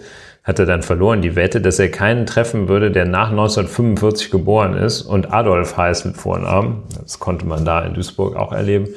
hat 0.48 0.60
er 0.60 0.66
dann 0.66 0.82
verloren 0.82 1.22
die 1.22 1.36
Wette, 1.36 1.60
dass 1.60 1.78
er 1.78 1.92
keinen 1.92 2.26
treffen 2.26 2.70
würde, 2.70 2.90
der 2.90 3.06
nach 3.06 3.32
1945 3.32 4.32
geboren 4.32 4.76
ist 4.76 5.02
und 5.02 5.34
Adolf 5.34 5.76
heißt 5.76 6.06
mit 6.06 6.16
Vornamen. 6.16 6.84
Das 7.02 7.20
konnte 7.20 7.46
man 7.46 7.66
da 7.66 7.82
in 7.82 7.94
Duisburg 7.94 8.38
auch 8.38 8.54
erleben. 8.54 8.88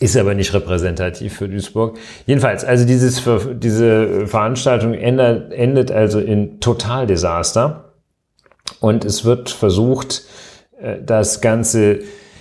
Ist 0.00 0.16
aber 0.16 0.34
nicht 0.34 0.52
repräsentativ 0.52 1.36
für 1.36 1.48
Duisburg. 1.48 1.98
Jedenfalls, 2.26 2.64
also 2.64 2.84
dieses, 2.84 3.22
diese 3.54 4.26
Veranstaltung 4.26 4.94
endet, 4.94 5.52
endet 5.52 5.92
also 5.92 6.18
in 6.18 6.58
Totaldesaster. 6.58 7.92
Und 8.80 9.04
es 9.04 9.24
wird 9.24 9.50
versucht, 9.50 10.24
äh, 10.80 10.96
das 11.00 11.40
Ganze 11.40 12.00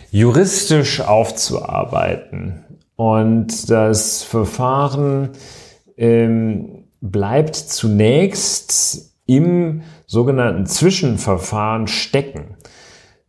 juristisch 0.09 0.99
aufzuarbeiten. 1.01 2.63
Und 2.95 3.69
das 3.69 4.23
Verfahren 4.23 5.29
ähm, 5.95 6.80
bleibt 7.01 7.55
zunächst 7.55 9.11
im 9.25 9.81
sogenannten 10.05 10.65
Zwischenverfahren 10.65 11.87
stecken. 11.87 12.57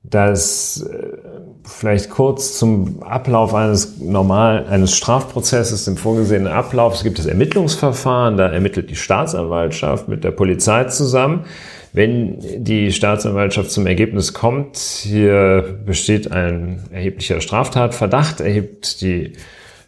Das 0.04 0.82
äh, 0.82 1.16
vielleicht 1.64 2.10
kurz 2.10 2.58
zum 2.58 3.02
Ablauf 3.02 3.54
eines 3.54 3.98
normalen, 3.98 4.66
eines 4.66 4.96
Strafprozesses, 4.96 5.84
dem 5.84 5.96
vorgesehenen 5.96 6.52
Ablauf. 6.52 6.94
Es 6.94 7.04
gibt 7.04 7.18
das 7.18 7.26
Ermittlungsverfahren, 7.26 8.36
da 8.36 8.48
ermittelt 8.48 8.90
die 8.90 8.96
Staatsanwaltschaft 8.96 10.08
mit 10.08 10.24
der 10.24 10.32
Polizei 10.32 10.84
zusammen. 10.84 11.44
Wenn 11.92 12.64
die 12.64 12.90
Staatsanwaltschaft 12.90 13.70
zum 13.70 13.86
Ergebnis 13.86 14.32
kommt, 14.32 14.78
hier 14.78 15.78
besteht 15.84 16.32
ein 16.32 16.80
erheblicher 16.90 17.40
Straftatverdacht, 17.40 18.40
erhebt 18.40 19.02
die 19.02 19.34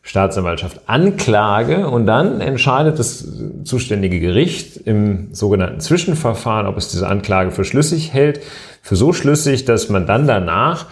Staatsanwaltschaft 0.06 0.82
Anklage 0.86 1.88
und 1.88 2.06
dann 2.06 2.42
entscheidet 2.42 2.98
das 2.98 3.26
zuständige 3.64 4.20
Gericht 4.20 4.76
im 4.76 5.34
sogenannten 5.34 5.80
Zwischenverfahren, 5.80 6.66
ob 6.66 6.76
es 6.76 6.88
diese 6.88 7.08
Anklage 7.08 7.50
für 7.50 7.64
schlüssig 7.64 8.12
hält, 8.12 8.40
für 8.82 8.96
so 8.96 9.14
schlüssig, 9.14 9.64
dass 9.64 9.88
man 9.88 10.06
dann 10.06 10.26
danach 10.26 10.86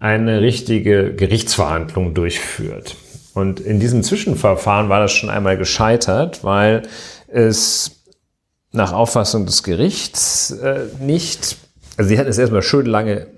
eine 0.00 0.42
richtige 0.42 1.14
Gerichtsverhandlung 1.14 2.12
durchführt. 2.12 2.96
Und 3.32 3.58
in 3.58 3.80
diesem 3.80 4.02
Zwischenverfahren 4.02 4.90
war 4.90 5.00
das 5.00 5.12
schon 5.12 5.30
einmal 5.30 5.56
gescheitert, 5.56 6.44
weil 6.44 6.82
es 7.26 8.02
nach 8.72 8.92
Auffassung 8.92 9.46
des 9.46 9.62
Gerichts 9.62 10.50
äh, 10.50 10.80
nicht, 11.00 11.56
also 11.96 12.08
sie 12.08 12.18
hatten 12.18 12.28
es 12.28 12.36
erstmal 12.36 12.62
schön 12.62 12.84
lange 12.84 13.28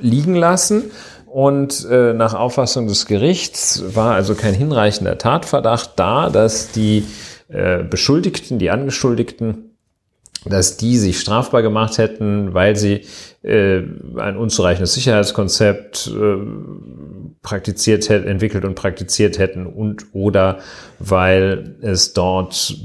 liegen 0.00 0.34
lassen 0.34 0.90
und 1.30 1.86
äh, 1.88 2.12
nach 2.12 2.34
Auffassung 2.34 2.88
des 2.88 3.06
Gerichts 3.06 3.84
war 3.94 4.14
also 4.14 4.34
kein 4.34 4.52
hinreichender 4.52 5.16
Tatverdacht 5.16 5.92
da, 5.94 6.28
dass 6.28 6.72
die 6.72 7.04
äh, 7.48 7.84
Beschuldigten, 7.84 8.58
die 8.58 8.70
Angeschuldigten, 8.70 9.76
dass 10.44 10.76
die 10.76 10.96
sich 10.96 11.20
strafbar 11.20 11.62
gemacht 11.62 11.98
hätten, 11.98 12.52
weil 12.52 12.74
sie 12.74 13.02
äh, 13.42 13.82
ein 14.16 14.36
unzureichendes 14.36 14.94
Sicherheitskonzept 14.94 16.08
äh, 16.08 16.36
praktiziert 17.42 18.08
hätten, 18.08 18.26
entwickelt 18.26 18.64
und 18.64 18.74
praktiziert 18.74 19.38
hätten 19.38 19.66
und 19.66 20.06
oder 20.12 20.58
weil 20.98 21.76
es 21.80 22.12
dort 22.12 22.76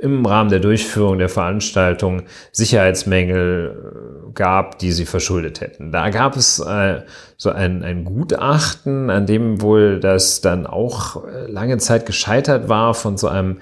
im 0.00 0.24
Rahmen 0.24 0.50
der 0.50 0.60
Durchführung 0.60 1.18
der 1.18 1.28
Veranstaltung 1.28 2.22
Sicherheitsmängel 2.52 4.28
äh, 4.28 4.32
gab, 4.32 4.78
die 4.78 4.92
sie 4.92 5.04
verschuldet 5.04 5.60
hätten. 5.60 5.92
Da 5.92 6.08
gab 6.10 6.36
es 6.36 6.58
äh, 6.58 7.02
so 7.36 7.50
ein, 7.50 7.82
ein 7.82 8.04
Gutachten, 8.04 9.10
an 9.10 9.26
dem 9.26 9.60
wohl 9.60 10.00
das 10.00 10.40
dann 10.40 10.66
auch 10.66 11.24
äh, 11.24 11.50
lange 11.50 11.78
Zeit 11.78 12.06
gescheitert 12.06 12.68
war 12.68 12.94
von 12.94 13.18
so 13.18 13.28
einem 13.28 13.58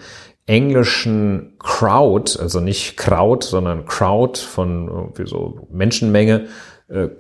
englischen 0.47 1.57
Crowd, 1.59 2.39
also 2.41 2.61
nicht 2.61 2.97
Kraut, 2.97 3.45
sondern 3.45 3.85
Crowd 3.85 4.41
von 4.41 4.89
irgendwie 4.89 5.27
so 5.27 5.67
Menschenmenge, 5.71 6.47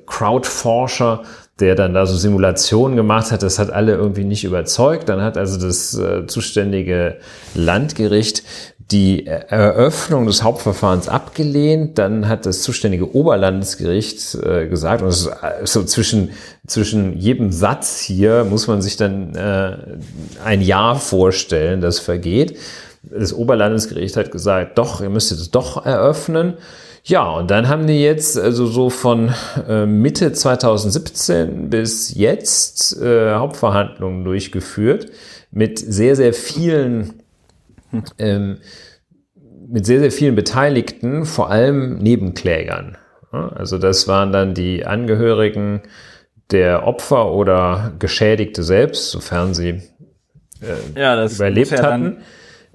Crowdforscher, 0.06 1.24
der 1.60 1.74
dann 1.74 1.94
da 1.94 2.06
so 2.06 2.16
Simulationen 2.16 2.96
gemacht 2.96 3.32
hat. 3.32 3.42
Das 3.42 3.58
hat 3.58 3.70
alle 3.70 3.94
irgendwie 3.94 4.24
nicht 4.24 4.44
überzeugt. 4.44 5.08
Dann 5.08 5.22
hat 5.22 5.36
also 5.36 5.58
das 5.58 5.98
äh, 5.98 6.26
zuständige 6.26 7.16
Landgericht 7.54 8.42
die 8.90 9.26
Eröffnung 9.26 10.26
des 10.26 10.42
Hauptverfahrens 10.42 11.08
abgelehnt. 11.08 11.98
Dann 11.98 12.26
hat 12.26 12.46
das 12.46 12.62
zuständige 12.62 13.14
Oberlandesgericht 13.14 14.34
äh, 14.36 14.66
gesagt, 14.66 15.02
und 15.02 15.08
ist 15.08 15.28
so 15.64 15.84
zwischen, 15.84 16.30
zwischen 16.66 17.18
jedem 17.18 17.52
Satz 17.52 18.00
hier 18.00 18.44
muss 18.44 18.66
man 18.66 18.80
sich 18.80 18.96
dann 18.96 19.34
äh, 19.34 19.76
ein 20.42 20.62
Jahr 20.62 20.96
vorstellen, 20.96 21.82
das 21.82 21.98
vergeht. 21.98 22.56
Das 23.02 23.34
Oberlandesgericht 23.34 24.16
hat 24.16 24.30
gesagt, 24.30 24.78
doch, 24.78 25.02
ihr 25.02 25.10
müsst 25.10 25.32
es 25.32 25.50
doch 25.50 25.84
eröffnen. 25.84 26.54
Ja, 27.04 27.30
und 27.30 27.50
dann 27.50 27.68
haben 27.68 27.86
die 27.86 28.02
jetzt 28.02 28.38
also 28.38 28.66
so 28.66 28.90
von 28.90 29.32
äh, 29.68 29.86
Mitte 29.86 30.32
2017 30.32 31.70
bis 31.70 32.14
jetzt 32.14 33.00
äh, 33.00 33.34
Hauptverhandlungen 33.34 34.24
durchgeführt 34.24 35.10
mit 35.50 35.78
sehr, 35.78 36.16
sehr 36.16 36.34
vielen 36.34 37.22
ähm, 38.18 38.58
mit 39.68 39.84
sehr, 39.84 40.00
sehr 40.00 40.12
vielen 40.12 40.34
Beteiligten, 40.34 41.26
vor 41.26 41.50
allem 41.50 41.98
Nebenklägern. 41.98 42.96
Also 43.30 43.78
das 43.78 44.08
waren 44.08 44.32
dann 44.32 44.54
die 44.54 44.86
Angehörigen 44.86 45.82
der 46.50 46.86
Opfer 46.86 47.32
oder 47.32 47.92
Geschädigte 47.98 48.62
selbst, 48.62 49.10
sofern 49.10 49.52
sie 49.52 49.82
äh, 50.62 50.98
ja, 50.98 51.26
überlebt 51.26 51.70
ja 51.70 51.82
hatten. 51.82 52.22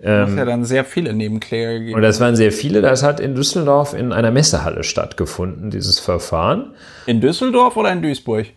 Dann, 0.04 0.30
muss 0.30 0.38
ja 0.38 0.46
dann 0.46 0.66
sehr 0.66 0.84
viele 0.84 1.14
Nebenkläger 1.14 1.80
gegeben. 1.80 1.96
Und 1.96 2.02
das 2.02 2.20
waren 2.20 2.36
sehr 2.36 2.52
viele. 2.52 2.82
Das 2.82 3.04
hat 3.04 3.22
in 3.22 3.36
Düsseldorf 3.36 3.94
in 3.94 4.12
einer 4.12 4.32
Messehalle 4.32 4.84
stattgefunden, 4.84 5.70
dieses 5.70 6.00
Verfahren. 6.00 6.74
In 7.06 7.22
Düsseldorf 7.22 7.78
oder 7.78 7.92
in 7.94 8.02
Duisburg? 8.02 8.48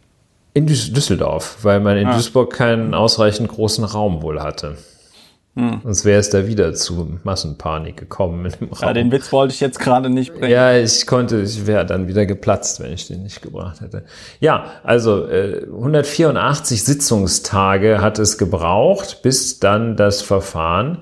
In 0.55 0.67
Düsseldorf, 0.67 1.59
weil 1.63 1.81
man 1.81 1.99
in 1.99 2.09
ah. 2.09 2.15
Duisburg 2.15 2.53
keinen 2.53 2.95
ausreichend 2.95 3.49
großen 3.49 3.85
Raum 3.85 4.23
wohl 4.23 4.43
hatte. 4.43 4.77
Hm. 5.55 5.81
Sonst 5.85 6.05
wäre 6.05 6.19
es 6.19 6.31
da 6.31 6.47
wieder 6.47 6.75
zu 6.75 7.19
Massenpanik 7.23 7.97
gekommen 7.97 8.45
in 8.45 8.53
dem 8.53 8.73
Raum. 8.73 8.89
Ja, 8.89 8.93
den 8.93 9.13
Witz 9.13 9.33
wollte 9.33 9.55
ich 9.55 9.61
jetzt 9.61 9.79
gerade 9.79 10.11
nicht 10.11 10.35
bringen. 10.35 10.51
Ja, 10.51 10.77
ich 10.77 11.07
konnte, 11.07 11.41
ich 11.41 11.67
wäre 11.67 11.87
dann 11.87 12.09
wieder 12.09 12.27
geplatzt, 12.27 12.81
wenn 12.81 12.93
ich 12.93 13.07
den 13.07 13.23
nicht 13.23 13.41
gebracht 13.41 13.81
hätte. 13.81 14.05
Ja, 14.41 14.67
also 14.83 15.27
äh, 15.29 15.63
184 15.65 16.85
Sitzungstage 16.85 18.03
hat 18.03 18.19
es 18.19 18.37
gebraucht, 18.37 19.23
bis 19.23 19.59
dann 19.59 19.97
das 19.97 20.21
Verfahren 20.21 20.99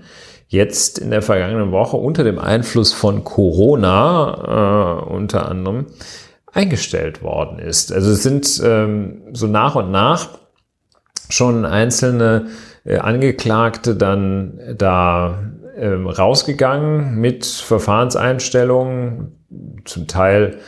jetzt 0.55 0.99
in 0.99 1.11
der 1.11 1.23
vergangenen 1.23 1.73
Woche 1.73 1.97
unter 1.97 2.25
dem 2.25 2.39
Einfluss 2.39 2.93
von 2.93 3.25
Corona 3.25 5.03
äh, 5.07 5.13
unter 5.13 5.49
anderem 5.49 5.87
eingestellt 6.53 7.23
worden 7.23 7.59
ist. 7.59 7.93
Also 7.93 8.13
es 8.13 8.23
sind 8.23 8.61
ähm, 8.65 9.23
so 9.33 9.47
nach 9.47 9.75
und 9.75 9.91
nach 9.91 10.39
schon 11.29 11.65
einzelne 11.65 12.47
äh, 12.85 12.99
Angeklagte 12.99 13.97
dann 13.97 14.61
da 14.77 15.39
ähm, 15.77 16.07
rausgegangen 16.07 17.17
mit 17.17 17.45
Verfahrenseinstellungen, 17.45 19.33
zum 19.85 20.07
Teil 20.07 20.59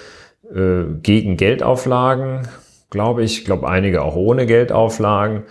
äh, 0.54 0.84
gegen 1.02 1.36
Geldauflagen, 1.36 2.48
glaube 2.90 3.22
ich, 3.22 3.44
glaube 3.44 3.68
einige 3.68 4.02
auch 4.02 4.16
ohne 4.16 4.46
Geldauflagen. 4.46 5.44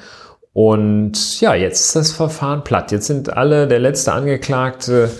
Und 0.56 1.42
ja, 1.42 1.54
jetzt 1.54 1.82
ist 1.82 1.96
das 1.98 2.12
Verfahren 2.14 2.64
platt. 2.64 2.94
Jetzt 2.94 3.08
sind 3.08 3.36
alle, 3.36 3.68
der 3.68 3.80
letzte 3.80 4.14
Angeklagte 4.14 5.12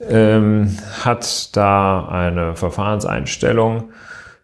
ähm, 0.00 0.76
hat 1.04 1.56
da 1.56 2.08
eine 2.08 2.56
Verfahrenseinstellung. 2.56 3.92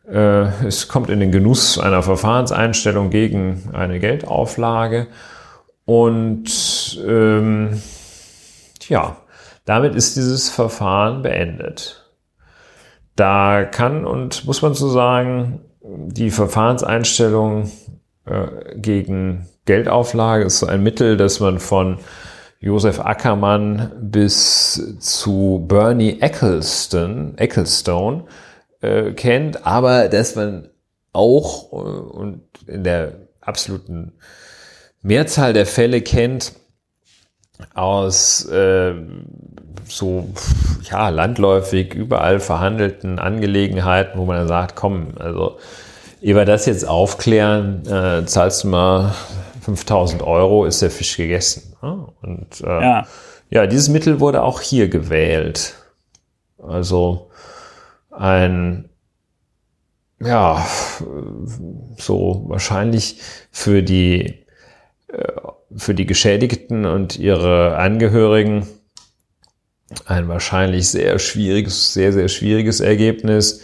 Äh, 0.09 0.64
es 0.64 0.86
kommt 0.86 1.10
in 1.10 1.18
den 1.18 1.32
Genuss 1.32 1.81
einer 1.81 2.01
Verfahrenseinstellung 2.05 3.10
gegen 3.10 3.70
eine 3.73 3.98
Geldauflage. 3.98 5.09
Und 5.85 7.02
ähm, 7.05 7.82
ja, 8.86 9.16
damit 9.64 9.97
ist 9.97 10.14
dieses 10.14 10.48
Verfahren 10.48 11.23
beendet. 11.23 12.09
Da 13.16 13.64
kann 13.64 14.05
und 14.05 14.44
muss 14.44 14.62
man 14.62 14.74
so 14.74 14.89
sagen, 14.90 15.60
die 15.82 16.31
Verfahrenseinstellung 16.31 17.68
gegen 18.77 19.47
Geldauflage. 19.66 20.44
Ist 20.44 20.59
so 20.61 20.66
ein 20.66 20.82
Mittel, 20.82 21.16
das 21.16 21.40
man 21.40 21.59
von 21.59 21.98
Josef 22.61 23.01
Ackermann 23.01 23.93
bis 24.01 24.97
zu 24.98 25.65
Bernie 25.69 26.20
Eccleston, 26.20 27.36
Ecclestone 27.36 28.24
äh, 28.81 29.12
kennt, 29.12 29.66
aber 29.66 30.09
dass 30.09 30.35
man 30.35 30.69
auch 31.12 31.73
äh, 31.73 31.77
und 31.77 32.43
in 32.66 32.82
der 32.82 33.12
absoluten 33.40 34.12
Mehrzahl 35.03 35.53
der 35.53 35.66
Fälle 35.66 36.01
kennt 36.01 36.55
aus 37.74 38.44
äh, 38.47 38.94
so 39.86 40.28
ja 40.90 41.09
landläufig 41.11 41.94
überall 41.94 42.40
verhandelten 42.40 43.19
Angelegenheiten, 43.19 44.19
wo 44.19 44.24
man 44.24 44.39
dann 44.39 44.48
sagt, 44.48 44.77
komm, 44.77 45.12
also 45.19 45.59
wir 46.21 46.45
das 46.45 46.67
jetzt 46.67 46.87
aufklären, 46.87 47.87
äh, 47.87 48.25
zahlst 48.27 48.65
du 48.65 48.69
mal 48.69 49.15
5000 49.63 50.23
Euro, 50.23 50.65
ist 50.65 50.83
der 50.83 50.91
Fisch 50.91 51.17
gegessen. 51.17 51.75
Und 51.81 52.61
äh, 52.63 52.83
ja. 52.83 53.07
ja, 53.51 53.67
dieses 53.67 53.89
Mittel 53.89 54.21
wurde 54.21 54.43
auch 54.43 54.61
hier 54.61 54.89
gewählt. 54.89 55.75
Also 56.59 57.31
ein 58.11 58.89
ja, 60.19 60.67
so 61.99 62.45
wahrscheinlich 62.47 63.21
für 63.51 63.83
die 63.83 64.47
äh, 65.09 65.33
für 65.77 65.95
die 65.95 66.07
Geschädigten 66.07 66.87
und 66.87 67.19
ihre 67.19 67.77
Angehörigen 67.77 68.67
ein 70.07 70.29
wahrscheinlich 70.29 70.89
sehr 70.89 71.19
schwieriges, 71.19 71.93
sehr, 71.93 72.13
sehr 72.13 72.29
schwieriges 72.29 72.81
Ergebnis. 72.81 73.61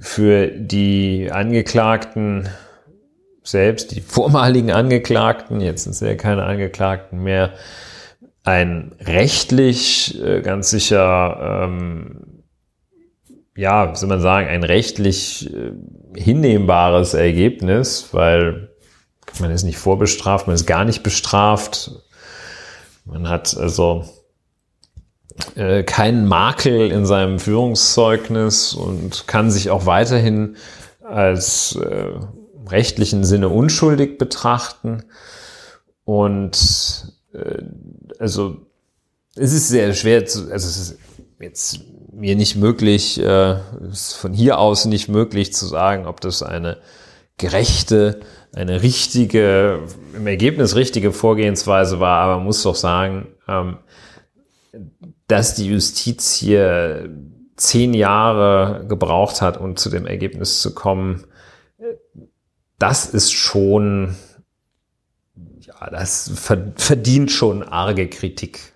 Für 0.00 0.48
die 0.48 1.30
Angeklagten 1.30 2.48
selbst, 3.42 3.92
die 3.94 4.00
vormaligen 4.00 4.70
Angeklagten, 4.70 5.60
jetzt 5.60 5.84
sind 5.84 5.92
es 5.92 6.00
ja 6.00 6.14
keine 6.14 6.44
Angeklagten 6.44 7.22
mehr, 7.22 7.52
ein 8.44 8.94
rechtlich 9.00 10.20
äh, 10.22 10.40
ganz 10.40 10.70
sicher, 10.70 11.64
ähm, 11.64 12.42
ja, 13.56 13.90
wie 13.90 13.96
soll 13.96 14.08
man 14.08 14.20
sagen, 14.20 14.48
ein 14.48 14.62
rechtlich 14.62 15.52
äh, 15.52 15.72
hinnehmbares 16.16 17.14
Ergebnis, 17.14 18.10
weil 18.12 18.70
man 19.40 19.50
ist 19.50 19.64
nicht 19.64 19.78
vorbestraft, 19.78 20.46
man 20.46 20.54
ist 20.54 20.66
gar 20.66 20.84
nicht 20.84 21.02
bestraft. 21.02 21.90
Man 23.04 23.28
hat 23.28 23.56
also 23.56 24.04
äh, 25.54 25.82
keinen 25.82 26.26
Makel 26.26 26.90
in 26.90 27.06
seinem 27.06 27.38
Führungszeugnis 27.38 28.74
und 28.74 29.26
kann 29.26 29.50
sich 29.50 29.70
auch 29.70 29.86
weiterhin 29.86 30.56
als 31.02 31.76
äh, 31.76 32.10
rechtlichen 32.68 33.24
Sinne 33.24 33.48
unschuldig 33.48 34.18
betrachten. 34.18 35.04
Und 36.04 37.12
äh, 37.32 37.62
also 38.18 38.56
es 39.34 39.52
ist 39.52 39.68
sehr 39.68 39.92
schwer 39.94 40.26
zu, 40.26 40.50
also 40.50 40.68
es 40.68 40.78
ist 40.78 40.98
jetzt 41.38 41.80
mir 42.12 42.34
nicht 42.36 42.56
möglich, 42.56 43.20
äh, 43.20 43.56
ist 43.90 44.14
von 44.14 44.32
hier 44.32 44.58
aus 44.58 44.86
nicht 44.86 45.08
möglich 45.08 45.52
zu 45.52 45.66
sagen, 45.66 46.06
ob 46.06 46.20
das 46.20 46.42
eine 46.42 46.78
gerechte 47.36 48.20
eine 48.56 48.82
richtige, 48.82 49.80
im 50.14 50.26
Ergebnis 50.26 50.76
richtige 50.76 51.12
Vorgehensweise 51.12 52.00
war, 52.00 52.22
aber 52.22 52.36
man 52.36 52.44
muss 52.46 52.62
doch 52.62 52.74
sagen, 52.74 53.28
ähm, 53.46 53.76
dass 55.28 55.54
die 55.54 55.66
Justiz 55.66 56.34
hier 56.34 57.10
zehn 57.56 57.94
Jahre 57.94 58.84
gebraucht 58.88 59.40
hat, 59.40 59.58
um 59.58 59.76
zu 59.76 59.90
dem 59.90 60.06
Ergebnis 60.06 60.60
zu 60.60 60.74
kommen, 60.74 61.24
das 62.78 63.06
ist 63.06 63.32
schon, 63.32 64.14
ja, 65.60 65.90
das 65.90 66.30
verdient 66.36 67.30
schon 67.30 67.62
arge 67.62 68.08
Kritik. 68.08 68.74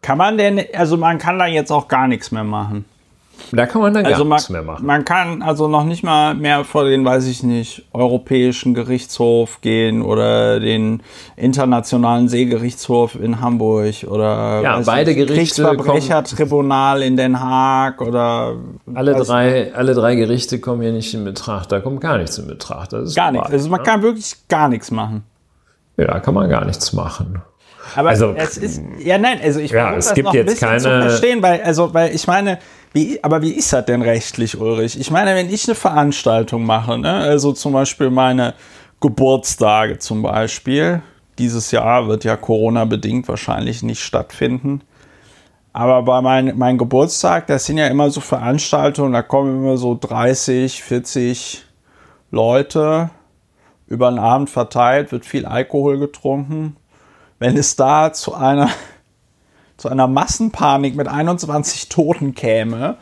Kann 0.00 0.18
man 0.18 0.36
denn, 0.36 0.62
also 0.74 0.96
man 0.96 1.18
kann 1.18 1.38
da 1.38 1.46
jetzt 1.46 1.70
auch 1.70 1.88
gar 1.88 2.06
nichts 2.06 2.30
mehr 2.30 2.44
machen. 2.44 2.84
Da 3.54 3.66
kann 3.66 3.82
man 3.82 3.92
dann 3.92 4.06
Also 4.06 4.18
gar 4.20 4.24
man, 4.28 4.36
nichts 4.36 4.50
mehr 4.50 4.62
machen. 4.62 4.86
man 4.86 5.04
kann 5.04 5.42
also 5.42 5.68
noch 5.68 5.84
nicht 5.84 6.02
mal 6.02 6.34
mehr 6.34 6.64
vor 6.64 6.84
den, 6.84 7.04
weiß 7.04 7.26
ich 7.26 7.42
nicht, 7.42 7.84
Europäischen 7.92 8.72
Gerichtshof 8.72 9.60
gehen 9.60 10.00
oder 10.00 10.58
den 10.58 11.02
Internationalen 11.36 12.28
Seegerichtshof 12.28 13.14
in 13.14 13.40
Hamburg 13.42 13.94
oder 14.08 14.62
Ja, 14.62 14.80
beide 14.84 15.10
ich, 15.10 15.16
Gerichte 15.18 15.34
Kriegsverbrechertribunal 15.62 17.02
in 17.02 17.16
Den 17.16 17.40
Haag 17.40 18.00
oder 18.00 18.56
alle, 18.94 19.14
drei, 19.14 19.74
alle 19.74 19.94
drei 19.94 20.14
Gerichte 20.14 20.58
kommen 20.60 20.82
hier 20.82 20.92
nicht 20.92 21.12
in 21.14 21.24
Betracht. 21.24 21.72
Da 21.72 21.80
kommt 21.80 22.00
gar 22.00 22.18
nichts 22.18 22.38
in 22.38 22.46
Betracht. 22.46 22.92
Das 22.92 23.08
ist 23.10 23.14
gar 23.16 23.32
nichts. 23.32 23.50
Also 23.50 23.68
man 23.68 23.80
ne? 23.80 23.86
kann 23.86 24.02
wirklich 24.02 24.34
gar 24.48 24.68
nichts 24.68 24.90
machen. 24.90 25.24
Ja, 25.96 26.06
da 26.06 26.20
kann 26.20 26.34
man 26.34 26.48
gar 26.48 26.64
nichts 26.64 26.92
machen. 26.92 27.42
Aber 27.96 28.10
Also, 28.10 28.32
es 28.36 28.56
ist, 28.56 28.80
ja 29.00 29.18
nein, 29.18 29.38
also 29.42 29.60
ich 29.60 29.72
ja, 29.72 29.94
es 29.96 30.14
gibt 30.14 30.32
jetzt 30.32 30.60
keine- 30.60 30.80
verstehen, 30.80 31.42
weil, 31.42 31.60
also, 31.62 31.92
weil 31.92 32.14
ich 32.14 32.26
meine, 32.26 32.58
wie, 32.92 33.22
aber 33.22 33.42
wie 33.42 33.52
ist 33.52 33.72
das 33.72 33.86
denn 33.86 34.02
rechtlich, 34.02 34.58
Ulrich? 34.58 34.98
Ich 34.98 35.10
meine, 35.10 35.34
wenn 35.34 35.48
ich 35.48 35.66
eine 35.66 35.74
Veranstaltung 35.74 36.64
mache, 36.64 36.98
ne, 36.98 37.14
also 37.14 37.52
zum 37.52 37.72
Beispiel 37.72 38.10
meine 38.10 38.54
Geburtstage 39.00 39.98
zum 39.98 40.22
Beispiel, 40.22 41.02
dieses 41.38 41.70
Jahr 41.70 42.06
wird 42.08 42.24
ja 42.24 42.36
Corona-bedingt 42.36 43.26
wahrscheinlich 43.28 43.82
nicht 43.82 44.02
stattfinden. 44.02 44.82
Aber 45.72 46.02
bei 46.02 46.20
mein, 46.20 46.56
meinem 46.58 46.76
Geburtstag, 46.76 47.46
das 47.46 47.64
sind 47.64 47.78
ja 47.78 47.86
immer 47.86 48.10
so 48.10 48.20
Veranstaltungen, 48.20 49.14
da 49.14 49.22
kommen 49.22 49.64
immer 49.64 49.78
so 49.78 49.96
30, 49.98 50.82
40 50.82 51.64
Leute 52.30 53.10
über 53.86 54.10
den 54.10 54.18
Abend 54.18 54.50
verteilt, 54.50 55.12
wird 55.12 55.24
viel 55.24 55.46
Alkohol 55.46 55.98
getrunken. 55.98 56.76
Wenn 57.38 57.56
es 57.56 57.74
da 57.76 58.12
zu 58.12 58.34
einer, 58.34 58.68
zu 59.82 59.88
einer 59.88 60.06
Massenpanik 60.06 60.94
mit 60.94 61.08
21 61.08 61.88
Toten 61.88 62.36
käme, 62.36 62.98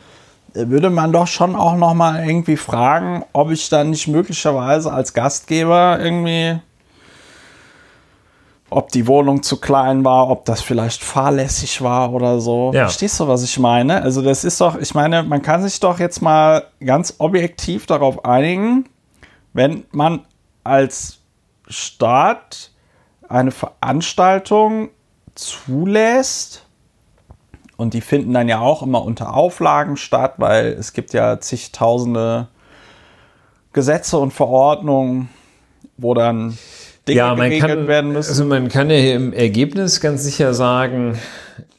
äh, 0.55 0.67
würde 0.67 0.89
man 0.89 1.13
doch 1.13 1.27
schon 1.27 1.55
auch 1.55 1.75
noch 1.75 1.93
mal 1.93 2.27
irgendwie 2.27 2.57
fragen, 2.57 3.23
ob 3.33 3.51
ich 3.51 3.69
dann 3.69 3.91
nicht 3.91 4.07
möglicherweise 4.07 4.91
als 4.91 5.13
Gastgeber 5.13 5.99
irgendwie, 6.01 6.59
ob 8.71 8.91
die 8.91 9.05
Wohnung 9.05 9.43
zu 9.43 9.57
klein 9.57 10.03
war, 10.03 10.31
ob 10.31 10.45
das 10.45 10.61
vielleicht 10.61 11.03
fahrlässig 11.03 11.83
war 11.83 12.13
oder 12.13 12.41
so. 12.41 12.71
Ja. 12.73 12.85
Verstehst 12.85 13.19
du, 13.19 13.27
was 13.27 13.43
ich 13.43 13.59
meine? 13.59 14.01
Also 14.01 14.23
das 14.23 14.43
ist 14.43 14.59
doch, 14.59 14.75
ich 14.75 14.95
meine, 14.95 15.21
man 15.21 15.43
kann 15.43 15.61
sich 15.61 15.79
doch 15.79 15.99
jetzt 15.99 16.23
mal 16.23 16.63
ganz 16.83 17.13
objektiv 17.19 17.85
darauf 17.85 18.25
einigen, 18.25 18.89
wenn 19.53 19.83
man 19.91 20.21
als 20.63 21.19
Staat 21.67 22.71
eine 23.29 23.51
Veranstaltung 23.51 24.89
zulässt, 25.35 26.65
und 27.81 27.95
die 27.95 28.01
finden 28.01 28.33
dann 28.33 28.47
ja 28.47 28.59
auch 28.59 28.83
immer 28.83 29.03
unter 29.03 29.33
Auflagen 29.33 29.97
statt, 29.97 30.35
weil 30.37 30.67
es 30.67 30.93
gibt 30.93 31.13
ja 31.13 31.39
zigtausende 31.39 32.47
Gesetze 33.73 34.19
und 34.19 34.31
Verordnungen, 34.31 35.29
wo 35.97 36.13
dann 36.13 36.59
Dinge 37.07 37.17
Ja, 37.17 37.35
man 37.35 37.57
kann, 37.57 37.87
werden 37.87 38.11
müssen. 38.11 38.29
also 38.29 38.45
man 38.45 38.69
kann 38.69 38.91
ja 38.91 38.97
im 39.15 39.33
Ergebnis 39.33 39.99
ganz 39.99 40.23
sicher 40.23 40.53
sagen, 40.53 41.17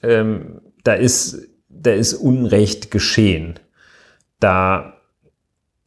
ähm, 0.02 0.60
da 0.82 0.94
ist, 0.94 1.38
da 1.68 1.92
ist 1.92 2.14
Unrecht 2.14 2.90
geschehen. 2.90 3.60
Da, 4.40 4.94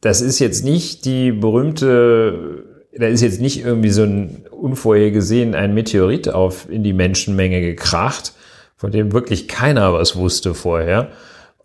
das 0.00 0.22
ist 0.22 0.38
jetzt 0.38 0.64
nicht 0.64 1.04
die 1.04 1.30
berühmte, 1.30 2.64
da 2.96 3.06
ist 3.06 3.20
jetzt 3.20 3.42
nicht 3.42 3.62
irgendwie 3.62 3.90
so 3.90 4.04
ein 4.04 4.46
unvorhergesehen 4.50 5.54
ein 5.54 5.74
Meteorit 5.74 6.30
auf 6.30 6.70
in 6.70 6.82
die 6.82 6.94
Menschenmenge 6.94 7.60
gekracht, 7.60 8.32
von 8.76 8.90
dem 8.90 9.12
wirklich 9.12 9.48
keiner 9.48 9.92
was 9.92 10.16
wusste 10.16 10.54
vorher. 10.54 11.08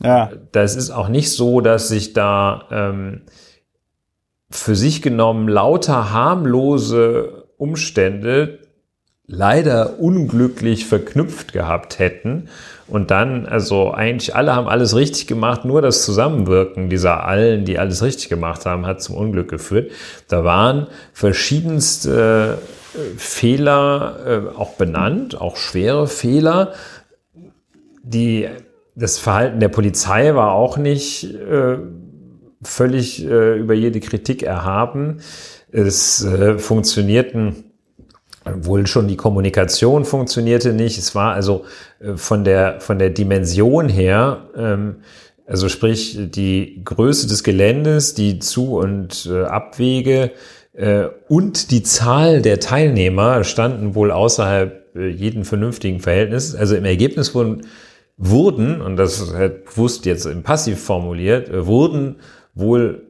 ja, 0.02 0.32
Das 0.52 0.76
ist 0.76 0.92
auch 0.92 1.10
nicht 1.10 1.32
so, 1.32 1.62
dass 1.62 1.88
sich 1.90 2.14
da 2.14 2.68
ähm, 2.72 3.22
für 4.50 4.76
sich 4.76 5.02
genommen 5.02 5.48
lauter 5.48 6.12
harmlose 6.12 7.46
Umstände 7.58 8.60
leider 9.28 10.00
unglücklich 10.00 10.86
verknüpft 10.86 11.54
gehabt 11.54 12.00
hätten. 12.00 12.50
Und 12.88 13.12
dann, 13.12 13.46
also 13.46 13.92
eigentlich 13.92 14.36
alle 14.36 14.54
haben 14.54 14.68
alles 14.68 14.94
richtig 14.94 15.26
gemacht, 15.26 15.64
nur 15.64 15.82
das 15.82 16.04
Zusammenwirken 16.04 16.90
dieser 16.90 17.26
allen, 17.26 17.64
die 17.64 17.80
alles 17.80 18.04
richtig 18.04 18.28
gemacht 18.28 18.66
haben, 18.66 18.86
hat 18.86 19.02
zum 19.02 19.16
Unglück 19.16 19.50
geführt. 19.50 19.92
Da 20.28 20.44
waren 20.44 20.88
verschiedenste 21.14 22.58
äh, 22.94 23.18
Fehler 23.18 24.20
äh, 24.26 24.58
auch 24.58 24.74
benannt, 24.74 25.40
auch 25.40 25.56
schwere 25.56 26.08
Fehler. 26.08 26.74
Die, 28.04 28.48
das 28.96 29.18
Verhalten 29.18 29.60
der 29.60 29.70
Polizei 29.70 30.34
war 30.36 30.54
auch 30.54 30.78
nicht 30.78 31.34
äh, 31.34 31.78
völlig 32.64 33.26
äh, 33.26 33.58
über 33.58 33.74
jede 33.74 34.00
Kritik 34.00 34.44
erhaben. 34.44 35.18
Es 35.72 36.24
äh, 36.24 36.58
funktionierten 36.60 37.72
wohl 38.44 38.88
schon 38.88 39.08
die 39.08 39.18
Kommunikation 39.18 40.06
funktionierte 40.06 40.74
nicht. 40.74 40.98
Es 40.98 41.14
war 41.16 41.34
also 41.34 41.66
äh, 42.00 42.16
von 42.16 42.44
der 42.44 42.82
von 42.82 43.00
der 43.00 43.10
Dimension 43.10 43.90
her, 43.90 44.50
ähm, 44.58 44.98
also 45.46 45.70
sprich 45.70 46.18
die 46.32 46.82
Größe 46.84 47.28
des 47.28 47.44
Geländes, 47.44 48.14
die 48.14 48.40
Zu- 48.40 48.78
und 48.78 49.30
äh, 49.32 49.44
Abwege 49.44 50.32
äh, 50.74 51.06
und 51.28 51.72
die 51.72 51.84
Zahl 51.84 52.42
der 52.42 52.60
Teilnehmer 52.60 53.44
standen 53.44 53.96
wohl 53.96 54.12
außerhalb 54.12 54.96
äh, 54.96 55.08
jeden 55.10 55.46
vernünftigen 55.46 56.00
Verhältnisses. 56.00 56.56
Also 56.56 56.76
im 56.76 56.86
Ergebnis 56.86 57.36
wurden 57.36 57.64
wurden, 58.22 58.82
und 58.82 58.98
das 58.98 59.34
halt 59.34 59.66
bewusst 59.66 60.06
jetzt 60.06 60.26
im 60.26 60.44
Passiv 60.44 60.82
formuliert, 60.82 61.50
äh, 61.50 61.66
wurden 61.66 62.18
wohl 62.54 63.08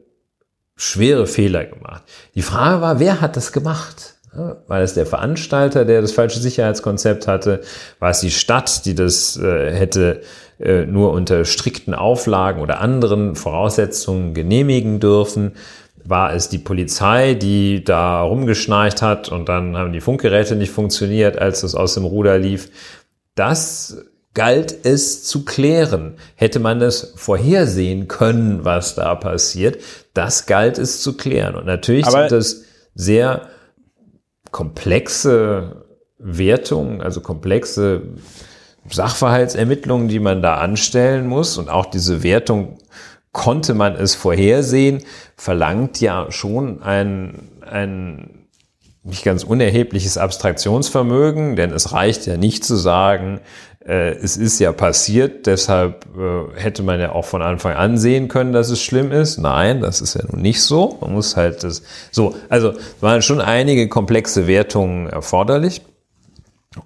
schwere 0.74 1.26
Fehler 1.26 1.66
gemacht. 1.66 2.02
Die 2.34 2.42
Frage 2.42 2.80
war, 2.80 2.98
wer 2.98 3.20
hat 3.20 3.36
das 3.36 3.52
gemacht? 3.52 4.16
War 4.34 4.80
es 4.80 4.94
der 4.94 5.04
Veranstalter, 5.04 5.84
der 5.84 6.00
das 6.00 6.12
falsche 6.12 6.40
Sicherheitskonzept 6.40 7.28
hatte? 7.28 7.60
War 7.98 8.10
es 8.10 8.20
die 8.20 8.30
Stadt, 8.30 8.86
die 8.86 8.94
das 8.94 9.36
äh, 9.36 9.70
hätte 9.70 10.22
äh, 10.58 10.86
nur 10.86 11.12
unter 11.12 11.44
strikten 11.44 11.92
Auflagen 11.92 12.62
oder 12.62 12.80
anderen 12.80 13.36
Voraussetzungen 13.36 14.32
genehmigen 14.32 15.00
dürfen? 15.00 15.52
War 16.02 16.32
es 16.32 16.48
die 16.48 16.58
Polizei, 16.58 17.34
die 17.34 17.84
da 17.84 18.22
rumgeschnarcht 18.22 19.02
hat 19.02 19.28
und 19.28 19.50
dann 19.50 19.76
haben 19.76 19.92
die 19.92 20.00
Funkgeräte 20.00 20.56
nicht 20.56 20.72
funktioniert, 20.72 21.36
als 21.36 21.62
es 21.62 21.74
aus 21.74 21.92
dem 21.92 22.06
Ruder 22.06 22.38
lief? 22.38 22.70
Das 23.34 24.02
galt 24.34 24.84
es 24.84 25.24
zu 25.24 25.44
klären. 25.44 26.16
Hätte 26.36 26.58
man 26.58 26.80
es 26.80 27.12
vorhersehen 27.16 28.08
können, 28.08 28.64
was 28.64 28.94
da 28.94 29.14
passiert, 29.14 29.78
das 30.14 30.46
galt 30.46 30.78
es 30.78 31.02
zu 31.02 31.16
klären. 31.16 31.54
Und 31.54 31.66
natürlich 31.66 32.06
Aber- 32.06 32.28
sind 32.28 32.32
das 32.32 32.62
sehr 32.94 33.48
komplexe 34.50 35.84
Wertungen, 36.18 37.00
also 37.00 37.20
komplexe 37.20 38.02
Sachverhaltsermittlungen, 38.88 40.08
die 40.08 40.20
man 40.20 40.42
da 40.42 40.56
anstellen 40.56 41.26
muss. 41.26 41.58
Und 41.58 41.68
auch 41.68 41.86
diese 41.86 42.22
Wertung, 42.22 42.78
konnte 43.32 43.72
man 43.74 43.96
es 43.96 44.14
vorhersehen, 44.14 45.02
verlangt 45.36 46.00
ja 46.00 46.30
schon 46.30 46.82
ein, 46.82 47.48
ein 47.62 48.41
nicht 49.04 49.24
ganz 49.24 49.42
unerhebliches 49.42 50.16
Abstraktionsvermögen, 50.16 51.56
denn 51.56 51.72
es 51.72 51.92
reicht 51.92 52.26
ja 52.26 52.36
nicht 52.36 52.64
zu 52.64 52.76
sagen, 52.76 53.40
äh, 53.84 54.12
es 54.12 54.36
ist 54.36 54.60
ja 54.60 54.72
passiert, 54.72 55.46
deshalb 55.46 56.06
äh, 56.16 56.60
hätte 56.60 56.84
man 56.84 57.00
ja 57.00 57.12
auch 57.12 57.24
von 57.24 57.42
Anfang 57.42 57.74
an 57.74 57.98
sehen 57.98 58.28
können, 58.28 58.52
dass 58.52 58.70
es 58.70 58.80
schlimm 58.80 59.10
ist. 59.10 59.38
Nein, 59.38 59.80
das 59.80 60.00
ist 60.00 60.14
ja 60.14 60.22
nun 60.30 60.40
nicht 60.40 60.62
so. 60.62 60.98
Man 61.00 61.12
muss 61.12 61.36
halt 61.36 61.64
das 61.64 61.82
so, 62.12 62.36
also 62.48 62.74
waren 63.00 63.22
schon 63.22 63.40
einige 63.40 63.88
komplexe 63.88 64.46
Wertungen 64.46 65.08
erforderlich. 65.08 65.82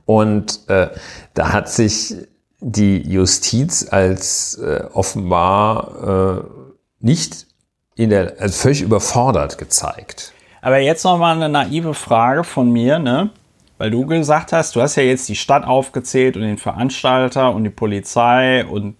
Und 0.07 0.61
äh, 0.69 0.89
da 1.35 1.53
hat 1.53 1.69
sich 1.69 2.15
die 2.61 2.99
Justiz 2.99 3.87
als 3.91 4.57
äh, 4.57 4.85
offenbar 4.93 6.43
äh, 6.43 6.67
nicht 7.01 7.47
in 7.95 8.11
der, 8.11 8.37
also 8.39 8.55
völlig 8.55 8.81
überfordert 8.81 9.59
gezeigt. 9.59 10.33
Aber 10.67 10.79
jetzt 10.79 11.05
noch 11.05 11.17
mal 11.17 11.37
eine 11.37 11.49
naive 11.49 11.95
Frage 11.95 12.43
von 12.43 12.73
mir, 12.73 12.99
ne? 12.99 13.31
Weil 13.79 13.93
du 13.93 14.05
gesagt 14.05 14.53
hast, 14.53 14.75
du 14.75 14.83
hast 14.83 14.97
ja 14.97 15.05
jetzt 15.05 15.29
die 15.29 15.37
Stadt 15.37 15.65
aufgezählt 15.65 16.35
und 16.35 16.43
den 16.43 16.59
Veranstalter 16.59 17.55
und 17.55 17.63
die 17.63 17.71
Polizei 17.71 18.67
und 18.67 18.97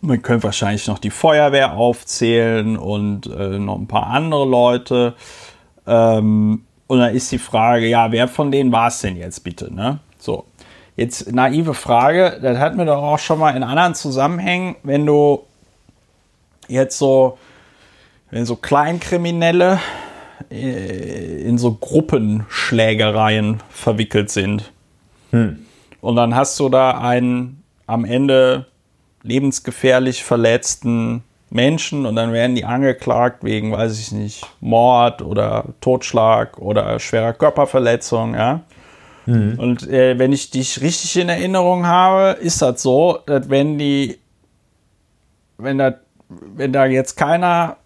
man 0.00 0.20
könnte 0.20 0.42
wahrscheinlich 0.42 0.88
noch 0.88 0.98
die 0.98 1.10
Feuerwehr 1.10 1.74
aufzählen 1.74 2.76
und 2.76 3.28
äh, 3.28 3.60
noch 3.60 3.78
ein 3.78 3.86
paar 3.86 4.08
andere 4.08 4.44
Leute. 4.44 5.14
Ähm, 5.86 6.64
und 6.88 6.98
dann 6.98 7.14
ist 7.14 7.30
die 7.30 7.38
Frage, 7.38 7.86
ja, 7.86 8.10
wer 8.10 8.26
von 8.26 8.50
denen 8.50 8.72
war 8.72 8.88
es 8.88 9.00
denn 9.00 9.16
jetzt 9.16 9.44
bitte, 9.44 9.72
ne? 9.72 10.00
So. 10.18 10.46
Jetzt 10.96 11.30
naive 11.30 11.72
Frage, 11.72 12.40
das 12.42 12.58
hatten 12.58 12.78
wir 12.78 12.86
doch 12.86 13.00
auch 13.00 13.20
schon 13.20 13.38
mal 13.38 13.54
in 13.54 13.62
anderen 13.62 13.94
Zusammenhängen, 13.94 14.74
wenn 14.82 15.06
du 15.06 15.44
jetzt 16.66 16.98
so, 16.98 17.38
wenn 18.32 18.44
so 18.44 18.56
Kleinkriminelle 18.56 19.78
in 20.50 21.58
so 21.58 21.74
Gruppenschlägereien 21.74 23.60
verwickelt 23.70 24.30
sind. 24.30 24.72
Und 26.00 26.16
dann 26.16 26.34
hast 26.34 26.58
du 26.60 26.68
da 26.68 26.98
einen 26.98 27.62
am 27.86 28.04
Ende 28.04 28.66
lebensgefährlich 29.22 30.24
verletzten 30.24 31.22
Menschen 31.50 32.06
und 32.06 32.16
dann 32.16 32.32
werden 32.32 32.56
die 32.56 32.64
angeklagt 32.64 33.44
wegen, 33.44 33.72
weiß 33.72 33.98
ich 34.00 34.12
nicht, 34.12 34.46
Mord 34.60 35.22
oder 35.22 35.66
Totschlag 35.80 36.58
oder 36.58 36.98
schwerer 36.98 37.34
Körperverletzung, 37.34 38.34
ja. 38.34 38.62
Mhm. 39.26 39.58
Und 39.58 39.88
äh, 39.88 40.18
wenn 40.18 40.32
ich 40.32 40.50
dich 40.50 40.80
richtig 40.80 41.16
in 41.16 41.28
Erinnerung 41.28 41.86
habe, 41.86 42.38
ist 42.40 42.62
das 42.62 42.82
so, 42.82 43.18
dass 43.26 43.48
wenn 43.50 43.78
die, 43.78 44.18
wenn 45.58 45.78
da, 45.78 45.94
wenn 46.28 46.72
da 46.72 46.86
jetzt 46.86 47.16
keiner 47.16 47.76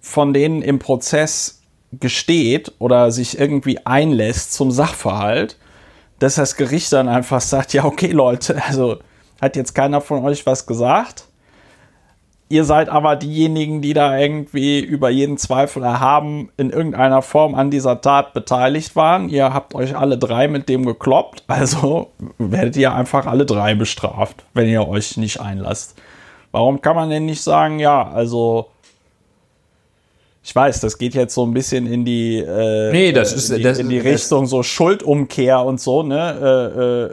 von 0.00 0.34
denen 0.34 0.60
im 0.60 0.78
Prozess 0.78 1.61
gesteht 2.00 2.72
oder 2.78 3.10
sich 3.10 3.38
irgendwie 3.38 3.84
einlässt 3.84 4.54
zum 4.54 4.70
Sachverhalt, 4.70 5.58
dass 6.18 6.36
das 6.36 6.56
Gericht 6.56 6.92
dann 6.92 7.08
einfach 7.08 7.40
sagt, 7.40 7.72
ja, 7.72 7.84
okay, 7.84 8.12
Leute, 8.12 8.62
also 8.66 8.98
hat 9.40 9.56
jetzt 9.56 9.74
keiner 9.74 10.00
von 10.00 10.24
euch 10.24 10.46
was 10.46 10.66
gesagt. 10.66 11.24
Ihr 12.48 12.64
seid 12.64 12.90
aber 12.90 13.16
diejenigen, 13.16 13.80
die 13.80 13.94
da 13.94 14.16
irgendwie 14.16 14.80
über 14.80 15.08
jeden 15.08 15.38
Zweifel 15.38 15.82
erhaben 15.82 16.50
in 16.58 16.68
irgendeiner 16.68 17.22
Form 17.22 17.54
an 17.54 17.70
dieser 17.70 18.02
Tat 18.02 18.34
beteiligt 18.34 18.94
waren. 18.94 19.30
Ihr 19.30 19.54
habt 19.54 19.74
euch 19.74 19.96
alle 19.96 20.18
drei 20.18 20.48
mit 20.48 20.68
dem 20.68 20.84
gekloppt, 20.84 21.44
also 21.46 22.10
werdet 22.38 22.76
ihr 22.76 22.94
einfach 22.94 23.26
alle 23.26 23.46
drei 23.46 23.74
bestraft, 23.74 24.44
wenn 24.52 24.68
ihr 24.68 24.86
euch 24.86 25.16
nicht 25.16 25.40
einlasst. 25.40 25.98
Warum 26.50 26.82
kann 26.82 26.94
man 26.94 27.08
denn 27.08 27.24
nicht 27.24 27.42
sagen, 27.42 27.78
ja, 27.78 28.06
also 28.06 28.68
ich 30.44 30.54
weiß, 30.54 30.80
das 30.80 30.98
geht 30.98 31.14
jetzt 31.14 31.34
so 31.34 31.46
ein 31.46 31.54
bisschen 31.54 31.86
in 31.86 32.04
die, 32.04 32.38
äh, 32.38 32.90
nee, 32.90 33.12
das 33.12 33.32
ist, 33.32 33.56
die, 33.56 33.62
das, 33.62 33.78
in 33.78 33.88
die 33.88 34.00
Richtung 34.00 34.46
so 34.46 34.64
Schuldumkehr 34.64 35.64
und 35.64 35.80
so, 35.80 36.02
ne? 36.02 36.16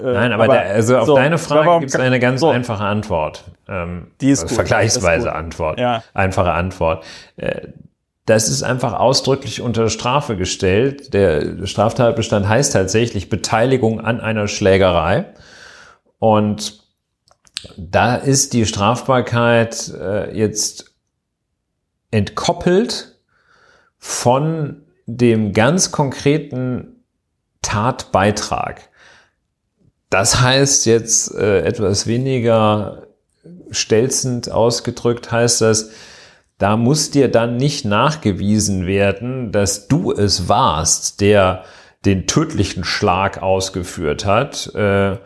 Äh, 0.04 0.10
äh, 0.10 0.14
Nein, 0.14 0.32
aber, 0.32 0.46
aber 0.46 0.56
da, 0.56 0.62
also 0.62 0.98
auf 0.98 1.06
so, 1.06 1.16
deine 1.16 1.38
Frage 1.38 1.80
gibt 1.80 1.94
es 1.94 2.00
eine 2.00 2.20
ganz 2.20 2.40
so, 2.40 2.50
einfache 2.50 2.84
Antwort. 2.84 3.44
Ähm, 3.68 4.08
die 4.20 4.32
ist 4.32 4.48
gut, 4.48 4.54
vergleichsweise 4.54 5.28
ist 5.28 5.34
Antwort. 5.34 5.80
Ja. 5.80 6.04
Einfache 6.16 6.52
Antwort. 6.52 7.04
Äh, 7.38 7.68
das 8.26 8.50
ist 8.50 8.64
einfach 8.64 8.94
ausdrücklich 8.94 9.62
unter 9.62 9.90
Strafe 9.90 10.36
gestellt. 10.36 11.14
Der 11.14 11.66
Straftatbestand 11.66 12.48
heißt 12.48 12.74
tatsächlich 12.74 13.30
Beteiligung 13.30 14.02
an 14.02 14.22
einer 14.22 14.48
Schlägerei. 14.48 15.26
Und 16.18 16.84
da 17.78 18.16
ist 18.16 18.54
die 18.54 18.66
Strafbarkeit 18.66 19.92
äh, 20.00 20.36
jetzt 20.38 20.96
entkoppelt 22.12 23.09
von 24.00 24.86
dem 25.06 25.54
ganz 25.54 25.92
konkreten 25.92 27.04
Tatbeitrag. 27.62 28.90
Das 30.10 30.42
heißt 30.42 30.86
jetzt 30.88 31.36
äh, 31.36 31.62
etwas 31.62 32.08
weniger 32.08 33.08
stelzend 33.70 34.50
ausgedrückt, 34.50 35.32
heißt 35.32 35.62
das, 35.62 35.92
da 36.58 36.76
muss 36.76 37.12
dir 37.12 37.30
dann 37.30 37.58
nicht 37.58 37.86
nachgewiesen 37.86 38.86
werden, 38.86 39.52
dass 39.52 39.88
du 39.88 40.12
es 40.12 40.50
warst, 40.50 41.22
der 41.22 41.64
den 42.06 42.28
tödlichen 42.28 42.84
Schlag 42.84 43.42
ausgeführt 43.42 44.26
hat. 44.26 44.74
Äh, 44.74 45.18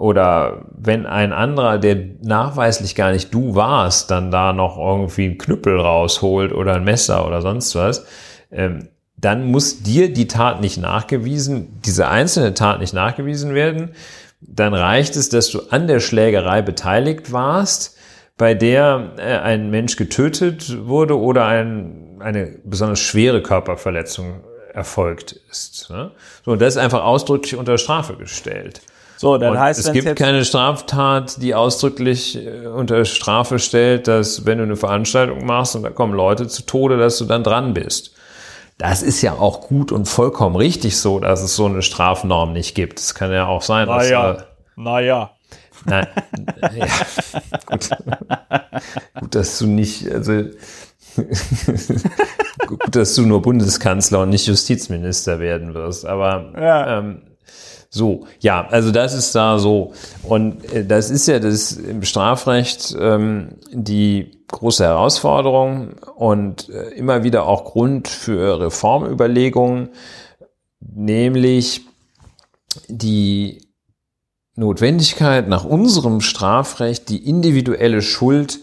oder 0.00 0.64
wenn 0.70 1.04
ein 1.04 1.34
anderer, 1.34 1.76
der 1.76 1.94
nachweislich 2.22 2.94
gar 2.94 3.12
nicht 3.12 3.34
du 3.34 3.54
warst, 3.54 4.10
dann 4.10 4.30
da 4.30 4.54
noch 4.54 4.78
irgendwie 4.78 5.26
einen 5.26 5.36
Knüppel 5.36 5.78
rausholt 5.78 6.54
oder 6.54 6.76
ein 6.76 6.84
Messer 6.84 7.26
oder 7.26 7.42
sonst 7.42 7.74
was, 7.74 8.06
ähm, 8.50 8.88
dann 9.18 9.44
muss 9.44 9.82
dir 9.82 10.10
die 10.10 10.26
Tat 10.26 10.62
nicht 10.62 10.78
nachgewiesen, 10.78 11.82
diese 11.84 12.08
einzelne 12.08 12.54
Tat 12.54 12.80
nicht 12.80 12.94
nachgewiesen 12.94 13.54
werden. 13.54 13.90
Dann 14.40 14.72
reicht 14.72 15.16
es, 15.16 15.28
dass 15.28 15.50
du 15.50 15.60
an 15.68 15.86
der 15.86 16.00
Schlägerei 16.00 16.62
beteiligt 16.62 17.30
warst, 17.30 17.98
bei 18.38 18.54
der 18.54 19.10
äh, 19.18 19.36
ein 19.36 19.68
Mensch 19.68 19.96
getötet 19.96 20.78
wurde 20.86 21.18
oder 21.18 21.44
ein, 21.44 22.16
eine 22.20 22.46
besonders 22.64 23.00
schwere 23.00 23.42
Körperverletzung 23.42 24.44
erfolgt 24.72 25.32
ist. 25.50 25.90
Ne? 25.90 26.12
So, 26.42 26.52
und 26.52 26.62
das 26.62 26.76
ist 26.76 26.82
einfach 26.82 27.04
ausdrücklich 27.04 27.56
unter 27.56 27.76
Strafe 27.76 28.14
gestellt. 28.14 28.80
So, 29.20 29.36
dann 29.36 29.52
und 29.52 29.58
heißt 29.58 29.80
es 29.80 29.92
gibt 29.92 30.16
keine 30.16 30.46
Straftat, 30.46 31.42
die 31.42 31.54
ausdrücklich 31.54 32.38
äh, 32.42 32.66
unter 32.68 33.04
Strafe 33.04 33.58
stellt, 33.58 34.08
dass 34.08 34.46
wenn 34.46 34.56
du 34.56 34.64
eine 34.64 34.76
Veranstaltung 34.76 35.44
machst 35.44 35.76
und 35.76 35.82
da 35.82 35.90
kommen 35.90 36.14
Leute 36.14 36.48
zu 36.48 36.62
Tode, 36.62 36.96
dass 36.96 37.18
du 37.18 37.26
dann 37.26 37.44
dran 37.44 37.74
bist. 37.74 38.14
Das 38.78 39.02
ist 39.02 39.20
ja 39.20 39.34
auch 39.34 39.60
gut 39.60 39.92
und 39.92 40.06
vollkommen 40.08 40.56
richtig 40.56 40.96
so, 40.96 41.20
dass 41.20 41.42
es 41.42 41.54
so 41.54 41.66
eine 41.66 41.82
Strafnorm 41.82 42.54
nicht 42.54 42.74
gibt. 42.74 42.98
Es 42.98 43.14
kann 43.14 43.30
ja 43.30 43.46
auch 43.46 43.60
sein, 43.60 43.88
dass. 43.88 44.08
Naja, 44.08 44.30
äh, 44.30 44.42
naja. 44.76 45.30
Nein, 45.84 46.06
ja, 46.76 46.86
gut. 47.66 47.90
gut, 49.20 49.34
dass 49.34 49.58
du 49.58 49.66
nicht, 49.66 50.10
also 50.10 50.32
gut, 52.66 52.96
dass 52.96 53.14
du 53.16 53.26
nur 53.26 53.42
Bundeskanzler 53.42 54.20
und 54.20 54.30
nicht 54.30 54.46
Justizminister 54.46 55.40
werden 55.40 55.74
wirst. 55.74 56.06
Aber 56.06 56.54
ja. 56.58 56.98
ähm, 57.00 57.20
so, 57.92 58.26
ja, 58.38 58.68
also 58.68 58.92
das 58.92 59.14
ist 59.14 59.34
da 59.34 59.58
so. 59.58 59.92
Und 60.22 60.72
äh, 60.72 60.86
das 60.86 61.10
ist 61.10 61.26
ja 61.26 61.40
das 61.40 61.72
im 61.72 62.04
Strafrecht 62.04 62.96
ähm, 62.98 63.56
die 63.72 64.30
große 64.46 64.84
Herausforderung 64.84 65.94
und 66.14 66.68
äh, 66.68 66.90
immer 66.90 67.24
wieder 67.24 67.46
auch 67.46 67.64
Grund 67.64 68.06
für 68.06 68.60
Reformüberlegungen, 68.60 69.88
nämlich 70.78 71.82
die 72.86 73.68
Notwendigkeit 74.54 75.48
nach 75.48 75.64
unserem 75.64 76.20
Strafrecht 76.20 77.08
die 77.08 77.28
individuelle 77.28 78.02
Schuld 78.02 78.60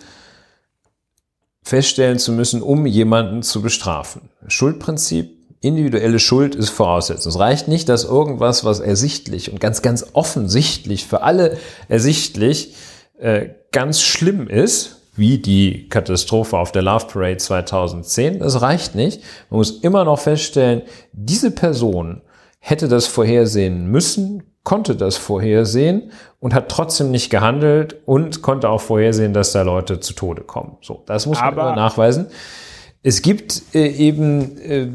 feststellen 1.63 2.17
zu 2.17 2.31
müssen, 2.31 2.61
um 2.61 2.85
jemanden 2.85 3.43
zu 3.43 3.61
bestrafen. 3.61 4.29
Schuldprinzip 4.47 5.36
individuelle 5.67 6.19
Schuld 6.19 6.55
ist 6.55 6.69
Voraussetzung. 6.69 7.31
Es 7.31 7.39
reicht 7.39 7.67
nicht, 7.67 7.89
dass 7.89 8.03
irgendwas, 8.03 8.63
was 8.63 8.79
ersichtlich 8.79 9.51
und 9.51 9.59
ganz, 9.59 9.81
ganz 9.81 10.07
offensichtlich 10.13 11.05
für 11.05 11.21
alle 11.21 11.57
ersichtlich 11.89 12.75
äh, 13.19 13.49
ganz 13.71 14.01
schlimm 14.01 14.47
ist, 14.47 14.97
wie 15.15 15.39
die 15.39 15.89
Katastrophe 15.89 16.57
auf 16.57 16.71
der 16.71 16.83
Love 16.83 17.07
Parade 17.07 17.37
2010, 17.37 18.39
das 18.39 18.61
reicht 18.61 18.95
nicht. 18.95 19.21
Man 19.49 19.57
muss 19.57 19.71
immer 19.71 20.05
noch 20.05 20.19
feststellen, 20.19 20.83
diese 21.11 21.51
Person 21.51 22.21
hätte 22.59 22.87
das 22.87 23.07
vorhersehen 23.07 23.87
müssen, 23.87 24.43
konnte 24.63 24.95
das 24.95 25.17
vorhersehen 25.17 26.11
und 26.39 26.53
hat 26.53 26.69
trotzdem 26.69 27.09
nicht 27.09 27.29
gehandelt 27.29 27.95
und 28.05 28.41
konnte 28.41 28.69
auch 28.69 28.81
vorhersehen, 28.81 29.33
dass 29.33 29.53
da 29.53 29.63
Leute 29.63 29.99
zu 29.99 30.13
Tode 30.13 30.43
kommen. 30.43 30.77
So, 30.81 31.03
das 31.07 31.25
muss 31.25 31.39
man 31.39 31.53
immer 31.53 31.75
nachweisen. 31.75 32.27
Es 33.01 33.21
gibt 33.21 33.61
äh, 33.73 33.87
eben 33.87 34.57
äh, 34.57 34.89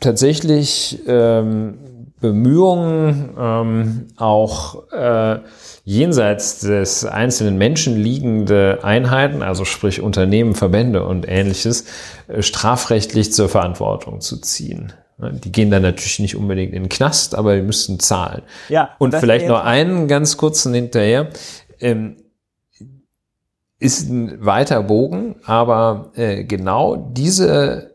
tatsächlich 0.00 1.00
ähm, 1.06 1.78
Bemühungen, 2.20 3.30
ähm, 3.38 4.08
auch 4.16 4.90
äh, 4.90 5.40
jenseits 5.84 6.60
des 6.60 7.04
einzelnen 7.04 7.58
Menschen 7.58 7.96
liegende 7.96 8.80
Einheiten, 8.82 9.42
also 9.42 9.64
sprich 9.64 10.00
Unternehmen, 10.00 10.54
Verbände 10.54 11.04
und 11.04 11.28
ähnliches, 11.28 11.84
äh, 12.28 12.42
strafrechtlich 12.42 13.32
zur 13.32 13.48
Verantwortung 13.48 14.20
zu 14.20 14.38
ziehen. 14.38 14.92
Die 15.18 15.50
gehen 15.50 15.70
dann 15.70 15.82
natürlich 15.82 16.18
nicht 16.18 16.36
unbedingt 16.36 16.74
in 16.74 16.84
den 16.84 16.88
Knast, 16.90 17.34
aber 17.34 17.56
die 17.56 17.62
müssten 17.62 17.98
zahlen. 17.98 18.42
Ja, 18.68 18.90
und 18.98 19.14
vielleicht 19.14 19.48
noch 19.48 19.64
einen 19.64 20.08
ganz 20.08 20.36
kurzen 20.36 20.74
hinterher. 20.74 21.30
Ähm, 21.80 22.16
ist 23.78 24.08
ein 24.08 24.44
weiter 24.44 24.82
Bogen, 24.82 25.36
aber 25.44 26.10
äh, 26.16 26.44
genau 26.44 26.96
diese 26.96 27.94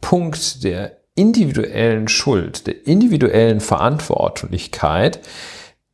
Punkt 0.00 0.62
der 0.62 0.95
individuellen 1.16 2.06
Schuld, 2.06 2.66
der 2.66 2.86
individuellen 2.86 3.60
Verantwortlichkeit, 3.60 5.20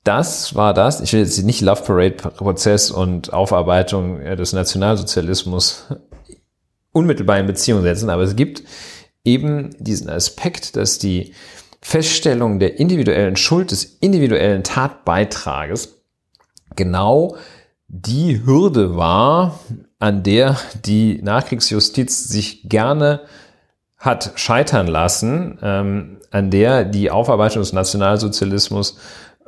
das 0.04 0.54
war 0.54 0.74
das, 0.74 1.00
ich 1.00 1.12
will 1.12 1.20
jetzt 1.20 1.42
nicht 1.42 1.60
Love 1.60 1.82
Parade 1.82 2.16
Prozess 2.16 2.90
und 2.90 3.32
Aufarbeitung 3.32 4.20
des 4.20 4.52
Nationalsozialismus 4.52 5.86
unmittelbar 6.92 7.38
in 7.38 7.46
Beziehung 7.46 7.82
setzen, 7.82 8.10
aber 8.10 8.22
es 8.22 8.36
gibt 8.36 8.62
eben 9.24 9.70
diesen 9.78 10.10
Aspekt, 10.10 10.76
dass 10.76 10.98
die 10.98 11.32
Feststellung 11.80 12.58
der 12.58 12.78
individuellen 12.78 13.36
Schuld 13.36 13.70
des 13.70 13.84
individuellen 14.00 14.64
Tatbeitrages 14.64 16.02
genau 16.76 17.36
die 17.88 18.44
Hürde 18.44 18.96
war, 18.96 19.60
an 19.98 20.22
der 20.22 20.56
die 20.84 21.20
Nachkriegsjustiz 21.22 22.28
sich 22.28 22.68
gerne 22.68 23.20
hat 24.02 24.32
scheitern 24.34 24.88
lassen, 24.88 25.58
ähm, 25.62 26.18
an 26.32 26.50
der 26.50 26.84
die 26.84 27.12
Aufarbeitung 27.12 27.62
des 27.62 27.72
Nationalsozialismus 27.72 28.98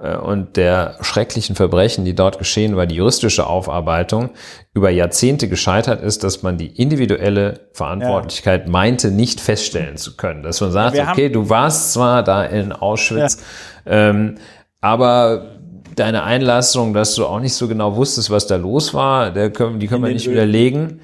äh, 0.01 0.17
und 0.17 0.57
der 0.57 0.97
schrecklichen 1.01 1.57
Verbrechen, 1.57 2.05
die 2.05 2.15
dort 2.15 2.39
geschehen 2.39 2.77
war, 2.77 2.87
die 2.87 2.95
juristische 2.95 3.49
Aufarbeitung 3.49 4.31
über 4.73 4.91
Jahrzehnte 4.91 5.49
gescheitert 5.49 6.03
ist, 6.03 6.23
dass 6.23 6.45
man 6.45 6.57
die 6.57 6.69
individuelle 6.69 7.63
Verantwortlichkeit 7.73 8.67
ja. 8.67 8.71
meinte, 8.71 9.11
nicht 9.11 9.41
feststellen 9.41 9.97
zu 9.97 10.17
können. 10.17 10.45
Dass 10.45 10.61
man 10.61 10.71
sagt, 10.71 10.97
okay, 10.97 11.31
du 11.31 11.51
warst 11.51 11.93
zwar 11.93 12.23
da 12.23 12.45
in 12.45 12.71
Auschwitz, 12.71 13.43
ja. 13.85 14.11
ähm, 14.11 14.37
aber 14.81 15.57
deine 15.97 16.23
Einlassung, 16.23 16.95
dass 16.95 17.17
du 17.17 17.27
auch 17.27 17.41
nicht 17.41 17.55
so 17.55 17.67
genau 17.67 17.97
wusstest, 17.97 18.31
was 18.31 18.47
da 18.47 18.55
los 18.55 18.95
war, 18.95 19.33
der 19.33 19.51
können, 19.51 19.81
die 19.81 19.89
können 19.89 20.05
wir 20.05 20.13
nicht 20.13 20.31
widerlegen. 20.31 21.01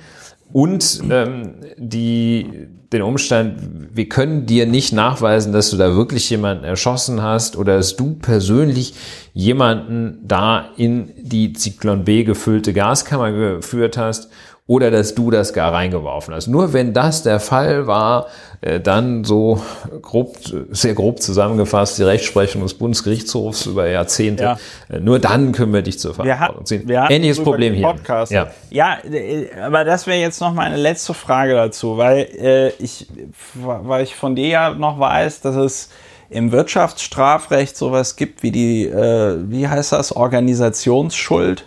Und 0.53 1.01
ähm, 1.11 1.57
die, 1.77 2.69
den 2.93 3.03
Umstand, 3.03 3.61
wir 3.95 4.09
können 4.09 4.47
dir 4.47 4.67
nicht 4.67 4.93
nachweisen, 4.93 5.53
dass 5.53 5.71
du 5.71 5.77
da 5.77 5.95
wirklich 5.95 6.29
jemanden 6.29 6.65
erschossen 6.65 7.23
hast 7.23 7.57
oder 7.57 7.77
dass 7.77 7.95
du 7.95 8.15
persönlich 8.15 8.95
jemanden 9.33 10.19
da 10.27 10.71
in 10.77 11.13
die 11.17 11.53
Zyklon 11.53 12.05
B 12.05 12.25
gefüllte 12.25 12.73
Gaskammer 12.73 13.31
geführt 13.31 13.97
hast 13.97 14.31
oder 14.71 14.93
dass 14.93 15.17
du 15.17 15.33
das 15.33 15.53
gar 15.53 15.73
reingeworfen 15.73 16.33
hast. 16.33 16.47
Nur 16.47 16.73
wenn 16.73 16.93
das 16.93 17.25
der 17.25 17.41
Fall 17.41 17.89
war, 17.89 18.29
äh, 18.61 18.79
dann 18.79 19.25
so 19.25 19.61
grob, 20.01 20.37
sehr 20.71 20.95
grob 20.95 21.21
zusammengefasst 21.21 21.99
die 21.99 22.05
Rechtsprechung 22.05 22.63
des 22.63 22.75
Bundesgerichtshofs 22.75 23.67
über 23.67 23.89
Jahrzehnte, 23.89 24.45
ja. 24.45 24.59
Äh, 24.89 25.01
nur 25.01 25.19
dann 25.19 25.51
können 25.51 25.73
wir 25.73 25.83
dich 25.83 25.99
zur 25.99 26.15
Verantwortung 26.15 26.67
ziehen. 26.67 26.89
Ähnliches 26.89 27.43
Problem 27.43 27.75
hier. 27.75 27.85
Podcast. 27.85 28.31
Ja. 28.31 28.47
ja, 28.71 28.99
äh, 29.11 29.49
aber 29.61 29.85
das 29.85 30.07
wäre 30.07 30.21
jetzt 30.21 30.41
noch 30.41 30.55
meine 30.55 30.77
letzte 30.77 31.15
Frage 31.15 31.55
dazu, 31.55 31.99
weil 31.99 32.29
äh, 32.41 32.69
ich, 32.79 33.09
weil 33.57 34.05
ich 34.05 34.15
von 34.15 34.37
dir 34.37 34.47
ja 34.47 34.71
noch 34.71 35.01
weiß, 35.01 35.41
dass 35.41 35.57
es 35.57 35.89
im 36.29 36.53
Wirtschaftsstrafrecht 36.53 37.77
sowas 37.77 38.15
gibt 38.15 38.45
wie 38.45 38.53
die, 38.53 38.85
äh, 38.87 39.37
wie 39.49 39.67
heißt 39.67 39.91
das, 39.91 40.15
Organisationsschuld. 40.15 41.65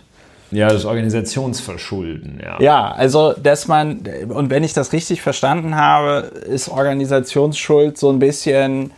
Ja, 0.50 0.68
das 0.68 0.84
Organisationsverschulden, 0.84 2.40
ja. 2.42 2.60
Ja, 2.60 2.92
also, 2.92 3.32
dass 3.32 3.66
man, 3.66 4.02
und 4.28 4.50
wenn 4.50 4.62
ich 4.62 4.72
das 4.72 4.92
richtig 4.92 5.22
verstanden 5.22 5.74
habe, 5.74 6.30
ist 6.46 6.68
Organisationsschuld 6.68 7.98
so 7.98 8.10
ein 8.10 8.18
bisschen, 8.18 8.92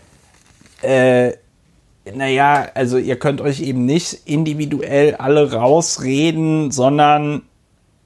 äh, 0.82 1.32
naja, 2.14 2.68
also 2.74 2.98
ihr 2.98 3.18
könnt 3.18 3.40
euch 3.40 3.60
eben 3.60 3.86
nicht 3.86 4.20
individuell 4.26 5.14
alle 5.16 5.52
rausreden, 5.52 6.70
sondern 6.70 7.42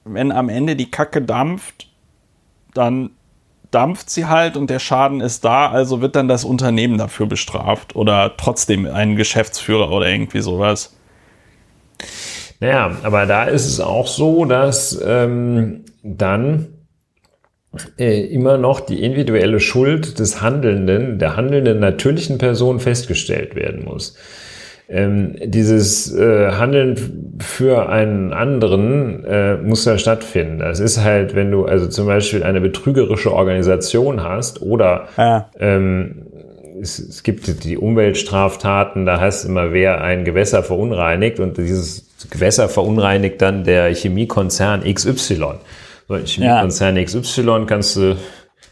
wenn 0.05 0.31
am 0.31 0.49
Ende 0.49 0.75
die 0.75 0.89
Kacke 0.89 1.21
dampft, 1.21 1.87
dann 2.73 3.11
dampft 3.69 4.09
sie 4.09 4.25
halt 4.25 4.57
und 4.57 4.69
der 4.69 4.79
Schaden 4.79 5.21
ist 5.21 5.45
da, 5.45 5.69
also 5.69 6.01
wird 6.01 6.15
dann 6.15 6.27
das 6.27 6.43
Unternehmen 6.43 6.97
dafür 6.97 7.25
bestraft 7.25 7.95
oder 7.95 8.35
trotzdem 8.37 8.85
ein 8.85 9.15
Geschäftsführer 9.15 9.91
oder 9.91 10.07
irgendwie 10.07 10.41
sowas. 10.41 10.95
Naja, 12.61 12.95
aber 13.01 13.25
da 13.25 13.45
ist 13.45 13.65
es 13.65 13.81
auch 13.81 14.07
so, 14.07 14.45
dass 14.45 15.01
ähm, 15.03 15.81
dann 16.03 16.67
äh, 17.97 18.21
immer 18.27 18.57
noch 18.57 18.79
die 18.81 19.03
individuelle 19.03 19.59
Schuld 19.59 20.19
des 20.19 20.41
Handelnden, 20.41 21.17
der 21.17 21.35
handelnden 21.35 21.79
natürlichen 21.79 22.37
Person 22.37 22.79
festgestellt 22.79 23.55
werden 23.55 23.83
muss. 23.85 24.15
Ähm, 24.87 25.37
dieses 25.43 26.13
äh, 26.13 26.51
Handeln 26.51 27.39
für 27.39 27.89
einen 27.89 28.31
anderen 28.31 29.25
äh, 29.25 29.57
muss 29.57 29.85
ja 29.85 29.97
stattfinden. 29.97 30.59
Das 30.59 30.79
ist 30.79 31.01
halt, 31.01 31.33
wenn 31.33 31.49
du 31.49 31.65
also 31.65 31.87
zum 31.87 32.05
Beispiel 32.05 32.43
eine 32.43 32.61
betrügerische 32.61 33.33
Organisation 33.33 34.21
hast 34.21 34.61
oder 34.61 35.07
ja. 35.17 35.49
ähm, 35.59 36.27
es, 36.79 36.99
es 36.99 37.23
gibt 37.23 37.63
die 37.63 37.77
Umweltstraftaten, 37.77 39.07
da 39.07 39.19
heißt 39.19 39.45
es 39.45 39.49
immer, 39.49 39.73
wer 39.73 40.01
ein 40.01 40.25
Gewässer 40.25 40.61
verunreinigt 40.61 41.39
und 41.39 41.57
dieses 41.57 42.10
Gewässer 42.29 42.69
verunreinigt 42.69 43.41
dann 43.41 43.63
der 43.63 43.93
Chemiekonzern 43.93 44.83
XY. 44.83 45.55
So, 46.07 46.17
Chemiekonzern 46.17 46.97
ja. 46.97 47.03
XY 47.03 47.65
kannst 47.67 47.95
du, 47.95 48.17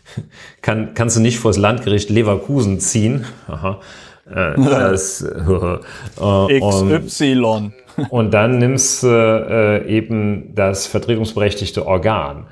kann, 0.61 0.93
kannst 0.93 1.17
du 1.17 1.21
nicht 1.21 1.39
vor 1.39 1.51
das 1.51 1.57
Landgericht 1.57 2.09
Leverkusen 2.09 2.80
ziehen. 2.80 3.26
Aha. 3.47 3.80
Äh, 4.30 4.55
das, 4.55 5.21
äh, 5.21 6.59
XY. 6.59 7.71
Und 8.09 8.34
dann 8.34 8.57
nimmst 8.59 9.03
du 9.03 9.07
äh, 9.07 9.88
eben 9.88 10.55
das 10.55 10.88
vertretungsberechtigte 10.88 11.85
Organ. 11.85 12.47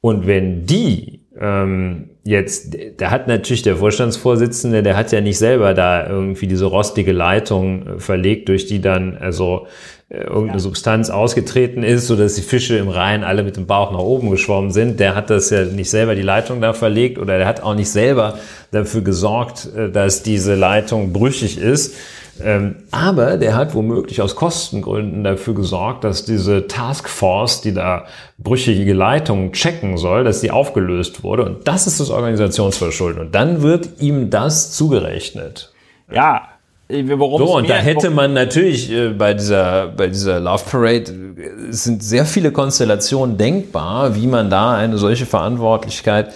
Und 0.00 0.26
wenn 0.26 0.66
die 0.66 1.22
ähm, 1.40 2.10
jetzt, 2.24 2.76
da 2.98 3.10
hat 3.10 3.26
natürlich 3.26 3.62
der 3.62 3.76
Vorstandsvorsitzende, 3.76 4.82
der 4.82 4.96
hat 4.96 5.12
ja 5.12 5.20
nicht 5.20 5.38
selber 5.38 5.74
da 5.74 6.06
irgendwie 6.06 6.46
diese 6.46 6.66
rostige 6.66 7.12
Leitung 7.12 7.86
äh, 7.86 7.98
verlegt, 7.98 8.48
durch 8.48 8.66
die 8.66 8.80
dann 8.80 9.16
also 9.16 9.66
äh, 10.01 10.01
irgendeine 10.12 10.52
ja. 10.52 10.58
Substanz 10.58 11.08
ausgetreten 11.08 11.82
ist, 11.82 12.06
so 12.06 12.16
dass 12.16 12.34
die 12.34 12.42
Fische 12.42 12.76
im 12.76 12.88
Rhein 12.88 13.24
alle 13.24 13.42
mit 13.42 13.56
dem 13.56 13.66
Bauch 13.66 13.92
nach 13.92 13.98
oben 13.98 14.30
geschwommen 14.30 14.70
sind. 14.70 15.00
Der 15.00 15.14
hat 15.14 15.30
das 15.30 15.48
ja 15.48 15.64
nicht 15.64 15.88
selber 15.88 16.14
die 16.14 16.22
Leitung 16.22 16.60
da 16.60 16.74
verlegt 16.74 17.18
oder 17.18 17.38
der 17.38 17.46
hat 17.46 17.62
auch 17.62 17.74
nicht 17.74 17.90
selber 17.90 18.38
dafür 18.72 19.00
gesorgt, 19.00 19.68
äh, 19.74 19.90
dass 19.90 20.22
diese 20.22 20.54
Leitung 20.54 21.12
brüchig 21.12 21.58
ist. 21.58 21.94
Ähm, 22.42 22.76
aber 22.90 23.36
der 23.36 23.54
hat 23.54 23.74
womöglich 23.74 24.20
aus 24.20 24.36
Kostengründen 24.36 25.24
dafür 25.24 25.54
gesorgt, 25.54 26.04
dass 26.04 26.24
diese 26.24 26.66
Taskforce, 26.66 27.60
die 27.62 27.72
da 27.72 28.06
brüchige 28.38 28.92
Leitungen 28.92 29.52
checken 29.52 29.96
soll, 29.96 30.24
dass 30.24 30.40
die 30.40 30.50
aufgelöst 30.50 31.22
wurde. 31.22 31.44
Und 31.44 31.68
das 31.68 31.86
ist 31.86 32.00
das 32.00 32.10
Organisationsverschulden. 32.10 33.20
Und 33.20 33.34
dann 33.34 33.62
wird 33.62 34.00
ihm 34.00 34.30
das 34.30 34.72
zugerechnet. 34.72 35.72
Ja, 36.12 36.48
Worum 36.88 37.38
so, 37.38 37.56
und 37.56 37.70
da 37.70 37.76
hätte 37.76 38.10
man 38.10 38.34
natürlich 38.34 38.90
äh, 38.90 39.10
bei 39.10 39.32
dieser, 39.32 39.88
bei 39.88 40.08
dieser 40.08 40.40
Love 40.40 40.64
Parade, 40.70 41.34
es 41.70 41.84
sind 41.84 42.02
sehr 42.02 42.26
viele 42.26 42.52
Konstellationen 42.52 43.38
denkbar, 43.38 44.14
wie 44.14 44.26
man 44.26 44.50
da 44.50 44.74
eine 44.74 44.98
solche 44.98 45.24
Verantwortlichkeit 45.24 46.32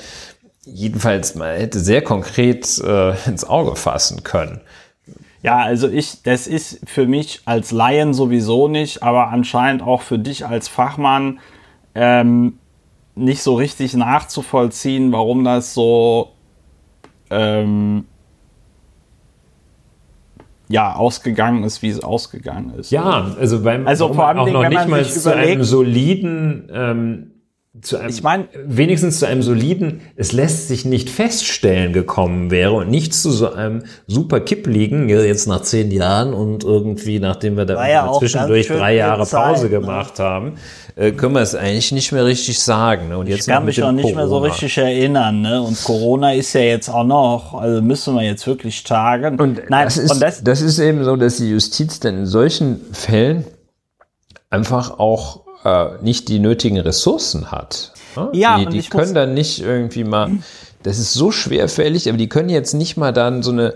jedenfalls 0.67 1.35
mal 1.35 1.57
hätte 1.57 1.79
sehr 1.79 2.03
konkret 2.03 2.79
äh, 2.79 3.15
ins 3.27 3.45
Auge 3.45 3.77
fassen 3.77 4.25
können. 4.25 4.61
Ja, 5.43 5.59
also 5.59 5.89
ich, 5.89 6.23
das 6.23 6.49
ist 6.49 6.81
für 6.89 7.07
mich 7.07 7.43
als 7.45 7.71
Laien 7.71 8.15
sowieso 8.15 8.67
nicht, 8.67 9.03
aber 9.03 9.29
anscheinend 9.29 9.83
auch 9.83 10.03
für 10.03 10.19
dich 10.19 10.45
als 10.45 10.67
Fachmann 10.67 11.39
ähm, 11.95 12.59
nicht 13.15 13.43
so 13.43 13.55
richtig 13.55 13.95
nachzuvollziehen, 13.95 15.13
warum 15.13 15.45
das 15.45 15.73
so 15.73 16.33
ähm, 17.31 18.07
ja, 20.69 20.95
ausgegangen 20.95 21.65
ist, 21.65 21.83
wie 21.83 21.89
es 21.89 22.03
ausgegangen 22.03 22.75
ist. 22.79 22.91
Ja, 22.91 23.33
also 23.39 23.63
beim 23.63 23.87
also 23.87 24.13
vor 24.13 24.27
allem 24.27 24.39
auch 24.39 24.51
noch 24.51 24.69
nicht 24.69 24.89
mal 24.89 25.05
zu 25.05 25.35
einem 25.35 25.63
soliden 25.63 26.69
ähm, 26.73 27.31
zu 27.83 27.99
einem, 27.99 28.11
ich 28.11 28.23
meine, 28.23 28.49
wenigstens 28.65 29.19
zu 29.19 29.27
einem 29.27 29.43
soliden, 29.43 30.01
es 30.17 30.33
lässt 30.33 30.69
sich 30.69 30.85
nicht 30.85 31.11
feststellen 31.11 31.93
gekommen 31.93 32.51
wäre 32.51 32.73
und 32.73 32.91
nicht 32.91 33.15
zu 33.15 33.31
so 33.31 33.53
einem 33.53 33.85
super 34.07 34.41
Kipp 34.41 34.67
liegen, 34.67 35.09
jetzt 35.09 35.47
nach 35.47 35.63
zehn 35.63 35.91
Jahren 35.91 36.33
und 36.33 36.65
irgendwie, 36.65 37.19
nachdem 37.19 37.57
wir 37.57 37.65
da 37.65 37.87
ja 37.89 38.13
zwischendurch 38.19 38.69
drei 38.69 38.97
Jahre 38.97 39.27
Zeit, 39.27 39.55
Pause 39.55 39.65
ne? 39.65 39.71
gemacht 39.71 40.19
haben, 40.19 40.55
äh, 40.97 41.13
können 41.13 41.35
wir 41.35 41.43
es 41.43 41.55
eigentlich 41.55 41.93
nicht 41.93 42.13
mehr 42.13 42.25
richtig 42.25 42.59
sagen. 42.61 43.09
Ne? 43.09 43.19
Und 43.19 43.29
jetzt 43.29 43.41
ich 43.41 43.55
kann 43.55 43.65
mich 43.65 43.83
auch 43.83 43.93
nicht 43.93 44.03
Corona. 44.03 44.21
mehr 44.21 44.29
so 44.29 44.39
richtig 44.39 44.79
erinnern. 44.79 45.43
Ne? 45.43 45.63
Und 45.63 45.83
Corona 45.85 46.33
ist 46.33 46.53
ja 46.55 46.63
jetzt 46.63 46.89
auch 46.89 47.05
noch, 47.05 47.55
also 47.55 47.83
müssen 47.83 48.15
wir 48.15 48.23
jetzt 48.23 48.47
wirklich 48.47 48.83
tagen. 48.85 49.39
Und, 49.39 49.63
Nein, 49.69 49.85
das, 49.85 49.97
ist, 49.99 50.13
und 50.13 50.21
das, 50.21 50.43
das 50.43 50.63
ist 50.63 50.79
eben 50.79 51.05
so, 51.05 51.17
dass 51.17 51.37
die 51.37 51.51
Justiz 51.51 52.01
dann 52.01 52.19
in 52.19 52.27
solchen 52.27 52.81
Fällen 52.93 53.45
einfach 54.51 54.99
auch 54.99 55.46
äh, 55.67 56.03
nicht 56.03 56.29
die 56.29 56.39
nötigen 56.39 56.79
Ressourcen 56.79 57.51
hat. 57.51 57.93
Ne? 58.17 58.29
Ja, 58.33 58.59
die, 58.59 58.67
die 58.67 58.89
können 58.89 59.15
dann 59.15 59.35
nicht 59.35 59.61
irgendwie 59.61 60.05
mal, 60.05 60.31
das 60.83 60.99
ist 60.99 61.13
so 61.13 61.33
schwerfällig, 61.33 62.09
aber 62.09 62.19
die 62.19 62.29
können 62.29 62.49
jetzt 62.49 62.75
nicht 62.75 62.97
mal 62.97 63.13
dann 63.13 63.43
so 63.43 63.51
eine 63.51 63.75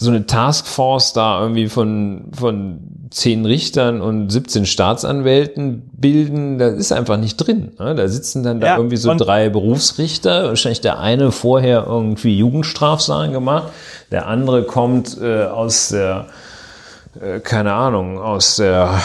so 0.00 0.10
eine 0.10 0.26
Taskforce 0.26 1.12
da 1.12 1.40
irgendwie 1.42 1.68
von, 1.68 2.26
von 2.32 2.78
zehn 3.10 3.44
Richtern 3.44 4.00
und 4.00 4.30
17 4.30 4.64
Staatsanwälten 4.64 5.90
bilden, 5.92 6.58
das 6.58 6.74
ist 6.74 6.92
einfach 6.92 7.16
nicht 7.16 7.36
drin. 7.36 7.72
Ne? 7.80 7.96
Da 7.96 8.06
sitzen 8.06 8.44
dann 8.44 8.60
da 8.60 8.68
ja, 8.68 8.76
irgendwie 8.76 8.96
so 8.96 9.12
drei 9.16 9.48
Berufsrichter, 9.48 10.44
wahrscheinlich 10.44 10.82
der 10.82 11.00
eine 11.00 11.32
vorher 11.32 11.84
irgendwie 11.88 12.38
Jugendstrafsachen 12.38 13.32
gemacht, 13.32 13.72
der 14.12 14.28
andere 14.28 14.62
kommt 14.62 15.20
äh, 15.20 15.46
aus 15.46 15.88
der, 15.88 16.26
äh, 17.20 17.40
keine 17.40 17.72
Ahnung, 17.72 18.20
aus 18.20 18.54
der 18.54 19.00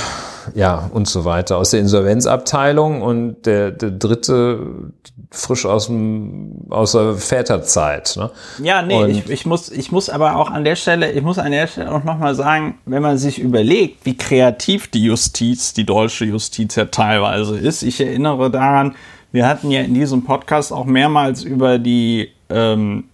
ja, 0.56 0.90
und 0.94 1.08
so 1.08 1.26
weiter, 1.26 1.58
aus 1.58 1.72
der 1.72 1.80
Insolvenzabteilung 1.80 3.02
und 3.02 3.46
der, 3.46 3.72
der 3.72 3.92
dritte 3.92 4.92
frisch 5.32 5.66
aus, 5.66 5.88
dem, 5.88 6.68
aus 6.70 6.92
der 6.92 7.16
Väterzeit. 7.16 8.16
Ne? 8.18 8.30
Ja, 8.62 8.82
nee, 8.82 9.06
ich, 9.08 9.30
ich, 9.30 9.46
muss, 9.46 9.70
ich 9.70 9.92
muss 9.92 10.10
aber 10.10 10.36
auch 10.36 10.52
an 10.52 10.64
der 10.64 10.76
Stelle, 10.76 11.12
ich 11.12 11.24
muss 11.24 11.40
an 11.40 11.52
der 11.52 11.68
Stelle 11.68 11.92
auch 11.92 12.04
nochmal 12.04 12.36
sagen, 12.36 12.78
wenn 12.86 13.02
man 13.02 13.18
sich 13.18 13.40
überlegt, 13.40 14.06
wie 14.06 14.16
kreativ 14.16 14.88
die 14.90 15.04
Justiz, 15.04 15.74
die 15.74 15.86
deutsche 15.86 16.26
Justiz 16.26 16.76
ja 16.76 16.86
teilweise 16.86 17.58
ist. 17.58 17.82
Ich 17.82 18.00
erinnere 18.00 18.52
daran, 18.52 18.96
wir 19.32 19.48
hatten 19.48 19.72
ja 19.72 19.82
in 19.82 19.96
diesem 19.96 20.24
Podcast 20.24 20.72
auch 20.72 20.86
mehrmals 20.86 21.44
über 21.44 21.80
die 21.80 22.30
ähm, 22.50 23.06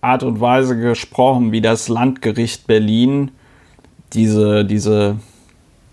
Art 0.00 0.22
und 0.22 0.40
Weise 0.40 0.78
gesprochen, 0.78 1.52
wie 1.52 1.60
das 1.60 1.88
Landgericht 1.88 2.66
Berlin 2.66 3.30
diese, 4.14 4.64
diese 4.64 5.16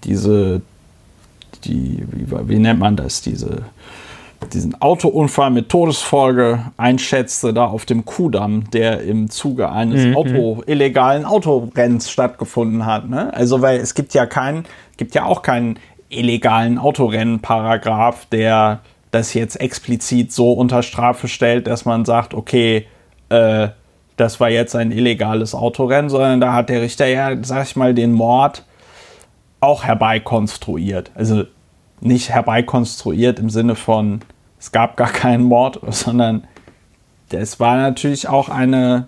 diese, 0.04 0.62
die, 1.64 2.04
wie, 2.12 2.50
wie 2.50 2.60
nennt 2.60 2.80
man 2.80 2.96
das, 2.96 3.22
diese 3.22 3.64
diesen 4.54 4.82
Autounfall 4.82 5.52
mit 5.52 5.70
Todesfolge 5.70 6.72
einschätzte, 6.78 7.54
da 7.54 7.66
auf 7.66 7.86
dem 7.86 8.06
Kudamm, 8.06 8.70
der 8.72 9.02
im 9.02 9.30
Zuge 9.30 9.70
eines 9.72 10.06
Mhm. 10.06 10.16
Auto, 10.16 10.64
illegalen 10.66 11.26
Autorenns 11.26 12.10
stattgefunden 12.10 12.86
hat. 12.86 13.10
Ne? 13.10 13.34
Also, 13.34 13.62
weil 13.62 13.80
es 13.80 13.94
gibt 13.94 14.14
ja 14.14 14.26
keinen, 14.26 14.66
gibt 14.98 15.14
ja 15.16 15.26
auch 15.26 15.42
keinen 15.42 15.78
illegalen 16.10 16.78
Autorennen-Paragraph, 16.78 18.26
der 18.32 18.80
das 19.12 19.34
jetzt 19.34 19.60
explizit 19.60 20.32
so 20.32 20.54
unter 20.54 20.84
Strafe 20.84 21.28
stellt, 21.28 21.68
dass 21.68 21.86
man 21.86 22.06
sagt, 22.06 22.34
okay, 22.34 22.86
äh, 23.30 23.70
das 24.18 24.40
war 24.40 24.50
jetzt 24.50 24.76
ein 24.76 24.92
illegales 24.92 25.56
Autorennen, 25.56 26.10
sondern 26.10 26.42
da 26.42 26.54
hat 26.54 26.70
der 26.70 26.82
Richter 26.82 27.08
ja, 27.08 27.32
sag 27.42 27.66
ich 27.66 27.76
mal, 27.76 27.94
den 27.94 28.12
Mord 28.12 28.66
auch 29.62 29.84
herbeikonstruiert. 29.84 31.12
Also 31.16 31.44
nicht 32.02 32.30
herbeikonstruiert 32.30 33.40
im 33.40 33.50
Sinne 33.50 33.76
von, 33.76 34.22
es 34.60 34.72
gab 34.72 34.96
gar 34.98 35.12
keinen 35.12 35.44
Mord, 35.44 35.80
sondern 35.90 36.46
es 37.32 37.60
war 37.60 37.76
natürlich 37.78 38.28
auch 38.30 38.50
eine, 38.50 39.08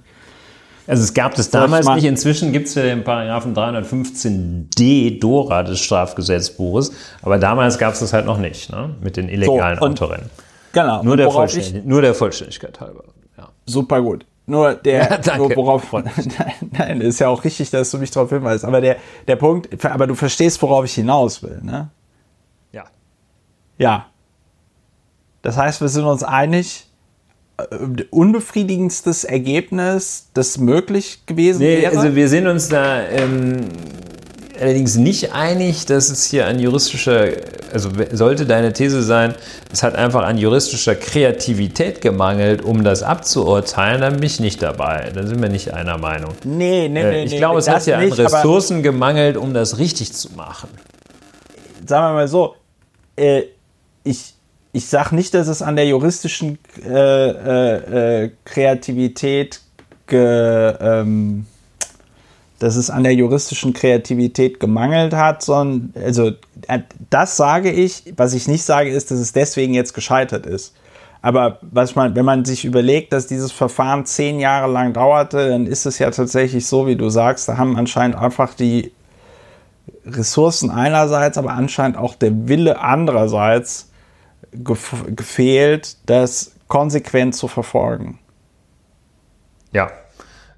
Also 0.88 1.04
es 1.04 1.14
gab 1.14 1.36
das 1.36 1.50
damals 1.50 1.86
mal- 1.86 1.96
nicht. 1.96 2.06
Inzwischen 2.06 2.52
gibt 2.52 2.68
es 2.68 2.76
ja 2.76 2.84
den 2.84 3.04
Paragraphen 3.04 3.56
315d 3.56 5.20
Dora 5.20 5.64
des 5.64 5.80
Strafgesetzbuches, 5.80 6.92
aber 7.22 7.38
damals 7.38 7.78
gab 7.78 7.94
es 7.94 8.00
das 8.00 8.14
halt 8.14 8.26
noch 8.26 8.38
nicht, 8.38 8.72
ne? 8.72 8.96
mit 9.02 9.18
den 9.18 9.30
illegalen 9.30 9.80
So, 9.80 9.86
und- 9.86 9.92
Autorennen. 10.02 10.30
genau, 10.74 11.04
Nur 11.04 11.18
der, 11.18 11.28
ich- 11.46 11.84
nur 11.84 12.02
der 12.02 12.14
Vollständigkeit 12.14 12.80
halber. 12.80 13.04
Ja. 13.38 13.50
super 13.66 14.02
gut. 14.02 14.26
Nur 14.46 14.74
der, 14.74 15.22
Ja, 15.26 15.38
nur 15.38 15.56
worauf, 15.56 15.94
nein, 16.72 17.02
ist 17.02 17.20
ja 17.20 17.30
auch 17.30 17.44
richtig, 17.44 17.70
dass 17.70 17.92
du 17.92 17.98
mich 18.00 18.12
darauf 18.12 18.30
hinweist. 18.30 18.66
Aber 18.66 18.82
der, 18.82 18.98
der 19.28 19.36
Punkt, 19.36 19.84
aber 19.86 20.08
du 20.08 20.16
verstehst, 20.16 20.62
worauf 20.62 20.86
ich 20.86 20.94
hinaus 20.96 21.44
will, 21.44 21.60
ne? 21.64 21.90
ja. 22.72 22.86
Ja. 23.78 24.08
Das 25.42 25.58
heißt, 25.58 25.82
wir 25.82 25.88
sind 25.90 26.06
uns 26.06 26.24
einig, 26.24 26.88
äh, 27.58 27.64
unbefriedigendstes 28.10 29.24
Ergebnis, 29.24 30.30
das 30.34 30.58
möglich 30.58 31.26
gewesen 31.26 31.60
Nee, 31.60 31.82
wäre. 31.84 31.98
also 31.98 32.16
wir 32.16 32.28
sind 32.30 32.48
uns 32.48 32.68
da 32.70 33.02
ähm, 33.08 33.70
allerdings 34.60 34.96
nicht 34.96 35.34
einig, 35.34 35.86
dass 35.86 36.10
es 36.10 36.26
hier 36.26 36.46
an 36.48 36.60
juristischer, 36.60 37.28
also 37.74 37.90
sollte 38.12 38.46
deine 38.46 38.74
These 38.74 39.02
sein, 39.04 39.36
es 39.72 39.84
hat 39.84 39.96
einfach 39.96 40.24
an 40.24 40.38
juristischer 40.38 40.96
Kreativität 40.96 42.02
gemangelt, 42.02 42.62
um 42.64 42.84
das 42.84 43.04
abzuurteilen, 43.04 44.02
dann 44.02 44.14
bin 44.16 44.24
ich 44.24 44.40
nicht 44.40 44.62
dabei. 44.62 45.12
Dann 45.14 45.28
sind 45.28 45.42
wir 45.42 45.50
nicht 45.50 45.74
einer 45.74 45.98
Meinung. 45.98 46.34
nee, 46.44 46.88
nee, 46.90 47.02
Äh, 47.02 47.12
nee. 47.12 47.24
ich 47.24 47.32
nee, 47.32 47.38
glaube, 47.38 47.60
es 47.60 47.66
das 47.66 47.76
hat 47.76 47.86
ja 47.88 48.00
nicht, 48.00 48.20
an 48.20 48.26
Ressourcen 48.26 48.84
gemangelt, 48.84 49.38
um 49.38 49.54
das 49.54 49.78
richtig 49.78 50.14
zu 50.14 50.32
machen. 50.34 50.70
Sagen 51.86 52.10
wir 52.10 52.14
mal 52.14 52.28
so, 52.28 52.56
äh, 53.16 53.44
ich, 54.04 54.34
ich 54.74 54.88
sage 54.88 55.16
nicht, 55.16 55.34
dass 55.34 55.48
es 55.48 55.62
an 55.62 55.76
der 55.76 55.86
juristischen 55.86 56.58
äh, 56.86 57.30
äh, 57.30 58.24
äh, 58.26 58.32
Kreativität 58.46 59.62
ge, 60.08 60.76
ähm, 60.80 61.46
dass 62.62 62.76
es 62.76 62.92
an 62.92 63.04
der 63.04 63.16
juristischen 63.16 63.74
Kreativität 63.74 64.60
gemangelt 64.60 65.16
hat, 65.16 65.42
sondern 65.42 65.94
also 66.00 66.34
äh, 66.68 66.82
das 67.10 67.36
sage 67.36 67.72
ich. 67.72 68.14
Was 68.18 68.36
ich 68.36 68.48
nicht 68.48 68.62
sage, 68.62 68.92
ist, 68.92 69.10
dass 69.10 69.18
es 69.18 69.34
deswegen 69.34 69.74
jetzt 69.74 69.96
gescheitert 69.96 70.46
ist. 70.46 70.76
Aber 71.24 71.58
was 71.62 71.96
man, 71.96 72.16
wenn 72.16 72.24
man 72.24 72.46
sich 72.46 72.64
überlegt, 72.64 73.14
dass 73.14 73.26
dieses 73.26 73.52
Verfahren 73.52 74.06
zehn 74.06 74.40
Jahre 74.40 74.72
lang 74.72 74.94
dauerte, 74.94 75.50
dann 75.50 75.66
ist 75.66 75.88
es 75.88 75.98
ja 75.98 76.12
tatsächlich 76.12 76.68
so, 76.68 76.86
wie 76.86 76.96
du 76.96 77.10
sagst, 77.10 77.50
da 77.50 77.58
haben 77.58 77.78
anscheinend 77.78 78.16
einfach 78.16 78.54
die 78.54 78.92
Ressourcen 80.06 80.70
einerseits, 80.70 81.40
aber 81.40 81.54
anscheinend 81.54 81.98
auch 81.98 82.14
der 82.14 82.48
Wille 82.48 82.80
andererseits 82.80 83.90
gef 84.52 85.04
gefehlt, 85.16 85.98
das 86.06 86.52
konsequent 86.68 87.34
zu 87.34 87.48
verfolgen. 87.48 88.20
Ja. 89.72 89.90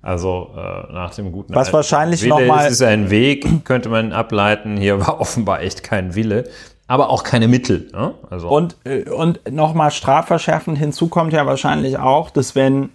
Also 0.03 0.49
äh, 0.55 0.91
nach 0.93 1.15
dem 1.15 1.31
guten 1.31 1.55
Was 1.55 1.71
wahrscheinlich 1.71 2.21
Wille 2.21 2.29
noch 2.31 2.45
mal- 2.45 2.65
ist 2.67 2.73
es 2.73 2.81
ein 2.81 3.09
Weg, 3.09 3.47
könnte 3.63 3.87
man 3.89 4.11
ableiten. 4.11 4.75
Hier 4.77 4.99
war 4.99 5.19
offenbar 5.21 5.61
echt 5.61 5.81
kein 5.81 6.13
Wille, 6.13 6.43
aber 6.87 7.09
auch 7.09 7.23
keine 7.23 7.47
Mittel. 7.47 7.89
Ne? 7.93 8.13
Also 8.29 8.49
Und, 8.49 8.75
äh, 8.83 9.09
und 9.09 9.39
nochmal 9.49 9.91
strafverschärfend 9.91 10.77
hinzu 10.77 11.07
kommt 11.07 11.31
ja 11.31 11.45
wahrscheinlich 11.45 11.97
auch, 11.97 12.29
dass 12.29 12.53
wenn 12.53 12.89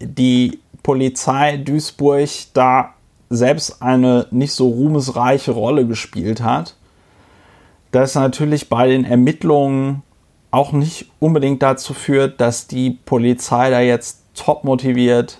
die 0.00 0.58
Polizei 0.82 1.58
Duisburg 1.58 2.28
da 2.54 2.94
selbst 3.28 3.82
eine 3.82 4.26
nicht 4.30 4.52
so 4.54 4.68
ruhmesreiche 4.68 5.52
Rolle 5.52 5.86
gespielt 5.86 6.42
hat, 6.42 6.76
das 7.90 8.14
natürlich 8.14 8.70
bei 8.70 8.88
den 8.88 9.04
Ermittlungen 9.04 10.02
auch 10.50 10.72
nicht 10.72 11.10
unbedingt 11.20 11.62
dazu 11.62 11.92
führt, 11.92 12.40
dass 12.40 12.66
die 12.68 12.90
Polizei 13.04 13.68
da 13.70 13.80
jetzt 13.80 14.22
top 14.34 14.64
motiviert 14.64 15.38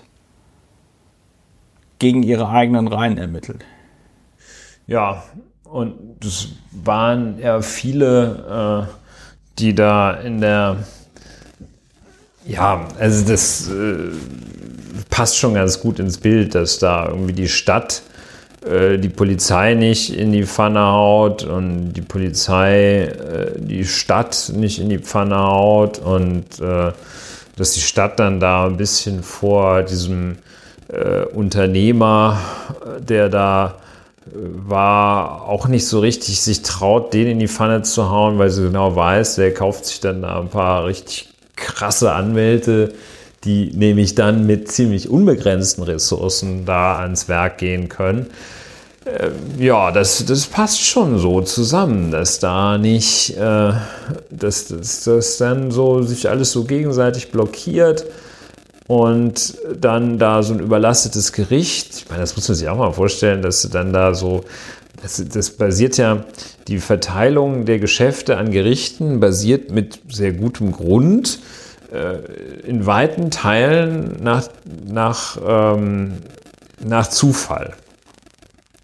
gegen 1.99 2.23
ihre 2.23 2.49
eigenen 2.49 2.87
Reihen 2.87 3.17
ermittelt. 3.17 3.63
Ja, 4.87 5.23
und 5.63 5.95
das 6.19 6.49
waren 6.71 7.39
ja 7.39 7.61
viele, 7.61 8.87
äh, 8.87 8.93
die 9.59 9.73
da 9.73 10.13
in 10.13 10.41
der, 10.41 10.77
ja, 12.45 12.87
also 12.99 13.25
das 13.25 13.69
äh, 13.69 14.11
passt 15.09 15.37
schon 15.37 15.53
ganz 15.53 15.79
gut 15.79 15.99
ins 15.99 16.17
Bild, 16.17 16.55
dass 16.55 16.79
da 16.79 17.07
irgendwie 17.07 17.33
die 17.33 17.47
Stadt 17.47 18.03
äh, 18.65 18.97
die 18.97 19.09
Polizei 19.09 19.73
nicht 19.73 20.15
in 20.15 20.31
die 20.31 20.45
Pfanne 20.45 20.81
haut 20.81 21.43
und 21.43 21.93
die 21.93 22.01
Polizei 22.01 23.05
äh, 23.05 23.51
die 23.57 23.85
Stadt 23.85 24.51
nicht 24.55 24.79
in 24.79 24.89
die 24.89 24.99
Pfanne 24.99 25.37
haut 25.37 25.99
und 25.99 26.59
äh, 26.59 26.91
dass 27.55 27.73
die 27.73 27.81
Stadt 27.81 28.19
dann 28.19 28.39
da 28.39 28.65
ein 28.65 28.77
bisschen 28.77 29.21
vor 29.21 29.83
diesem 29.83 30.37
äh, 30.93 31.25
Unternehmer, 31.33 32.39
äh, 32.85 33.01
der 33.01 33.29
da 33.29 33.75
äh, 34.25 34.29
war, 34.33 35.43
auch 35.47 35.67
nicht 35.67 35.87
so 35.87 35.99
richtig 35.99 36.41
sich 36.41 36.61
traut, 36.61 37.13
den 37.13 37.27
in 37.27 37.39
die 37.39 37.47
Pfanne 37.47 37.81
zu 37.81 38.09
hauen, 38.09 38.37
weil 38.39 38.49
sie 38.49 38.63
genau 38.63 38.95
weiß, 38.95 39.35
der 39.35 39.53
kauft 39.53 39.85
sich 39.85 39.99
dann 39.99 40.21
da 40.21 40.39
ein 40.39 40.49
paar 40.49 40.85
richtig 40.85 41.29
krasse 41.55 42.13
Anwälte, 42.13 42.93
die 43.43 43.71
nämlich 43.73 44.15
dann 44.15 44.45
mit 44.45 44.71
ziemlich 44.71 45.09
unbegrenzten 45.09 45.83
Ressourcen 45.83 46.65
da 46.65 46.99
ans 46.99 47.27
Werk 47.27 47.57
gehen 47.57 47.89
können. 47.89 48.27
Ähm, 49.05 49.33
Ja, 49.59 49.91
das, 49.91 50.25
das 50.25 50.47
passt 50.47 50.81
schon 50.81 51.17
so 51.19 51.41
zusammen, 51.41 52.11
dass 52.11 52.39
da 52.39 52.77
nicht, 52.77 53.35
äh, 53.37 53.73
dass 54.29 54.67
das 54.67 55.37
dann 55.37 55.71
so 55.71 56.03
sich 56.03 56.29
alles 56.29 56.51
so 56.51 56.63
gegenseitig 56.63 57.31
blockiert 57.31 58.05
und 58.87 59.57
dann 59.79 60.19
da 60.19 60.43
so 60.43 60.53
ein 60.53 60.59
überlastetes 60.59 61.31
Gericht. 61.31 61.95
Ich 61.95 62.09
meine, 62.09 62.21
das 62.21 62.35
muss 62.35 62.47
man 62.47 62.57
sich 62.57 62.67
auch 62.69 62.77
mal 62.77 62.91
vorstellen, 62.91 63.41
dass 63.41 63.67
dann 63.69 63.93
da 63.93 64.13
so, 64.13 64.43
das, 65.01 65.23
das 65.33 65.51
basiert 65.51 65.97
ja, 65.97 66.25
die 66.67 66.79
Verteilung 66.79 67.65
der 67.65 67.79
Geschäfte 67.79 68.37
an 68.37 68.51
Gerichten 68.51 69.19
basiert 69.19 69.71
mit 69.71 69.99
sehr 70.09 70.33
gutem 70.33 70.71
Grund 70.71 71.39
äh, 71.91 72.67
in 72.67 72.85
weiten 72.85 73.31
Teilen 73.31 74.17
nach, 74.21 74.47
nach, 74.85 75.37
ähm, 75.45 76.13
nach 76.83 77.07
Zufall. 77.07 77.73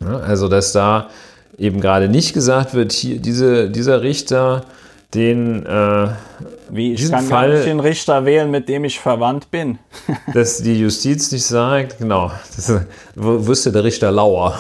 Ja, 0.02 0.18
Also, 0.20 0.48
dass 0.48 0.72
da 0.72 1.10
eben 1.58 1.82
gerade 1.82 2.08
nicht 2.08 2.34
gesagt 2.34 2.74
wird, 2.74 2.94
hier, 2.94 3.20
diese, 3.20 3.70
dieser 3.70 4.02
Richter, 4.02 4.64
den, 5.14 5.66
äh, 5.66 6.08
Wie, 6.72 6.94
ich 6.94 7.10
kann 7.10 7.26
Fall- 7.26 7.56
nicht 7.56 7.66
den 7.68 7.80
Richter 7.80 8.26
wählen, 8.26 8.50
mit 8.52 8.70
dem 8.70 8.84
ich 8.84 9.00
verwandt 9.00 9.52
bin. 9.52 9.80
dass 10.34 10.62
die 10.62 10.80
Justiz 10.80 11.32
nicht 11.32 11.46
sagt, 11.46 12.00
genau, 12.00 12.32
das 12.56 12.74
wusste 13.16 13.72
der 13.72 13.84
Richter 13.84 14.12
Lauer. 14.12 14.60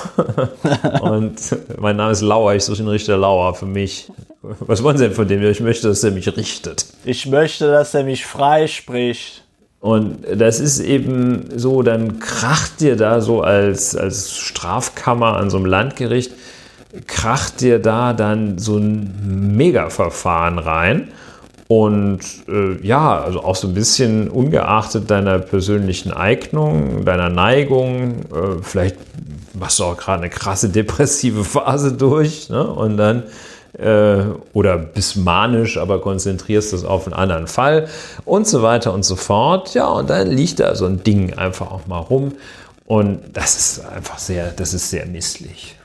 Und 1.01 1.35
mein 1.79 1.95
Name 1.95 2.11
ist 2.11 2.21
Lauer, 2.21 2.55
ich 2.55 2.63
suche 2.63 2.77
den 2.77 2.87
Richter 2.87 3.17
Lauer 3.17 3.53
für 3.53 3.65
mich. 3.65 4.11
Was 4.41 4.81
wollen 4.83 4.97
Sie 4.97 5.03
denn 5.03 5.13
von 5.13 5.27
dem? 5.27 5.43
Ich 5.43 5.59
möchte, 5.59 5.87
dass 5.87 6.03
er 6.03 6.11
mich 6.11 6.35
richtet. 6.35 6.85
Ich 7.03 7.25
möchte, 7.25 7.69
dass 7.69 7.93
er 7.93 8.03
mich 8.03 8.25
freispricht. 8.25 9.43
Und 9.81 10.19
das 10.35 10.59
ist 10.59 10.79
eben 10.79 11.45
so, 11.55 11.83
dann 11.83 12.19
kracht 12.19 12.81
dir 12.81 12.95
da 12.97 13.21
so 13.21 13.41
als, 13.41 13.95
als 13.95 14.37
Strafkammer 14.37 15.37
an 15.37 15.49
so 15.49 15.57
einem 15.57 15.65
Landgericht, 15.65 16.33
kracht 17.07 17.61
dir 17.61 17.79
da 17.79 18.13
dann 18.13 18.57
so 18.57 18.77
ein 18.77 19.55
Mega-Verfahren 19.55 20.57
rein. 20.59 21.09
Und 21.71 22.21
äh, 22.47 22.81
ja, 22.81 23.21
also 23.21 23.43
auch 23.43 23.55
so 23.55 23.67
ein 23.67 23.75
bisschen 23.75 24.27
ungeachtet 24.27 25.11
deiner 25.11 25.37
persönlichen 25.37 26.11
Eignung, 26.11 27.05
deiner 27.05 27.29
Neigung, 27.29 28.21
äh, 28.33 28.63
vielleicht 28.63 28.95
machst 29.53 29.77
du 29.77 29.83
auch 29.83 29.95
gerade 29.95 30.23
eine 30.23 30.31
krasse 30.31 30.69
depressive 30.69 31.43
Phase 31.43 31.93
durch 31.93 32.49
ne? 32.49 32.65
und 32.65 32.97
dann 32.97 33.21
äh, 33.77 34.23
oder 34.53 34.77
bist 34.79 35.17
manisch, 35.17 35.77
aber 35.77 36.01
konzentrierst 36.01 36.73
es 36.73 36.83
auf 36.83 37.05
einen 37.05 37.13
anderen 37.13 37.45
Fall 37.45 37.87
und 38.25 38.47
so 38.47 38.63
weiter 38.63 38.91
und 38.91 39.03
so 39.05 39.15
fort. 39.15 39.75
Ja, 39.75 39.89
und 39.89 40.09
dann 40.09 40.31
liegt 40.31 40.59
da 40.59 40.73
so 40.73 40.87
ein 40.87 41.03
Ding 41.03 41.35
einfach 41.37 41.69
auch 41.71 41.85
mal 41.85 41.99
rum 41.99 42.33
und 42.85 43.19
das 43.33 43.55
ist 43.57 43.85
einfach 43.85 44.17
sehr, 44.17 44.49
das 44.53 44.73
ist 44.73 44.89
sehr 44.89 45.05
misslich. 45.05 45.75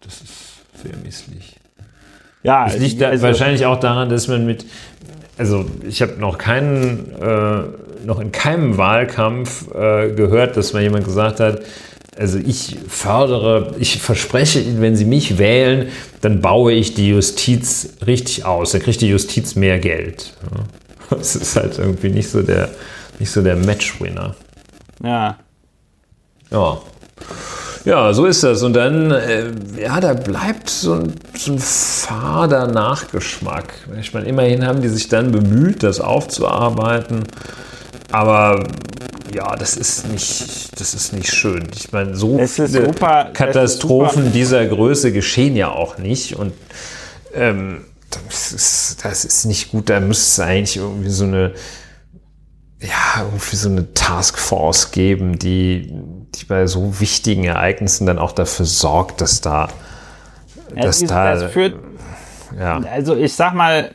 Das 0.00 0.14
ist 0.14 0.82
sehr 0.82 0.96
misslich. 1.04 1.56
Ja, 2.42 2.66
Das 2.66 2.78
liegt 2.78 3.00
da 3.00 3.08
also- 3.08 3.24
wahrscheinlich 3.24 3.66
auch 3.66 3.80
daran, 3.80 4.08
dass 4.08 4.28
man 4.28 4.46
mit, 4.46 4.64
also 5.38 5.66
ich 5.86 6.02
habe 6.02 6.14
noch 6.18 6.38
keinen, 6.38 7.12
äh, 7.20 7.62
noch 8.04 8.20
in 8.20 8.32
keinem 8.32 8.78
Wahlkampf 8.78 9.68
äh, 9.74 10.12
gehört, 10.12 10.56
dass 10.56 10.72
mal 10.72 10.82
jemand 10.82 11.04
gesagt 11.04 11.40
hat, 11.40 11.60
also 12.18 12.38
ich 12.38 12.78
fördere, 12.88 13.74
ich 13.78 13.98
verspreche 14.00 14.60
Ihnen, 14.60 14.80
wenn 14.80 14.96
Sie 14.96 15.04
mich 15.04 15.38
wählen, 15.38 15.88
dann 16.22 16.40
baue 16.40 16.72
ich 16.72 16.94
die 16.94 17.10
Justiz 17.10 17.90
richtig 18.06 18.46
aus. 18.46 18.72
Dann 18.72 18.80
kriegt 18.80 19.02
die 19.02 19.08
Justiz 19.08 19.54
mehr 19.54 19.78
Geld. 19.78 20.32
Ja. 20.50 20.64
Das 21.08 21.36
ist 21.36 21.54
halt 21.54 21.78
irgendwie 21.78 22.08
nicht 22.08 22.28
so 22.28 22.42
der, 22.42 22.68
nicht 23.20 23.30
so 23.30 23.40
der 23.40 23.54
Matchwinner. 23.54 24.34
Ja. 25.04 25.38
Ja. 26.50 26.80
Ja, 27.86 28.12
so 28.12 28.26
ist 28.26 28.42
das. 28.42 28.64
Und 28.64 28.72
dann, 28.72 29.12
äh, 29.12 29.44
ja, 29.80 30.00
da 30.00 30.14
bleibt 30.14 30.68
so 30.68 30.94
ein, 30.94 31.12
so 31.38 31.52
ein 31.52 31.60
fader 31.60 32.66
Nachgeschmack. 32.66 33.74
Ich 34.00 34.12
meine, 34.12 34.26
immerhin 34.26 34.66
haben 34.66 34.82
die 34.82 34.88
sich 34.88 35.08
dann 35.08 35.30
bemüht, 35.30 35.84
das 35.84 36.00
aufzuarbeiten. 36.00 37.22
Aber 38.10 38.64
ja, 39.32 39.54
das 39.54 39.76
ist 39.76 40.08
nicht, 40.08 40.80
das 40.80 40.94
ist 40.94 41.12
nicht 41.12 41.32
schön. 41.32 41.68
Ich 41.76 41.92
meine, 41.92 42.16
so 42.16 42.44
viele 42.48 42.86
super, 42.86 43.30
Katastrophen 43.32 44.32
dieser 44.32 44.66
Größe 44.66 45.12
geschehen 45.12 45.54
ja 45.54 45.70
auch 45.70 45.96
nicht. 45.96 46.34
Und 46.34 46.54
ähm, 47.34 47.84
das, 48.10 48.50
ist, 48.50 49.04
das 49.04 49.24
ist 49.24 49.44
nicht 49.44 49.70
gut. 49.70 49.90
Da 49.90 50.00
müsste 50.00 50.42
es 50.42 50.48
eigentlich 50.48 50.78
irgendwie 50.78 51.10
so 51.10 51.22
eine, 51.22 51.52
ja, 52.80 53.22
irgendwie 53.22 53.56
so 53.56 53.68
eine 53.68 53.94
Taskforce 53.94 54.90
geben, 54.90 55.38
die 55.38 55.92
die 56.40 56.44
bei 56.44 56.66
so 56.66 57.00
wichtigen 57.00 57.44
Ereignissen 57.44 58.06
dann 58.06 58.18
auch 58.18 58.32
dafür 58.32 58.66
sorgt, 58.66 59.20
dass 59.20 59.40
da, 59.40 59.68
dass 60.74 61.00
das, 61.00 61.08
da, 61.08 61.34
das 61.34 61.52
führt, 61.52 61.74
ja. 62.58 62.80
Also 62.90 63.16
ich 63.16 63.34
sag 63.34 63.54
mal, 63.54 63.90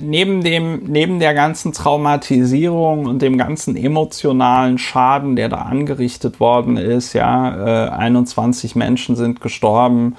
neben 0.00 0.42
dem, 0.42 0.84
neben 0.84 1.20
der 1.20 1.34
ganzen 1.34 1.72
Traumatisierung 1.72 3.06
und 3.06 3.22
dem 3.22 3.38
ganzen 3.38 3.76
emotionalen 3.76 4.78
Schaden, 4.78 5.36
der 5.36 5.48
da 5.48 5.58
angerichtet 5.58 6.40
worden 6.40 6.76
ist, 6.76 7.12
ja, 7.12 7.86
äh, 7.86 7.90
21 7.90 8.74
Menschen 8.74 9.16
sind 9.16 9.40
gestorben. 9.40 10.16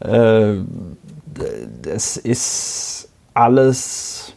Äh, 0.00 0.54
das 1.82 2.16
ist 2.16 3.08
alles, 3.34 4.32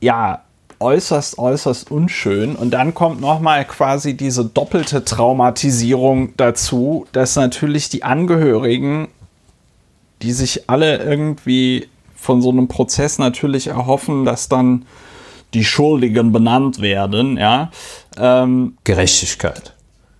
ja, 0.00 0.42
äußerst, 0.80 1.38
äußerst 1.38 1.90
unschön. 1.90 2.56
Und 2.56 2.70
dann 2.70 2.94
kommt 2.94 3.20
nochmal 3.20 3.64
quasi 3.64 4.16
diese 4.16 4.44
doppelte 4.44 5.04
Traumatisierung 5.04 6.34
dazu, 6.36 7.06
dass 7.12 7.36
natürlich 7.36 7.88
die 7.88 8.02
Angehörigen, 8.02 9.08
die 10.22 10.32
sich 10.32 10.68
alle 10.68 10.98
irgendwie 10.98 11.88
von 12.14 12.42
so 12.42 12.50
einem 12.50 12.68
Prozess 12.68 13.18
natürlich 13.18 13.68
erhoffen, 13.68 14.24
dass 14.24 14.48
dann 14.48 14.84
die 15.54 15.64
Schuldigen 15.64 16.32
benannt 16.32 16.80
werden, 16.80 17.36
ja. 17.36 17.70
Ähm, 18.18 18.76
Gerechtigkeit. 18.84 19.74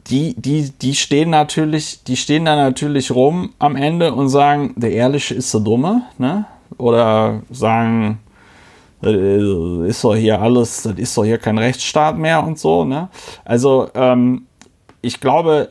Die, 0.09 0.35
die, 0.41 0.71
die 0.71 0.95
stehen 0.95 1.31
natürlich, 1.31 2.05
die 2.05 2.17
stehen 2.17 2.45
da 2.45 2.55
natürlich 2.55 3.11
rum 3.11 3.53
am 3.59 3.75
Ende 3.75 4.15
und 4.15 4.29
sagen, 4.29 4.75
der 4.77 4.93
Ehrliche 4.93 5.35
ist 5.35 5.53
der 5.53 5.63
Dumme, 5.63 6.03
ne? 6.19 6.45
Oder 6.79 7.43
sagen, 7.51 8.19
ist 9.03 10.05
doch 10.05 10.15
hier 10.15 10.41
alles, 10.41 10.83
das 10.83 10.95
ist 10.95 11.17
doch 11.17 11.25
hier 11.25 11.39
kein 11.39 11.59
Rechtsstaat 11.59 12.17
mehr 12.17 12.43
und 12.43 12.59
so, 12.59 12.85
ne? 12.85 13.09
Also, 13.45 13.89
ähm, 13.95 14.47
ich 15.03 15.21
glaube, 15.21 15.71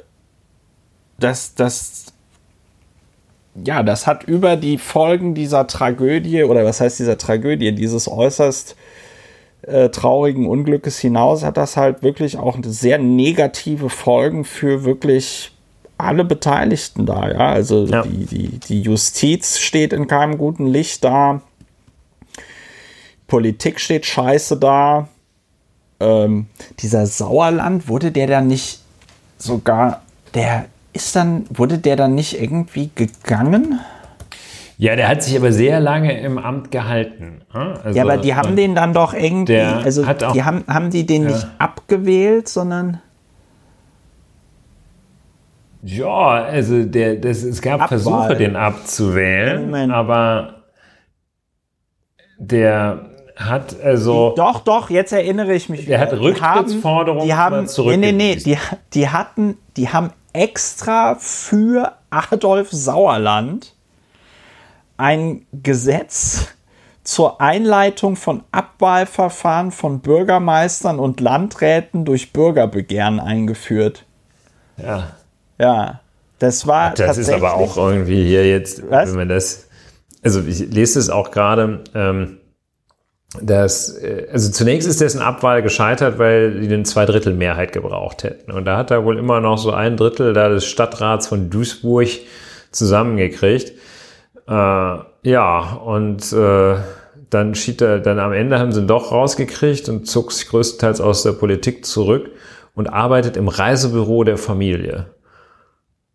dass 1.20 1.56
das, 1.56 2.06
ja, 3.66 3.84
das 3.84 4.06
hat 4.06 4.24
über 4.26 4.58
die 4.58 4.78
Folgen 4.78 5.34
dieser 5.34 5.66
Tragödie, 5.66 6.44
oder 6.44 6.64
was 6.66 6.82
heißt 6.82 7.00
dieser 7.00 7.18
Tragödie, 7.18 7.74
dieses 7.74 8.08
äußerst 8.08 8.76
äh, 9.64 9.90
traurigen 9.90 10.48
Unglückes 10.48 11.00
hinaus, 11.00 11.44
hat 11.44 11.58
das 11.58 11.78
halt 11.78 12.04
wirklich 12.04 12.38
auch 12.38 12.58
sehr 12.64 13.00
negative 13.00 13.90
Folgen 13.90 14.46
für 14.46 14.84
wirklich 14.84 15.52
alle 15.98 16.26
Beteiligten 16.26 17.06
da, 17.06 17.30
ja. 17.30 17.50
Also 17.50 17.86
ja. 17.86 18.04
Die, 18.04 18.26
die, 18.26 18.60
die 18.60 18.82
Justiz 18.82 19.58
steht 19.60 19.94
in 19.94 20.08
keinem 20.08 20.38
guten 20.38 20.68
Licht 20.68 21.04
da 21.04 21.42
Politik 23.28 23.80
steht 23.80 24.06
scheiße 24.06 24.58
da. 24.58 25.08
Ähm, 26.00 26.48
dieser 26.80 27.06
Sauerland, 27.06 27.88
wurde 27.88 28.12
der 28.12 28.28
dann 28.28 28.48
nicht 28.48 28.82
sogar, 29.38 30.02
der 30.34 30.66
ist 30.94 31.16
dann, 31.16 31.46
wurde 31.50 31.78
der 31.78 31.96
dann 31.96 32.16
nicht 32.16 32.40
irgendwie 32.42 32.90
gegangen? 32.96 33.80
Ja, 34.78 34.96
der 34.96 35.08
hat 35.08 35.24
sich 35.24 35.38
aber 35.38 35.54
sehr 35.54 35.80
lange 35.80 36.20
im 36.20 36.38
Amt 36.38 36.70
gehalten. 36.70 37.42
Also, 37.52 37.98
ja, 37.98 38.04
aber 38.04 38.18
die 38.18 38.36
haben 38.36 38.56
den 38.56 38.76
dann 38.76 38.94
doch 38.94 39.14
irgendwie, 39.14 39.58
also 39.58 40.04
auch, 40.04 40.34
die 40.34 40.44
haben, 40.44 40.66
haben 40.68 40.90
die 40.90 41.06
den 41.06 41.24
ja. 41.24 41.30
nicht 41.30 41.48
abgewählt, 41.60 42.50
sondern. 42.50 43.00
Ja, 45.82 46.44
also 46.44 46.84
der, 46.84 47.16
das, 47.16 47.44
es 47.44 47.62
gab 47.62 47.82
Abwahl. 47.82 48.00
Versuche, 48.00 48.36
den 48.36 48.56
abzuwählen, 48.56 49.66
Moment. 49.66 49.94
aber 49.94 50.64
der 52.38 53.06
hat 53.36 53.80
also. 53.82 54.34
Doch, 54.36 54.62
doch, 54.62 54.90
jetzt 54.90 55.12
erinnere 55.12 55.54
ich 55.54 55.70
mich. 55.70 55.86
Der 55.86 56.00
hat 56.00 56.14
Rücktrittsforderungen 56.14 57.26
die 57.26 57.34
haben, 57.34 57.68
die 57.68 57.82
nee, 57.82 57.98
nee, 57.98 58.12
nee, 58.12 58.36
die, 58.36 58.58
die 58.94 59.10
hatten, 59.10 59.58
die 59.78 59.90
haben 59.90 60.12
extra 60.34 61.16
für 61.16 61.94
Adolf 62.10 62.72
Sauerland 62.72 63.74
ein 64.98 65.46
Gesetz 65.52 66.48
zur 67.04 67.40
Einleitung 67.40 68.16
von 68.16 68.44
Abwahlverfahren 68.52 69.72
von 69.72 70.00
Bürgermeistern 70.00 71.00
und 71.00 71.20
Landräten 71.20 72.06
durch 72.06 72.34
Bürgerbegehren 72.34 73.20
eingeführt. 73.20 74.06
Ja. 74.78 75.12
Ja. 75.60 76.00
Das 76.40 76.68
war. 76.68 76.94
Das 76.94 77.18
ist 77.18 77.30
aber 77.30 77.54
auch 77.54 77.78
irgendwie 77.78 78.26
hier 78.26 78.48
jetzt, 78.48 78.90
was? 78.90 79.10
wenn 79.10 79.16
man 79.18 79.30
das. 79.30 79.68
Also 80.24 80.42
ich 80.44 80.60
lese 80.60 81.00
es 81.00 81.10
auch 81.10 81.32
gerade. 81.32 81.84
Ähm, 81.94 82.40
dass, 83.42 83.90
äh, 83.98 84.28
also 84.32 84.52
zunächst 84.52 84.88
ist 84.88 85.02
dessen 85.02 85.22
Abwahl 85.22 85.62
gescheitert, 85.62 86.20
weil 86.20 86.60
die 86.60 86.74
eine 86.74 86.84
Zweidrittelmehrheit 86.84 87.72
gebraucht 87.72 88.24
hätten. 88.24 88.52
Und 88.52 88.66
da 88.66 88.78
hat 88.78 88.92
er 88.92 89.06
wohl 89.06 89.18
immer 89.18 89.42
noch 89.42 89.58
so 89.58 89.72
ein 89.72 89.98
Drittel 89.98 90.34
da 90.34 90.50
des 90.50 90.66
Stadtrats 90.66 91.28
von 91.28 91.50
Duisburg 91.50 92.08
zusammengekriegt. 92.72 93.74
Äh, 94.48 94.98
ja, 95.24 95.60
und 95.84 96.32
äh, 96.34 96.76
dann 97.30 97.56
schied 97.56 97.82
er, 97.82 98.00
dann 98.00 98.20
am 98.20 98.32
Ende 98.32 98.60
haben 98.60 98.72
sie 98.72 98.82
ihn 98.82 98.88
doch 98.88 99.12
rausgekriegt 99.12 99.90
und 99.90 100.08
zog 100.08 100.32
sich 100.32 100.48
größtenteils 100.48 101.02
aus 101.02 101.24
der 101.24 101.34
Politik 101.34 101.86
zurück 101.86 102.30
und 102.76 102.88
arbeitet 102.88 103.38
im 103.38 103.48
Reisebüro 103.48 104.24
der 104.24 104.38
Familie. 104.38 105.08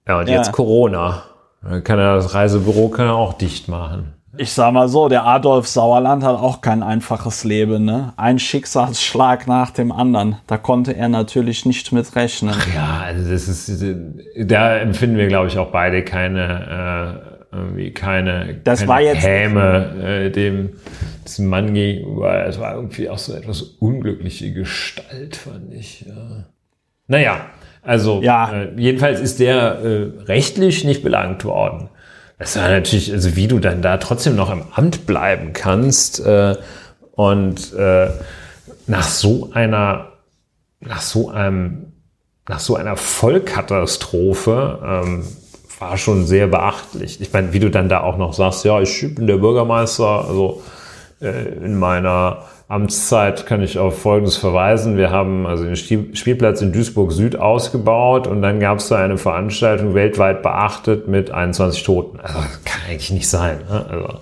Ja, 0.07 0.21
und 0.21 0.29
ja. 0.29 0.37
jetzt 0.37 0.53
Corona. 0.53 1.25
Dann 1.63 1.85
kann 1.85 1.99
er 1.99 2.17
das 2.17 2.33
Reisebüro 2.33 2.89
kann 2.89 3.07
er 3.07 3.15
auch 3.15 3.35
dicht 3.35 3.69
machen 3.69 4.15
ich 4.41 4.53
sag 4.53 4.73
mal 4.73 4.89
so, 4.89 5.11
der 5.11 5.27
Adolf 5.27 5.67
Sauerland 5.69 6.25
hat 6.25 6.37
auch 6.37 6.63
kein 6.63 6.83
einfaches 6.83 7.45
Leben, 7.45 7.85
ne? 7.85 8.15
Ein 8.17 8.39
Schicksalsschlag 8.39 9.47
nach 9.47 9.71
dem 9.71 9.93
anderen. 9.93 10.37
Da 10.47 10.57
konnte 10.57 10.97
er 10.97 11.11
natürlich 11.11 11.67
nicht 11.67 11.93
mit 11.93 12.17
rechnen. 12.17 12.55
Ach 12.57 12.75
ja, 12.75 13.03
also 13.05 13.31
das 13.31 13.49
ist, 13.49 13.85
da 14.39 14.79
empfinden 14.79 15.19
wir, 15.19 15.29
glaube 15.29 15.49
ich, 15.49 15.59
auch 15.59 15.71
beide 15.71 16.03
keine, 16.03 17.21
äh, 17.53 17.57
irgendwie 17.57 17.91
keine, 17.93 18.59
das 18.65 18.81
keine 18.81 18.89
war 18.89 19.01
jetzt 19.03 19.27
Häme 19.27 20.03
äh, 20.03 20.31
dem, 20.31 20.71
diesem 21.27 21.49
Mann 21.49 21.75
gegenüber. 21.75 22.47
Es 22.47 22.59
war 22.59 22.77
irgendwie 22.77 23.11
auch 23.11 23.19
so 23.19 23.35
etwas 23.35 23.61
unglückliche 23.61 24.55
Gestalt, 24.55 25.37
fand 25.37 25.75
ich. 25.75 26.07
Ja. 26.07 26.47
Naja, 27.09 27.41
also 27.83 28.23
ja. 28.23 28.51
Äh, 28.51 28.71
jedenfalls 28.79 29.21
ist 29.21 29.39
der 29.39 29.81
äh, 29.81 30.23
rechtlich 30.25 30.85
nicht 30.85 31.03
belangt 31.03 31.45
worden. 31.45 31.91
Es 32.43 32.57
war 32.57 32.71
natürlich, 32.71 33.13
also 33.13 33.37
wie 33.37 33.49
du 33.49 33.59
dann 33.59 33.83
da 33.83 33.99
trotzdem 33.99 34.35
noch 34.35 34.51
im 34.51 34.63
Amt 34.73 35.05
bleiben 35.05 35.53
kannst 35.53 36.21
äh, 36.21 36.57
und 37.13 37.75
äh, 37.75 38.09
nach 38.87 39.07
so 39.07 39.51
einer, 39.53 40.13
nach 40.81 41.03
so 41.03 41.29
einem, 41.29 41.93
nach 42.49 42.61
so 42.61 42.77
einer 42.77 42.97
Vollkatastrophe 42.97 44.79
ähm, 44.83 45.25
war 45.79 45.99
schon 45.99 46.27
sehr 46.27 46.47
beachtlich. 46.47 47.21
Ich 47.21 47.31
meine, 47.31 47.53
wie 47.53 47.61
du 47.61 47.71
dann 47.71 47.91
da 47.91 48.01
auch 48.01 48.17
noch 48.17 48.33
sagst, 48.33 48.65
ja, 48.65 48.81
ich 48.81 49.15
bin 49.15 49.27
der 49.27 49.37
Bürgermeister, 49.37 50.25
also 50.27 50.63
in 51.21 51.79
meiner 51.79 52.45
Amtszeit 52.69 53.47
kann 53.47 53.63
ich 53.63 53.79
auf 53.79 54.01
Folgendes 54.01 54.37
verweisen. 54.37 54.97
Wir 54.97 55.11
haben 55.11 55.47
also 55.47 55.65
den 55.65 55.77
Spielplatz 55.77 56.63
in 56.63 56.73
Duisburg 56.73 57.13
Süd 57.13 57.37
ausgebaut 57.37 58.27
und 58.27 58.43
dann 58.43 58.61
gab 58.61 58.79
es 58.79 58.89
da 58.89 58.97
eine 58.97 59.19
Veranstaltung 59.19 59.95
weltweit 59.95 60.43
beachtet 60.43 61.09
mit 61.09 61.31
21 61.31 61.83
Toten. 61.83 62.21
Also 62.21 62.39
kann 62.65 62.81
eigentlich 62.89 63.11
nicht 63.11 63.29
sein. 63.29 63.59
Ne? 63.69 63.87
Also, 63.91 64.21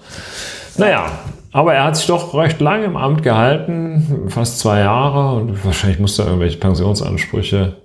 naja, 0.76 1.06
aber 1.52 1.74
er 1.74 1.84
hat 1.84 1.96
sich 1.96 2.06
doch 2.06 2.34
recht 2.34 2.60
lange 2.60 2.86
im 2.86 2.96
Amt 2.96 3.22
gehalten, 3.22 4.28
fast 4.28 4.58
zwei 4.58 4.80
Jahre 4.80 5.36
und 5.36 5.64
wahrscheinlich 5.64 5.98
musste 5.98 6.22
er 6.22 6.28
irgendwelche 6.28 6.58
Pensionsansprüche. 6.58 7.76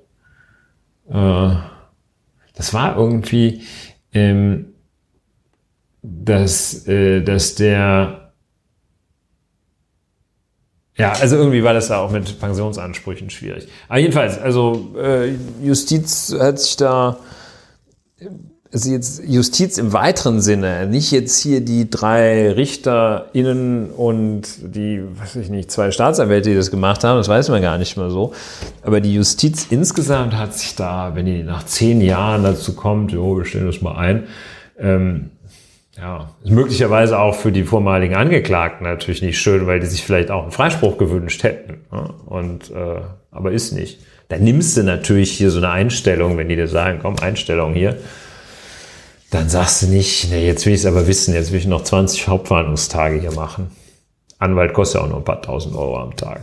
Äh, 1.11 1.49
das 2.56 2.73
war 2.73 2.98
irgendwie, 2.98 3.61
ähm, 4.14 4.73
dass, 6.02 6.88
äh, 6.88 7.22
dass 7.22 7.56
der 7.56 8.23
Ja, 10.95 11.14
also 11.14 11.38
irgendwie 11.38 11.64
war 11.64 11.74
das 11.74 11.88
da 11.88 11.99
auch 11.99 12.11
mit 12.11 12.40
Pensionsansprüchen 12.40 13.30
schwierig. 13.30 13.68
Aber 13.88 13.99
jedenfalls, 13.99 14.38
also 14.38 14.94
äh, 14.98 15.36
Justiz 15.64 16.36
hat 16.40 16.60
sich 16.60 16.78
da 16.78 17.18
also 18.74 18.90
jetzt 18.90 19.24
Justiz 19.24 19.78
im 19.78 19.94
weiteren 19.94 20.41
Sinne, 20.41 20.88
nicht 20.88 21.11
jetzt 21.11 21.40
hier 21.40 21.61
die 21.61 21.90
drei 21.90 22.52
RichterInnen 22.52 23.91
und 23.91 24.41
die, 24.64 25.03
weiß 25.20 25.36
ich 25.36 25.49
nicht, 25.49 25.70
zwei 25.70 25.91
Staatsanwälte, 25.91 26.49
die 26.49 26.56
das 26.56 26.72
gemacht 26.72 27.03
haben, 27.03 27.18
das 27.18 27.28
weiß 27.28 27.49
man 27.49 27.61
gar 27.61 27.78
nicht 27.78 27.98
mehr 27.98 28.10
so. 28.10 28.34
Aber 28.82 28.99
die 28.99 29.14
Justiz 29.14 29.68
insgesamt 29.70 30.36
hat 30.36 30.56
sich 30.56 30.76
da, 30.76 31.11
wenn 31.14 31.28
die 31.28 31.44
nach 31.44 31.64
zehn 31.65 32.02
Jahren 32.02 32.44
dazu 32.44 32.74
kommt, 32.74 33.11
jo, 33.11 33.38
wir 33.38 33.45
stellen 33.45 33.68
das 33.68 33.82
mal 33.82 33.95
ein, 33.95 34.24
ähm, 34.80 35.30
ja, 35.98 36.30
ist 36.44 36.52
möglicherweise 36.52 37.20
auch 37.20 37.36
für 37.36 37.52
die 37.52 37.64
vormaligen 37.64 38.15
Angeklagten 38.15 38.86
natürlich 38.86 39.22
nicht 39.22 39.40
schön, 39.40 39.68
weil 39.68 39.80
die 39.80 39.86
sich 39.86 40.03
vielleicht 40.03 40.32
auch 40.32 40.44
einen 40.44 40.52
Freispruch 40.52 40.98
gewünscht 40.98 41.44
hätten. 41.44 41.82
Ja, 41.91 42.10
und 42.26 42.72
äh, 42.72 43.02
aber 43.32 43.52
ist 43.52 43.74
nicht. 43.74 43.99
Da 44.30 44.38
nimmst 44.38 44.78
du 44.78 44.84
natürlich 44.84 45.32
hier 45.32 45.52
so 45.52 45.60
eine 45.60 45.70
Einstellung, 45.70 46.38
wenn 46.38 46.49
die 46.49 46.56
dir 46.56 46.68
sagen, 46.68 46.99
komm, 47.02 47.18
Einstellung 47.20 47.74
hier 47.74 47.98
dann 49.34 49.49
sagst 49.49 49.82
du 49.82 49.88
nicht, 49.88 50.30
nee, 50.30 50.45
jetzt 50.45 50.65
will 50.65 50.74
ich 50.74 50.82
es 50.82 50.86
aber 50.86 51.07
wissen, 51.07 51.34
jetzt 51.34 51.52
will 51.52 51.60
ich 51.60 51.65
noch 51.65 51.84
20 51.84 52.28
Hauptverhandlungstage 52.28 53.20
hier 53.20 53.32
machen. 53.32 53.72
Anwalt 54.38 54.74
kostet 54.74 54.99
ja 54.99 55.06
auch 55.06 55.10
nur 55.10 55.18
ein 55.18 55.24
paar 55.24 55.41
tausend 55.41 55.76
Euro 55.76 55.99
am 55.99 56.15
Tag. 56.15 56.41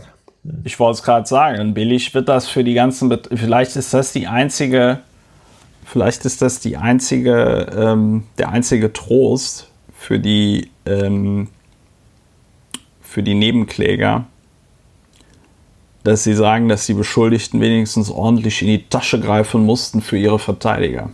Ich 0.63 0.79
wollte 0.79 0.97
es 0.97 1.03
gerade 1.03 1.25
sagen, 1.27 1.73
billig 1.73 2.13
wird 2.13 2.27
das 2.27 2.49
für 2.49 2.63
die 2.63 2.73
ganzen, 2.73 3.15
vielleicht 3.33 3.75
ist 3.75 3.93
das 3.93 4.11
die 4.11 4.27
einzige, 4.27 4.99
vielleicht 5.91 6.23
ist 6.23 6.41
das 6.41 6.61
die 6.61 6.77
einzige, 6.77 7.67
ähm, 7.75 8.23
der 8.37 8.49
einzige 8.49 8.93
Trost 8.93 9.67
für 9.93 10.19
die, 10.19 10.71
ähm, 10.85 11.49
für 13.01 13.21
die 13.21 13.33
Nebenkläger, 13.33 14.25
dass 16.05 16.23
sie 16.23 16.33
sagen, 16.33 16.69
dass 16.69 16.85
die 16.85 16.93
Beschuldigten 16.93 17.59
wenigstens 17.59 18.09
ordentlich 18.09 18.61
in 18.61 18.69
die 18.69 18.87
Tasche 18.87 19.19
greifen 19.19 19.65
mussten 19.65 20.01
für 20.01 20.17
ihre 20.17 20.39
Verteidiger. 20.39 21.09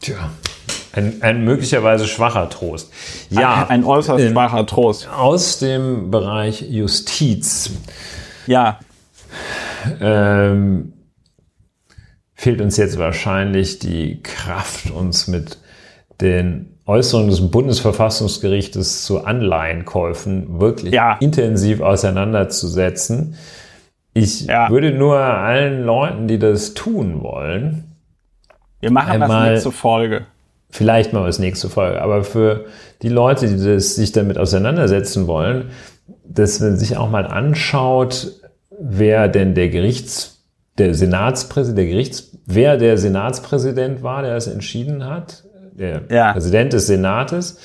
Tja, 0.00 0.30
ein, 0.92 1.20
ein 1.22 1.44
möglicherweise 1.44 2.06
schwacher 2.06 2.48
Trost. 2.48 2.92
Ja, 3.28 3.64
ein, 3.64 3.80
ein 3.80 3.84
äußerst 3.84 4.22
äh, 4.22 4.30
schwacher 4.30 4.66
Trost. 4.66 5.08
Aus 5.08 5.58
dem 5.58 6.12
Bereich 6.12 6.62
Justiz. 6.62 7.72
Ja. 8.46 8.78
Ähm, 10.00 10.92
fehlt 12.38 12.60
uns 12.60 12.76
jetzt 12.76 12.98
wahrscheinlich 12.98 13.80
die 13.80 14.22
Kraft, 14.22 14.92
uns 14.92 15.26
mit 15.26 15.58
den 16.20 16.78
Äußerungen 16.86 17.28
des 17.28 17.50
Bundesverfassungsgerichtes 17.50 19.04
zu 19.04 19.24
Anleihenkäufen 19.24 20.60
wirklich 20.60 20.94
ja. 20.94 21.16
intensiv 21.20 21.80
auseinanderzusetzen. 21.80 23.34
Ich 24.14 24.46
ja. 24.46 24.70
würde 24.70 24.92
nur 24.92 25.18
allen 25.18 25.84
Leuten, 25.84 26.28
die 26.28 26.38
das 26.38 26.74
tun 26.74 27.22
wollen, 27.22 27.96
wir 28.80 28.92
machen 28.92 29.10
einmal, 29.10 29.54
das 29.54 29.64
nächste 29.64 29.72
Folge. 29.72 30.26
Vielleicht 30.70 31.12
mal 31.12 31.26
das 31.26 31.40
nächste 31.40 31.68
Folge. 31.68 32.00
Aber 32.00 32.22
für 32.22 32.66
die 33.02 33.08
Leute, 33.08 33.48
die 33.48 33.64
das, 33.64 33.96
sich 33.96 34.12
damit 34.12 34.38
auseinandersetzen 34.38 35.26
wollen, 35.26 35.70
dass 36.24 36.60
man 36.60 36.76
sich 36.76 36.96
auch 36.96 37.10
mal 37.10 37.26
anschaut, 37.26 38.32
wer 38.78 39.26
denn 39.26 39.56
der 39.56 39.70
Gerichts, 39.70 40.44
der 40.78 40.94
Senatspräsident, 40.94 41.78
der 41.78 41.86
Gerichts, 41.86 42.27
wer 42.48 42.76
der 42.76 42.98
Senatspräsident 42.98 44.02
war, 44.02 44.22
der 44.22 44.34
das 44.34 44.48
entschieden 44.48 45.06
hat, 45.06 45.44
der 45.72 46.02
ja. 46.10 46.32
Präsident 46.32 46.72
des 46.72 46.88
Senates 46.88 47.58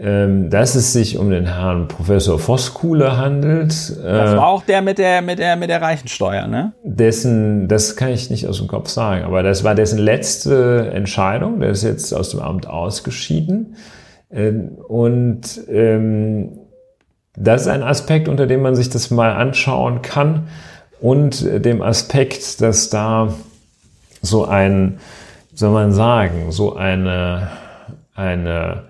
ähm, 0.00 0.48
dass 0.48 0.76
es 0.76 0.92
sich 0.92 1.18
um 1.18 1.30
den 1.30 1.46
Herrn 1.46 1.88
Professor 1.88 2.38
Voskuhle 2.38 3.16
handelt. 3.16 3.72
Das 3.72 3.96
war 4.00 4.36
äh, 4.36 4.38
auch 4.38 4.62
der 4.62 4.80
mit 4.80 4.98
der, 4.98 5.22
mit 5.22 5.40
der, 5.40 5.56
mit 5.56 5.70
der 5.70 5.82
Reichensteuer, 5.82 6.46
ne? 6.46 6.72
Dessen, 6.84 7.66
das 7.66 7.96
kann 7.96 8.10
ich 8.10 8.30
nicht 8.30 8.46
aus 8.46 8.58
dem 8.58 8.68
Kopf 8.68 8.88
sagen, 8.88 9.24
aber 9.24 9.42
das 9.42 9.64
war 9.64 9.74
dessen 9.74 9.98
letzte 9.98 10.92
Entscheidung. 10.94 11.58
Der 11.58 11.70
ist 11.70 11.82
jetzt 11.82 12.12
aus 12.12 12.30
dem 12.30 12.38
Amt 12.40 12.68
ausgeschieden. 12.68 13.74
Ähm, 14.30 14.78
und 14.86 15.60
ähm, 15.68 16.60
das 17.36 17.62
ist 17.62 17.68
ein 17.68 17.82
Aspekt, 17.82 18.28
unter 18.28 18.46
dem 18.46 18.62
man 18.62 18.76
sich 18.76 18.90
das 18.90 19.10
mal 19.10 19.32
anschauen 19.32 20.02
kann. 20.02 20.46
Und 21.00 21.44
dem 21.64 21.80
Aspekt, 21.82 22.60
dass 22.60 22.90
da 22.90 23.32
so 24.28 24.44
ein, 24.44 24.98
soll 25.54 25.70
man 25.70 25.92
sagen, 25.92 26.50
so 26.50 26.76
eine, 26.76 27.50
eine 28.14 28.84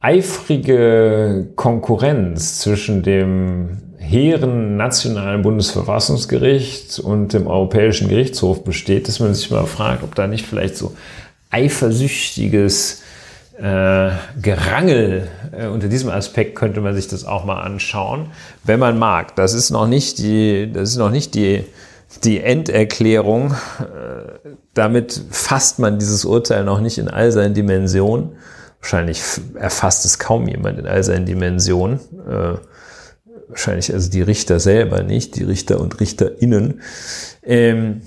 eifrige 0.00 1.48
Konkurrenz 1.56 2.60
zwischen 2.60 3.02
dem 3.02 3.82
hehren 3.98 4.76
nationalen 4.76 5.42
Bundesverfassungsgericht 5.42 6.98
und 6.98 7.32
dem 7.32 7.46
Europäischen 7.46 8.08
Gerichtshof 8.08 8.64
besteht, 8.64 9.08
dass 9.08 9.20
man 9.20 9.34
sich 9.34 9.50
mal 9.50 9.66
fragt, 9.66 10.02
ob 10.02 10.14
da 10.14 10.26
nicht 10.26 10.46
vielleicht 10.46 10.76
so 10.76 10.94
eifersüchtiges 11.50 13.02
äh, 13.58 14.10
Gerangel 14.40 15.28
äh, 15.52 15.66
unter 15.66 15.88
diesem 15.88 16.08
Aspekt 16.08 16.54
könnte 16.54 16.80
man 16.80 16.94
sich 16.94 17.08
das 17.08 17.24
auch 17.24 17.44
mal 17.44 17.60
anschauen, 17.60 18.30
wenn 18.64 18.80
man 18.80 18.98
mag. 18.98 19.36
Das 19.36 19.52
ist 19.52 19.70
noch 19.70 19.86
nicht 19.86 20.18
die, 20.18 20.70
das 20.72 20.90
ist 20.90 20.96
noch 20.96 21.10
nicht 21.10 21.34
die 21.34 21.64
die 22.18 22.40
Enderklärung. 22.40 23.54
Äh, 23.80 24.50
damit 24.74 25.20
fasst 25.30 25.78
man 25.78 25.98
dieses 25.98 26.24
Urteil 26.24 26.64
noch 26.64 26.80
nicht 26.80 26.98
in 26.98 27.08
all 27.08 27.32
seinen 27.32 27.54
Dimensionen. 27.54 28.36
Wahrscheinlich 28.80 29.22
erfasst 29.54 30.04
es 30.04 30.18
kaum 30.18 30.48
jemand 30.48 30.78
in 30.78 30.86
all 30.86 31.02
seinen 31.02 31.26
Dimensionen. 31.26 32.00
Äh, 32.28 32.58
wahrscheinlich 33.48 33.92
also 33.92 34.10
die 34.10 34.22
Richter 34.22 34.60
selber 34.60 35.02
nicht, 35.02 35.36
die 35.36 35.44
Richter 35.44 35.80
und 35.80 36.00
RichterInnen. 36.00 36.80
Ähm, 37.42 38.02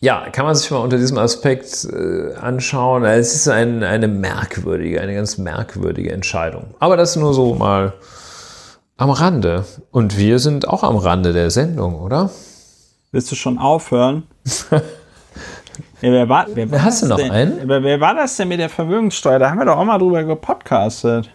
ja, 0.00 0.28
kann 0.30 0.44
man 0.44 0.54
sich 0.54 0.70
mal 0.70 0.78
unter 0.78 0.98
diesem 0.98 1.16
Aspekt 1.16 1.86
äh, 1.90 2.34
anschauen. 2.34 3.04
Es 3.04 3.34
ist 3.34 3.48
ein, 3.48 3.82
eine 3.82 4.06
merkwürdige, 4.06 5.00
eine 5.00 5.14
ganz 5.14 5.38
merkwürdige 5.38 6.12
Entscheidung. 6.12 6.74
Aber 6.78 6.96
das 6.96 7.16
nur 7.16 7.32
so 7.32 7.54
mal 7.54 7.94
am 8.96 9.10
Rande. 9.10 9.64
Und 9.90 10.18
wir 10.18 10.38
sind 10.38 10.68
auch 10.68 10.82
am 10.82 10.96
Rande 10.96 11.32
der 11.32 11.50
Sendung, 11.50 11.98
oder? 12.00 12.30
Willst 13.14 13.30
du 13.30 13.36
schon 13.36 13.58
aufhören? 13.58 14.24
Ja, 16.00 16.12
wer 16.12 16.28
war, 16.28 16.46
wer 16.50 16.70
war 16.70 16.82
Hast 16.84 17.02
du 17.02 17.06
noch 17.06 17.16
denn? 17.16 17.30
einen? 17.30 17.68
Wer, 17.68 17.82
wer, 17.82 18.00
war 18.00 18.14
das 18.14 18.36
denn 18.36 18.46
mit 18.46 18.60
der 18.60 18.68
Vermögenssteuer? 18.68 19.38
Da 19.38 19.50
haben 19.50 19.58
wir 19.58 19.64
doch 19.64 19.76
auch 19.76 19.84
mal 19.84 19.98
drüber 19.98 20.22
gepodcastet. 20.22 21.30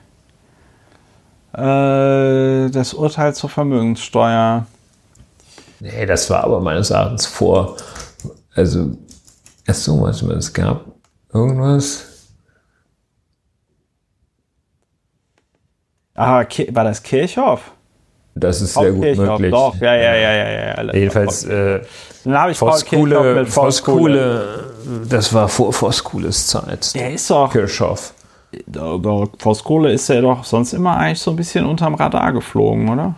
Äh, 1.53 2.69
das 2.69 2.93
Urteil 2.93 3.34
zur 3.34 3.49
Vermögenssteuer. 3.49 4.65
Nee, 5.80 6.06
das 6.06 6.30
war 6.30 6.43
aber 6.43 6.61
meines 6.61 6.91
Erachtens 6.91 7.26
vor. 7.26 7.76
Also, 8.53 8.91
erst 9.65 9.84
so, 9.84 9.99
warte 10.01 10.26
mal, 10.26 10.38
es 10.38 10.53
gab 10.53 10.85
irgendwas. 11.34 12.06
Ah, 16.15 16.45
war 16.72 16.84
das 16.84 17.03
Kirchhoff? 17.03 17.72
Das 18.40 18.61
ist 18.61 18.74
sehr 18.74 18.91
gut 18.91 19.03
Kirchhoff, 19.03 19.40
möglich. 19.40 19.52
Doch, 19.52 19.76
ja, 19.80 19.95
ja, 19.95 20.16
ja, 20.16 20.34
ja. 20.34 20.84
ja. 20.84 20.94
Jedenfalls, 20.94 21.44
äh, 21.44 21.82
dann 22.24 22.40
habe 22.40 22.52
ich 22.52 22.57
Voskuhle, 22.57 23.45
Voskuhle, 23.45 24.66
das 25.10 25.34
war 25.34 25.48
vor 25.48 25.74
Voskuhles 25.74 26.48
Zeit. 26.48 26.94
Der 26.95 27.14
ist 27.14 27.30
doch. 27.30 27.52
Kirchhoff. 27.52 28.14
Voskuhle 29.38 29.91
ist 29.91 30.10
ja 30.10 30.22
doch 30.22 30.44
sonst 30.44 30.74
immer 30.74 30.98
eigentlich 30.98 31.20
so 31.20 31.32
ein 31.32 31.38
bisschen 31.38 31.66
unterm 31.66 31.95
Radar 31.95 32.34
geflogen, 32.34 32.90
oder? 32.90 33.16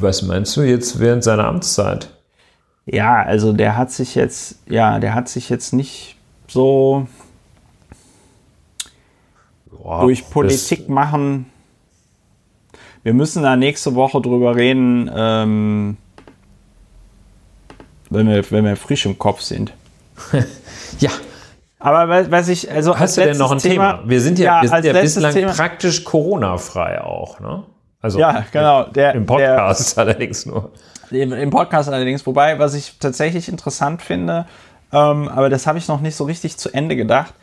Was 0.00 0.22
meinst 0.22 0.56
du 0.56 0.62
jetzt 0.62 0.98
während 1.00 1.24
seiner 1.24 1.46
Amtszeit? 1.46 2.08
Ja, 2.86 3.22
also 3.22 3.52
der 3.52 3.76
hat 3.76 3.90
sich 3.90 4.14
jetzt, 4.14 4.56
ja, 4.66 4.98
der 4.98 5.14
hat 5.14 5.28
sich 5.28 5.50
jetzt 5.50 5.72
nicht 5.74 6.16
so 6.46 7.06
Boah, 9.70 10.02
durch 10.02 10.28
Politik 10.30 10.88
machen 10.88 11.46
wir 13.02 13.14
müssen 13.14 13.42
da 13.42 13.56
nächste 13.56 13.94
Woche 13.94 14.20
drüber 14.20 14.56
reden, 14.56 15.10
ähm, 15.14 15.96
wenn, 18.10 18.28
wir, 18.28 18.50
wenn 18.50 18.64
wir 18.64 18.76
frisch 18.76 19.06
im 19.06 19.18
Kopf 19.18 19.40
sind. 19.40 19.72
ja. 20.98 21.10
Aber 21.80 22.30
was 22.30 22.48
ich, 22.48 22.70
also 22.70 22.98
hast 22.98 23.16
du 23.16 23.20
denn 23.20 23.38
noch 23.38 23.52
ein 23.52 23.58
Thema? 23.58 23.92
Thema? 23.92 24.02
Wir 24.08 24.20
sind 24.20 24.38
ja, 24.38 24.56
ja, 24.56 24.62
wir 24.62 24.68
sind 24.68 24.84
ja 24.84 25.00
bislang 25.00 25.32
Thema. 25.32 25.52
praktisch 25.52 26.02
Corona-frei 26.02 27.00
auch, 27.02 27.38
ne? 27.38 27.62
Also 28.00 28.18
ja, 28.18 28.44
genau. 28.52 28.84
Der, 28.84 29.14
Im 29.14 29.26
Podcast 29.26 29.96
der, 29.96 30.04
allerdings 30.04 30.46
nur. 30.46 30.70
Im, 31.10 31.32
Im, 31.32 31.50
Podcast 31.50 31.88
allerdings. 31.88 32.26
Wobei, 32.26 32.58
was 32.58 32.74
ich 32.74 32.98
tatsächlich 32.98 33.48
interessant 33.48 34.02
finde, 34.02 34.46
ähm, 34.92 35.28
aber 35.28 35.48
das 35.50 35.66
habe 35.66 35.78
ich 35.78 35.88
noch 35.88 36.00
nicht 36.00 36.16
so 36.16 36.24
richtig 36.24 36.56
zu 36.58 36.72
Ende 36.72 36.96
gedacht. 36.96 37.34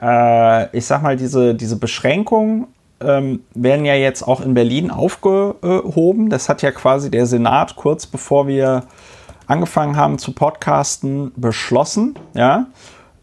Äh, 0.00 0.76
ich 0.76 0.86
sag 0.86 1.02
mal, 1.02 1.16
diese, 1.16 1.54
diese 1.54 1.76
Beschränkung 1.76 2.68
ähm, 3.06 3.40
werden 3.54 3.84
ja 3.84 3.94
jetzt 3.94 4.22
auch 4.22 4.40
in 4.40 4.54
Berlin 4.54 4.90
aufgehoben. 4.90 6.30
Das 6.30 6.48
hat 6.48 6.62
ja 6.62 6.70
quasi 6.70 7.10
der 7.10 7.26
Senat 7.26 7.76
kurz 7.76 8.06
bevor 8.06 8.46
wir 8.46 8.84
angefangen 9.46 9.96
haben 9.96 10.18
zu 10.18 10.32
podcasten 10.32 11.32
beschlossen. 11.36 12.14
Ja. 12.34 12.66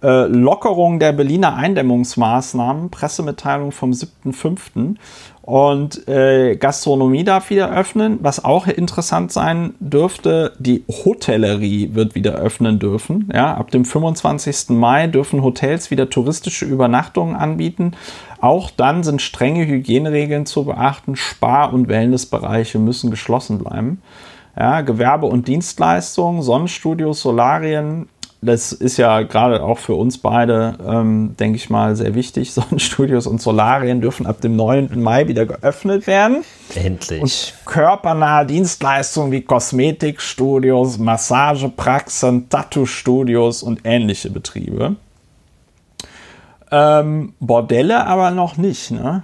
äh, 0.03 0.25
Lockerung 0.25 0.99
der 0.99 1.11
Berliner 1.11 1.55
Eindämmungsmaßnahmen, 1.55 2.89
Pressemitteilung 2.89 3.71
vom 3.71 3.91
7.5. 3.91 4.95
Und 5.41 6.07
äh, 6.07 6.55
Gastronomie 6.55 7.23
darf 7.23 7.49
wieder 7.49 7.75
öffnen. 7.75 8.19
Was 8.21 8.43
auch 8.45 8.67
interessant 8.67 9.31
sein 9.31 9.73
dürfte, 9.79 10.53
die 10.59 10.83
Hotellerie 10.87 11.95
wird 11.95 12.13
wieder 12.13 12.33
öffnen 12.33 12.77
dürfen. 12.77 13.29
Ja, 13.33 13.55
ab 13.55 13.71
dem 13.71 13.83
25. 13.83 14.69
Mai 14.69 15.07
dürfen 15.07 15.41
Hotels 15.41 15.89
wieder 15.89 16.09
touristische 16.09 16.65
Übernachtungen 16.65 17.35
anbieten. 17.35 17.93
Auch 18.39 18.69
dann 18.69 19.03
sind 19.03 19.21
strenge 19.21 19.65
Hygieneregeln 19.65 20.45
zu 20.45 20.65
beachten. 20.65 21.15
Spar- 21.15 21.73
und 21.73 21.87
Wellnessbereiche 21.87 22.77
müssen 22.77 23.09
geschlossen 23.09 23.57
bleiben. 23.57 24.01
Ja, 24.57 24.81
Gewerbe- 24.81 25.27
und 25.27 25.47
Dienstleistungen, 25.47 26.43
Sonnenstudios, 26.43 27.21
Solarien, 27.21 28.09
das 28.43 28.71
ist 28.71 28.97
ja 28.97 29.21
gerade 29.21 29.61
auch 29.61 29.77
für 29.77 29.93
uns 29.93 30.17
beide, 30.17 30.75
ähm, 30.85 31.35
denke 31.39 31.57
ich 31.57 31.69
mal, 31.69 31.95
sehr 31.95 32.15
wichtig. 32.15 32.53
Sonnenstudios 32.53 33.27
und 33.27 33.41
Solarien 33.41 34.01
dürfen 34.01 34.25
ab 34.25 34.41
dem 34.41 34.55
9. 34.55 34.99
Mai 35.01 35.27
wieder 35.27 35.45
geöffnet 35.45 36.07
werden. 36.07 36.43
Endlich. 36.75 37.21
Und 37.21 37.53
körpernahe 37.65 38.45
Dienstleistungen 38.47 39.31
wie 39.31 39.41
Kosmetikstudios, 39.41 40.97
Massagepraxen, 40.97 42.49
Tattoo-Studios 42.49 43.61
und 43.61 43.81
ähnliche 43.83 44.31
Betriebe. 44.31 44.95
Ähm, 46.71 47.33
Bordelle 47.39 48.07
aber 48.07 48.31
noch 48.31 48.57
nicht, 48.57 48.91
ne? 48.91 49.23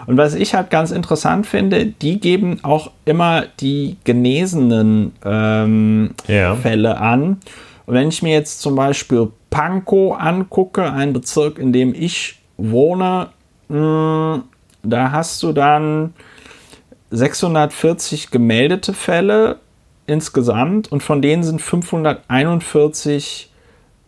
Und 0.05 0.18
was 0.18 0.35
ich 0.35 0.53
halt 0.53 0.69
ganz 0.69 0.91
interessant 0.91 1.47
finde, 1.47 1.88
die 1.88 2.19
geben 2.19 2.59
auch 2.64 2.91
immer 3.05 3.45
die 3.59 3.97
genesenen 4.03 5.14
ähm, 5.26 6.11
ja. 6.27 6.55
Fälle 6.55 6.99
an. 6.99 7.39
Und 7.88 7.93
wenn 7.95 8.09
ich 8.09 8.22
mir 8.22 8.34
jetzt 8.34 8.61
zum 8.61 8.76
Beispiel 8.76 9.31
Pankow 9.49 10.15
angucke, 10.19 10.91
ein 10.91 11.11
Bezirk, 11.11 11.57
in 11.57 11.73
dem 11.73 11.95
ich 11.95 12.39
wohne, 12.57 13.30
mh, 13.69 14.34
hm, 14.35 14.43
da 14.84 15.11
hast 15.11 15.41
du 15.41 15.53
dann 15.53 16.14
640 17.11 18.31
gemeldete 18.31 18.93
Fälle 18.93 19.59
insgesamt 20.05 20.91
und 20.91 21.03
von 21.03 21.21
denen 21.21 21.43
sind 21.43 21.61
541 21.61 23.51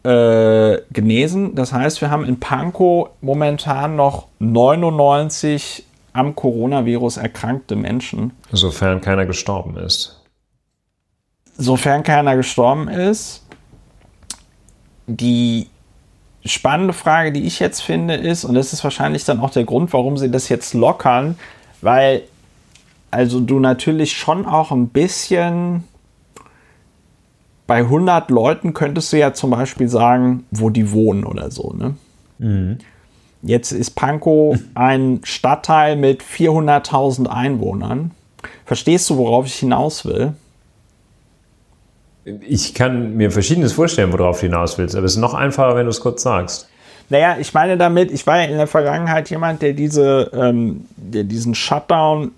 äh, 0.03 0.77
genesen. 0.91 1.55
Das 1.55 1.73
heißt, 1.73 2.01
wir 2.01 2.09
haben 2.09 2.25
in 2.25 2.39
Pankow 2.39 3.09
momentan 3.21 3.95
noch 3.95 4.27
99 4.39 5.85
am 6.13 6.35
Coronavirus 6.35 7.17
erkrankte 7.17 7.75
Menschen. 7.75 8.31
Sofern 8.51 9.01
keiner 9.01 9.25
gestorben 9.25 9.77
ist. 9.77 10.21
Sofern 11.57 12.03
keiner 12.03 12.35
gestorben 12.35 12.87
ist. 12.87 13.45
Die 15.07 15.67
spannende 16.45 16.93
Frage, 16.93 17.31
die 17.31 17.45
ich 17.45 17.59
jetzt 17.59 17.81
finde, 17.81 18.15
ist, 18.15 18.45
und 18.45 18.55
das 18.55 18.73
ist 18.73 18.83
wahrscheinlich 18.83 19.25
dann 19.25 19.39
auch 19.39 19.49
der 19.49 19.65
Grund, 19.65 19.91
warum 19.93 20.17
sie 20.17 20.31
das 20.31 20.49
jetzt 20.49 20.73
lockern, 20.73 21.37
weil 21.81 22.23
also 23.11 23.39
du 23.39 23.59
natürlich 23.59 24.13
schon 24.13 24.45
auch 24.45 24.71
ein 24.71 24.89
bisschen 24.89 25.83
bei 27.67 27.77
100 27.77 28.31
Leuten 28.31 28.73
könntest 28.73 29.13
du 29.13 29.17
ja 29.17 29.33
zum 29.33 29.51
Beispiel 29.51 29.87
sagen, 29.87 30.43
wo 30.49 30.71
die 30.71 30.91
wohnen 30.91 31.23
oder 31.23 31.51
so. 31.51 31.73
Ne? 31.77 31.95
Mhm. 32.39 32.79
Jetzt 33.43 33.71
ist 33.71 33.91
Pankow 33.91 34.57
ein 34.73 35.21
Stadtteil 35.23 35.95
mit 35.95 36.23
400.000 36.23 37.27
Einwohnern. 37.27 38.11
Verstehst 38.65 39.09
du, 39.09 39.17
worauf 39.17 39.45
ich 39.45 39.55
hinaus 39.55 40.03
will? 40.05 40.33
Ich 42.47 42.73
kann 42.73 43.15
mir 43.15 43.31
Verschiedenes 43.31 43.73
vorstellen, 43.73 44.11
worauf 44.13 44.39
du 44.39 44.47
hinaus 44.47 44.77
willst, 44.77 44.95
aber 44.95 45.05
es 45.05 45.13
ist 45.13 45.19
noch 45.19 45.33
einfacher, 45.33 45.75
wenn 45.75 45.85
du 45.85 45.91
es 45.91 46.01
kurz 46.01 46.23
sagst. 46.23 46.69
Naja, 47.09 47.37
ich 47.39 47.53
meine 47.53 47.77
damit, 47.77 48.11
ich 48.11 48.25
war 48.27 48.37
ja 48.37 48.43
in 48.43 48.57
der 48.57 48.67
Vergangenheit 48.67 49.29
jemand, 49.29 49.61
der 49.61 49.73
diese, 49.73 50.31
ähm, 50.33 50.85
der 50.95 51.23
diesen 51.23 51.55
Shutdown 51.55 52.31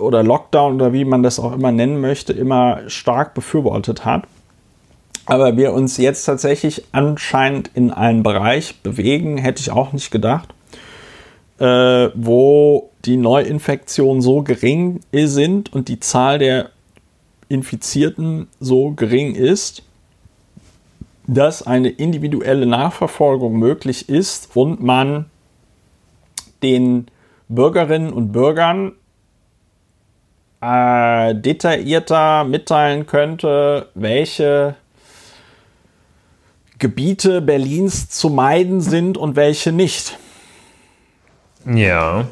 oder 0.00 0.22
Lockdown 0.22 0.74
oder 0.74 0.92
wie 0.92 1.04
man 1.04 1.22
das 1.22 1.38
auch 1.38 1.52
immer 1.52 1.72
nennen 1.72 2.00
möchte, 2.00 2.32
immer 2.32 2.80
stark 2.88 3.34
befürwortet 3.34 4.04
hat. 4.04 4.24
Aber 5.26 5.56
wir 5.56 5.72
uns 5.72 5.98
jetzt 5.98 6.24
tatsächlich 6.24 6.84
anscheinend 6.92 7.70
in 7.74 7.90
einen 7.90 8.22
Bereich 8.22 8.80
bewegen, 8.82 9.38
hätte 9.38 9.60
ich 9.60 9.70
auch 9.70 9.92
nicht 9.92 10.10
gedacht, 10.10 10.48
äh, 11.58 12.08
wo 12.14 12.90
die 13.04 13.16
Neuinfektionen 13.16 14.20
so 14.20 14.42
gering 14.42 15.00
sind 15.12 15.72
und 15.72 15.88
die 15.88 16.00
Zahl 16.00 16.38
der 16.38 16.70
Infizierten 17.48 18.48
so 18.58 18.92
gering 18.92 19.34
ist, 19.34 19.82
dass 21.26 21.66
eine 21.66 21.90
individuelle 21.90 22.66
Nachverfolgung 22.66 23.58
möglich 23.58 24.08
ist 24.08 24.56
und 24.56 24.82
man 24.82 25.26
den 26.62 27.06
Bürgerinnen 27.48 28.12
und 28.12 28.32
Bürgern 28.32 28.92
äh, 30.62 31.34
detaillierter 31.34 32.44
mitteilen 32.44 33.06
könnte, 33.06 33.88
welche 33.94 34.76
Gebiete 36.78 37.40
Berlins 37.40 38.08
zu 38.08 38.28
meiden 38.28 38.80
sind 38.80 39.16
und 39.16 39.36
welche 39.36 39.72
nicht. 39.72 40.18
Ja. 41.64 42.26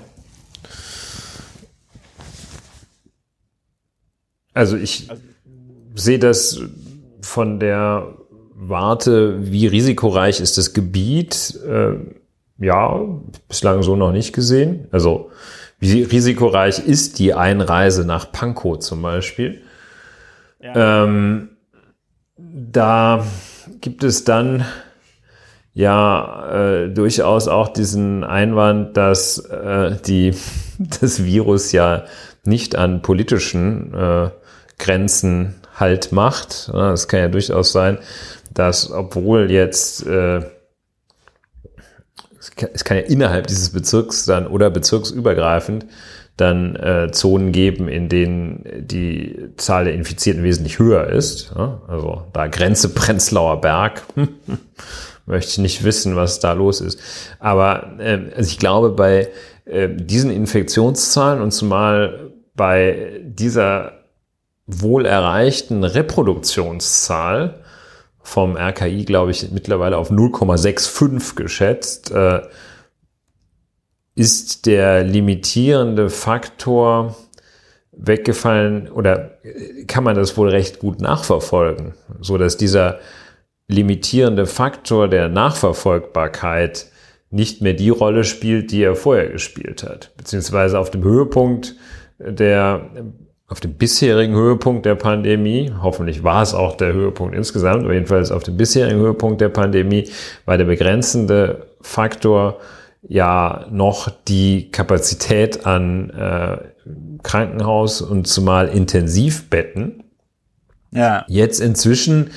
Also 4.55 4.77
ich 4.77 5.09
sehe 5.95 6.19
das 6.19 6.61
von 7.23 7.61
der 7.61 8.15
warte, 8.55 9.51
wie 9.51 9.67
risikoreich 9.67 10.41
ist 10.41 10.59
das 10.59 10.73
Gebiet? 10.73 11.59
Äh, 11.67 11.95
ja, 12.59 13.01
bislang 13.49 13.83
so 13.83 13.97
noch 13.97 14.13
nicht 14.13 14.33
gesehen. 14.33 14.89
Also 14.91 15.31
wie 15.81 16.03
risikoreich 16.03 16.79
ist 16.79 17.19
die 17.19 17.35
Einreise 17.35 18.05
nach 18.05 18.31
Pankow 18.31 18.79
zum 18.79 19.03
Beispiel? 19.03 19.63
Ja. 20.61 21.05
Ähm, 21.05 21.49
da 22.37 23.25
gibt 23.81 24.05
es 24.05 24.25
dann 24.25 24.65
ja 25.73 26.83
äh, 26.85 26.89
durchaus 26.91 27.49
auch 27.49 27.69
diesen 27.69 28.25
Einwand, 28.25 28.97
dass 28.97 29.39
äh, 29.39 29.97
die, 30.07 30.35
das 31.01 31.25
Virus 31.25 31.73
ja 31.73 32.05
nicht 32.45 32.77
an 32.77 33.03
politischen 33.03 33.95
äh, 33.95 34.31
Grenzen 34.79 35.57
halt 35.77 36.13
macht. 36.13 36.71
Es 36.75 37.09
kann 37.09 37.21
ja 37.21 37.29
durchaus 37.29 37.73
sein, 37.73 37.99
dass 38.53 38.91
obwohl 38.91 39.51
jetzt 39.51 40.07
äh, 40.07 40.43
es 42.73 42.85
kann 42.85 42.97
ja 42.97 43.03
innerhalb 43.05 43.47
dieses 43.47 43.71
Bezirks 43.71 44.25
dann 44.25 44.47
oder 44.47 44.71
bezirksübergreifend 44.71 45.87
dann 46.37 46.77
äh, 46.77 47.11
Zonen 47.13 47.53
geben, 47.53 47.89
in 47.89 48.09
denen 48.09 48.65
die 48.87 49.51
Zahl 49.57 49.85
der 49.85 49.95
Infizierten 49.95 50.43
wesentlich 50.43 50.79
höher 50.79 51.07
ist. 51.09 51.53
Ja? 51.57 51.83
Also 51.87 52.23
da 52.33 52.47
Grenze 52.47 52.89
Prenzlauer 52.95 53.61
Berg. 53.61 54.03
Möchte 55.27 55.51
ich 55.51 55.59
nicht 55.59 55.85
wissen, 55.85 56.17
was 56.17 56.41
da 56.41 56.55
los 56.55 56.81
ist. 56.81 56.99
Aber 57.39 57.99
äh, 57.99 58.19
also 58.35 58.49
ich 58.49 58.59
glaube, 58.59 58.91
bei 58.91 59.29
äh, 59.67 59.89
diesen 59.89 60.31
Infektionszahlen 60.31 61.43
und 61.43 61.53
zumal 61.53 62.33
bei 62.55 63.21
dieser 63.23 63.93
wohl 64.67 65.05
erreichten 65.07 65.85
Reproduktionszahl 65.85 67.60
vom 68.23 68.57
RKI, 68.57 69.05
glaube 69.05 69.31
ich, 69.31 69.51
mittlerweile 69.51 69.97
auf 69.97 70.11
0,65 70.11 71.35
geschätzt, 71.37 72.11
äh, 72.11 72.43
ist 74.15 74.67
der 74.67 75.05
limitierende 75.05 76.11
Faktor 76.11 77.17
weggefallen 77.93 78.89
oder 78.89 79.39
kann 79.87 80.05
man 80.05 80.17
das 80.17 80.37
wohl 80.37 80.49
recht 80.49 80.79
gut 80.79 81.01
nachverfolgen, 81.01 81.95
so 82.21 82.39
dass 82.39 82.57
dieser 82.57 83.01
limitierende 83.69 84.47
Faktor 84.47 85.09
der 85.09 85.29
Nachverfolgbarkeit 85.29 86.87
nicht 87.31 87.63
mehr 87.63 87.75
die 87.75 87.91
Rolle 87.91 88.25
spielt, 88.25 88.73
die 88.73 88.83
er 88.83 88.97
vorher 88.97 89.29
gespielt 89.29 89.85
hat, 89.85 90.13
beziehungsweise 90.17 90.79
auf 90.79 90.91
dem 90.91 91.05
Höhepunkt 91.05 91.77
der 92.19 92.91
auf 93.51 93.59
dem 93.59 93.75
bisherigen 93.75 94.35
Höhepunkt 94.35 94.87
der 94.87 94.95
Pandemie, 94.95 95.73
hoffentlich 95.83 96.23
war 96.23 96.41
es 96.41 96.55
auch 96.55 96.77
der 96.77 96.93
Höhepunkt 96.93 97.35
insgesamt, 97.35 97.83
aber 97.83 97.95
jedenfalls 97.95 98.31
auf 98.31 98.45
dem 98.45 98.57
bisherigen 98.57 99.01
Höhepunkt 99.01 99.41
der 99.41 99.49
Pandemie, 99.49 100.09
war 100.45 100.57
der 100.57 100.67
begrenzende 100.67 101.67
Faktor 101.81 102.61
ja 103.03 103.67
noch 103.71 104.09
die 104.29 104.71
Kapazität 104.71 105.67
an 105.67 106.11
äh, 106.11 106.59
Krankenhaus 107.25 108.03
und 108.03 108.29
zumal 108.29 108.69
Intensivbetten. 108.69 110.05
Ja. 110.93 111.25
Jetzt 111.27 111.61
inzwischen 111.61 112.31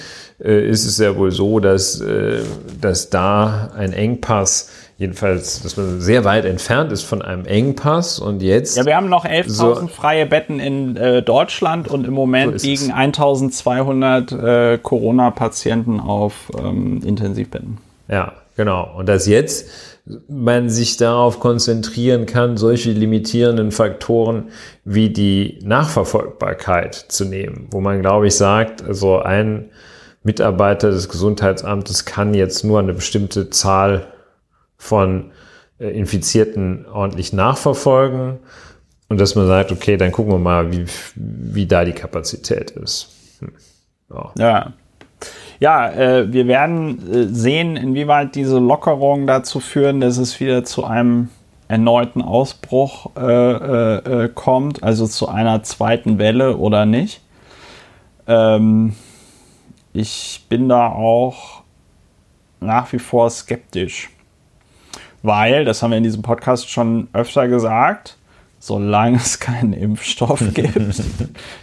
äh, 0.44 0.68
ist 0.68 0.86
es 0.86 0.98
ja 0.98 1.16
wohl 1.16 1.30
so, 1.30 1.60
dass, 1.60 2.02
äh, 2.02 2.40
dass 2.82 3.12
da 3.12 3.72
ein 3.76 3.94
Engpass 3.94 4.70
jedenfalls, 4.98 5.62
dass 5.62 5.78
man 5.78 6.02
sehr 6.02 6.24
weit 6.24 6.46
entfernt 6.46 6.92
ist 6.92 7.04
von 7.04 7.22
einem 7.22 7.46
Engpass 7.46 8.20
und 8.20 8.42
jetzt. 8.42 8.78
Ja, 8.78 8.86
wir 8.86 8.96
haben 8.96 9.10
noch 9.10 9.26
11.000 9.26 9.50
so, 9.50 9.88
freie 9.88 10.26
Betten 10.26 10.60
in 10.60 10.96
äh, 10.98 11.22
Deutschland 11.22 11.88
und 11.88 12.06
im 12.06 12.14
Moment 12.14 12.60
so 12.62 12.68
liegen 12.68 12.92
1.200 12.92 14.74
äh, 14.74 14.78
Corona-Patienten 14.78 16.00
auf 16.00 16.52
ähm, 16.58 17.02
Intensivbetten. 17.04 17.78
Ja, 18.08 18.34
genau. 18.56 18.92
Und 18.96 19.10
dass 19.10 19.26
jetzt 19.26 19.70
man 20.28 20.70
sich 20.70 20.98
darauf 20.98 21.40
konzentrieren 21.40 22.26
kann, 22.26 22.58
solche 22.58 22.92
limitierenden 22.92 23.72
Faktoren 23.72 24.50
wie 24.84 25.10
die 25.10 25.60
Nachverfolgbarkeit 25.64 26.94
zu 26.94 27.26
nehmen, 27.26 27.68
wo 27.72 27.80
man, 27.80 28.02
glaube 28.02 28.28
ich, 28.28 28.36
sagt, 28.36 28.84
also 28.84 29.20
ein 29.20 29.70
Mitarbeiter 30.24 30.92
des 30.92 31.10
Gesundheitsamtes 31.10 32.06
kann 32.06 32.34
jetzt 32.34 32.64
nur 32.64 32.80
eine 32.80 32.94
bestimmte 32.94 33.50
Zahl 33.50 34.13
von 34.84 35.32
äh, 35.80 35.88
Infizierten 35.88 36.86
ordentlich 36.92 37.34
nachverfolgen 37.34 38.40
und 39.08 39.20
dass 39.20 39.36
man 39.36 39.48
sagt, 39.48 39.72
okay, 39.72 39.98
dann 39.98 40.12
gucken 40.12 40.34
wir 40.34 40.40
mal, 40.40 40.72
wie, 40.72 40.86
wie 41.16 41.66
da 41.66 41.86
die 41.86 41.94
Kapazität 41.94 42.72
ist. 42.72 43.10
Hm. 43.40 43.52
Ja. 44.10 44.32
ja. 44.38 44.74
Ja, 45.60 45.90
äh, 45.92 46.34
wir 46.34 46.48
werden 46.48 47.14
äh, 47.14 47.34
sehen, 47.34 47.78
inwieweit 47.78 48.36
diese 48.36 48.60
Lockerungen 48.60 49.28
dazu 49.28 49.62
führen, 49.62 50.02
dass 50.02 50.18
es 50.18 50.40
wieder 50.42 50.66
zu 50.66 50.84
einem 50.84 51.30
erneuten 51.70 52.22
Ausbruch 52.22 53.12
äh, 53.16 53.22
äh, 53.22 54.24
äh 54.26 54.30
kommt, 54.34 54.84
also 54.84 55.08
zu 55.08 55.30
einer 55.30 55.64
zweiten 55.64 56.18
Welle 56.18 56.58
oder 56.58 56.86
nicht. 56.86 57.22
Ähm, 58.28 58.96
ich 59.94 60.46
bin 60.50 60.68
da 60.68 60.88
auch 60.88 61.62
nach 62.60 62.92
wie 62.92 63.00
vor 63.00 63.30
skeptisch 63.30 64.10
weil, 65.24 65.66
das 65.66 65.82
haben 65.82 65.92
wir 65.92 65.98
in 65.98 66.04
diesem 66.04 66.22
Podcast 66.22 66.70
schon 66.70 67.08
öfter 67.14 67.48
gesagt, 67.48 68.18
solange 68.60 69.18
es 69.18 69.40
keinen 69.40 69.74
Impfstoff 69.74 70.44
gibt, 70.54 71.02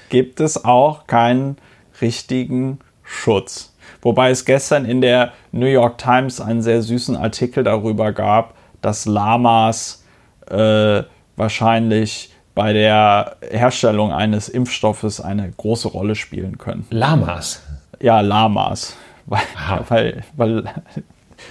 gibt 0.09 0.41
es 0.41 0.65
auch 0.65 1.07
keinen 1.07 1.57
richtigen 2.01 2.81
Schutz. 3.05 3.75
Wobei 4.03 4.31
es 4.31 4.45
gestern 4.45 4.85
in 4.85 5.01
der 5.01 5.33
New 5.53 5.67
York 5.67 5.99
Times 5.99 6.41
einen 6.41 6.63
sehr 6.63 6.83
süßen 6.83 7.17
Artikel 7.17 7.63
darüber 7.63 8.13
gab, 8.13 8.55
dass 8.81 9.05
Lamas 9.05 10.05
äh, 10.49 11.03
wahrscheinlich 11.37 12.33
bei 12.55 12.73
der 12.73 13.37
Herstellung 13.51 14.13
eines 14.13 14.49
Impfstoffes 14.49 15.21
eine 15.21 15.51
große 15.51 15.89
Rolle 15.89 16.15
spielen 16.15 16.57
können. 16.57 16.87
Lamas? 16.91 17.63
Ja, 18.01 18.21
Lamas. 18.21 18.97
Weil, 19.27 19.43
weil, 19.89 20.25
weil 20.37 20.65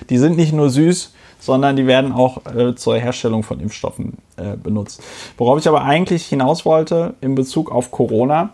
die 0.10 0.18
sind 0.18 0.38
nicht 0.38 0.54
nur 0.54 0.70
süß, 0.70 1.14
sondern 1.40 1.76
die 1.76 1.88
werden 1.88 2.12
auch 2.12 2.46
äh, 2.46 2.76
zur 2.76 2.98
Herstellung 2.98 3.44
von 3.44 3.60
Impfstoffen 3.60 4.18
äh, 4.38 4.56
benutzt. 4.58 5.02
Worauf 5.38 5.60
ich 5.60 5.68
aber 5.68 5.84
eigentlich 5.84 6.26
hinaus 6.26 6.66
wollte 6.66 7.16
in 7.22 7.36
Bezug 7.36 7.72
auf 7.72 7.92
Corona 7.92 8.54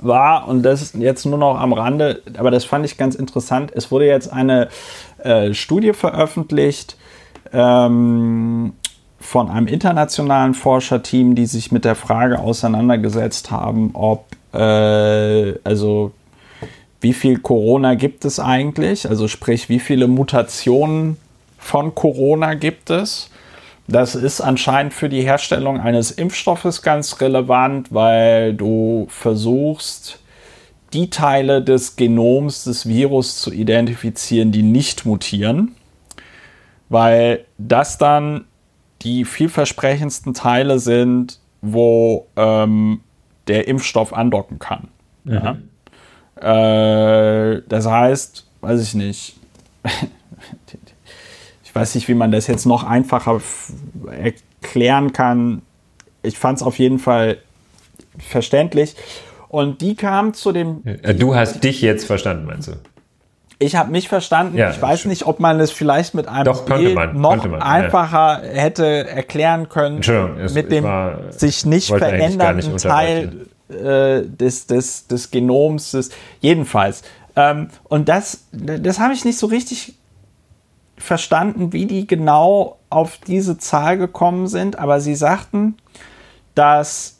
war, 0.00 0.48
und 0.48 0.62
das 0.62 0.82
ist 0.82 0.94
jetzt 0.96 1.24
nur 1.24 1.38
noch 1.38 1.58
am 1.58 1.72
Rande, 1.72 2.22
aber 2.36 2.50
das 2.50 2.64
fand 2.64 2.84
ich 2.84 2.98
ganz 2.98 3.14
interessant, 3.14 3.72
es 3.74 3.90
wurde 3.90 4.06
jetzt 4.06 4.32
eine 4.32 4.68
äh, 5.22 5.54
Studie 5.54 5.92
veröffentlicht 5.92 6.96
ähm, 7.52 8.72
von 9.20 9.48
einem 9.48 9.68
internationalen 9.68 10.54
Forscherteam, 10.54 11.34
die 11.34 11.46
sich 11.46 11.70
mit 11.72 11.84
der 11.84 11.94
Frage 11.94 12.40
auseinandergesetzt 12.40 13.50
haben, 13.50 13.90
ob 13.94 14.26
äh, 14.52 15.54
also 15.64 16.12
wie 17.00 17.12
viel 17.12 17.38
Corona 17.38 17.94
gibt 17.94 18.24
es 18.24 18.38
eigentlich? 18.38 19.08
Also 19.08 19.28
sprich, 19.28 19.68
wie 19.68 19.80
viele 19.80 20.06
Mutationen 20.06 21.16
von 21.62 21.94
Corona 21.94 22.54
gibt 22.54 22.90
es. 22.90 23.30
Das 23.86 24.14
ist 24.14 24.40
anscheinend 24.40 24.92
für 24.92 25.08
die 25.08 25.22
Herstellung 25.22 25.80
eines 25.80 26.10
Impfstoffes 26.10 26.82
ganz 26.82 27.20
relevant, 27.20 27.92
weil 27.94 28.54
du 28.54 29.06
versuchst, 29.08 30.18
die 30.92 31.08
Teile 31.08 31.62
des 31.62 31.96
Genoms 31.96 32.64
des 32.64 32.86
Virus 32.86 33.40
zu 33.40 33.52
identifizieren, 33.52 34.52
die 34.52 34.62
nicht 34.62 35.06
mutieren, 35.06 35.74
weil 36.88 37.44
das 37.58 37.96
dann 37.96 38.44
die 39.02 39.24
vielversprechendsten 39.24 40.34
Teile 40.34 40.78
sind, 40.78 41.38
wo 41.60 42.26
ähm, 42.36 43.00
der 43.46 43.68
Impfstoff 43.68 44.12
andocken 44.12 44.58
kann. 44.58 44.88
Mhm. 45.24 45.58
Ja? 46.40 47.54
Äh, 47.54 47.62
das 47.68 47.86
heißt, 47.86 48.46
weiß 48.60 48.82
ich 48.82 48.94
nicht, 48.94 49.36
ich 51.72 51.76
weiß 51.76 51.94
nicht, 51.94 52.06
wie 52.08 52.14
man 52.14 52.30
das 52.30 52.48
jetzt 52.48 52.66
noch 52.66 52.84
einfacher 52.84 53.40
erklären 54.10 55.14
kann. 55.14 55.62
Ich 56.22 56.38
fand 56.38 56.58
es 56.58 56.62
auf 56.62 56.78
jeden 56.78 56.98
Fall 56.98 57.38
verständlich. 58.18 58.94
Und 59.48 59.80
die 59.80 59.94
kam 59.94 60.34
zu 60.34 60.52
dem. 60.52 60.82
Du 61.18 61.34
hast 61.34 61.64
dich 61.64 61.80
jetzt 61.80 62.04
verstanden, 62.04 62.44
meinst 62.44 62.68
du? 62.68 62.72
Ich 63.58 63.74
habe 63.74 63.90
mich 63.90 64.06
verstanden. 64.06 64.58
Ja, 64.58 64.70
ich 64.70 64.82
weiß 64.82 65.06
nicht, 65.06 65.26
ob 65.26 65.40
man 65.40 65.60
es 65.60 65.70
vielleicht 65.70 66.14
mit 66.14 66.28
einem 66.28 66.44
Doch, 66.44 66.66
Bild 66.66 66.94
man, 66.94 67.18
noch 67.18 67.48
man, 67.48 67.62
einfacher 67.62 68.44
ja. 68.44 68.60
hätte 68.60 69.08
erklären 69.08 69.70
können. 69.70 70.00
Es, 70.40 70.52
mit 70.52 70.70
dem 70.70 70.84
war, 70.84 71.32
sich 71.32 71.64
nicht 71.64 71.88
verändernden 71.88 72.74
nicht 72.74 72.82
Teil 72.84 73.46
äh, 73.70 74.28
des, 74.28 74.66
des, 74.66 75.06
des 75.06 75.30
Genoms. 75.30 75.92
Des, 75.92 76.10
jedenfalls. 76.40 77.02
Ähm, 77.34 77.68
und 77.84 78.10
das, 78.10 78.44
das 78.52 78.98
habe 78.98 79.14
ich 79.14 79.24
nicht 79.24 79.38
so 79.38 79.46
richtig 79.46 79.94
verstanden, 80.96 81.72
wie 81.72 81.86
die 81.86 82.06
genau 82.06 82.78
auf 82.90 83.18
diese 83.26 83.58
Zahl 83.58 83.98
gekommen 83.98 84.46
sind, 84.46 84.78
aber 84.78 85.00
sie 85.00 85.14
sagten, 85.14 85.76
dass 86.54 87.18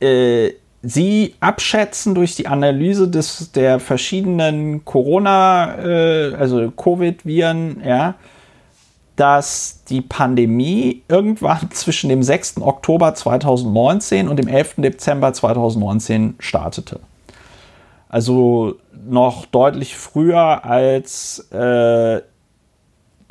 äh, 0.00 0.52
sie 0.82 1.34
abschätzen 1.40 2.14
durch 2.14 2.34
die 2.34 2.46
Analyse 2.46 3.08
des, 3.08 3.52
der 3.52 3.80
verschiedenen 3.80 4.84
Corona, 4.84 5.78
äh, 5.78 6.34
also 6.34 6.70
Covid-Viren, 6.70 7.82
ja, 7.84 8.14
dass 9.16 9.84
die 9.88 10.00
Pandemie 10.00 11.02
irgendwann 11.08 11.70
zwischen 11.70 12.08
dem 12.08 12.22
6. 12.22 12.60
Oktober 12.60 13.14
2019 13.14 14.28
und 14.28 14.36
dem 14.36 14.48
11. 14.48 14.74
Dezember 14.78 15.32
2019 15.32 16.34
startete. 16.38 17.00
Also 18.08 18.76
noch 19.04 19.46
deutlich 19.46 19.96
früher 19.96 20.64
als 20.64 21.48
äh, 21.52 22.20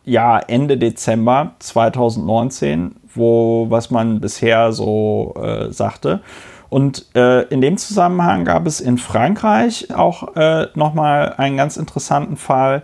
ja, 0.04 0.40
Ende 0.40 0.78
Dezember 0.78 1.56
2019, 1.60 2.96
wo 3.14 3.68
was 3.70 3.92
man 3.92 4.20
bisher 4.20 4.72
so 4.72 5.36
äh, 5.42 5.72
sagte. 5.72 6.22
Und 6.70 7.16
äh, 7.16 7.42
in 7.50 7.62
dem 7.62 7.78
Zusammenhang 7.78 8.46
gab 8.46 8.66
es 8.66 8.80
in 8.80 8.98
Frankreich 8.98 9.94
auch 9.94 10.36
äh, 10.36 10.68
nochmal 10.74 11.34
einen 11.38 11.58
ganz 11.58 11.76
interessanten 11.76 12.38
Fall, 12.38 12.84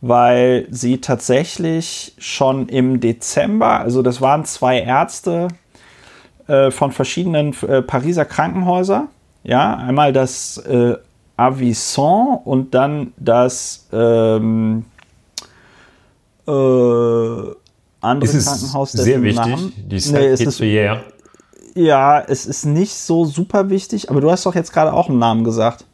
weil 0.00 0.66
sie 0.70 1.00
tatsächlich 1.00 2.14
schon 2.18 2.68
im 2.68 3.00
Dezember, 3.00 3.80
also 3.80 4.02
das 4.02 4.20
waren 4.20 4.44
zwei 4.44 4.80
Ärzte 4.80 5.48
äh, 6.48 6.70
von 6.70 6.90
verschiedenen 6.90 7.54
äh, 7.62 7.80
Pariser 7.80 8.24
Krankenhäusern, 8.24 9.08
ja, 9.44 9.76
einmal 9.76 10.12
das 10.12 10.58
Avisson 11.36 12.38
und 12.44 12.74
dann 12.74 13.12
das 13.16 13.88
ähm, 13.92 14.84
äh, 16.46 16.50
andere 18.00 18.32
ist 18.32 18.46
Krankenhaus. 18.46 18.92
Sehr 18.92 19.22
wichtig, 19.22 19.46
Namen, 19.46 19.72
die. 19.76 20.12
Nee, 20.12 20.26
ja, 21.76 22.20
es 22.20 22.46
ist 22.46 22.64
nicht 22.64 22.94
so 22.94 23.26
super 23.26 23.68
wichtig, 23.68 24.10
aber 24.10 24.20
du 24.22 24.30
hast 24.30 24.46
doch 24.46 24.54
jetzt 24.54 24.72
gerade 24.72 24.92
auch 24.94 25.10
einen 25.10 25.18
Namen 25.18 25.44
gesagt. 25.44 25.84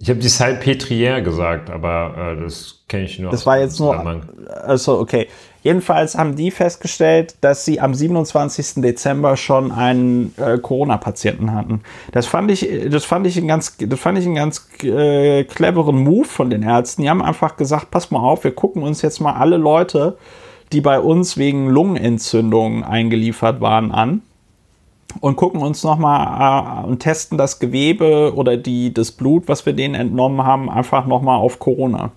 Ich 0.00 0.08
habe 0.08 0.20
die 0.20 0.30
Salpêtrière 0.30 1.20
gesagt, 1.22 1.70
aber 1.70 2.36
äh, 2.38 2.42
das 2.42 2.84
kenne 2.88 3.04
ich 3.04 3.18
nur. 3.18 3.30
Das 3.30 3.44
war 3.44 3.58
jetzt 3.58 3.78
nur. 3.78 4.22
Also, 4.62 4.98
okay. 4.98 5.28
Jedenfalls 5.62 6.16
haben 6.16 6.36
die 6.36 6.50
festgestellt, 6.50 7.36
dass 7.40 7.64
sie 7.64 7.80
am 7.80 7.92
27. 7.92 8.82
Dezember 8.82 9.36
schon 9.36 9.72
einen 9.72 10.34
äh, 10.36 10.58
Corona-Patienten 10.58 11.52
hatten. 11.52 11.80
Das 12.12 12.26
fand 12.26 12.50
ich, 12.50 12.68
das 12.90 13.04
fand 13.04 13.26
ich 13.26 13.36
einen 13.36 13.48
ganz, 13.48 13.76
das 13.76 13.98
fand 13.98 14.18
ich 14.18 14.26
einen 14.26 14.36
ganz 14.36 14.68
äh, 14.82 15.44
cleveren 15.44 15.98
Move 15.98 16.26
von 16.26 16.50
den 16.50 16.62
Ärzten. 16.62 17.02
Die 17.02 17.10
haben 17.10 17.22
einfach 17.22 17.56
gesagt, 17.56 17.90
pass 17.90 18.10
mal 18.10 18.20
auf, 18.20 18.44
wir 18.44 18.54
gucken 18.54 18.82
uns 18.82 19.02
jetzt 19.02 19.20
mal 19.20 19.34
alle 19.34 19.56
Leute, 19.56 20.16
die 20.72 20.80
bei 20.80 21.00
uns 21.00 21.36
wegen 21.36 21.68
Lungenentzündungen 21.68 22.84
eingeliefert 22.84 23.60
waren, 23.60 23.90
an 23.90 24.22
und 25.20 25.36
gucken 25.36 25.60
uns 25.60 25.82
nochmal 25.82 26.84
äh, 26.84 26.86
und 26.86 27.00
testen 27.00 27.38
das 27.38 27.58
Gewebe 27.58 28.32
oder 28.34 28.56
die, 28.56 28.92
das 28.94 29.10
Blut, 29.10 29.48
was 29.48 29.66
wir 29.66 29.72
denen 29.72 29.94
entnommen 29.94 30.44
haben, 30.44 30.70
einfach 30.70 31.06
nochmal 31.06 31.38
auf 31.38 31.58
Corona. 31.58 32.12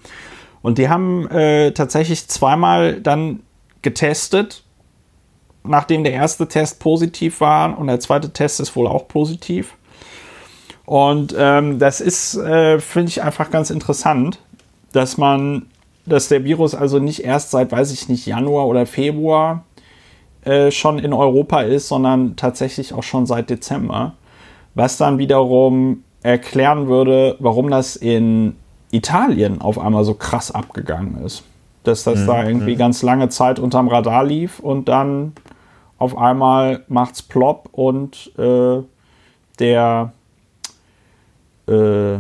Und 0.62 0.78
die 0.78 0.90
haben 0.90 1.28
äh, 1.30 1.72
tatsächlich 1.72 2.28
zweimal 2.28 3.02
dann 3.02 3.42
getestet, 3.82 4.64
nachdem 5.64 6.04
der 6.04 6.14
erste 6.14 6.48
Test 6.48 6.80
positiv 6.80 7.42
war 7.42 7.78
und 7.78 7.88
der 7.88 8.00
zweite 8.00 8.32
Test 8.32 8.60
ist 8.60 8.76
wohl 8.76 8.88
auch 8.88 9.08
positiv. 9.08 9.76
Und 10.86 11.36
ähm, 11.38 11.80
das 11.80 12.02
ist, 12.02 12.36
äh, 12.36 12.80
finde 12.80 13.10
ich, 13.10 13.22
einfach 13.24 13.50
ganz 13.50 13.70
interessant, 13.70 14.40
dass 14.92 15.18
man, 15.18 15.68
dass 16.06 16.28
der 16.28 16.44
Virus 16.44 16.76
also 16.76 17.00
nicht 17.00 17.24
erst 17.24 17.52
seit, 17.52 17.72
weiß 17.72 17.92
ich 17.94 18.10
nicht, 18.10 18.26
Januar 18.26 18.68
oder 18.68 18.86
Februar 18.86 19.64
äh, 20.44 20.72
schon 20.72 21.00
in 21.00 21.14
Europa 21.14 21.62
ist, 21.62 21.88
sondern 21.88 22.36
tatsächlich 22.36 22.94
auch 22.94 23.04
schon 23.04 23.26
seit 23.26 23.50
Dezember. 23.50 24.14
Was 24.74 24.98
dann 24.98 25.18
wiederum 25.18 26.04
erklären 26.24 26.88
würde, 26.88 27.36
warum 27.40 27.70
das 27.70 27.96
in 27.96 28.56
Italien 28.92 29.62
auf 29.62 29.80
einmal 29.80 30.04
so 30.04 30.14
krass 30.14 30.52
abgegangen 30.52 31.24
ist. 31.24 31.44
Dass 31.84 32.04
das 32.04 32.20
mhm. 32.20 32.28
da 32.28 32.44
irgendwie 32.46 32.74
mhm. 32.74 32.80
ganz 32.80 33.02
lange 33.02 33.30
Zeit 33.30 33.60
unterm 33.60 33.88
Radar 33.88 34.24
lief 34.24 34.60
und 34.60 34.88
dann 34.88 35.34
auf 35.98 36.18
einmal 36.18 36.84
macht's 36.88 37.22
plopp 37.22 37.70
und 37.72 38.32
äh, 38.38 38.82
der 39.60 40.14
äh, 41.68 42.16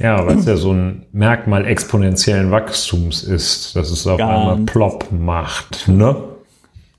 ja, 0.00 0.26
weil 0.26 0.38
es 0.38 0.46
ja 0.46 0.56
so 0.56 0.72
ein 0.72 1.06
Merkmal 1.12 1.64
exponentiellen 1.64 2.50
Wachstums 2.50 3.22
ist, 3.22 3.76
dass 3.76 3.90
es 3.90 4.06
auf 4.06 4.20
einmal 4.20 4.56
plopp 4.58 5.12
macht, 5.12 5.88
ne? 5.88 6.16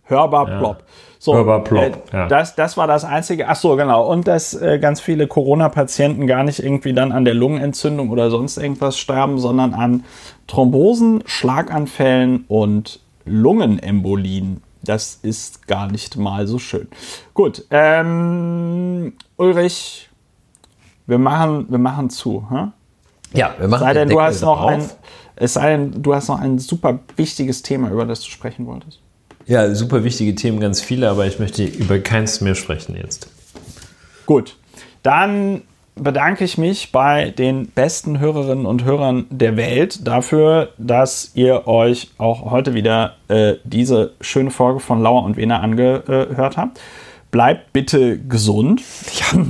Hörbar 0.04 0.50
ja. 0.50 0.58
plopp. 0.58 0.84
So, 1.20 1.34
Hörbar 1.34 1.64
plopp, 1.64 2.14
äh, 2.14 2.18
ja. 2.18 2.28
das, 2.28 2.56
das 2.56 2.78
war 2.78 2.88
das 2.88 3.04
Einzige. 3.04 3.48
Ach 3.48 3.56
so, 3.56 3.76
genau. 3.76 4.06
Und 4.08 4.28
dass 4.28 4.54
äh, 4.54 4.78
ganz 4.80 5.02
viele 5.02 5.28
Corona-Patienten 5.28 6.28
gar 6.28 6.44
nicht 6.44 6.60
irgendwie 6.60 6.94
dann 6.94 7.12
an 7.12 7.26
der 7.26 7.34
Lungenentzündung 7.34 8.10
oder 8.10 8.30
sonst 8.30 8.58
irgendwas 8.58 8.98
sterben, 8.98 9.40
sondern 9.40 9.74
an 9.74 10.04
Thrombosen, 10.48 11.24
Schlaganfällen 11.26 12.46
und 12.48 13.00
Lungenembolien. 13.26 14.62
Das 14.84 15.16
ist 15.22 15.68
gar 15.68 15.92
nicht 15.92 16.18
mal 16.18 16.48
so 16.48 16.60
schön. 16.60 16.88
Gut, 17.34 17.66
ähm, 17.72 19.14
Ulrich, 19.36 20.10
wir 21.08 21.18
machen, 21.18 21.66
wir 21.70 21.80
machen 21.80 22.10
zu. 22.10 22.48
Hm? 22.50 22.72
Ja, 23.34 23.56
wir 23.58 23.68
machen 23.68 23.84
sei 23.84 23.94
denn, 23.94 24.10
du 24.10 24.22
hast 24.22 24.42
noch 24.42 24.66
ein, 24.66 24.86
Es 25.36 25.54
sei 25.54 25.72
denn, 25.72 26.02
du 26.02 26.14
hast 26.14 26.30
noch 26.30 26.40
ein 26.40 26.60
super 26.60 27.00
wichtiges 27.16 27.64
Thema, 27.64 27.90
über 27.90 28.06
das 28.06 28.22
du 28.22 28.30
sprechen 28.30 28.66
wolltest. 28.68 29.02
Ja, 29.48 29.74
super 29.74 30.04
wichtige 30.04 30.36
Themen, 30.36 30.60
ganz 30.60 30.82
viele, 30.82 31.10
aber 31.10 31.26
ich 31.26 31.40
möchte 31.40 31.64
über 31.64 32.00
keins 32.00 32.42
mehr 32.42 32.54
sprechen 32.54 32.98
jetzt. 32.98 33.30
Gut, 34.26 34.58
dann 35.04 35.62
bedanke 35.96 36.44
ich 36.44 36.58
mich 36.58 36.92
bei 36.92 37.30
den 37.32 37.68
besten 37.68 38.20
Hörerinnen 38.20 38.66
und 38.66 38.84
Hörern 38.84 39.26
der 39.30 39.56
Welt 39.56 40.06
dafür, 40.06 40.74
dass 40.78 41.32
ihr 41.34 41.66
euch 41.66 42.10
auch 42.18 42.52
heute 42.52 42.74
wieder 42.74 43.16
äh, 43.30 43.56
diese 43.64 44.12
schöne 44.20 44.52
Folge 44.52 44.82
von 44.82 45.02
Lauer 45.02 45.24
und 45.24 45.38
Wena 45.38 45.62
angehört 45.62 46.58
habt. 46.58 46.82
Bleibt 47.32 47.72
bitte 47.72 48.20
gesund. 48.20 48.82
Ja. 49.14 49.46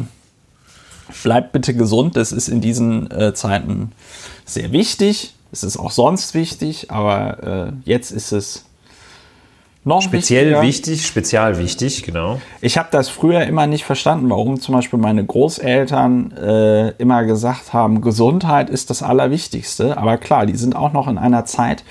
Bleibt 1.24 1.54
bitte 1.54 1.74
gesund. 1.74 2.18
Das 2.18 2.32
ist 2.32 2.50
in 2.50 2.62
diesen 2.62 3.10
äh, 3.10 3.34
Zeiten 3.34 3.94
sehr 4.46 4.72
wichtig. 4.72 5.34
Es 5.52 5.64
ist 5.64 5.78
auch 5.78 5.92
sonst 5.92 6.36
wichtig, 6.36 6.92
aber 6.92 7.70
äh, 7.70 7.72
jetzt 7.86 8.12
ist 8.12 8.32
es 8.32 8.67
noch 9.88 10.02
Speziell 10.02 10.48
wichtiger. 10.48 10.62
wichtig, 10.62 11.06
spezial 11.08 11.58
wichtig, 11.58 12.04
genau. 12.04 12.40
Ich 12.62 12.78
habe 12.78 12.90
das 12.92 13.10
früher 13.10 13.44
immer 13.46 13.66
nicht 13.68 13.86
verstanden, 13.86 14.30
warum 14.30 14.60
zum 14.60 14.76
Beispiel 14.76 15.00
meine 15.00 15.26
Großeltern 15.26 16.32
äh, 16.34 16.90
immer 16.98 17.24
gesagt 17.24 17.74
haben, 17.74 18.02
Gesundheit 18.02 18.70
ist 18.70 18.90
das 18.90 19.02
Allerwichtigste. 19.02 19.98
Aber 19.98 20.18
klar, 20.18 20.46
die 20.46 20.58
sind 20.58 20.76
auch 20.76 20.94
noch 20.94 21.08
in 21.08 21.18
einer 21.18 21.46
Zeit 21.46 21.84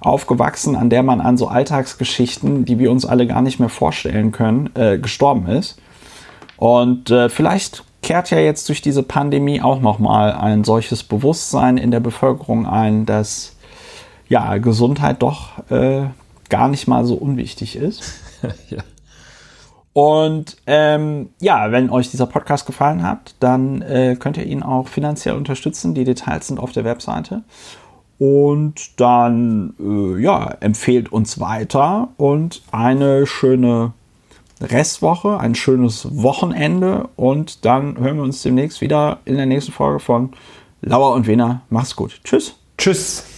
aufgewachsen, 0.00 0.74
an 0.74 0.90
der 0.90 1.02
man 1.02 1.20
an 1.20 1.36
so 1.36 1.46
Alltagsgeschichten, 1.46 2.64
die 2.64 2.78
wir 2.78 2.90
uns 2.90 3.04
alle 3.04 3.26
gar 3.26 3.42
nicht 3.42 3.60
mehr 3.60 3.68
vorstellen 3.68 4.32
können, 4.32 4.70
äh, 4.74 4.98
gestorben 4.98 5.46
ist. 5.46 5.78
Und 6.56 7.10
äh, 7.10 7.28
vielleicht 7.28 7.84
kehrt 8.02 8.30
ja 8.30 8.38
jetzt 8.38 8.68
durch 8.68 8.80
diese 8.82 9.02
Pandemie 9.02 9.60
auch 9.60 9.80
nochmal 9.80 10.32
ein 10.32 10.64
solches 10.64 11.02
Bewusstsein 11.02 11.76
in 11.76 11.90
der 11.90 12.00
Bevölkerung 12.00 12.66
ein, 12.66 13.04
dass 13.04 13.56
ja 14.28 14.56
Gesundheit 14.56 15.22
doch 15.22 15.58
äh, 15.70 16.04
gar 16.48 16.68
nicht 16.68 16.86
mal 16.86 17.04
so 17.04 17.14
unwichtig 17.14 17.76
ist. 17.76 18.02
ja. 18.70 18.82
Und 19.92 20.56
ähm, 20.66 21.30
ja, 21.40 21.70
wenn 21.70 21.90
euch 21.90 22.10
dieser 22.10 22.26
Podcast 22.26 22.66
gefallen 22.66 23.02
hat, 23.02 23.34
dann 23.40 23.82
äh, 23.82 24.16
könnt 24.18 24.38
ihr 24.38 24.46
ihn 24.46 24.62
auch 24.62 24.88
finanziell 24.88 25.34
unterstützen. 25.34 25.94
Die 25.94 26.04
Details 26.04 26.46
sind 26.46 26.58
auf 26.58 26.72
der 26.72 26.84
Webseite. 26.84 27.42
Und 28.18 29.00
dann, 29.00 29.74
äh, 29.80 30.22
ja, 30.22 30.56
empfehlt 30.60 31.12
uns 31.12 31.40
weiter 31.40 32.08
und 32.16 32.62
eine 32.70 33.26
schöne 33.26 33.92
Restwoche, 34.60 35.40
ein 35.40 35.54
schönes 35.54 36.08
Wochenende. 36.22 37.08
Und 37.16 37.64
dann 37.64 37.98
hören 37.98 38.16
wir 38.16 38.22
uns 38.22 38.42
demnächst 38.42 38.80
wieder 38.80 39.18
in 39.24 39.36
der 39.36 39.46
nächsten 39.46 39.72
Folge 39.72 39.98
von 39.98 40.30
Lauer 40.80 41.14
und 41.14 41.26
Wiener. 41.26 41.62
Macht's 41.68 41.96
gut. 41.96 42.20
Tschüss. 42.24 42.54
Tschüss. 42.78 43.31